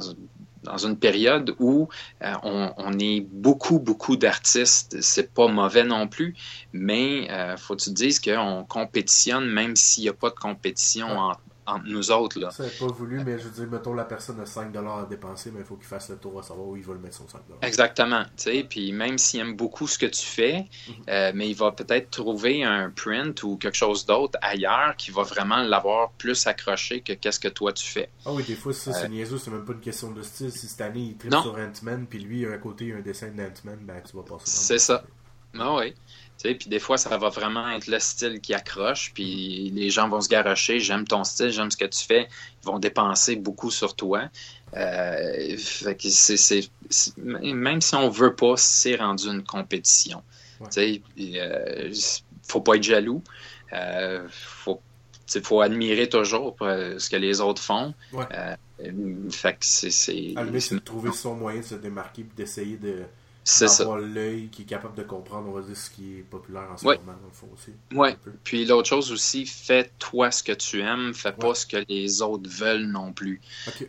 dans 0.62 0.78
une 0.78 0.98
période 0.98 1.54
où 1.58 1.88
euh, 2.22 2.32
on, 2.42 2.72
on 2.76 2.98
est 2.98 3.20
beaucoup, 3.20 3.78
beaucoup 3.78 4.16
d'artistes. 4.16 5.00
C'est 5.00 5.32
pas 5.32 5.48
mauvais 5.48 5.84
non 5.84 6.08
plus, 6.08 6.36
mais 6.72 7.30
euh, 7.30 7.56
faut 7.56 7.76
que 7.76 7.82
tu 7.82 7.90
te 7.90 7.94
dises 7.94 8.20
qu'on 8.20 8.64
compétitionne 8.68 9.46
même 9.48 9.76
s'il 9.76 10.04
n'y 10.04 10.08
a 10.08 10.14
pas 10.14 10.30
de 10.30 10.34
compétition 10.34 11.08
entre, 11.08 11.40
entre 11.70 11.86
nous 11.86 12.10
autres. 12.10 12.38
Là. 12.38 12.50
Ça 12.50 12.64
n'est 12.64 12.70
pas 12.70 12.86
voulu, 12.86 13.22
mais 13.24 13.38
je 13.38 13.44
veux 13.44 13.50
dire, 13.50 13.66
mettons, 13.70 13.94
la 13.94 14.04
personne 14.04 14.38
a 14.40 14.44
5$ 14.44 15.02
à 15.02 15.06
dépenser, 15.06 15.50
mais 15.52 15.60
il 15.60 15.64
faut 15.66 15.76
qu'il 15.76 15.86
fasse 15.86 16.08
le 16.10 16.16
tour 16.16 16.38
à 16.38 16.42
savoir 16.42 16.66
où 16.68 16.76
il 16.76 16.82
va 16.82 16.92
le 16.94 17.00
mettre 17.00 17.16
son 17.16 17.24
5$. 17.24 17.38
Exactement. 17.62 18.22
Tu 18.36 18.42
sais, 18.44 18.66
puis 18.68 18.92
même 18.92 19.18
s'il 19.18 19.40
aime 19.40 19.54
beaucoup 19.56 19.86
ce 19.86 19.98
que 19.98 20.06
tu 20.06 20.24
fais, 20.24 20.66
Mhm. 20.88 20.94
euh, 21.08 21.32
mais 21.34 21.48
il 21.48 21.54
va 21.54 21.72
peut-être 21.72 22.10
trouver 22.10 22.64
un 22.64 22.90
print 22.90 23.42
ou 23.42 23.56
quelque 23.56 23.76
chose 23.76 24.06
d'autre 24.06 24.38
ailleurs 24.42 24.94
qui 24.96 25.10
va 25.10 25.22
vraiment 25.22 25.58
l'avoir 25.62 26.10
plus 26.12 26.46
accroché 26.46 27.00
que 27.00 27.12
qu'est-ce 27.12 27.40
que 27.40 27.48
toi 27.48 27.72
tu 27.72 27.86
fais. 27.86 28.10
Ah 28.26 28.32
oui, 28.32 28.42
des 28.44 28.54
fois, 28.54 28.72
ça, 28.72 28.92
c'est 28.92 29.08
niaiseux, 29.08 29.38
c'est 29.38 29.50
même 29.50 29.64
pas 29.64 29.72
une 29.72 29.80
question 29.80 30.10
de 30.10 30.22
style. 30.22 30.50
Si 30.52 30.66
cette 30.68 30.80
année, 30.80 31.00
il 31.00 31.16
tripe 31.16 31.32
sur 31.32 31.54
Ant-Man, 31.56 32.06
puis 32.08 32.18
lui, 32.18 32.46
à 32.46 32.58
côté, 32.58 32.84
il 32.86 32.90
y 32.90 32.92
a 32.92 32.96
un 32.96 33.00
dessin 33.00 33.28
d'Ant-Man, 33.28 33.78
ben, 33.82 34.00
tu 34.08 34.16
vas 34.16 34.22
passer 34.22 34.44
C'est 34.46 34.78
ça. 34.78 35.02
Ah 35.58 35.74
oui. 35.76 35.94
Puis 36.42 36.68
des 36.68 36.78
fois, 36.78 36.96
ça 36.96 37.16
va 37.18 37.28
vraiment 37.28 37.68
être 37.70 37.86
le 37.86 37.98
style 37.98 38.40
qui 38.40 38.54
accroche, 38.54 39.12
puis 39.14 39.70
les 39.74 39.90
gens 39.90 40.08
vont 40.08 40.20
se 40.20 40.28
garocher, 40.28 40.80
j'aime 40.80 41.06
ton 41.06 41.24
style, 41.24 41.50
j'aime 41.50 41.70
ce 41.70 41.76
que 41.76 41.84
tu 41.84 42.04
fais, 42.04 42.28
ils 42.62 42.66
vont 42.66 42.78
dépenser 42.78 43.36
beaucoup 43.36 43.70
sur 43.70 43.94
toi. 43.94 44.28
Euh, 44.76 45.56
fait 45.58 45.96
que 45.96 46.08
même 47.52 47.80
si 47.80 47.94
on 47.94 48.08
veut 48.08 48.34
pas, 48.34 48.54
c'est 48.56 48.96
rendu 48.96 49.26
une 49.26 49.44
compétition. 49.44 50.22
Ouais. 50.60 50.68
Sais, 50.70 51.02
puis, 51.14 51.38
euh, 51.38 51.92
faut 52.46 52.60
pas 52.60 52.76
être 52.76 52.82
jaloux. 52.82 53.22
Euh, 53.72 54.26
faut, 54.30 54.80
admirer 55.60 56.08
toujours 56.08 56.56
euh, 56.60 56.98
ce 56.98 57.08
que 57.08 57.16
les 57.16 57.40
autres 57.40 57.62
font. 57.62 57.94
Ouais. 58.12 58.24
Fait 59.30 59.52
que 59.52 59.58
c'est, 59.60 60.34
trouver 60.84 61.12
son 61.12 61.36
moyen 61.36 61.60
de 61.60 61.64
se 61.64 61.74
démarquer, 61.74 62.24
puis 62.24 62.34
d'essayer 62.36 62.76
de 62.76 63.04
c'est 63.44 63.68
ça. 63.68 63.84
d'avoir 63.84 63.98
l'œil 63.98 64.48
qui 64.48 64.62
est 64.62 64.66
capable 64.66 64.96
de 64.96 65.02
comprendre, 65.02 65.48
on 65.48 65.52
va 65.52 65.62
dire, 65.62 65.76
ce 65.76 65.90
qui 65.90 66.18
est 66.18 66.22
populaire 66.22 66.68
en 66.72 66.76
ce 66.76 66.86
Ouais. 66.86 66.98
moment, 66.98 67.12
dans 67.20 67.28
le 67.28 67.32
fond 67.32 67.48
aussi. 67.54 67.72
Peu. 68.24 68.32
Puis 68.44 68.64
l'autre 68.66 68.88
chose 68.88 69.10
aussi, 69.12 69.46
fais 69.46 69.90
toi 69.98 70.30
ce 70.30 70.42
que 70.42 70.52
tu 70.52 70.80
aimes, 70.80 71.12
fais 71.14 71.30
Ouais. 71.30 71.34
pas 71.34 71.54
ce 71.54 71.66
que 71.66 71.78
les 71.88 72.22
autres 72.22 72.48
veulent 72.50 72.86
non 72.86 73.12
plus. 73.12 73.40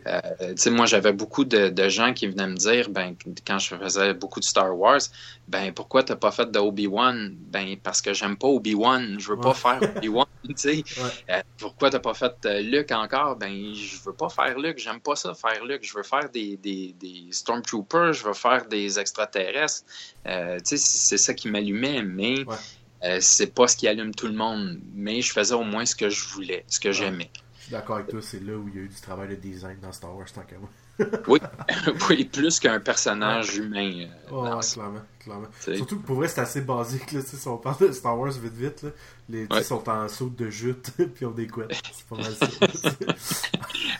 Euh, 0.06 0.20
tu 0.40 0.52
sais, 0.56 0.70
moi, 0.70 0.86
j'avais 0.86 1.12
beaucoup 1.12 1.44
de, 1.44 1.68
de 1.68 1.88
gens 1.88 2.12
qui 2.12 2.26
venaient 2.26 2.48
me 2.48 2.56
dire, 2.56 2.88
ben, 2.90 3.14
quand 3.46 3.58
je 3.58 3.74
faisais 3.76 4.14
beaucoup 4.14 4.40
de 4.40 4.44
Star 4.44 4.76
Wars, 4.76 5.00
ben, 5.48 5.72
pourquoi 5.72 6.02
t'as 6.02 6.16
pas 6.16 6.30
fait 6.32 6.50
de 6.50 6.58
Obi-Wan? 6.58 7.34
Ben, 7.48 7.76
parce 7.82 8.00
que 8.02 8.12
j'aime 8.14 8.36
pas 8.36 8.48
Obi-Wan, 8.48 9.16
je 9.18 9.28
veux 9.28 9.34
Ouais. 9.36 9.40
pas 9.40 9.54
faire 9.54 9.80
Obi-Wan. 9.96 10.26
Ouais. 10.96 11.10
Euh, 11.30 11.40
pourquoi 11.58 11.90
t'as 11.90 12.00
pas 12.00 12.14
fait 12.14 12.32
euh, 12.46 12.60
Luke 12.60 12.90
encore? 12.92 13.36
Ben, 13.36 13.74
je 13.74 13.96
veux 14.04 14.12
pas 14.14 14.28
faire 14.28 14.58
Luke, 14.58 14.78
j'aime 14.78 15.00
pas 15.00 15.16
ça 15.16 15.34
faire 15.34 15.64
Luke, 15.64 15.82
je 15.84 15.94
veux 15.96 16.02
faire 16.02 16.28
des, 16.30 16.56
des, 16.56 16.94
des 16.98 17.28
Stormtroopers, 17.30 18.12
je 18.12 18.24
veux 18.24 18.32
faire 18.34 18.66
des 18.66 18.98
extraterrestres. 18.98 19.84
Euh, 20.26 20.58
tu 20.58 20.76
sais, 20.76 20.78
c'est 20.78 21.18
ça 21.18 21.34
qui 21.34 21.48
m'allumait, 21.48 22.02
mais 22.02 22.44
Ouais. 22.44 22.56
euh, 23.04 23.18
c'est 23.20 23.54
pas 23.54 23.68
ce 23.68 23.76
qui 23.76 23.86
allume 23.88 24.14
tout 24.14 24.26
le 24.26 24.34
monde. 24.34 24.80
Mais 24.94 25.22
je 25.22 25.32
faisais 25.32 25.54
au 25.54 25.64
moins 25.64 25.86
ce 25.86 25.94
que 25.94 26.08
je 26.10 26.24
voulais, 26.28 26.64
ce 26.68 26.80
que 26.80 26.92
j'aimais. 26.92 27.30
Je 27.58 27.62
suis 27.66 27.72
d'accord 27.72 27.96
avec 27.96 28.08
toi, 28.08 28.20
c'est 28.20 28.40
là 28.40 28.54
où 28.56 28.66
il 28.68 28.74
y 28.74 28.78
a 28.78 28.82
eu 28.82 28.88
du 28.88 29.00
travail 29.00 29.28
de 29.28 29.36
design 29.36 29.78
dans 29.80 29.92
Star 29.92 30.16
Wars, 30.16 30.26
tant 30.32 30.42
qu'à 30.42 30.56
moi. 30.58 30.68
oui, 32.10 32.24
plus 32.24 32.60
qu'un 32.60 32.80
personnage 32.80 33.56
humain. 33.56 34.06
euh, 34.30 34.30
Ouais, 34.30 34.60
clairement, 34.72 35.00
clairement. 35.18 35.48
Surtout 35.60 36.00
que 36.00 36.04
pour 36.06 36.16
vrai, 36.16 36.28
c'est 36.28 36.40
assez 36.40 36.60
basique, 36.60 37.12
là, 37.12 37.20
si 37.22 37.48
on 37.48 37.56
parle 37.58 37.88
de 37.88 37.92
Star 37.92 38.18
Wars 38.18 38.32
vite 38.32 38.52
vite, 38.52 38.82
là, 38.82 38.90
les 39.28 39.42
Ouais. 39.46 39.58
ils 39.58 39.64
sont 39.64 39.88
en 39.88 40.08
saut 40.08 40.28
de 40.36 40.50
jute, 40.50 40.90
puis 41.14 41.24
ont 41.26 41.30
des 41.30 41.46
couettes. 41.46 41.80
C'est 41.92 42.06
pas 42.06 42.16
mal 42.16 42.34
ça. 42.34 42.48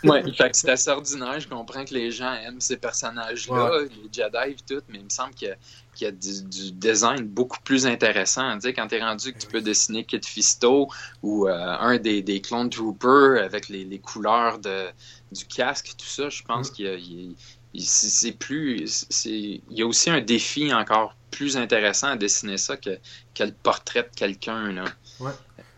Ouais, 0.05 0.23
fait 0.33 0.51
que 0.51 0.57
c'est 0.57 0.71
assez 0.71 0.91
ordinaire. 0.91 1.39
Je 1.39 1.47
comprends 1.49 1.85
que 1.85 1.95
les 1.95 2.11
gens 2.11 2.33
aiment 2.35 2.61
ces 2.61 2.77
personnages-là, 2.77 3.71
Ouais. 3.83 3.89
les 3.89 4.09
Jedi 4.13 4.51
et 4.51 4.57
tout, 4.69 4.83
mais 4.89 4.99
il 4.99 5.05
me 5.05 5.09
semble 5.11 5.33
qu'il 5.35 5.49
y 5.49 5.51
a, 5.53 5.57
qu'il 5.95 6.05
y 6.07 6.09
a 6.09 6.11
du, 6.11 6.43
du 6.43 6.73
design 6.73 7.23
beaucoup 7.25 7.61
plus 7.63 7.87
intéressant. 7.87 8.55
Tu 8.55 8.63
sais, 8.63 8.75
quand 8.75 8.89
t'es 8.89 9.01
rendu 9.01 9.33
que 9.33 9.39
tu 9.39 9.47
peux 9.47 9.61
dessiner 9.61 10.05
Kit 10.05 10.21
Fisto 10.25 10.89
ou 11.23 11.47
euh, 11.47 11.53
un 11.55 11.99
des, 11.99 12.21
des 12.23 12.41
clones 12.41 12.69
Trooper 12.71 13.41
avec 13.45 13.69
les, 13.69 13.85
les 13.85 13.99
couleurs 14.01 14.59
de, 14.59 14.87
du 15.31 15.45
casque, 15.45 15.93
tout 15.97 16.07
ça, 16.07 16.29
je 16.29 16.43
pense 16.43 16.71
Mm. 16.71 16.75
qu'il 16.75 16.85
y 16.87 16.89
a, 16.89 16.95
il- 16.95 17.37
c'est 17.85 18.09
c'est 18.09 18.33
plus. 18.33 19.07
c'est- 19.09 19.31
Il 19.31 19.79
y 19.79 19.83
a 19.83 19.87
aussi 19.87 20.11
un 20.11 20.21
défi 20.21 20.75
encore 20.75 21.15
plus 21.31 21.57
intéressant 21.57 22.09
à 22.09 22.17
dessiner 22.17 22.59
ça 22.59 22.77
que, 22.77 22.99
que 23.35 23.45
le 23.45 23.53
portrait 23.53 24.03
de 24.03 24.11
quelqu'un. 24.15 24.73
Là. 24.73 24.85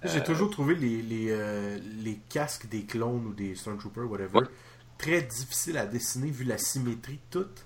J'ai 0.05 0.23
toujours 0.23 0.51
trouvé 0.51 0.75
les, 0.75 1.03
les, 1.03 1.29
euh, 1.31 1.79
les 2.03 2.19
casques 2.29 2.69
des 2.69 2.85
clones 2.85 3.27
ou 3.27 3.33
des 3.33 3.55
Stormtroopers, 3.55 4.11
whatever, 4.11 4.41
Ouais. 4.41 4.47
très 4.99 5.23
difficiles 5.23 5.79
à 5.79 5.87
dessiner 5.87 6.31
vu 6.31 6.45
la 6.45 6.59
symétrie 6.59 7.21
toute. 7.31 7.65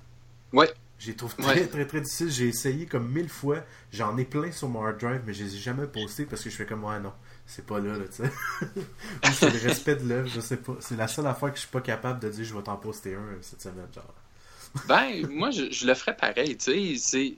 Ouais. 0.52 0.72
J'ai 0.98 1.14
trouvé 1.14 1.34
très, 1.38 1.66
très, 1.66 1.86
très 1.86 2.00
difficile. 2.00 2.30
J'ai 2.30 2.48
essayé 2.48 2.86
comme 2.86 3.08
mille 3.08 3.28
fois. 3.28 3.62
J'en 3.92 4.16
ai 4.18 4.24
plein 4.24 4.50
sur 4.50 4.68
mon 4.68 4.84
hard 4.84 4.98
drive, 4.98 5.22
mais 5.26 5.32
je 5.32 5.44
les 5.44 5.54
ai 5.54 5.58
jamais 5.58 5.86
postés 5.86 6.24
parce 6.24 6.42
que 6.42 6.50
je 6.50 6.56
fais 6.56 6.66
comme, 6.66 6.84
ouais, 6.84 6.98
non, 6.98 7.12
c'est 7.46 7.64
pas 7.64 7.78
là, 7.78 7.96
là 7.96 8.04
tu 8.06 8.24
sais. 8.24 8.30
c'est 9.32 9.50
le 9.50 9.68
respect 9.68 9.96
de 9.96 10.08
l'œuvre, 10.08 10.28
je 10.28 10.40
sais 10.40 10.56
pas. 10.56 10.74
C'est 10.80 10.96
la 10.96 11.06
seule 11.06 11.26
affaire 11.28 11.50
que 11.50 11.56
je 11.56 11.60
suis 11.60 11.70
pas 11.70 11.80
capable 11.80 12.18
de 12.20 12.28
dire, 12.28 12.44
je 12.44 12.54
vais 12.54 12.62
t'en 12.62 12.76
poster 12.76 13.14
un 13.14 13.36
cette 13.42 13.62
semaine, 13.62 13.86
genre. 13.94 14.14
ben, 14.88 15.26
moi, 15.28 15.50
je, 15.50 15.86
le 15.86 15.94
ferais 15.94 16.16
pareil, 16.16 16.56
tu 16.56 16.96
sais. 16.98 17.34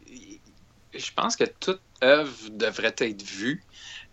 Je 0.94 1.12
pense 1.14 1.36
que 1.36 1.44
toute 1.44 1.82
œuvre 2.02 2.50
devrait 2.50 2.94
être 2.98 3.22
vue. 3.22 3.62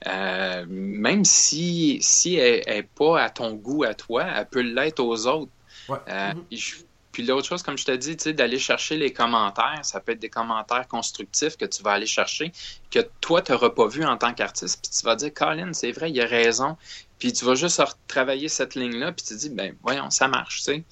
Euh, 0.06 0.66
même 0.68 1.26
si, 1.26 1.98
si 2.02 2.36
elle 2.36 2.64
n'est 2.68 2.84
pas 2.84 3.22
à 3.22 3.30
ton 3.30 3.54
goût 3.54 3.84
à 3.84 3.94
toi, 3.94 4.24
elle 4.24 4.48
peut 4.48 4.62
l'être 4.62 5.00
aux 5.00 5.26
autres. 5.26 5.52
Ouais. 5.90 5.98
Euh, 6.08 6.34
mm-hmm. 6.52 6.84
Puis 7.18 7.26
l'autre 7.26 7.48
chose, 7.48 7.64
comme 7.64 7.80
je 7.80 7.86
te 7.86 7.92
dis, 7.94 8.16
d'aller 8.36 8.60
chercher 8.60 8.96
les 8.96 9.12
commentaires, 9.12 9.80
ça 9.82 10.00
peut 10.00 10.12
être 10.12 10.20
des 10.20 10.30
commentaires 10.30 10.88
constructifs 10.88 11.58
que 11.58 11.66
tu 11.66 11.82
vas 11.82 11.94
aller 11.94 12.06
chercher, 12.06 12.52
que 12.92 13.00
toi, 13.22 13.42
tu 13.42 13.54
n'auras 13.54 13.72
pas 13.72 13.88
vu 13.88 14.06
en 14.06 14.18
tant 14.18 14.36
qu'artiste, 14.36 14.80
puis 14.84 14.92
tu 14.96 15.04
vas 15.04 15.16
dire, 15.16 15.34
Colin, 15.34 15.74
c'est 15.74 15.92
vrai, 15.92 16.12
il 16.12 16.22
a 16.22 16.28
raison. 16.28 16.78
Puis 17.18 17.34
tu 17.34 17.44
vas 17.44 17.56
juste 17.56 17.82
travailler 18.08 18.50
cette 18.50 18.76
ligne-là, 18.76 19.14
puis 19.14 19.26
tu 19.26 19.34
te 19.34 19.40
dis, 19.40 19.50
ben 19.50 19.76
voyons, 19.82 20.12
ça 20.12 20.28
marche, 20.28 20.58
tu 20.58 20.64
sais. 20.66 20.84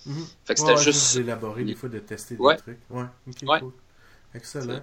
Fait 0.45 0.55
que 0.55 0.61
c'était 0.61 0.77
juste. 0.77 1.15
d'élaborer, 1.15 1.63
des 1.63 1.75
fois, 1.75 1.89
de 1.89 1.99
tester 1.99 2.37
des 2.37 2.57
trucs. 2.57 2.79
Ouais, 2.89 3.59
cool. 3.59 3.73
Excellent. 4.33 4.81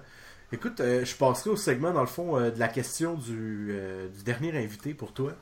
Écoute, 0.53 0.81
euh, 0.81 1.03
je 1.03 1.15
passerai 1.15 1.49
au 1.49 1.55
segment, 1.55 1.91
dans 1.91 2.01
le 2.01 2.07
fond, 2.07 2.37
euh, 2.37 2.51
de 2.51 2.59
la 2.59 2.67
question 2.67 3.15
du, 3.15 3.69
euh, 3.71 4.07
du, 4.07 4.21
dernier 4.21 4.55
invité 4.55 4.93
pour 4.93 5.11
toi. 5.11 5.33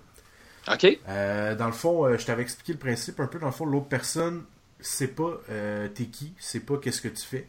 OK. 0.72 1.00
dans 1.06 1.66
le 1.66 1.72
fond, 1.74 2.18
je 2.18 2.26
t'avais 2.26 2.44
expliqué 2.44 2.74
le 2.74 2.80
principe 2.80 3.20
un 3.20 3.28
peu. 3.28 3.40
Dans 3.40 3.48
le 3.48 3.52
fond, 3.52 3.66
l'autre 3.66 3.88
personne 3.88 4.46
c'est 4.80 5.10
pas 5.10 5.40
t'es 5.94 6.06
qui, 6.06 6.34
c'est 6.40 6.62
pas 6.62 6.78
qu'est-ce 6.78 7.02
que 7.02 7.08
tu 7.08 7.24
fais. 7.24 7.48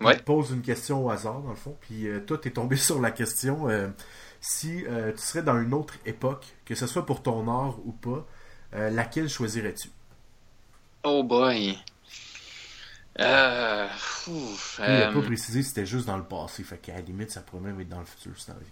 Ouais. 0.00 0.16
te 0.16 0.22
pose 0.22 0.50
une 0.50 0.62
question 0.62 1.04
au 1.04 1.10
hasard, 1.10 1.40
dans 1.40 1.50
le 1.50 1.56
fond. 1.56 1.76
Puis 1.80 2.06
toi, 2.26 2.38
t'es 2.38 2.50
tombé 2.50 2.76
sur 2.88 3.00
la 3.00 3.12
question 3.12 3.68
si 4.40 4.84
tu 4.84 5.22
serais 5.22 5.42
dans 5.42 5.60
une 5.60 5.72
autre 5.72 5.94
époque, 6.06 6.44
que 6.64 6.74
ce 6.74 6.86
soit 6.88 7.06
pour 7.06 7.22
ton 7.22 7.48
art 7.48 7.78
ou 7.86 7.92
pas, 7.92 8.26
laquelle 8.72 9.28
choisirais-tu? 9.28 9.88
Oh 11.04 11.22
boy. 11.22 11.78
Euh, 13.18 13.88
Il 14.78 14.84
n'a 14.84 15.12
pas 15.12 15.22
précisé 15.22 15.62
si 15.62 15.70
c'était 15.70 15.86
juste 15.86 16.06
dans 16.06 16.16
le 16.16 16.24
passé. 16.24 16.62
Fait 16.62 16.78
qu'à 16.78 16.94
la 16.94 17.00
limite, 17.00 17.30
ça 17.30 17.40
pourrait 17.40 17.62
même 17.62 17.80
être 17.80 17.88
dans 17.88 17.98
le 17.98 18.06
futur, 18.06 18.32
vie. 18.32 18.66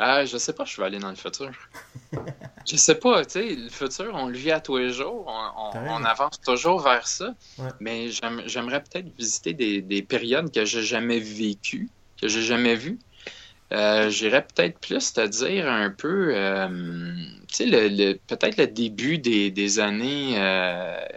Ah, 0.00 0.24
je 0.24 0.38
sais 0.38 0.52
pas, 0.52 0.64
je 0.64 0.80
vais 0.80 0.86
aller 0.86 1.00
dans 1.00 1.10
le 1.10 1.16
futur. 1.16 1.50
je 2.66 2.76
sais 2.76 2.94
pas, 2.94 3.24
tu 3.24 3.32
sais, 3.32 3.54
le 3.56 3.68
futur, 3.68 4.12
on 4.14 4.28
le 4.28 4.36
vit 4.36 4.52
à 4.52 4.60
tous 4.60 4.76
les 4.76 4.92
jours, 4.92 5.26
on, 5.26 6.04
avance 6.04 6.40
toujours 6.40 6.80
vers 6.80 7.06
ça. 7.08 7.34
Mais 7.80 8.08
j'aimerais 8.10 8.82
peut-être 8.82 9.08
visiter 9.18 9.54
des, 9.54 10.02
périodes 10.02 10.52
que 10.52 10.64
j'ai 10.64 10.82
jamais 10.82 11.18
vécues, 11.18 11.88
que 12.20 12.28
j'ai 12.28 12.42
jamais 12.42 12.76
vues. 12.76 12.98
Euh, 13.72 14.08
J'irais 14.08 14.46
peut-être 14.46 14.78
plus 14.78 15.12
te 15.12 15.26
dire 15.26 15.68
un 15.68 15.90
peu, 15.90 16.30
euh, 16.32 16.68
tu 17.48 17.54
sais, 17.54 17.66
le, 17.66 18.14
peut-être 18.14 18.56
le 18.56 18.68
début 18.68 19.18
des, 19.18 19.80
années 19.80 20.38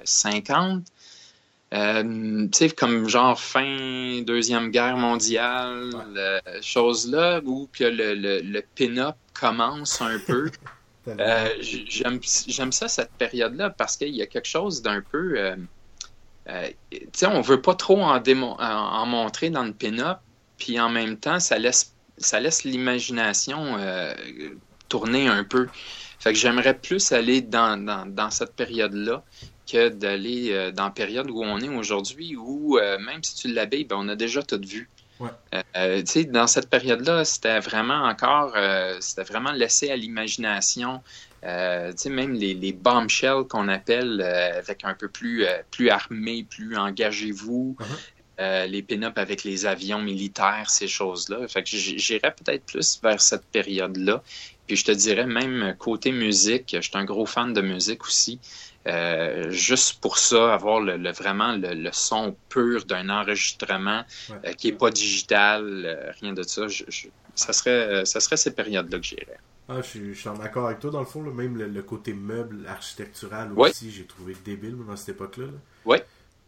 50. 0.03 0.83
Euh, 1.73 2.03
euh, 2.03 2.47
tu 2.47 2.57
sais, 2.57 2.69
comme 2.69 3.07
genre 3.07 3.39
fin 3.39 4.21
Deuxième 4.23 4.71
Guerre 4.71 4.97
mondiale, 4.97 5.91
chose 6.61 7.09
là, 7.09 7.41
où 7.45 7.67
puis 7.71 7.85
le, 7.85 8.13
le, 8.13 8.41
le 8.41 8.63
pin-up 8.75 9.15
commence 9.33 10.01
un 10.01 10.19
peu. 10.19 10.51
euh, 11.07 11.49
J'aime 11.61 12.71
ça, 12.71 12.87
cette 12.87 13.11
période-là, 13.11 13.69
parce 13.69 13.97
qu'il 13.97 14.15
y 14.15 14.21
a 14.21 14.27
quelque 14.27 14.47
chose 14.47 14.81
d'un 14.81 15.01
peu... 15.01 15.37
Euh, 15.37 15.55
euh, 16.49 16.69
tu 16.91 16.99
sais, 17.13 17.27
on 17.27 17.41
veut 17.41 17.61
pas 17.61 17.75
trop 17.75 18.01
en, 18.01 18.17
en, 18.19 19.05
montrer 19.05 19.49
dans 19.49 19.63
le 19.63 19.73
pin-up, 19.73 20.19
puis 20.57 20.79
en 20.79 20.89
même 20.89 21.17
temps, 21.17 21.39
ça 21.39 21.57
laisse, 21.57 21.93
ça 22.17 22.39
laisse 22.39 22.63
l'imagination 22.63 23.77
euh, 23.77 24.13
tourner 24.89 25.27
un 25.27 25.43
peu. 25.43 25.67
Fait 26.19 26.33
que 26.33 26.39
j'aimerais 26.39 26.77
plus 26.77 27.11
aller 27.11 27.41
dans, 27.41 27.83
dans, 27.83 28.05
dans 28.05 28.29
cette 28.29 28.55
période-là 28.55 29.23
que 29.71 29.89
d'aller 29.89 30.51
euh, 30.51 30.71
dans 30.71 30.85
la 30.85 30.91
période 30.91 31.29
où 31.29 31.41
on 31.41 31.59
est 31.59 31.69
aujourd'hui, 31.69 32.35
où 32.35 32.77
euh, 32.77 32.97
même 32.99 33.23
si 33.23 33.35
tu 33.35 33.53
l'habilles, 33.53 33.85
ben, 33.85 33.97
on 33.99 34.09
a 34.09 34.15
déjà 34.15 34.43
tout 34.43 34.61
vu. 34.63 34.89
Euh, 35.77 36.01
dans 36.29 36.47
cette 36.47 36.67
période-là, 36.67 37.23
c'était 37.25 37.59
vraiment 37.59 38.05
encore, 38.05 38.55
c'était 39.01 39.23
vraiment 39.23 39.51
laissé 39.51 39.91
à 39.91 39.95
l'imagination. 39.95 41.03
même 41.43 42.33
les, 42.33 42.55
les 42.55 42.73
bombshells 42.73 43.45
qu'on 43.47 43.67
appelle 43.67 44.21
avec 44.21 44.83
un 44.83 44.95
peu 44.95 45.07
plus, 45.07 45.45
plus 45.69 45.91
armé, 45.91 46.43
plus 46.49 46.75
engagez-vous, 46.75 47.77
uh-huh. 48.39 48.67
les 48.67 48.81
pin-up 48.81 49.19
avec 49.19 49.43
les 49.43 49.67
avions 49.67 50.01
militaires, 50.01 50.71
ces 50.71 50.87
choses-là. 50.87 51.47
Fait 51.47 51.61
que 51.61 51.69
j'irais 51.69 52.33
peut-être 52.33 52.65
plus 52.65 52.99
vers 53.03 53.21
cette 53.21 53.45
période-là. 53.45 54.23
Puis 54.65 54.75
je 54.75 54.85
te 54.85 54.91
dirais 54.91 55.27
même 55.27 55.75
côté 55.77 56.11
musique, 56.11 56.75
je 56.75 56.81
suis 56.81 56.97
un 56.97 57.05
gros 57.05 57.27
fan 57.27 57.53
de 57.53 57.61
musique 57.61 58.03
aussi. 58.05 58.39
Euh, 58.87 59.51
juste 59.51 60.01
pour 60.01 60.17
ça, 60.17 60.53
avoir 60.53 60.79
le, 60.79 61.11
vraiment 61.11 61.55
le, 61.55 61.89
son 61.91 62.35
pur 62.49 62.85
d'un 62.85 63.09
enregistrement 63.09 64.03
euh, 64.31 64.53
qui 64.53 64.71
n'est 64.71 64.77
pas 64.77 64.89
digital, 64.89 65.83
euh, 65.85 66.11
rien 66.19 66.33
de 66.33 66.41
ça, 66.41 66.65
ça, 67.35 67.53
serait, 67.53 68.05
ça 68.05 68.19
serait 68.19 68.37
ces 68.37 68.51
périodes-là 68.51 68.97
que 68.97 69.05
j'irais. 69.05 69.39
Ah, 69.69 69.81
je, 69.81 70.13
suis 70.13 70.29
en 70.29 70.39
accord 70.39 70.65
avec 70.65 70.79
toi, 70.79 70.89
dans 70.89 70.99
le 70.99 71.05
fond, 71.05 71.21
même 71.21 71.57
le, 71.57 71.81
côté 71.83 72.13
meuble 72.13 72.65
architectural 72.67 73.51
aussi, 73.55 73.91
j'ai 73.91 74.05
trouvé 74.05 74.35
débile 74.43 74.75
dans 74.85 74.95
cette 74.95 75.09
époque-là. 75.09 75.45
Oui. 75.85 75.97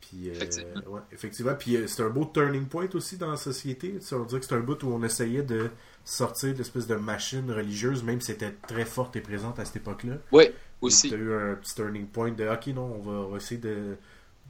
Puis, 0.01 0.27
effectivement. 0.27 0.81
Ouais, 0.87 1.01
effectivement. 1.13 1.55
Puis 1.57 1.77
c'est 1.87 2.03
un 2.03 2.09
beau 2.09 2.25
turning 2.25 2.65
point 2.65 2.89
aussi 2.93 3.17
dans 3.17 3.31
la 3.31 3.37
société. 3.37 3.99
on 4.11 4.23
dirait 4.23 4.41
que 4.41 4.45
c'est 4.45 4.55
un 4.55 4.59
bout 4.59 4.83
où 4.83 4.87
on 4.87 5.01
essayait 5.03 5.43
de 5.43 5.69
sortir 6.03 6.53
d'espèce 6.53 6.87
de 6.87 6.95
machine 6.95 7.49
religieuse, 7.49 8.03
même 8.03 8.19
si 8.19 8.27
c'était 8.27 8.51
très 8.67 8.83
forte 8.83 9.15
et 9.15 9.21
présente 9.21 9.59
à 9.59 9.65
cette 9.65 9.77
époque-là. 9.77 10.15
Oui. 10.33 10.49
Aussi. 10.83 11.09
Tu 11.09 11.15
as 11.15 11.17
eu 11.17 11.33
un 11.33 11.55
petit 11.55 11.75
turning 11.75 12.07
point 12.07 12.31
de 12.31 12.47
OK, 12.47 12.67
non, 12.67 13.01
on 13.05 13.29
va, 13.29 13.37
essayer 13.37 13.59
de, 13.59 13.97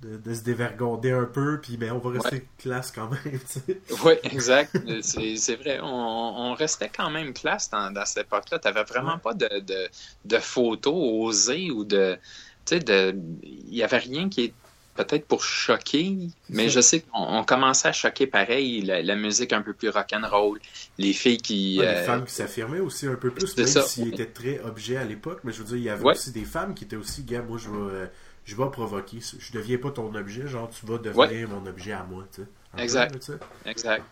de, 0.01 0.33
se 0.33 0.41
dévergonder 0.41 1.11
un 1.11 1.25
peu, 1.25 1.59
puis 1.61 1.77
ben, 1.77 1.91
on 1.91 1.99
va 1.99 2.19
rester 2.19 2.47
classe 2.57 2.91
quand 2.91 3.09
même. 3.09 3.39
Oui, 4.05 4.13
exact. 4.23 4.77
c'est 5.01 5.55
vrai. 5.55 5.79
On, 5.81 6.53
restait 6.53 6.89
quand 6.89 7.09
même 7.09 7.33
classe 7.33 7.69
dans, 7.69 7.93
cette 8.05 8.25
époque-là. 8.25 8.59
Tu 8.59 8.67
n'avais 8.67 8.83
vraiment 8.83 9.17
pas 9.17 9.33
de, 9.33 9.59
de, 9.59 9.87
de, 10.25 10.37
photos 10.39 10.93
osées 10.95 11.71
ou 11.71 11.83
de. 11.83 12.17
Tu 12.65 12.79
sais, 12.79 13.13
il 13.43 13.69
n'y 13.69 13.83
avait 13.83 13.97
rien 13.97 14.29
qui 14.29 14.45
est 14.45 14.53
peut-être 14.95 15.25
pour 15.25 15.43
choquer, 15.43 16.15
mais 16.49 16.69
je 16.69 16.79
sais 16.79 17.01
qu'on 17.01 17.43
commençait 17.43 17.87
à 17.87 17.91
choquer 17.91 18.27
pareil, 18.27 18.81
la, 18.81 19.15
musique 19.15 19.53
un 19.53 19.61
peu 19.61 19.73
plus 19.73 19.89
rock'n'roll, 19.89 20.59
les 20.97 21.13
filles 21.13 21.37
qui... 21.37 21.77
les 21.79 21.85
euh, 21.85 22.03
femmes 22.03 22.25
qui 22.25 22.33
s'affirmaient 22.33 22.79
aussi 22.79 23.07
un 23.07 23.15
peu 23.15 23.31
plus, 23.31 23.57
même 23.57 23.67
s'ils 23.67 24.13
étaient 24.13 24.25
très 24.25 24.59
objets 24.61 24.97
à 24.97 25.03
l'époque, 25.03 25.41
mais 25.43 25.51
je 25.51 25.59
veux 25.59 25.67
dire, 25.67 25.77
il 25.77 25.83
y 25.83 25.89
avait 25.89 26.03
aussi 26.03 26.31
des 26.31 26.45
femmes 26.45 26.73
qui 26.73 26.83
étaient 26.83 26.95
aussi, 26.95 27.23
gars, 27.23 27.41
moi 27.41 27.57
je 27.57 27.69
vais, 27.69 28.09
je 28.45 28.55
vais 28.55 28.69
provoquer, 28.71 29.19
je 29.39 29.51
deviens 29.51 29.77
pas 29.77 29.91
ton 29.91 30.13
objet, 30.13 30.47
genre 30.47 30.69
tu 30.69 30.85
vas 30.85 30.97
devenir 30.97 31.49
mon 31.49 31.65
objet 31.65 31.93
à 31.93 32.03
moi, 32.03 32.25
tu 32.33 32.41
sais. 32.41 32.47
Exact. 32.77 33.31
exact. 33.65 34.03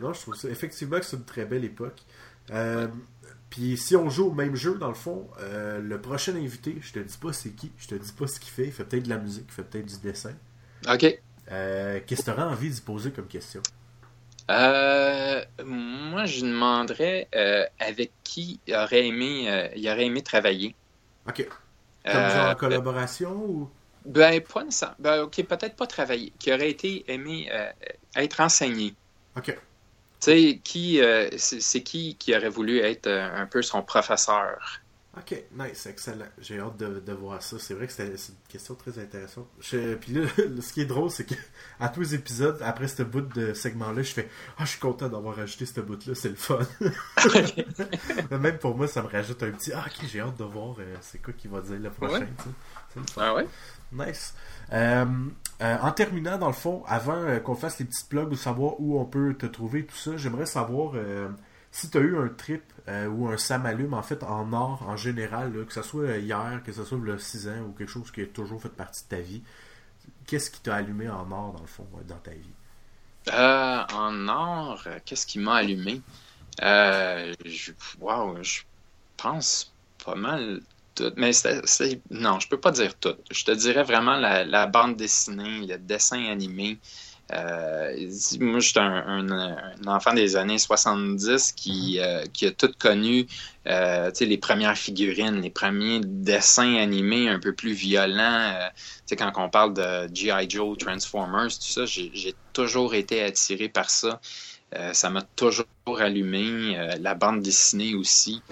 non, 0.00 0.12
je 0.12 0.20
trouve 0.20 0.34
ça, 0.34 0.48
effectivement 0.48 0.98
que 0.98 1.04
c'est 1.04 1.16
une 1.16 1.24
très 1.24 1.44
belle 1.44 1.64
époque. 1.64 2.00
Euh, 2.52 2.86
puis 3.50 3.76
si 3.76 3.96
on 3.96 4.10
joue 4.10 4.28
au 4.28 4.32
même 4.32 4.56
jeu, 4.56 4.76
dans 4.76 4.88
le 4.88 4.94
fond, 4.94 5.28
euh, 5.40 5.80
le 5.80 6.00
prochain 6.00 6.34
invité, 6.34 6.76
je 6.80 6.92
te 6.92 6.98
dis 6.98 7.16
pas 7.16 7.32
c'est 7.32 7.50
qui, 7.50 7.70
je 7.78 7.88
te 7.88 7.94
dis 7.94 8.12
pas 8.12 8.26
ce 8.26 8.40
qu'il 8.40 8.50
fait, 8.50 8.66
il 8.66 8.72
fait 8.72 8.84
peut-être 8.84 9.04
de 9.04 9.08
la 9.08 9.18
musique, 9.18 9.44
il 9.48 9.52
fait 9.52 9.62
peut-être 9.62 9.86
du 9.86 9.98
dessin. 9.98 10.34
OK. 10.92 11.20
Euh, 11.52 12.00
qu'est-ce 12.06 12.22
que 12.22 12.26
tu 12.26 12.30
aurais 12.32 12.42
envie 12.42 12.70
d'y 12.70 12.80
poser 12.80 13.12
comme 13.12 13.28
question? 13.28 13.62
Euh, 14.50 15.44
moi, 15.64 16.24
je 16.26 16.44
demanderais 16.44 17.28
avec 17.78 18.12
qui 18.24 18.60
il 18.66 18.74
aurait 18.74 19.06
aimé, 19.06 19.70
il 19.76 19.88
aurait 19.88 20.06
aimé 20.06 20.22
travailler. 20.22 20.74
OK. 21.28 21.48
Comme 22.04 22.30
genre 22.30 22.50
en 22.50 22.54
collaboration 22.54 23.32
ou? 23.32 23.70
Ben, 24.04 24.40
pas 24.40 24.62
nécessairement. 24.62 24.96
Ben, 25.00 25.22
OK, 25.22 25.42
peut-être 25.44 25.74
pas 25.74 25.86
travailler. 25.86 26.32
Qui 26.38 26.52
aurait 26.52 26.70
été 26.70 27.04
aimé 27.08 27.50
être 28.14 28.40
enseigné. 28.40 28.94
OK. 29.36 29.56
Tu 30.20 30.30
sais, 30.30 30.60
qui, 30.64 31.00
euh, 31.00 31.28
c'est 31.36 31.82
qui 31.82 32.16
qui 32.16 32.34
aurait 32.36 32.48
voulu 32.48 32.78
être 32.78 33.06
euh, 33.06 33.42
un 33.42 33.46
peu 33.46 33.62
son 33.62 33.82
professeur? 33.82 34.58
Ok, 35.18 35.34
nice, 35.52 35.86
excellent. 35.86 36.26
J'ai 36.38 36.58
hâte 36.58 36.76
de, 36.76 37.12
voir 37.14 37.40
ça. 37.42 37.56
C'est 37.58 37.72
vrai 37.72 37.86
que 37.86 37.92
c'est 37.92 38.04
une 38.06 38.34
question 38.48 38.74
très 38.74 38.98
intéressante. 38.98 39.48
puis 39.58 40.12
là, 40.12 40.28
ce 40.60 40.72
qui 40.72 40.82
est 40.82 40.86
drôle, 40.86 41.10
c'est 41.10 41.24
qu'à 41.24 41.88
tous 41.94 42.00
les 42.00 42.14
épisodes, 42.14 42.58
après 42.62 42.86
ce 42.86 43.02
bout 43.02 43.22
de 43.22 43.54
segment-là, 43.54 44.02
je 44.02 44.12
fais 44.12 44.28
Ah, 44.58 44.66
je 44.66 44.70
suis 44.72 44.78
content 44.78 45.08
d'avoir 45.08 45.38
ajouté 45.38 45.64
ce 45.64 45.80
bout-là, 45.80 46.14
c'est 46.14 46.28
le 46.28 46.34
fun. 46.34 46.58
Même 48.30 48.58
pour 48.58 48.76
moi, 48.76 48.88
ça 48.88 49.02
me 49.02 49.08
rajoute 49.08 49.42
un 49.42 49.52
petit 49.52 49.72
Ah, 49.72 49.86
ok, 49.86 50.06
j'ai 50.06 50.20
hâte 50.20 50.36
de 50.36 50.44
voir 50.44 50.76
euh, 50.80 50.96
c'est 51.00 51.22
quoi 51.22 51.32
qu'il 51.32 51.50
va 51.50 51.62
dire 51.62 51.78
le 51.78 51.90
prochain. 51.90 52.26
Le. 52.94 53.02
Ah 53.16 53.34
ouais? 53.34 53.46
Nice. 53.92 54.34
Euh, 54.72 55.04
euh, 55.62 55.78
en 55.80 55.92
terminant, 55.92 56.38
dans 56.38 56.48
le 56.48 56.52
fond, 56.52 56.84
avant 56.86 57.14
euh, 57.14 57.38
qu'on 57.38 57.54
fasse 57.54 57.78
les 57.78 57.84
petites 57.84 58.08
plugs 58.08 58.30
ou 58.30 58.36
savoir 58.36 58.74
où 58.78 59.00
on 59.00 59.04
peut 59.04 59.34
te 59.34 59.46
trouver, 59.46 59.86
tout 59.86 59.96
ça, 59.96 60.16
j'aimerais 60.16 60.46
savoir 60.46 60.94
si 61.70 61.90
tu 61.90 61.98
as 61.98 62.00
eu 62.00 62.18
un 62.18 62.28
trip 62.28 62.62
ou 63.10 63.28
un 63.28 63.36
samalume, 63.36 63.94
en 63.94 64.02
fait, 64.02 64.22
en 64.22 64.52
or 64.52 64.82
en 64.86 64.96
général, 64.96 65.52
que 65.66 65.72
ce 65.72 65.82
soit 65.82 66.18
hier, 66.18 66.60
que 66.64 66.72
ce 66.72 66.84
soit 66.84 66.98
le 66.98 67.18
6 67.18 67.48
ans 67.48 67.60
ou 67.68 67.72
quelque 67.72 67.90
chose 67.90 68.10
qui 68.10 68.22
a 68.22 68.26
toujours 68.26 68.60
fait 68.60 68.68
partie 68.68 69.04
de 69.04 69.08
ta 69.08 69.20
vie. 69.20 69.42
Qu'est-ce 70.26 70.50
qui 70.50 70.60
t'a 70.60 70.76
allumé 70.76 71.08
en 71.08 71.30
or, 71.30 71.52
dans 71.52 71.60
le 71.60 71.66
fond, 71.66 71.86
dans 72.06 72.16
ta 72.16 72.32
vie? 72.32 72.54
En 73.32 74.28
or, 74.28 74.86
qu'est-ce 75.04 75.26
qui 75.26 75.38
m'a 75.38 75.56
allumé? 75.56 76.00
Je, 76.60 77.72
wow, 78.00 78.42
je 78.42 78.62
pense 79.16 79.72
pas 80.04 80.14
mal 80.14 80.60
tout. 80.96 81.12
Mais 81.16 81.32
c'est, 81.32 82.00
non, 82.10 82.40
je 82.40 82.48
peux 82.48 82.60
pas 82.60 82.72
dire 82.72 82.98
tout. 82.98 83.14
Je 83.30 83.44
te 83.44 83.52
dirais 83.52 83.84
vraiment 83.84 84.16
la, 84.16 84.44
la 84.44 84.66
bande 84.66 84.96
dessinée, 84.96 85.66
le 85.66 85.78
dessin 85.78 86.24
animé. 86.26 86.78
Euh, 87.32 88.08
moi, 88.40 88.60
j'étais 88.60 88.78
un, 88.80 89.30
un, 89.30 89.86
enfant 89.86 90.14
des 90.14 90.36
années 90.36 90.58
70 90.58 91.52
qui, 91.52 91.98
euh, 92.00 92.24
qui 92.32 92.46
a 92.46 92.52
tout 92.52 92.72
connu 92.78 93.26
euh, 93.66 94.10
les 94.20 94.38
premières 94.38 94.78
figurines, 94.78 95.40
les 95.40 95.50
premiers 95.50 96.00
dessins 96.04 96.76
animés 96.76 97.28
un 97.28 97.40
peu 97.40 97.52
plus 97.52 97.72
violents. 97.72 98.52
Quand 99.18 99.32
on 99.36 99.48
parle 99.48 99.74
de 99.74 100.14
G.I. 100.14 100.48
Joe, 100.48 100.78
Transformers, 100.78 101.48
tout 101.48 101.62
ça, 101.62 101.84
j'ai 101.84 102.34
toujours 102.52 102.94
été 102.94 103.22
attiré 103.22 103.68
par 103.68 103.90
ça. 103.90 104.20
Ça 104.92 105.10
m'a 105.10 105.22
toujours 105.22 105.66
allumé. 105.98 106.96
La 107.00 107.14
bande 107.14 107.40
dessinée 107.40 107.94
aussi. 107.94 108.42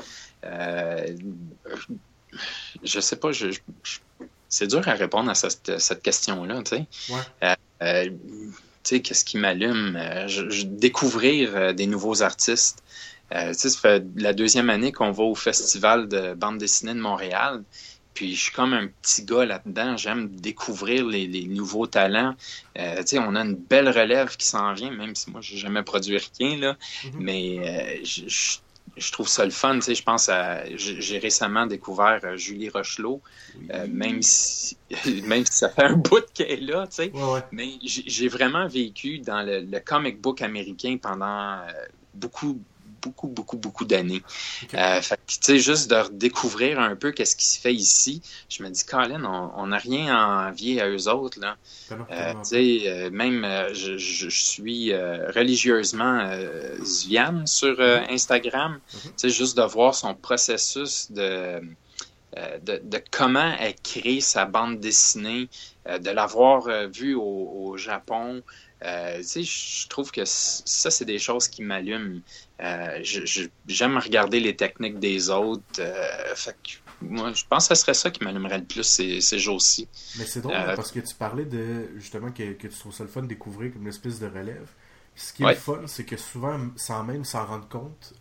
Je 2.82 3.00
sais 3.00 3.16
pas, 3.16 3.32
je, 3.32 3.50
je, 3.50 3.98
c'est 4.48 4.66
dur 4.66 4.86
à 4.86 4.92
répondre 4.92 5.30
à 5.30 5.34
cette, 5.34 5.78
cette 5.80 6.02
question-là. 6.02 6.62
Tu 6.62 6.76
sais. 6.76 6.86
Ouais 7.12 8.08
sais, 8.84 9.00
qu'est-ce 9.00 9.24
qui 9.24 9.38
m'allume? 9.38 9.96
Euh, 9.96 10.28
je, 10.28 10.64
découvrir 10.64 11.56
euh, 11.56 11.72
des 11.72 11.86
nouveaux 11.86 12.22
artistes. 12.22 12.82
Euh, 13.34 13.52
ça 13.52 13.70
fait 13.70 14.04
la 14.16 14.32
deuxième 14.32 14.70
année 14.70 14.92
qu'on 14.92 15.10
va 15.10 15.24
au 15.24 15.34
festival 15.34 16.08
de 16.08 16.34
bande 16.34 16.58
dessinée 16.58 16.94
de 16.94 17.00
Montréal. 17.00 17.64
Puis 18.12 18.36
je 18.36 18.42
suis 18.42 18.52
comme 18.52 18.74
un 18.74 18.86
petit 19.02 19.24
gars 19.24 19.44
là-dedans. 19.44 19.96
J'aime 19.96 20.28
découvrir 20.28 21.04
les, 21.04 21.26
les, 21.26 21.46
nouveaux 21.46 21.86
talents. 21.86 22.36
Euh, 22.78 23.02
on 23.14 23.34
a 23.34 23.40
une 23.40 23.56
belle 23.56 23.88
relève 23.88 24.36
qui 24.36 24.46
s'en 24.46 24.72
vient, 24.72 24.92
même 24.92 25.16
si 25.16 25.30
moi, 25.30 25.40
j'ai 25.40 25.56
jamais 25.56 25.82
produit 25.82 26.18
rien. 26.38 26.56
Là. 26.58 26.76
Mm-hmm. 27.02 27.10
Mais 27.18 27.58
euh, 27.58 28.04
je, 28.04 28.28
je, 28.28 28.58
je 28.96 29.12
trouve 29.12 29.28
ça 29.28 29.44
le 29.44 29.50
fun. 29.50 29.74
Tu 29.76 29.82
sais, 29.82 29.94
je 29.94 30.02
pense 30.02 30.28
à. 30.28 30.64
J'ai 30.76 31.18
récemment 31.18 31.66
découvert 31.66 32.20
euh, 32.24 32.36
Julie 32.36 32.68
Rochelot, 32.68 33.20
oui. 33.58 33.68
euh, 33.72 33.86
même, 33.88 34.22
si, 34.22 34.76
même 35.26 35.44
si 35.44 35.52
ça 35.58 35.68
fait 35.68 35.84
un 35.84 35.96
bout 35.96 36.24
qu'elle 36.32 36.50
est 36.50 36.60
là, 36.60 36.86
tu 36.86 36.96
sais. 36.96 37.10
Ouais, 37.12 37.32
ouais. 37.32 37.44
Mais 37.52 37.70
j'ai 37.82 38.28
vraiment 38.28 38.66
vécu 38.66 39.18
dans 39.18 39.42
le, 39.42 39.60
le, 39.60 39.80
comic 39.80 40.20
book 40.20 40.42
américain 40.42 40.96
pendant 41.00 41.58
euh, 41.58 41.70
beaucoup, 42.14 42.60
beaucoup, 43.04 43.28
beaucoup, 43.28 43.56
beaucoup 43.56 43.84
d'années. 43.84 44.22
Okay. 44.64 44.78
Euh, 44.78 45.02
fait 45.02 45.20
tu 45.26 45.36
sais, 45.40 45.58
juste 45.58 45.90
de 45.90 45.96
redécouvrir 45.96 46.80
un 46.80 46.96
peu 46.96 47.12
qu'est-ce 47.12 47.36
qui 47.36 47.46
se 47.46 47.60
fait 47.60 47.74
ici, 47.74 48.22
je 48.48 48.62
me 48.62 48.70
dis, 48.70 48.84
Colin, 48.84 49.24
on 49.56 49.66
n'a 49.66 49.78
rien 49.78 50.14
à 50.14 50.48
envier 50.48 50.80
à 50.80 50.88
eux 50.88 51.08
autres, 51.08 51.38
là. 51.40 51.56
Euh, 51.92 52.32
tu 52.32 52.38
sais, 52.42 52.82
euh, 52.86 53.10
même, 53.10 53.46
je, 53.72 53.98
je, 53.98 54.28
suis 54.28 54.94
religieusement 54.94 56.30
Zviane 56.82 57.46
sur 57.46 57.80
Instagram. 57.80 58.72
Mm 58.72 58.76
-hmm. 58.76 59.02
Tu 59.02 59.12
sais, 59.16 59.30
juste 59.30 59.56
de 59.56 59.66
voir 59.76 59.94
son 59.94 60.14
processus 60.14 61.10
de... 61.10 61.60
De, 62.66 62.74
de, 62.92 63.00
comment 63.18 63.52
elle 63.60 63.76
crée 63.90 64.20
sa 64.20 64.44
bande 64.44 64.80
dessinée, 64.80 65.48
de 66.06 66.10
l'avoir 66.10 66.58
vue 66.98 67.14
au, 67.14 67.42
au, 67.62 67.76
Japon, 67.76 68.42
euh, 68.84 69.22
je 69.22 69.88
trouve 69.88 70.10
que 70.10 70.24
ça, 70.24 70.90
c'est 70.90 71.04
des 71.04 71.18
choses 71.18 71.48
qui 71.48 71.62
m'allument. 71.62 72.20
Euh, 72.62 73.02
J'aime 73.66 73.98
regarder 73.98 74.40
les 74.40 74.56
techniques 74.56 74.98
des 74.98 75.30
autres. 75.30 75.62
Euh, 75.78 76.34
fait 76.34 76.56
que, 76.62 77.04
moi, 77.04 77.32
je 77.32 77.44
pense 77.48 77.68
que 77.68 77.74
ce 77.74 77.82
serait 77.82 77.94
ça 77.94 78.10
qui 78.10 78.22
m'allumerait 78.22 78.58
le 78.58 78.64
plus 78.64 78.84
ces, 78.84 79.20
ces 79.20 79.38
jours-ci. 79.38 79.88
Mais 80.18 80.24
c'est 80.24 80.40
drôle 80.40 80.54
parce 80.76 80.92
que 80.92 81.00
tu 81.00 81.14
parlais 81.14 81.44
de 81.44 81.88
justement 81.96 82.30
que, 82.30 82.52
que, 82.52 82.68
tu 82.68 82.78
trouves 82.78 82.94
ça 82.94 83.04
le 83.04 83.10
fun 83.10 83.22
de 83.22 83.26
découvrir 83.26 83.72
comme 83.72 83.82
une 83.82 83.88
espèce 83.88 84.20
de 84.20 84.26
relève. 84.26 84.68
Ce 85.16 85.32
qui 85.32 85.42
est 85.42 85.46
ouais. 85.46 85.54
le 85.54 85.60
fun, 85.60 85.82
c'est 85.86 86.04
que 86.04 86.16
souvent, 86.16 86.58
sans 86.76 87.04
même 87.04 87.24
s'en 87.24 87.44
rendre 87.46 87.68
compte, 87.68 88.14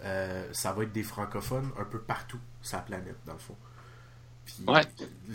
ça 0.51 0.73
va 0.73 0.83
être 0.83 0.91
des 0.91 1.03
francophones 1.03 1.71
un 1.79 1.85
peu 1.85 1.99
partout 1.99 2.39
sur 2.61 2.77
la 2.77 2.83
planète, 2.83 3.17
dans 3.25 3.33
le 3.33 3.39
fond. 3.39 3.55
Puis, 4.45 4.63
ouais. 4.67 4.81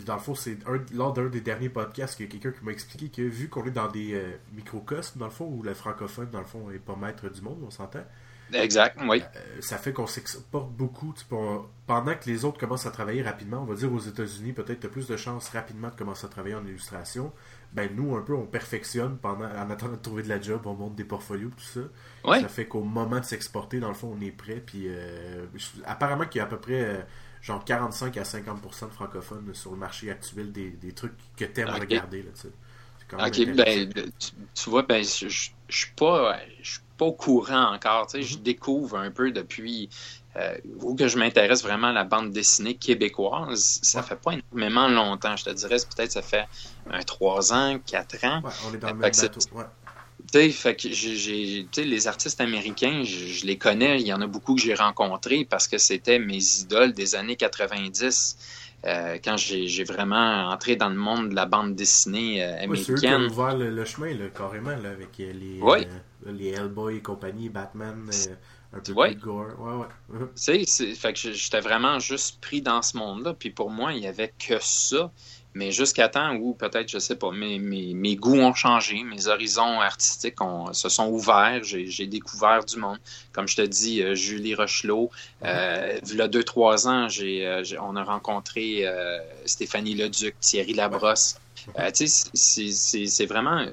dans 0.05 0.15
le 0.15 0.19
fond, 0.19 0.35
c'est 0.35 0.57
lors 0.91 1.13
d'un 1.13 1.29
des 1.29 1.41
derniers 1.41 1.69
podcasts 1.69 2.15
qu'il 2.15 2.25
y 2.25 2.29
a 2.29 2.31
quelqu'un 2.31 2.57
qui 2.57 2.63
m'a 2.63 2.71
expliqué 2.71 3.09
que 3.09 3.21
vu 3.27 3.49
qu'on 3.49 3.65
est 3.65 3.71
dans 3.71 3.89
des 3.89 4.13
euh, 4.13 4.37
microcosmes, 4.53 5.19
dans 5.19 5.25
le 5.25 5.31
fond, 5.31 5.45
où 5.45 5.63
le 5.63 5.73
francophone, 5.73 6.29
dans 6.29 6.39
le 6.39 6.45
fond, 6.45 6.69
est 6.71 6.79
pas 6.79 6.95
maître 6.95 7.27
du 7.29 7.41
monde, 7.41 7.59
on 7.65 7.71
s'entend. 7.71 8.03
Exact, 8.53 8.99
oui. 9.07 9.21
Euh, 9.21 9.61
ça 9.61 9.77
fait 9.77 9.93
qu'on 9.93 10.07
s'exporte 10.07 10.71
beaucoup. 10.71 11.13
Tu 11.17 11.23
pendant 11.85 12.15
que 12.15 12.29
les 12.29 12.45
autres 12.45 12.59
commencent 12.59 12.85
à 12.85 12.91
travailler 12.91 13.21
rapidement, 13.21 13.61
on 13.61 13.65
va 13.65 13.75
dire 13.75 13.91
aux 13.91 13.99
États-Unis, 13.99 14.53
peut-être 14.53 14.81
tu 14.81 14.87
as 14.87 14.89
plus 14.89 15.07
de 15.07 15.17
chances 15.17 15.49
rapidement 15.49 15.89
de 15.89 15.95
commencer 15.95 16.25
à 16.25 16.29
travailler 16.29 16.55
en 16.55 16.65
illustration. 16.65 17.31
Ben 17.73 17.89
nous, 17.95 18.15
un 18.15 18.21
peu, 18.21 18.33
on 18.33 18.45
perfectionne 18.45 19.17
pendant, 19.17 19.45
en 19.45 19.69
attendant 19.69 19.93
de 19.93 20.01
trouver 20.01 20.23
de 20.23 20.29
la 20.29 20.41
job, 20.41 20.61
on 20.65 20.73
monte 20.73 20.95
des 20.95 21.03
portfolios, 21.03 21.49
tout 21.49 21.63
ça. 21.63 21.81
Ouais. 22.29 22.41
Ça 22.41 22.47
fait 22.47 22.65
qu'au 22.65 22.81
moment 22.81 23.19
de 23.19 23.25
s'exporter, 23.25 23.79
dans 23.79 23.89
le 23.89 23.93
fond, 23.93 24.15
on 24.17 24.21
est 24.21 24.31
prêt. 24.31 24.61
Puis 24.65 24.85
euh, 24.87 25.45
apparemment 25.85 26.25
qu'il 26.25 26.39
y 26.39 26.41
a 26.41 26.45
à 26.45 26.47
peu 26.47 26.57
près 26.57 26.81
euh, 26.81 27.01
genre 27.41 27.63
45 27.63 28.17
à 28.17 28.23
50% 28.23 28.87
de 28.87 28.93
francophones 28.93 29.53
sur 29.53 29.71
le 29.71 29.77
marché 29.77 30.09
actuel 30.09 30.51
des, 30.51 30.71
des 30.71 30.91
trucs 30.93 31.13
que 31.37 31.45
tu 31.45 31.61
aimes 31.61 31.69
okay. 31.69 31.79
regarder. 31.79 32.23
Là, 32.23 32.31
ok, 33.13 33.55
ben, 33.55 33.89
tu, 34.19 34.31
tu, 34.53 34.69
vois, 34.69 34.83
ben, 34.83 35.03
je, 35.03 35.27
suis 35.27 35.91
pas, 35.95 36.39
pas 36.99 37.05
au 37.05 37.13
courant 37.13 37.73
encore. 37.73 38.07
Tu 38.07 38.21
sais. 38.21 38.21
Je 38.21 38.37
découvre 38.37 38.97
un 38.97 39.09
peu 39.09 39.31
depuis 39.31 39.89
euh, 40.35 40.55
où 40.81 40.95
que 40.95 41.07
je 41.07 41.17
m'intéresse 41.17 41.63
vraiment 41.63 41.87
à 41.87 41.93
la 41.93 42.03
bande 42.03 42.31
dessinée 42.31 42.75
québécoise. 42.75 43.79
Ça 43.81 44.03
fait 44.03 44.17
pas 44.17 44.33
énormément 44.33 44.87
longtemps. 44.87 45.35
Je 45.35 45.45
te 45.45 45.49
dirais, 45.49 45.77
peut-être 45.77 46.11
ça 46.11 46.21
fait 46.21 46.45
un 46.91 47.01
3 47.01 47.53
ans, 47.53 47.79
4 47.83 48.25
ans. 48.25 48.41
Ouais, 48.43 48.51
on 48.69 48.73
est 48.73 48.77
dans 48.77 48.89
le 48.89 48.95
même 48.95 49.11
bateau. 49.11 49.39
Ouais. 49.53 49.63
Tu 50.31 50.51
fait 50.51 50.75
que 50.75 50.89
j'ai, 50.91 51.67
les 51.77 52.07
artistes 52.07 52.39
américains, 52.41 53.01
je, 53.03 53.25
je, 53.25 53.45
les 53.47 53.57
connais. 53.57 53.99
Il 53.99 54.05
y 54.05 54.13
en 54.13 54.21
a 54.21 54.27
beaucoup 54.27 54.53
que 54.53 54.61
j'ai 54.61 54.75
rencontrés 54.75 55.47
parce 55.49 55.67
que 55.67 55.79
c'était 55.79 56.19
mes 56.19 56.59
idoles 56.59 56.93
des 56.93 57.15
années 57.15 57.37
90. 57.37 58.37
Euh, 58.85 59.17
quand 59.21 59.35
j'ai 59.35 59.83
vraiment 59.83 60.49
entré 60.49 60.77
dans 60.77 60.89
le 60.89 60.95
monde 60.95 61.29
de 61.29 61.35
la 61.35 61.45
bande 61.45 61.75
dessinée 61.75 62.41
euh, 62.41 62.63
américaine. 62.63 62.69
Ouais, 62.69 62.77
c'est 62.77 62.91
eux 62.93 62.95
qui 62.95 63.07
ont 63.07 63.27
ouvert 63.27 63.57
le, 63.57 63.69
le 63.71 63.85
chemin, 63.85 64.13
là, 64.13 64.29
carrément, 64.29 64.69
là, 64.69 64.91
avec 64.91 65.17
les, 65.17 65.59
ouais. 65.61 65.85
euh, 66.25 66.31
les 66.31 66.49
Hellboy 66.49 66.97
et 66.97 67.01
compagnie, 67.01 67.49
Batman, 67.49 68.09
un 68.71 68.79
peu 68.79 68.93
ouais. 68.93 69.11
plus 69.11 69.21
gore. 69.21 69.47
Ouais, 69.59 69.73
ouais. 69.73 70.27
tu 70.35 70.65
sais, 70.65 70.95
fait 70.95 71.13
que 71.13 71.33
j'étais 71.33 71.59
vraiment 71.59 71.99
juste 71.99 72.39
pris 72.39 72.61
dans 72.61 72.81
ce 72.81 72.95
monde-là. 72.95 73.33
Puis 73.33 73.49
pour 73.49 73.69
moi, 73.69 73.91
il 73.93 74.03
y 74.03 74.07
avait 74.07 74.33
que 74.39 74.59
ça. 74.61 75.11
Mais 75.55 75.71
jusqu'à 75.71 76.09
temps 76.09 76.35
où 76.35 76.53
peut-être, 76.53 76.89
je 76.89 76.99
sais 76.99 77.15
pas, 77.15 77.31
mes, 77.31 77.57
mes, 77.57 77.93
mes, 77.95 78.15
goûts 78.15 78.37
ont 78.37 78.53
changé, 78.53 79.03
mes 79.03 79.27
horizons 79.27 79.81
artistiques 79.81 80.39
ont, 80.41 80.73
se 80.73 80.89
sont 80.89 81.07
ouverts, 81.07 81.63
j'ai 81.63 82.05
découvert 82.05 82.63
du 82.63 82.77
monde. 82.77 82.99
Comme 83.31 83.47
je 83.47 83.55
te 83.55 83.61
dis, 83.63 84.03
euh, 84.03 84.13
Julie 84.13 84.53
Rochelot, 84.53 85.09
euh, 85.43 85.97
il 86.07 86.17
y 86.17 86.21
a 86.21 86.27
deux, 86.27 86.43
trois 86.43 86.87
ans, 86.87 87.09
j'ai 87.09 87.47
euh, 87.47 87.63
on 87.81 87.95
a 87.95 88.03
rencontré 88.03 88.81
euh, 88.85 89.19
Stéphanie 89.45 89.95
Leduc, 89.95 90.35
Thierry 90.39 90.73
Labrosse. 90.73 91.39
Tu 91.95 92.07
sais, 92.07 93.05
c'est 93.05 93.25
vraiment 93.25 93.65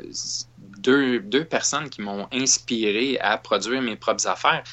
deux, 0.59 1.20
deux 1.20 1.44
personnes 1.44 1.89
qui 1.89 2.03
m'ont 2.03 2.27
inspiré 2.32 3.19
à 3.20 3.39
produire 3.39 3.81
mes 3.81 3.97
propres 3.97 4.27
affaires. 4.27 4.65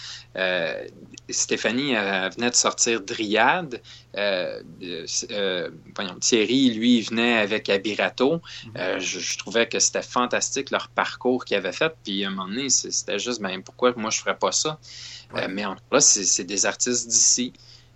Euh, 1.29 1.33
Stéphanie 1.33 1.95
euh, 1.95 2.29
venait 2.29 2.49
de 2.49 2.55
sortir 2.55 3.01
Dryade. 3.01 3.81
Euh, 4.15 4.61
voyons, 5.95 6.19
Thierry, 6.19 6.71
lui, 6.71 7.01
venait 7.01 7.37
avec 7.37 7.69
Abirato. 7.69 8.41
Je, 8.75 8.99
je, 8.99 9.37
trouvais 9.37 9.67
que 9.67 9.79
c'était 9.79 10.01
fantastique 10.01 10.71
leur 10.71 10.89
parcours 10.89 11.45
qu'ils 11.45 11.57
avaient 11.57 11.71
fait. 11.71 11.93
Puis 12.03 12.23
à 12.23 12.27
un 12.27 12.31
moment 12.31 12.47
donné, 12.47 12.69
c'était 12.69 13.19
juste, 13.19 13.41
ben, 13.41 13.61
pourquoi 13.63 13.93
moi 13.95 14.09
je 14.09 14.19
ferais 14.19 14.37
pas 14.37 14.51
ça? 14.51 14.79
Ouais. 15.33 15.47
mais 15.47 15.65
en 15.65 15.75
tout 15.75 15.81
cas, 15.91 15.99
c'est 15.99 16.43
des 16.43 16.65
artistes 16.65 17.07
d'ici. 17.07 17.53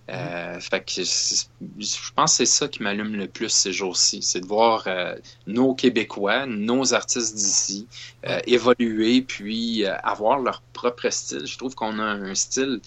Euh, 0.10 0.60
fait 0.62 0.86
que 0.86 1.04
je 1.04 2.12
pense 2.16 2.32
que 2.32 2.38
c'est 2.38 2.46
ça 2.46 2.68
qui 2.70 2.82
m'allume 2.82 3.16
le 3.16 3.28
plus 3.28 3.50
ces 3.50 3.74
jours-ci, 3.74 4.22
c'est 4.22 4.40
de 4.40 4.46
voir 4.46 4.86
euh, 4.88 5.16
nos 5.48 5.76
Québécois, 5.76 6.46
nos 6.46 6.94
artistes 6.94 7.36
d'ici 7.36 7.88
euh, 8.26 8.40
évoluer 8.48 9.22
puis 9.22 9.86
avoir 9.86 10.40
leur 10.40 10.62
propre 10.72 11.10
style. 11.10 11.46
Je 11.46 11.58
trouve 11.58 11.76
qu'on 11.76 12.00
a 12.00 12.04
un 12.04 12.36
style 12.36 12.80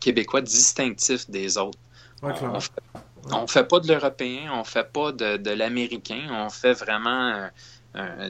québécois 0.00 0.40
distinctif 0.40 1.28
des 1.30 1.58
autres. 1.58 1.78
Ouais, 2.22 2.32
on, 2.42 2.60
fait, 2.60 2.72
on 3.32 3.46
fait 3.46 3.64
pas 3.64 3.80
de 3.80 3.88
l'européen, 3.88 4.50
on 4.52 4.64
fait 4.64 4.90
pas 4.90 5.12
de, 5.12 5.36
de 5.36 5.50
l'américain, 5.50 6.28
on 6.30 6.48
fait 6.50 6.72
vraiment 6.72 7.48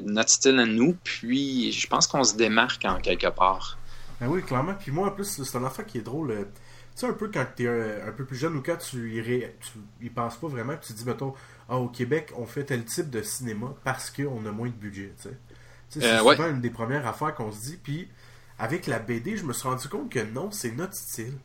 notre 0.03 0.31
style 0.31 0.59
à 0.59 0.67
nous. 0.67 0.97
Puis 1.05 1.73
je 1.73 1.87
pense 1.87 2.07
qu'on 2.07 2.25
se 2.25 2.37
démarque 2.37 2.85
en 2.85 2.99
quelque 2.99 3.29
part. 3.29 3.79
Ben 4.21 4.29
oui, 4.29 4.43
clairement. 4.43 4.75
Puis 4.75 4.91
moi, 4.91 5.09
en 5.09 5.11
plus, 5.11 5.43
c'est 5.43 5.59
un 5.59 5.65
affaire 5.65 5.87
qui 5.87 5.99
est 5.99 6.03
drôle 6.03 6.47
tu 6.95 7.01
sais, 7.01 7.07
un 7.09 7.13
peu 7.13 7.29
quand 7.29 7.45
tu 7.57 7.65
es 7.65 7.69
un, 7.69 8.09
un, 8.09 8.13
peu 8.13 8.25
plus 8.25 8.37
jeune 8.37 8.55
ou 8.57 8.63
quand 8.63 8.77
tu 8.77 9.13
y, 9.13 9.21
ré, 9.21 9.57
tu 9.61 10.07
y 10.07 10.11
penses 10.11 10.37
pas 10.37 10.47
vraiment, 10.47 10.75
tu 10.77 10.93
te 10.93 10.99
dis, 10.99 11.05
mettons, 11.05 11.35
ah, 11.69 11.77
au 11.77 11.89
Québec, 11.89 12.33
on 12.37 12.47
fait 12.47 12.65
tel 12.65 12.85
type 12.85 13.11
de 13.11 13.21
cinéma 13.21 13.75
parce 13.83 14.11
qu'on 14.11 14.47
a 14.47 14.53
moins 14.53 14.69
de 14.69 14.75
budget, 14.75 15.13
tu 15.17 15.29
sais. 15.29 15.37
C'est 15.89 16.05
euh, 16.05 16.19
souvent 16.19 16.37
ouais. 16.37 16.51
une 16.51 16.61
des 16.61 16.71
premières 16.71 17.07
affaires 17.07 17.35
qu'on 17.35 17.51
se 17.51 17.63
dit. 17.63 17.79
Puis, 17.83 18.09
avec 18.59 18.87
la 18.87 18.99
BD, 18.99 19.37
je 19.37 19.45
me 19.45 19.53
suis 19.53 19.69
rendu 19.69 19.89
compte 19.89 20.11
que 20.11 20.21
non, 20.21 20.51
c'est 20.51 20.73
notre 20.73 20.95
style. 20.95 21.39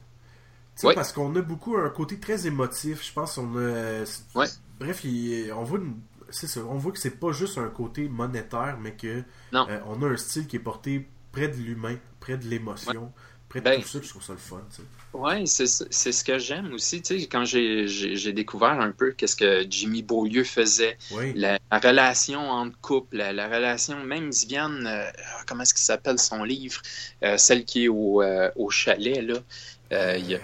Tu 0.76 0.82
sais, 0.82 0.88
ouais. 0.88 0.96
parce 0.96 1.12
qu'on 1.12 1.36
a 1.36 1.42
beaucoup 1.42 1.76
un 1.78 1.90
côté 1.90 2.20
très 2.20 2.48
émotif. 2.48 3.06
Je 3.06 3.14
pense 3.14 3.36
qu'on 3.36 3.58
a. 3.58 4.04
Ouais. 4.36 4.48
Bref, 4.80 5.04
il, 5.04 5.52
on 5.52 5.64
voit 5.64 5.80
une, 5.80 6.00
c'est 6.30 6.48
ça, 6.48 6.62
on 6.62 6.78
voit 6.78 6.92
que 6.92 7.00
c'est 7.00 7.20
pas 7.20 7.32
juste 7.32 7.58
un 7.58 7.68
côté 7.68 8.08
monétaire, 8.08 8.78
mais 8.80 8.94
que 8.94 9.24
euh, 9.54 9.80
on 9.88 10.02
a 10.04 10.08
un 10.08 10.18
style 10.18 10.48
qui 10.48 10.56
est 10.56 10.60
porté 10.60 11.10
près 11.32 11.48
de 11.48 11.58
l'humain, 11.58 11.98
près 12.20 12.38
de 12.38 12.48
l'émotion, 12.48 13.12
près 13.50 13.60
de 13.60 13.66
Ben, 13.66 13.82
tout 13.82 13.88
ça, 13.88 14.00
puis 14.00 14.08
je 14.08 14.14
trouve 14.14 14.24
ça 14.24 14.34
le 14.34 14.40
fun, 14.40 14.62
tu 14.70 14.78
sais. 14.78 14.82
Oui, 15.12 15.48
c'est 15.48 15.66
ce 16.12 16.24
que 16.24 16.38
j'aime 16.38 16.72
aussi. 16.74 17.02
Tu 17.02 17.20
sais, 17.20 17.26
quand 17.28 17.44
j'ai 17.44 18.32
découvert 18.32 18.80
un 18.80 18.92
peu 18.92 19.12
qu'est-ce 19.12 19.36
que 19.36 19.66
Jimmy 19.68 20.04
Beaulieu 20.04 20.44
faisait, 20.44 20.98
Oui. 21.12 21.34
la, 21.36 21.58
la 21.72 21.80
relation 21.80 22.40
entre 22.52 22.78
couples, 22.80 23.18
la, 23.18 23.34
la 23.34 23.48
relation, 23.48 24.04
même 24.04 24.30
Viviane, 24.30 24.86
euh, 24.86 25.04
comment 25.48 25.64
est-ce 25.64 25.74
qu'il 25.74 25.84
s'appelle 25.84 26.20
son 26.20 26.44
livre, 26.44 26.80
Euh, 27.24 27.38
celle 27.38 27.66
qui 27.66 27.86
est 27.86 27.88
au, 27.88 28.22
euh, 28.22 28.52
au 28.56 28.70
chalet, 28.70 29.22
là. 29.24 30.16
Il 30.18 30.28
y 30.30 30.36
a- 30.36 30.40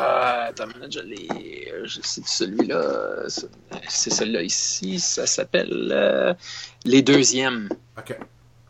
Ah, 0.00 0.44
attends 0.50 0.68
je 0.90 1.00
l'ai. 1.00 1.28
C'est 2.02 2.24
celui-là. 2.26 3.24
c'est- 3.28 4.10
celui-là 4.10 4.42
ici. 4.42 5.00
Ça 5.00 5.26
s'appelle 5.26 6.36
Les 6.84 7.02
Deuxièmes. 7.02 7.68
Ok. 7.98 8.16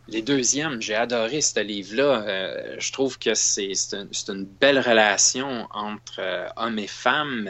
Les 0.09 0.23
deuxièmes, 0.23 0.81
j'ai 0.81 0.95
adoré 0.95 1.41
ce 1.43 1.61
livre-là. 1.61 2.25
Euh, 2.27 2.77
je 2.79 2.93
trouve 2.93 3.19
que 3.19 3.35
c'est 3.35 3.75
c'est 3.75 3.95
un- 3.97 4.09
c'est 4.11 4.31
une 4.33 4.45
belle 4.45 4.79
relation 4.79 5.69
entre 5.71 6.21
euh, 6.21 6.49
hommes 6.57 6.79
et 6.79 6.87
femmes. 6.87 7.47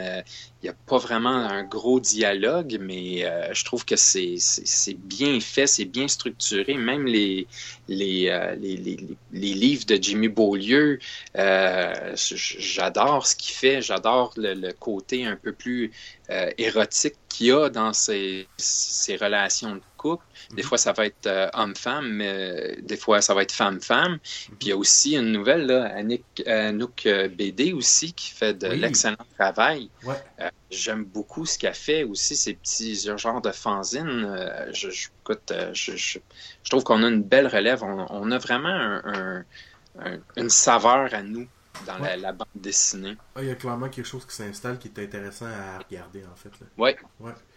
Il 0.61 0.65
n'y 0.65 0.69
a 0.71 0.75
pas 0.87 0.97
vraiment 0.97 1.29
un 1.29 1.63
gros 1.63 2.01
dialogue, 2.01 2.77
mais 2.81 3.23
euh, 3.25 3.53
je 3.53 3.63
trouve 3.63 3.85
que 3.85 3.95
c'est 3.95 4.35
bien 4.97 5.39
fait, 5.39 5.67
c'est 5.67 5.85
bien 5.85 6.09
structuré. 6.09 6.73
Même 6.73 7.05
les, 7.05 7.47
les, 7.87 8.27
euh, 8.27 8.55
les, 8.55 8.75
les, 8.75 9.53
livres 9.53 9.85
de 9.85 9.95
Jimmy 10.01 10.27
Beaulieu, 10.27 10.99
euh, 11.37 12.13
j'adore 12.15 13.25
ce 13.25 13.37
qu'il 13.37 13.55
fait. 13.55 13.81
J'adore 13.81 14.33
le, 14.35 14.53
le 14.53 14.73
côté 14.73 15.25
un 15.25 15.37
peu 15.37 15.53
plus 15.53 15.93
érotique 16.57 17.15
qu'il 17.27 17.47
y 17.47 17.51
a 17.51 17.69
dans 17.69 17.91
ces, 17.93 18.47
ces 18.57 19.15
relations 19.15 19.75
de 19.77 19.81
couple. 19.97 20.23
Des 20.55 20.61
Mhm. 20.61 20.67
fois, 20.67 20.77
ça 20.77 20.91
va 20.93 21.05
être 21.07 21.49
homme-femme, 21.53 22.07
mais 22.11 22.77
des 22.83 22.97
fois, 22.97 23.21
ça 23.21 23.33
va 23.33 23.41
être 23.43 23.51
femme-femme. 23.51 24.19
Puis 24.23 24.57
il 24.61 24.67
y 24.69 24.71
a 24.73 24.77
aussi 24.77 25.15
une 25.15 25.31
nouvelle, 25.31 25.65
là, 25.65 25.85
Annick, 25.95 26.25
Anouk 26.45 27.07
BD 27.35 27.73
aussi, 27.73 28.13
qui 28.13 28.29
fait 28.31 28.53
de 28.53 28.67
Oui. 28.67 28.79
l'excellent 28.79 29.15
travail. 29.37 29.89
Ouais. 30.03 30.15
J'aime 30.71 31.03
beaucoup 31.03 31.45
ce 31.45 31.57
qu'elle 31.57 31.73
fait 31.73 32.03
aussi, 32.03 32.35
ces 32.35 32.53
petits 32.53 32.95
genres 33.17 33.41
de 33.41 33.51
fanzines. 33.51 34.25
Euh, 34.25 34.71
je, 34.73 34.89
je- 34.91 35.09
écoute, 35.21 35.51
euh, 35.51 35.71
je, 35.73 35.95
je- 35.95 36.19
je 36.63 36.69
trouve 36.69 36.83
qu'on 36.83 37.01
a 37.03 37.07
une 37.07 37.23
belle 37.23 37.47
relève. 37.47 37.83
On, 37.83 38.05
on 38.09 38.31
a 38.31 38.37
vraiment 38.37 38.69
un- 38.69 39.01
un- 39.05 39.45
un- 39.99 40.19
une 40.37 40.49
saveur 40.49 41.13
à 41.13 41.23
nous 41.23 41.47
dans 41.87 41.95
la, 41.97 42.01
Ouais. 42.01 42.17
la 42.17 42.33
bande 42.33 42.47
dessinée. 42.55 43.17
Ah, 43.35 43.41
il 43.41 43.47
y 43.47 43.51
a 43.51 43.55
clairement 43.55 43.89
quelque 43.89 44.05
chose 44.05 44.25
qui 44.25 44.35
s'installe 44.35 44.77
qui 44.77 44.89
est 44.89 44.99
intéressant 44.99 45.45
à 45.47 45.79
regarder, 45.79 46.23
en 46.31 46.35
fait. 46.35 46.51
Là. 46.61 46.67
Ouais. 46.77 46.97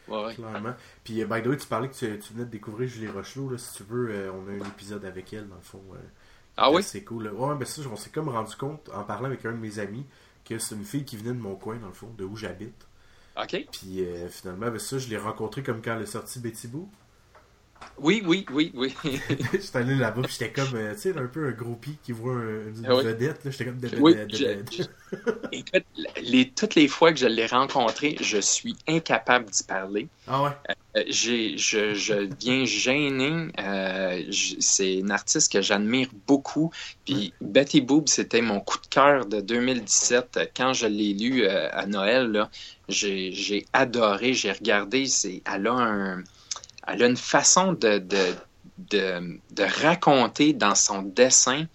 Ouais, 0.08 0.34
clairement. 0.34 0.74
Puis, 1.04 1.22
euh, 1.22 1.26
by 1.26 1.42
the 1.42 1.46
way, 1.46 1.56
tu 1.56 1.66
parlais 1.66 1.88
que 1.88 1.94
tu, 1.94 2.18
tu 2.18 2.32
venais 2.32 2.44
de 2.46 2.50
découvrir 2.50 2.88
Julie 2.88 3.08
Rochelot. 3.08 3.50
Là, 3.50 3.58
si 3.58 3.74
tu 3.76 3.82
veux, 3.84 4.10
euh, 4.10 4.32
on 4.32 4.48
a 4.48 4.52
un 4.64 4.68
épisode 4.68 5.04
avec 5.04 5.32
elle, 5.32 5.48
dans 5.48 5.56
le 5.56 5.62
fond. 5.62 5.82
euh, 5.94 5.98
Ah 6.56 6.70
oui? 6.70 6.82
C'est 6.82 7.02
cool. 7.04 7.24
là. 7.24 7.32
Ouais, 7.32 7.54
ben 7.56 7.64
ça, 7.64 7.82
on 7.90 7.96
s'est 7.96 8.10
comme 8.10 8.28
rendu 8.28 8.54
compte, 8.56 8.88
en 8.94 9.04
parlant 9.04 9.26
avec 9.26 9.44
un 9.46 9.52
de 9.52 9.56
mes 9.58 9.78
amis, 9.78 10.04
que 10.56 10.62
c'est 10.62 10.74
une 10.74 10.84
fille 10.84 11.04
qui 11.04 11.16
venait 11.16 11.34
de 11.34 11.40
mon 11.40 11.54
coin, 11.54 11.76
dans 11.76 11.88
le 11.88 11.92
fond, 11.92 12.12
de 12.16 12.24
où 12.24 12.36
j'habite. 12.36 12.86
OK. 13.36 13.66
Puis, 13.72 14.04
euh, 14.04 14.28
finalement, 14.28 14.70
ben 14.70 14.78
ça, 14.78 14.98
je 14.98 15.08
l'ai 15.08 15.16
rencontré 15.16 15.62
comme 15.62 15.80
quand 15.82 15.96
elle 15.96 16.02
est 16.02 16.06
sortie 16.06 16.38
Betty 16.38 16.68
Boo. 16.68 16.88
Oui, 17.98 18.22
oui, 18.24 18.46
oui, 18.50 18.70
oui. 18.74 18.94
j'étais 19.52 19.76
allé 19.78 19.94
là-bas, 19.94 20.24
puis 20.24 20.32
j'étais 20.38 20.52
comme, 20.52 20.74
euh, 20.74 20.94
tu 20.94 21.00
sais, 21.00 21.18
un 21.18 21.26
peu 21.26 21.48
un 21.48 21.52
groupie 21.52 21.98
qui 22.00 22.12
voit 22.12 22.34
un- 22.36 22.68
une 22.68 22.84
Ah 22.84 22.94
oui. 22.94 23.02
vedette. 23.02 23.44
là. 23.44 23.50
J'étais 23.50 23.64
comme... 23.66 23.80
Oui, 23.96 24.16
je- 24.28 24.44
Écoute, 25.52 25.84
les, 26.22 26.52
toutes 26.54 26.74
les 26.76 26.88
fois 26.88 27.12
que 27.12 27.18
je 27.18 27.26
l'ai 27.26 27.46
rencontré, 27.46 28.16
je 28.20 28.38
suis 28.38 28.76
incapable 28.88 29.50
d'y 29.50 29.64
parler. 29.64 30.10
Ah 30.26 30.42
ouais? 30.42 30.56
Euh, 30.96 31.04
j'ai, 31.08 31.58
je, 31.58 31.94
je 31.94 32.14
deviens 32.26 32.64
gêné. 32.66 33.48
Euh, 33.60 34.22
c'est 34.60 34.96
une 34.96 35.10
artiste 35.10 35.52
que 35.52 35.62
j'admire 35.62 36.08
beaucoup. 36.26 36.70
Puis 37.04 37.34
Betty 37.40 37.80
Boop, 37.82 38.08
c'était 38.08 38.42
mon 38.42 38.60
coup 38.60 38.78
de 38.78 38.86
cœur 38.88 39.26
de 39.26 39.40
2017. 39.40 40.36
Euh, 40.38 40.46
Quand 40.56 40.72
je 40.74 40.86
l'ai 40.86 41.14
lu 41.14 41.44
euh, 41.44 41.68
à 41.72 41.86
Noël, 41.86 42.30
là, 42.32 42.50
j'ai, 42.88 43.32
j'ai 43.32 43.66
adoré. 43.72 44.34
J'ai 44.34 44.52
regardé. 44.52 45.06
C'est, 45.06 45.42
elle, 45.52 45.66
a 45.68 45.72
un, 45.72 46.24
elle 46.86 47.02
a 47.02 47.06
une 47.06 47.16
façon 47.16 47.72
de, 47.72 47.98
de, 47.98 48.34
de, 48.78 49.40
de 49.50 49.62
raconter 49.82 50.52
dans 50.52 50.74
son 50.74 51.02
dessin 51.02 51.66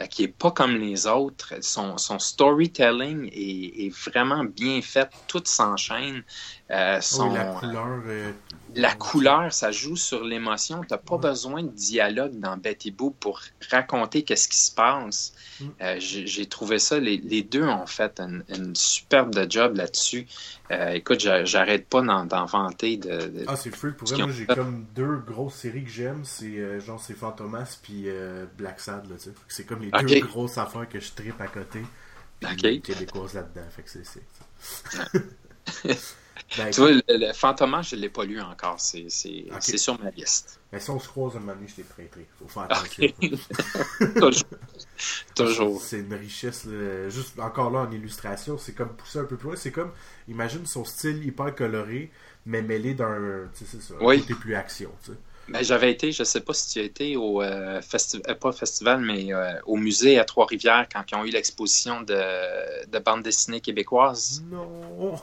euh, 0.00 0.06
qui 0.06 0.24
est 0.24 0.28
pas 0.28 0.50
comme 0.50 0.76
les 0.76 1.06
autres. 1.06 1.54
Son, 1.60 1.98
son 1.98 2.18
storytelling 2.18 3.28
est, 3.32 3.86
est 3.86 3.94
vraiment 4.08 4.44
bien 4.44 4.80
fait. 4.82 5.08
Tout 5.26 5.42
s'enchaîne. 5.44 6.22
Euh, 6.70 7.00
son, 7.00 7.30
Oui, 7.30 7.34
la 7.34 7.44
couleur... 7.46 8.02
euh, 8.06 8.32
la 8.76 8.94
couleur, 8.94 9.52
ça 9.52 9.70
joue 9.72 9.96
sur 9.96 10.24
l'émotion. 10.24 10.80
Tu 10.82 10.88
n'as 10.92 10.98
pas 10.98 11.18
besoin 11.18 11.62
de 11.62 11.68
dialogue 11.70 12.38
dans 12.38 12.56
Betty 12.56 12.90
Boop 12.90 13.16
pour 13.20 13.40
raconter 13.70 14.22
qu'est-ce 14.22 14.48
qui 14.48 14.58
se 14.58 14.72
passe. 14.72 15.32
Mm. 15.60 15.64
Euh, 15.82 15.96
J'ai 16.00 16.46
trouvé 16.46 16.78
ça. 16.78 16.98
Les, 16.98 17.16
les 17.18 17.42
deux 17.42 17.64
ont 17.64 17.86
fait 17.86 18.20
une, 18.20 18.44
une 18.48 18.74
superbe 18.76 19.34
de 19.34 19.50
job 19.50 19.76
là-dessus. 19.76 20.26
Euh, 20.70 20.90
écoute, 20.90 21.20
j'a- 21.20 21.44
j'arrête 21.44 21.88
pas 21.88 22.02
d'en 22.02 22.44
vanter. 22.46 22.96
De, 22.96 23.08
de- 23.28 23.44
Ah, 23.46 23.56
c'est 23.56 23.74
freak. 23.74 23.96
Pour 23.96 24.08
vrai, 24.08 24.18
moi, 24.18 24.30
j'ai 24.32 24.46
comme 24.46 24.86
deux 24.94 25.16
grosses 25.18 25.54
séries 25.54 25.84
que 25.84 25.90
j'aime. 25.90 26.22
C'est 26.24 26.46
euh, 26.58 26.80
genre, 26.80 27.00
c'est 27.00 27.14
Fantomas 27.14 27.78
puis 27.82 28.06
Black 28.56 28.80
Sad, 28.80 29.06
C'est 29.48 29.64
comme 29.64 29.82
les 29.82 29.90
deux 29.90 30.20
grosses 30.26 30.58
affaires 30.58 30.88
que 30.88 31.00
je 31.00 31.12
tripe 31.12 31.40
à 31.40 31.46
côté. 31.48 31.80
Puis 32.40 32.52
Ok. 32.52 32.62
les 32.62 32.80
québécoises 32.80 33.34
là-dedans. 33.34 33.66
Fait 33.70 33.82
que 33.82 33.90
c'est... 33.90 34.22
ben, 36.56 36.70
Tu 36.70 36.80
vois, 36.80 36.90
le, 36.92 37.02
le 37.08 37.32
Fantomas, 37.32 37.82
je 37.82 37.96
ne 37.96 38.00
l'ai 38.02 38.08
pas 38.08 38.24
lu 38.24 38.40
encore. 38.40 38.80
C'est 38.80 39.08
sur 39.10 40.00
ma 40.02 40.10
liste. 40.10 40.60
ben, 40.72 40.80
si 40.80 40.90
on 40.90 40.98
se 41.00 41.08
croise 41.08 41.36
un 41.36 41.40
moment 41.40 41.54
donné, 41.54 41.66
je 41.68 41.74
t'ai 41.76 41.82
prêté. 41.84 42.26
Faut 42.38 42.48
faire 42.48 42.64
attention. 42.64 43.06
Toujours. 44.20 44.44
Toujours. 45.34 45.80
C'est 45.80 46.00
une 46.00 46.14
richesse. 46.14 46.64
là. 46.66 47.08
Juste 47.08 47.38
encore 47.38 47.70
là 47.70 47.80
en 47.80 47.90
illustration, 47.90 48.58
c'est 48.58 48.72
comme 48.74 48.90
pousser 48.96 49.18
un 49.18 49.24
peu 49.24 49.36
plus 49.36 49.48
loin. 49.48 49.56
C'est 49.56 49.72
comme, 49.72 49.92
imagine 50.28 50.66
son 50.66 50.84
style 50.84 51.24
hyper 51.24 51.54
coloré, 51.54 52.10
mais 52.46 52.62
mêlé 52.62 52.94
d'un, 52.94 53.48
tu 53.56 53.64
sais, 53.64 53.70
c'est 53.72 53.82
ça, 53.82 53.94
Oui. 54.00 54.20
côté 54.20 54.34
plus 54.34 54.54
action. 54.54 54.90
Tu 55.04 55.12
sais. 55.12 55.18
Ben, 55.48 55.62
J'avais 55.62 55.90
été, 55.90 56.10
je 56.10 56.24
sais 56.24 56.40
pas 56.40 56.54
si 56.54 56.72
tu 56.72 56.78
as 56.80 56.82
été 56.84 57.16
au 57.16 57.42
euh, 57.42 57.80
festival, 57.82 58.38
pas 58.38 58.52
festival, 58.52 59.00
mais 59.00 59.32
euh, 59.32 59.52
au 59.66 59.76
musée 59.76 60.18
à 60.18 60.24
Trois-Rivières 60.24 60.86
quand 60.90 61.02
ils 61.10 61.14
ont 61.16 61.24
eu 61.24 61.30
l'exposition 61.30 62.00
de, 62.00 62.86
de 62.86 62.98
bande 62.98 63.22
dessinée 63.22 63.60
québécoise. 63.60 64.42
Non, 64.50 65.14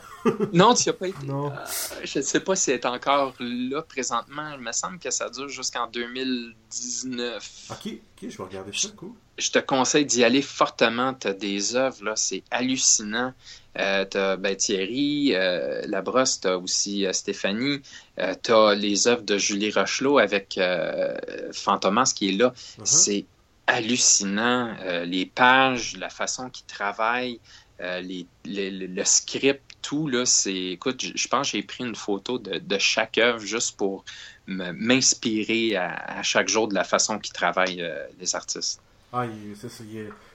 Non, 0.52 0.74
tu 0.74 0.84
n'y 0.84 0.90
as 0.90 0.92
pas 0.92 1.08
été? 1.08 1.26
non. 1.26 1.50
Euh, 1.50 1.56
je 2.04 2.18
ne 2.20 2.22
sais 2.24 2.40
pas 2.40 2.54
si 2.54 2.70
elle 2.70 2.76
est 2.78 2.86
encore 2.86 3.34
là 3.40 3.82
présentement. 3.82 4.52
Il 4.54 4.60
me 4.60 4.72
semble 4.72 4.98
que 4.98 5.10
ça 5.10 5.28
dure 5.28 5.48
jusqu'en 5.48 5.86
2019. 5.88 7.68
Ok, 7.70 7.76
ok, 7.86 8.28
je 8.30 8.36
vais 8.36 8.44
regarder 8.44 8.72
ça, 8.72 8.88
cool. 8.96 9.12
Je 9.38 9.50
te 9.50 9.58
conseille 9.58 10.04
d'y 10.04 10.24
aller 10.24 10.42
fortement. 10.42 11.14
Tu 11.14 11.26
as 11.28 11.32
des 11.32 11.74
œuvres, 11.76 12.04
là, 12.04 12.16
c'est 12.16 12.42
hallucinant. 12.50 13.32
Euh, 13.78 14.04
tu 14.04 14.18
as 14.18 14.36
ben, 14.36 14.54
Thierry, 14.54 15.30
euh, 15.34 15.82
Labrosse, 15.86 16.40
tu 16.42 16.48
as 16.48 16.58
aussi 16.58 17.06
euh, 17.06 17.12
Stéphanie. 17.14 17.80
Euh, 18.18 18.34
tu 18.42 18.52
as 18.52 18.74
les 18.74 19.08
œuvres 19.08 19.22
de 19.22 19.38
Julie 19.38 19.70
Rochelot 19.70 20.18
avec 20.18 20.58
euh, 20.58 21.16
Fantomas 21.52 22.12
qui 22.14 22.28
est 22.28 22.32
là. 22.32 22.48
Uh-huh. 22.50 22.80
C'est 22.84 23.24
hallucinant. 23.66 24.76
Les 25.06 25.24
pages, 25.24 25.96
la 25.96 26.10
façon 26.10 26.50
qu'ils 26.50 26.66
travaillent, 26.66 27.40
les, 27.80 28.26
les- 28.44 28.70
le, 28.70 29.04
script, 29.04 29.62
tout, 29.80 30.08
là, 30.08 30.26
c'est. 30.26 30.54
Écoute, 30.54 31.02
je 31.14 31.28
pense 31.28 31.50
que 31.52 31.56
j'ai 31.56 31.62
pris 31.62 31.84
une 31.84 31.94
photo 31.94 32.38
de, 32.38 32.58
de 32.58 32.78
chaque 32.78 33.18
œuvre 33.18 33.38
juste 33.40 33.76
pour 33.76 34.04
m'inspirer 34.46 35.76
à, 35.76 36.18
à 36.18 36.22
chaque 36.22 36.48
jour 36.48 36.68
de 36.68 36.74
la 36.74 36.84
façon 36.84 37.18
qu'ils 37.18 37.32
travaillent, 37.32 37.88
les 38.20 38.34
artistes. 38.34 38.80
Ah, 39.12 39.26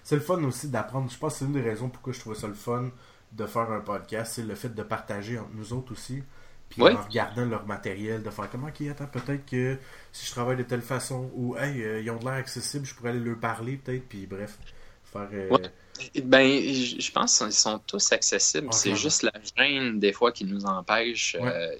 c'est 0.03 0.15
le 0.15 0.21
fun 0.21 0.43
aussi 0.43 0.69
d'apprendre. 0.69 1.09
Je 1.11 1.17
pense 1.17 1.33
que 1.33 1.39
c'est 1.39 1.45
une 1.45 1.53
des 1.53 1.61
raisons 1.61 1.89
pourquoi 1.89 2.13
je 2.13 2.19
trouvais 2.19 2.35
ça 2.35 2.47
le 2.47 2.53
fun 2.53 2.89
de 3.31 3.45
faire 3.45 3.71
un 3.71 3.81
podcast, 3.81 4.33
c'est 4.35 4.43
le 4.43 4.55
fait 4.55 4.69
de 4.69 4.83
partager 4.83 5.37
entre 5.39 5.49
nous 5.53 5.73
autres 5.73 5.91
aussi. 5.91 6.23
Puis 6.69 6.81
Ouais. 6.81 6.93
en 6.93 7.01
regardant 7.01 7.45
leur 7.45 7.65
matériel, 7.65 8.23
de 8.23 8.29
faire 8.29 8.49
comment 8.49 8.71
qui 8.71 8.89
attend 8.89 9.07
peut-être 9.07 9.45
que 9.45 9.77
si 10.11 10.25
je 10.25 10.31
travaille 10.31 10.57
de 10.57 10.63
telle 10.63 10.81
façon 10.81 11.31
ou 11.35 11.55
hey, 11.57 11.81
euh, 11.81 12.01
ils 12.01 12.11
ont 12.11 12.17
de 12.17 12.25
l'air 12.25 12.33
accessible, 12.33 12.85
je 12.85 12.93
pourrais 12.93 13.11
aller 13.11 13.19
leur 13.19 13.37
parler 13.39 13.77
peut-être, 13.77 14.07
puis 14.07 14.27
bref. 14.27 14.57
Faire. 15.17 15.29
euh, 15.33 15.49
Ouais. 15.49 16.21
Ben, 16.23 16.45
je 16.47 17.11
pense 17.11 17.39
qu'ils 17.39 17.51
sont 17.53 17.79
tous 17.87 18.11
accessibles. 18.11 18.67
C'est 18.71 18.95
juste 18.95 19.23
la 19.23 19.31
gêne, 19.57 19.99
des 19.99 20.13
fois, 20.13 20.31
qui 20.31 20.45
nous 20.45 20.63
empêche. 20.65 21.35
Euh, 21.41 21.71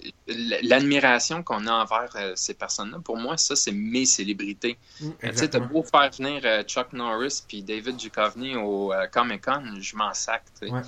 L'admiration 0.62 1.42
qu'on 1.42 1.66
a 1.66 1.72
envers 1.72 2.10
euh, 2.16 2.32
ces 2.34 2.54
personnes-là, 2.54 2.98
pour 2.98 3.16
moi, 3.16 3.36
ça, 3.36 3.54
c'est 3.56 3.70
mes 3.72 4.06
célébrités. 4.06 4.76
mm, 5.00 5.10
Tu 5.22 5.36
sais, 5.36 5.48
t'as 5.48 5.60
beau 5.60 5.82
faire 5.84 6.10
venir 6.10 6.42
Chuck 6.64 6.92
Norris 6.92 7.42
puis 7.46 7.62
David 7.62 7.96
Duchovny 7.96 8.56
au 8.56 8.92
Comic-Con, 9.12 9.78
je 9.80 9.96
m'en 9.96 10.12
sac. 10.14 10.42
Ouais. 10.62 10.80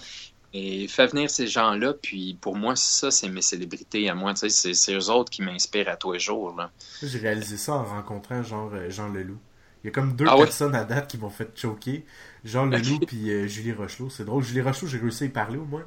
Et 0.53 0.89
fais 0.89 1.07
venir 1.07 1.31
ces 1.31 1.47
gens-là, 1.47 1.95
puis 1.95 2.37
pour 2.41 2.57
moi, 2.57 2.75
ça, 2.75 3.13
c'est 3.13 3.29
mes 3.29 3.43
célébrités 3.43 4.11
à 4.11 4.15
moi, 4.17 4.35
tu 4.35 4.51
sais. 4.51 4.75
C'est, 4.75 4.93
eux 4.95 5.09
autres 5.09 5.31
qui 5.31 5.43
m'inspirent 5.43 5.89
à 5.89 5.97
tous 5.97 6.13
les 6.15 6.19
jours, 6.19 6.57
là. 6.57 6.73
J'ai 7.01 7.19
réalisé 7.19 7.57
ça 7.57 7.75
en 7.75 7.85
rencontrant 7.85 8.43
genre 8.43 8.73
Jean 8.89 9.09
Leloup. 9.09 9.39
Il 9.85 9.87
y 9.87 9.89
a 9.91 9.93
comme 9.93 10.15
deux 10.17 10.27
Ah 10.29 10.37
personnes 10.37 10.75
à 10.75 10.85
date 10.85 11.09
qui 11.09 11.17
m'ont 11.19 11.31
fait 11.31 11.49
choquer. 11.57 12.05
Jean 12.45 12.67
Leloup 12.67 13.01
puis 13.07 13.31
euh, 13.31 13.47
Julie 13.47 13.73
Rochelot. 13.73 14.11
C'est 14.11 14.25
drôle. 14.25 14.43
Julie 14.43 14.63
Rochelot, 14.63 14.89
j'ai 14.89 14.99
réussi 14.99 15.25
à 15.25 15.27
y 15.27 15.31
parler 15.31 15.59
au 15.59 15.65
moins. 15.65 15.85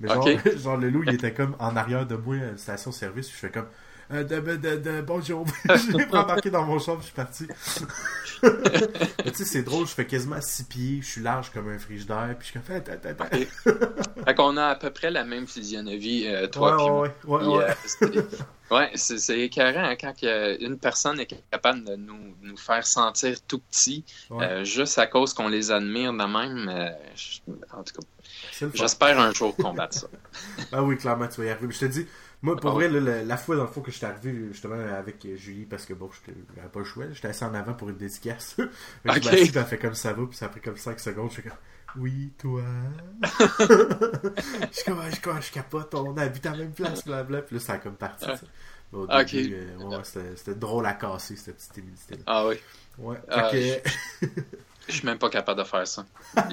Mais 0.00 0.08
genre. 0.08 0.28
Jean 0.56 0.76
Leloup, 0.78 1.04
il 1.04 1.14
était 1.14 1.32
comme 1.32 1.56
en 1.58 1.76
arrière 1.76 2.06
de 2.06 2.16
moi 2.16 2.36
à 2.36 2.56
station-service. 2.56 3.30
Je 3.30 3.36
fais 3.36 3.50
comme 3.50 3.66
Euh, 4.12 4.24
de, 4.24 4.40
de, 4.40 4.76
de, 4.76 5.00
bonjour. 5.02 5.46
je 5.64 5.96
l'ai 5.96 6.06
pas 6.06 6.24
embarqué 6.24 6.50
dans 6.50 6.64
mon 6.64 6.80
champ, 6.80 6.98
je 6.98 7.04
suis 7.04 7.12
parti. 7.12 7.46
tu 8.42 9.34
sais, 9.34 9.44
c'est 9.44 9.62
drôle, 9.62 9.86
je 9.86 9.92
fais 9.92 10.06
quasiment 10.06 10.40
6 10.40 10.64
pieds, 10.64 10.98
je 11.00 11.06
suis 11.06 11.20
large 11.20 11.50
comme 11.52 11.68
un 11.68 11.78
frigidaire, 11.78 12.34
puis 12.36 12.48
je 12.48 12.58
suis 12.58 12.60
comme. 12.60 12.76
Attends, 12.76 12.92
attends, 12.92 13.08
attends. 13.08 13.36
Okay. 13.36 13.48
fait 14.24 14.34
qu'on 14.34 14.56
a 14.56 14.66
à 14.66 14.74
peu 14.74 14.90
près 14.90 15.12
la 15.12 15.22
même 15.22 15.46
physionomie, 15.46 16.26
euh, 16.26 16.48
toi 16.48 17.00
ouais, 17.02 17.08
puis 17.20 17.28
ouais, 17.28 17.44
moi. 17.44 17.58
ouais, 17.58 17.66
ouais, 18.02 18.18
euh, 18.18 18.22
Ouais, 18.70 18.90
c'est 18.94 19.40
écœurant 19.40 19.84
hein, 19.84 19.96
quand 20.00 20.14
une 20.22 20.78
personne 20.78 21.18
est 21.20 21.26
capable 21.50 21.84
de 21.84 21.96
nous, 21.96 22.34
nous 22.42 22.56
faire 22.56 22.86
sentir 22.86 23.36
tout 23.46 23.62
euh, 24.32 24.64
juste 24.64 24.98
à 24.98 25.06
cause 25.06 25.34
qu'on 25.34 25.48
les 25.48 25.70
admire 25.70 26.12
de 26.12 26.18
même. 26.18 26.94
en 27.72 27.82
tout 27.82 27.94
cas, 27.94 28.66
j'espère 28.74 29.18
un 29.20 29.32
jour 29.32 29.54
combattre 29.56 29.98
ça. 29.98 30.06
Ah 30.72 30.82
oui, 30.82 30.96
clairement, 30.96 31.26
tu 31.26 31.40
vas 31.40 31.46
y 31.48 31.50
arriver. 31.50 31.66
Mais 31.66 31.72
Je 31.72 31.80
te 31.80 31.84
dis, 31.86 32.06
moi, 32.42 32.56
pour 32.56 32.70
Ah 32.70 32.74
vrai, 32.74 32.88
là, 32.88 33.00
la, 33.00 33.22
la 33.22 33.36
fois 33.36 33.56
dans 33.56 33.62
le 33.64 33.68
fond 33.68 33.80
que 33.82 33.90
j'étais 33.90 34.06
arrivé 34.06 34.48
justement 34.52 34.74
avec 34.74 35.24
euh, 35.26 35.36
Julie, 35.36 35.66
parce 35.66 35.84
que 35.86 35.92
bon, 35.94 36.08
j'étais- 36.12 36.38
j'avais 36.56 36.68
pas 36.68 36.78
le 36.80 36.84
choix, 36.84 37.04
là, 37.04 37.12
j'étais 37.12 37.28
assis 37.28 37.44
en 37.44 37.52
avant 37.54 37.74
pour 37.74 37.88
une 37.90 37.96
dédicace. 37.96 38.56
Je 38.58 38.62
Ok. 39.10 39.16
me 39.16 39.20
suis 39.20 39.58
assis, 39.58 39.68
fait 39.68 39.78
comme 39.78 39.94
ça 39.94 40.12
va, 40.12 40.26
puis 40.26 40.36
ça 40.36 40.46
a 40.46 40.48
pris 40.48 40.60
comme 40.60 40.76
5 40.76 40.98
secondes. 41.00 41.28
Je 41.30 41.34
suis 41.34 41.42
comme, 41.42 41.58
oui, 41.96 42.32
toi? 42.38 42.62
je 43.50 44.66
suis 44.72 44.84
comme, 44.84 45.00
je, 45.12 45.20
comme, 45.20 45.42
je 45.42 45.50
capote, 45.50 45.92
on 45.94 46.16
habite 46.16 46.46
à 46.46 46.50
la 46.52 46.58
même 46.58 46.72
place, 46.72 47.04
blablabla. 47.04 47.42
Puis 47.42 47.56
là, 47.56 47.60
ça 47.60 47.72
a 47.74 47.78
comme 47.78 47.96
parti. 47.96 48.24
ça. 48.26 48.34
Mais 48.92 48.98
Au 48.98 49.06
début, 49.06 49.54
euh, 49.54 49.76
ouais, 49.76 50.02
c'était 50.36 50.54
drôle 50.54 50.86
à 50.86 50.94
casser, 50.94 51.36
cette 51.36 51.56
petite 51.56 51.72
timidité-là. 51.72 52.22
Ah 52.26 52.46
oui, 52.46 52.56
Ouais. 52.98 53.16
Ah, 53.28 53.48
que, 53.50 53.56
je 54.88 54.92
suis 54.92 55.06
même 55.06 55.18
pas 55.18 55.30
capable 55.30 55.60
de 55.60 55.64
faire 55.64 55.86
ça. 55.86 56.04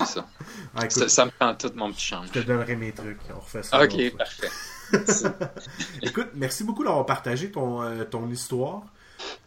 Ça. 0.05 0.27
ah, 0.75 0.85
écoute, 0.85 0.91
ça. 0.91 1.09
ça 1.09 1.25
me 1.25 1.31
prend 1.31 1.53
tout 1.55 1.71
mon 1.75 1.91
petit 1.91 2.05
change. 2.05 2.27
je 2.33 2.39
te 2.39 2.45
donnerai 2.45 2.75
mes 2.75 2.91
trucs. 2.91 3.19
On 3.35 3.39
refait 3.39 3.63
ça. 3.63 3.83
Ok, 3.83 4.15
parfait. 4.17 4.49
Écoute, 6.01 6.29
merci 6.35 6.63
beaucoup 6.63 6.83
d'avoir 6.83 7.05
partagé 7.05 7.51
ton, 7.51 7.81
euh, 7.81 8.03
ton 8.03 8.29
histoire. 8.29 8.83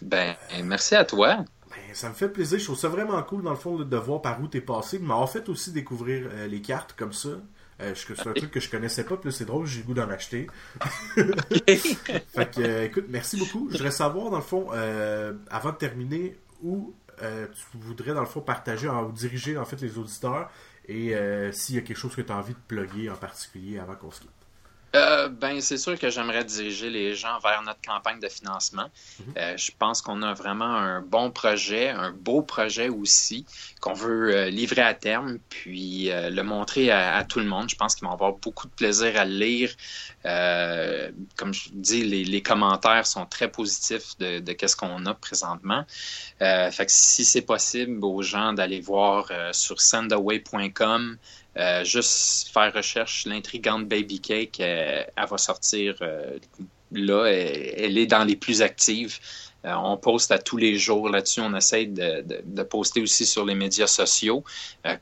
Ben, 0.02 0.34
merci 0.64 0.94
à 0.94 1.04
toi. 1.04 1.36
Ben, 1.70 1.94
ça 1.94 2.08
me 2.08 2.14
fait 2.14 2.28
plaisir. 2.28 2.58
Je 2.58 2.64
trouve 2.64 2.78
ça 2.78 2.88
vraiment 2.88 3.22
cool, 3.22 3.42
dans 3.42 3.50
le 3.50 3.56
fond, 3.56 3.76
de 3.78 3.96
voir 3.96 4.20
par 4.22 4.40
où 4.40 4.46
t'es 4.48 4.60
passé. 4.60 4.98
De 4.98 5.04
m'avoir 5.04 5.30
fait 5.30 5.48
aussi 5.48 5.72
découvrir 5.72 6.28
euh, 6.32 6.46
les 6.46 6.60
cartes 6.60 6.94
comme 6.96 7.12
ça. 7.12 7.28
Euh, 7.80 7.94
c'est 7.94 8.26
un 8.26 8.32
truc 8.34 8.50
que 8.50 8.60
je 8.60 8.68
connaissais 8.70 9.04
pas, 9.04 9.16
puis 9.16 9.30
là, 9.30 9.34
c'est 9.36 9.46
drôle, 9.46 9.66
j'ai 9.66 9.80
le 9.80 9.86
goût 9.86 9.94
d'en 9.94 10.10
acheter. 10.10 10.48
Fait 11.66 12.50
que, 12.50 12.60
euh, 12.60 12.84
écoute, 12.84 13.06
merci 13.08 13.38
beaucoup. 13.38 13.68
Je 13.70 13.76
voudrais 13.78 13.90
savoir, 13.90 14.30
dans 14.30 14.36
le 14.36 14.42
fond, 14.42 14.68
euh, 14.74 15.32
avant 15.50 15.70
de 15.70 15.76
terminer, 15.76 16.36
où 16.62 16.92
euh, 17.22 17.46
tu 17.48 17.78
voudrais, 17.78 18.12
dans 18.12 18.20
le 18.20 18.26
fond, 18.26 18.40
partager 18.40 18.88
en- 18.88 19.04
ou 19.04 19.12
diriger, 19.12 19.56
en 19.56 19.64
fait, 19.64 19.80
les 19.80 19.96
auditeurs 19.96 20.50
et 20.88 21.14
euh, 21.14 21.52
s'il 21.52 21.76
y 21.76 21.78
a 21.78 21.82
quelque 21.82 21.96
chose 21.96 22.14
que 22.14 22.20
tu 22.22 22.32
as 22.32 22.36
envie 22.36 22.52
de 22.54 22.58
plugger 22.66 23.08
en 23.10 23.16
particulier 23.16 23.78
avant 23.78 23.94
qu'on 23.94 24.10
se 24.10 24.20
quitte. 24.20 24.30
Euh, 24.96 25.28
ben, 25.28 25.60
c'est 25.60 25.78
sûr 25.78 25.96
que 25.98 26.10
j'aimerais 26.10 26.44
diriger 26.44 26.90
les 26.90 27.14
gens 27.14 27.38
vers 27.38 27.62
notre 27.62 27.80
campagne 27.80 28.18
de 28.18 28.28
financement. 28.28 28.90
Euh, 29.36 29.56
je 29.56 29.70
pense 29.78 30.02
qu'on 30.02 30.22
a 30.22 30.34
vraiment 30.34 30.64
un 30.64 31.00
bon 31.00 31.30
projet, 31.30 31.90
un 31.90 32.10
beau 32.10 32.42
projet 32.42 32.88
aussi, 32.88 33.46
qu'on 33.80 33.92
veut 33.92 34.34
euh, 34.34 34.50
livrer 34.50 34.82
à 34.82 34.94
terme, 34.94 35.38
puis 35.48 36.10
le 36.10 36.42
montrer 36.42 36.90
à, 36.90 37.16
à 37.16 37.24
tout 37.24 37.38
le 37.38 37.46
monde. 37.46 37.70
Je 37.70 37.76
pense 37.76 37.94
qu'ils 37.94 38.06
vont 38.06 38.14
avoir 38.14 38.32
beaucoup 38.32 38.66
de 38.66 38.72
plaisir 38.72 39.16
à 39.16 39.24
le 39.24 39.34
lire. 39.34 39.70
Comme 41.36 41.54
je 41.54 41.68
dis, 41.72 42.02
les, 42.02 42.24
les 42.24 42.42
commentaires 42.42 43.06
sont 43.06 43.26
très 43.26 43.48
positifs 43.48 44.18
de, 44.18 44.40
de 44.40 44.52
qu'est-ce 44.52 44.76
qu'on 44.76 45.06
a 45.06 45.14
présentement. 45.14 45.84
Fait 46.38 46.86
que 46.86 46.92
si 46.92 47.24
c'est 47.24 47.42
possible 47.42 48.04
aux 48.04 48.22
gens 48.22 48.52
d'aller 48.52 48.80
voir 48.80 49.30
sur 49.52 49.80
sendaway.com, 49.80 51.16
euh, 51.56 51.84
juste 51.84 52.50
faire 52.52 52.72
recherche 52.72 53.26
l'intrigante 53.26 53.88
Baby 53.88 54.20
Cake, 54.20 54.60
euh, 54.60 55.02
elle 55.16 55.28
va 55.28 55.38
sortir 55.38 55.96
euh, 56.00 56.38
là. 56.92 57.24
Elle, 57.26 57.98
est 57.98 58.06
dans 58.06 58.24
les 58.24 58.36
plus 58.36 58.62
actives. 58.62 59.18
On 59.62 59.98
poste 59.98 60.32
à 60.32 60.38
tous 60.38 60.56
les 60.56 60.78
jours 60.78 61.10
là-dessus. 61.10 61.42
On 61.42 61.54
essaye 61.54 61.86
de, 61.86 62.24
de, 62.26 62.62
poster 62.62 63.02
aussi 63.02 63.26
sur 63.26 63.44
les 63.44 63.54
médias 63.54 63.86
sociaux, 63.86 64.42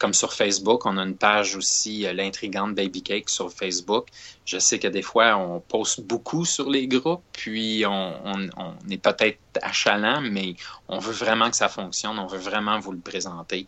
comme 0.01 0.13
sur 0.13 0.33
Facebook. 0.33 0.85
On 0.85 0.99
a 0.99 1.03
une 1.03 1.17
page 1.17 1.55
aussi, 1.55 2.05
l'intrigante 2.13 2.75
Baby 2.75 3.03
Cake 3.03 3.31
sur 3.31 3.53
Facebook. 3.53 4.09
Je 4.45 4.59
sais 4.59 4.81
que 4.81 4.89
des 4.89 5.03
fois, 5.03 5.37
on 5.37 5.61
poste 5.61 6.01
beaucoup 6.01 6.45
sur 6.45 6.69
les 6.69 6.89
groupes, 6.89 7.23
puis 7.31 7.85
on, 7.87 8.15
on 8.57 8.91
est 8.91 8.99
peut-être 8.99 9.39
achalant, 9.63 10.21
mais 10.21 10.55
on 10.89 10.99
veut 10.99 11.13
vraiment 11.13 11.51
que 11.51 11.57
ça 11.57 11.69
fonctionne. 11.69 12.19
On 12.19 12.27
veut 12.27 12.39
vraiment 12.39 12.79
vous 12.79 12.93
le 12.93 12.99
présenter. 12.99 13.67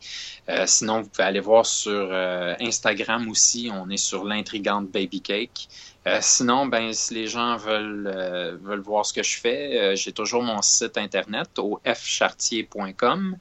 Euh, 0.48 0.64
sinon, 0.66 1.02
vous 1.02 1.08
pouvez 1.08 1.24
aller 1.24 1.40
voir 1.40 1.66
sur 1.66 1.92
euh, 1.92 2.54
Instagram 2.60 3.28
aussi. 3.28 3.70
On 3.72 3.88
est 3.90 3.96
sur 3.96 4.24
l'intrigante 4.24 4.88
Baby 4.88 5.20
Cake. 5.20 5.68
Euh, 6.06 6.18
sinon, 6.22 6.66
ben, 6.66 6.92
si 6.94 7.12
les 7.12 7.26
gens 7.26 7.56
veulent, 7.56 8.58
veulent 8.62 8.80
voir 8.80 9.04
ce 9.04 9.12
que 9.12 9.22
je 9.22 9.38
fais, 9.38 9.94
j'ai 9.96 10.12
toujours 10.12 10.42
mon 10.42 10.62
site 10.62 10.96
internet 10.96 11.58
au 11.58 11.78
fchartier.com. 11.84 13.36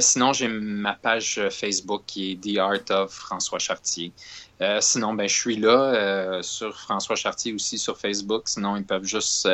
Sinon, 0.00 0.32
j'ai 0.34 0.48
ma 0.48 0.92
page 0.92 1.40
Facebook 1.50 2.02
qui 2.06 2.32
est 2.32 2.36
The 2.36 2.58
Art 2.58 2.90
of 2.90 3.10
François 3.10 3.58
Chartier. 3.58 4.12
Sinon, 4.80 5.14
ben, 5.14 5.26
je 5.26 5.34
suis 5.34 5.56
là 5.56 6.42
sur 6.42 6.78
François 6.78 7.16
Chartier 7.16 7.54
aussi 7.54 7.78
sur 7.78 7.96
Facebook. 7.96 8.48
Sinon, 8.48 8.76
ils 8.76 8.84
peuvent 8.84 9.06
juste. 9.06 9.48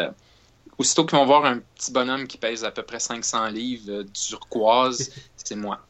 Aussitôt 0.81 1.05
qu'ils 1.05 1.19
vont 1.19 1.27
voir 1.27 1.44
un 1.44 1.59
petit 1.59 1.93
bonhomme 1.93 2.27
qui 2.27 2.39
pèse 2.39 2.65
à 2.65 2.70
peu 2.70 2.82
près 2.82 2.98
500 2.98 3.48
livres 3.48 3.90
euh, 3.90 4.05
turquoise, 4.15 5.12
c'est 5.36 5.55
moi. 5.55 5.86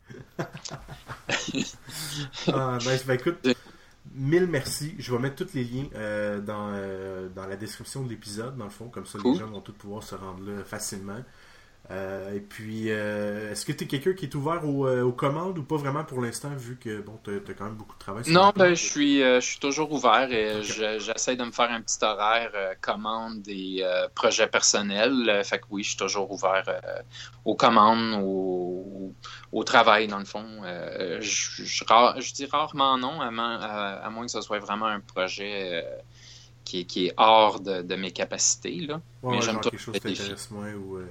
Ah, 2.49 2.79
nice. 2.81 3.05
Ben, 3.07 3.15
écoute, 3.15 3.47
mille 4.13 4.47
merci. 4.49 4.95
Je 4.99 5.13
vais 5.13 5.19
mettre 5.21 5.45
tous 5.45 5.55
les 5.55 5.63
liens 5.65 5.87
euh, 5.95 6.41
dans, 6.41 6.73
euh, 6.75 7.29
dans 7.29 7.47
la 7.47 7.57
description 7.57 8.03
de 8.03 8.09
l'épisode, 8.09 8.57
dans 8.57 8.65
le 8.65 8.71
fond. 8.71 8.89
Comme 8.89 9.07
ça, 9.07 9.19
Cool. 9.21 9.35
les 9.35 9.39
gens 9.39 9.47
vont 9.47 9.61
tous 9.61 9.73
pouvoir 9.73 10.03
se 10.03 10.17
rendre 10.17 10.43
là 10.45 10.65
facilement. 10.65 11.23
Euh, 11.91 12.37
et 12.37 12.41
puis, 12.41 12.85
euh, 12.91 13.51
est-ce 13.51 13.67
que 13.67 13.73
tu 13.73 13.83
es 13.83 13.87
quelqu'un 13.89 14.13
qui 14.13 14.27
est 14.27 14.35
ouvert 14.37 14.65
aux, 14.65 14.87
euh, 14.87 15.03
aux 15.03 15.13
commandes 15.13 15.59
ou 15.59 15.65
pas 15.65 15.77
vraiment 15.77 16.05
pour 16.05 16.21
l'instant, 16.21 16.51
vu 16.57 16.77
que 16.79 17.01
bon, 17.01 17.19
tu 17.25 17.31
as, 17.31 17.55
quand 17.55 17.65
même 17.65 17.75
beaucoup 17.75 17.95
de 17.95 17.99
travail 17.99 18.25
sur 18.25 18.33
Non, 18.33 18.53
ben, 18.55 18.75
je 18.77 18.85
suis, 18.85 19.23
euh, 19.23 19.41
je 19.41 19.47
suis 19.47 19.59
toujours 19.59 19.91
ouvert 19.93 20.31
et 20.31 20.63
je- 20.63 21.01
j'essaie 21.01 21.35
de 21.35 21.45
me 21.45 21.51
faire 21.51 21.71
un 21.73 21.81
petit 21.81 21.99
horaire 22.03 22.53
commande 22.81 23.43
et 23.49 23.81
euh, 23.83 24.07
projets 24.15 24.47
personnels. 24.47 25.43
Fait 25.45 25.59
que 25.59 25.65
oui, 25.71 25.83
je 25.83 25.89
suis 25.89 25.99
toujours 25.99 26.31
ouvert 26.31 26.65
aux 27.45 27.57
commandes, 27.57 28.21
au, 28.23 29.13
au 29.51 29.65
travail, 29.65 30.07
dans 30.07 30.19
le 30.21 30.25
fond. 30.25 30.47
Je, 30.65 31.65
je, 31.65 31.85
ra- 31.85 32.15
je 32.21 32.33
dis 32.33 32.47
rarement 32.47 32.99
non, 32.99 33.21
à, 33.21 33.33
moins- 33.33 33.59
à- 33.61 33.95
à 34.07 34.11
moins 34.11 34.27
que 34.27 34.31
ce 34.31 34.41
soit 34.43 34.61
vraiment 34.61 34.87
un 34.87 35.01
projet 35.01 35.85
qui, 36.71 36.81
est, 36.81 36.85
qui 36.85 37.07
est 37.07 37.15
hors 37.17 37.59
de, 37.61 37.83
de 37.83 37.97
mes 37.97 38.13
capacités. 38.13 38.81
Là. 38.81 39.01
Ouais, 39.23 39.37
mais 39.37 39.43
j'aime 39.43 39.61
quelque 39.61 39.79
chose 39.79 39.95
les 39.95 40.01
qui 40.01 40.07
défis. 40.09 40.21
t'intéresse 40.23 40.51
moins 40.51 40.73
ou 40.75 40.99
euh, 40.99 41.07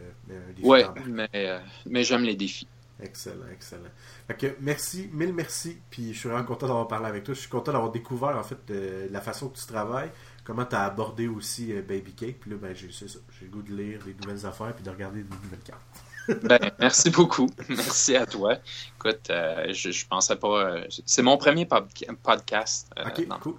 Ouais, 0.63 0.85
mais, 1.05 1.29
euh, 1.35 1.59
mais 1.85 2.03
j'aime 2.03 2.23
les 2.23 2.35
défis. 2.35 2.67
Excellent, 3.01 3.45
excellent. 3.53 3.89
Fait 4.27 4.35
que 4.35 4.55
merci, 4.61 5.09
mille 5.13 5.33
merci. 5.33 5.77
Puis 5.89 6.13
je 6.13 6.19
suis 6.19 6.29
vraiment 6.29 6.45
content 6.45 6.67
d'avoir 6.67 6.87
parlé 6.87 7.07
avec 7.07 7.23
toi. 7.23 7.33
Je 7.33 7.39
suis 7.39 7.49
content 7.49 7.71
d'avoir 7.71 7.91
découvert 7.91 8.37
en 8.37 8.43
fait 8.43 8.57
euh, 8.71 9.07
la 9.11 9.21
façon 9.21 9.47
que 9.49 9.57
tu 9.57 9.65
travailles, 9.65 10.11
comment 10.43 10.65
tu 10.65 10.75
as 10.75 10.83
abordé 10.85 11.27
aussi 11.27 11.71
euh, 11.71 11.81
Baby 11.81 12.13
Cake. 12.13 12.39
Puis 12.41 12.51
là, 12.51 12.57
ben, 12.57 12.75
j'ai 12.75 12.91
c'est 12.91 13.07
ça. 13.09 13.19
J'ai 13.39 13.45
le 13.45 13.51
goût 13.51 13.61
de 13.61 13.73
lire 13.73 13.99
des 14.05 14.13
nouvelles 14.13 14.45
affaires 14.45 14.73
puis 14.73 14.83
de 14.83 14.89
regarder 14.89 15.23
des 15.23 15.35
nouvelles 15.43 15.59
cartes. 15.65 15.81
Ben, 16.43 16.59
merci 16.79 17.09
beaucoup. 17.09 17.49
Merci 17.69 18.15
à 18.15 18.27
toi. 18.27 18.57
Écoute, 18.97 19.31
euh, 19.31 19.73
je, 19.73 19.89
je 19.89 20.05
pensais 20.05 20.35
pas. 20.35 20.63
euh, 20.75 20.85
c'est 21.03 21.23
mon 21.23 21.37
premier 21.37 21.65
podca- 21.65 22.15
podcast. 22.21 22.87
euh, 22.99 23.05
cool. 23.41 23.55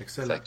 Excellent. 0.00 0.38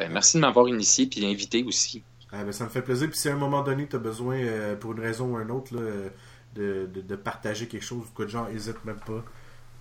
Ben, 0.00 0.10
merci 0.12 0.36
de 0.38 0.40
m'avoir 0.42 0.66
initié 0.68 1.06
puis 1.06 1.24
invité 1.26 1.62
aussi. 1.64 2.02
Ah, 2.32 2.42
ben, 2.44 2.52
ça 2.52 2.64
me 2.64 2.70
fait 2.70 2.82
plaisir. 2.82 3.08
Puis 3.10 3.18
si 3.18 3.28
à 3.28 3.34
un 3.34 3.36
moment 3.36 3.62
donné, 3.62 3.86
tu 3.86 3.96
as 3.96 3.98
besoin, 3.98 4.36
euh, 4.38 4.76
pour 4.76 4.92
une 4.92 5.00
raison 5.00 5.34
ou 5.34 5.38
une 5.38 5.50
autre, 5.50 5.74
là, 5.74 5.82
de, 6.54 6.88
de, 6.92 7.00
de 7.02 7.16
partager 7.16 7.68
quelque 7.68 7.82
chose 7.84 8.06
ou 8.08 8.14
quoi 8.14 8.24
de 8.24 8.30
genre, 8.30 8.48
hésite 8.48 8.84
même 8.84 9.00
pas. 9.00 9.22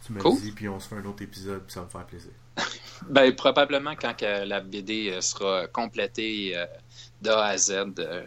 Tu 0.06 0.14
me 0.14 0.20
Cool. 0.20 0.36
dis, 0.42 0.52
puis 0.52 0.68
on 0.70 0.80
se 0.80 0.88
fait 0.90 0.96
un 0.96 1.06
autre 1.06 1.22
épisode, 1.24 1.64
puis 1.64 1.74
ça 1.74 1.82
va 1.82 1.86
me 1.86 1.92
faire 1.92 2.06
plaisir. 2.06 2.32
Ben, 3.10 3.34
probablement 3.34 3.96
quand 3.96 4.14
que 4.14 4.44
la 4.46 4.60
BD 4.60 5.10
euh, 5.10 5.22
sera 5.22 5.68
complétée 5.68 6.52
euh, 6.58 6.66
de 7.22 7.30
A 7.30 7.46
à 7.46 7.58
Z, 7.58 7.72
euh, 8.00 8.26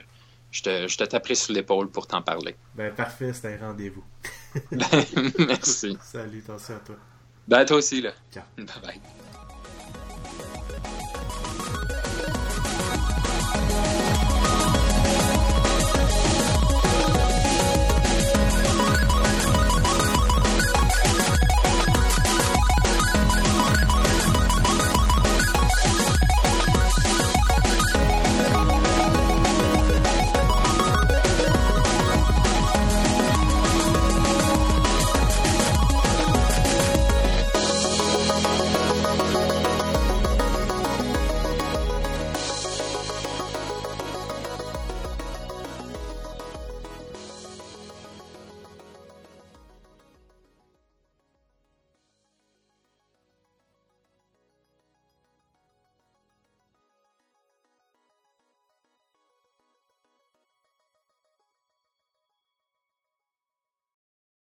je 0.50 0.62
te, 0.62 0.88
je 0.88 0.96
te 0.96 1.04
taperai 1.04 1.34
sur 1.34 1.52
l'épaule 1.52 1.90
pour 1.90 2.06
t'en 2.06 2.22
parler. 2.22 2.56
Ben 2.74 2.90
parfait, 2.94 3.34
c'était 3.34 3.58
un 3.60 3.68
rendez-vous. 3.68 4.02
Ben, 4.70 5.04
merci. 5.46 5.98
Salut, 6.00 6.38
attention 6.46 6.76
à 6.76 6.78
toi. 6.78 6.96
Ben, 7.46 7.64
toi 7.66 7.76
aussi, 7.76 8.00
là. 8.00 8.12
Ciao. 8.32 8.44
Bye 8.56 8.66
bye. 8.82 9.21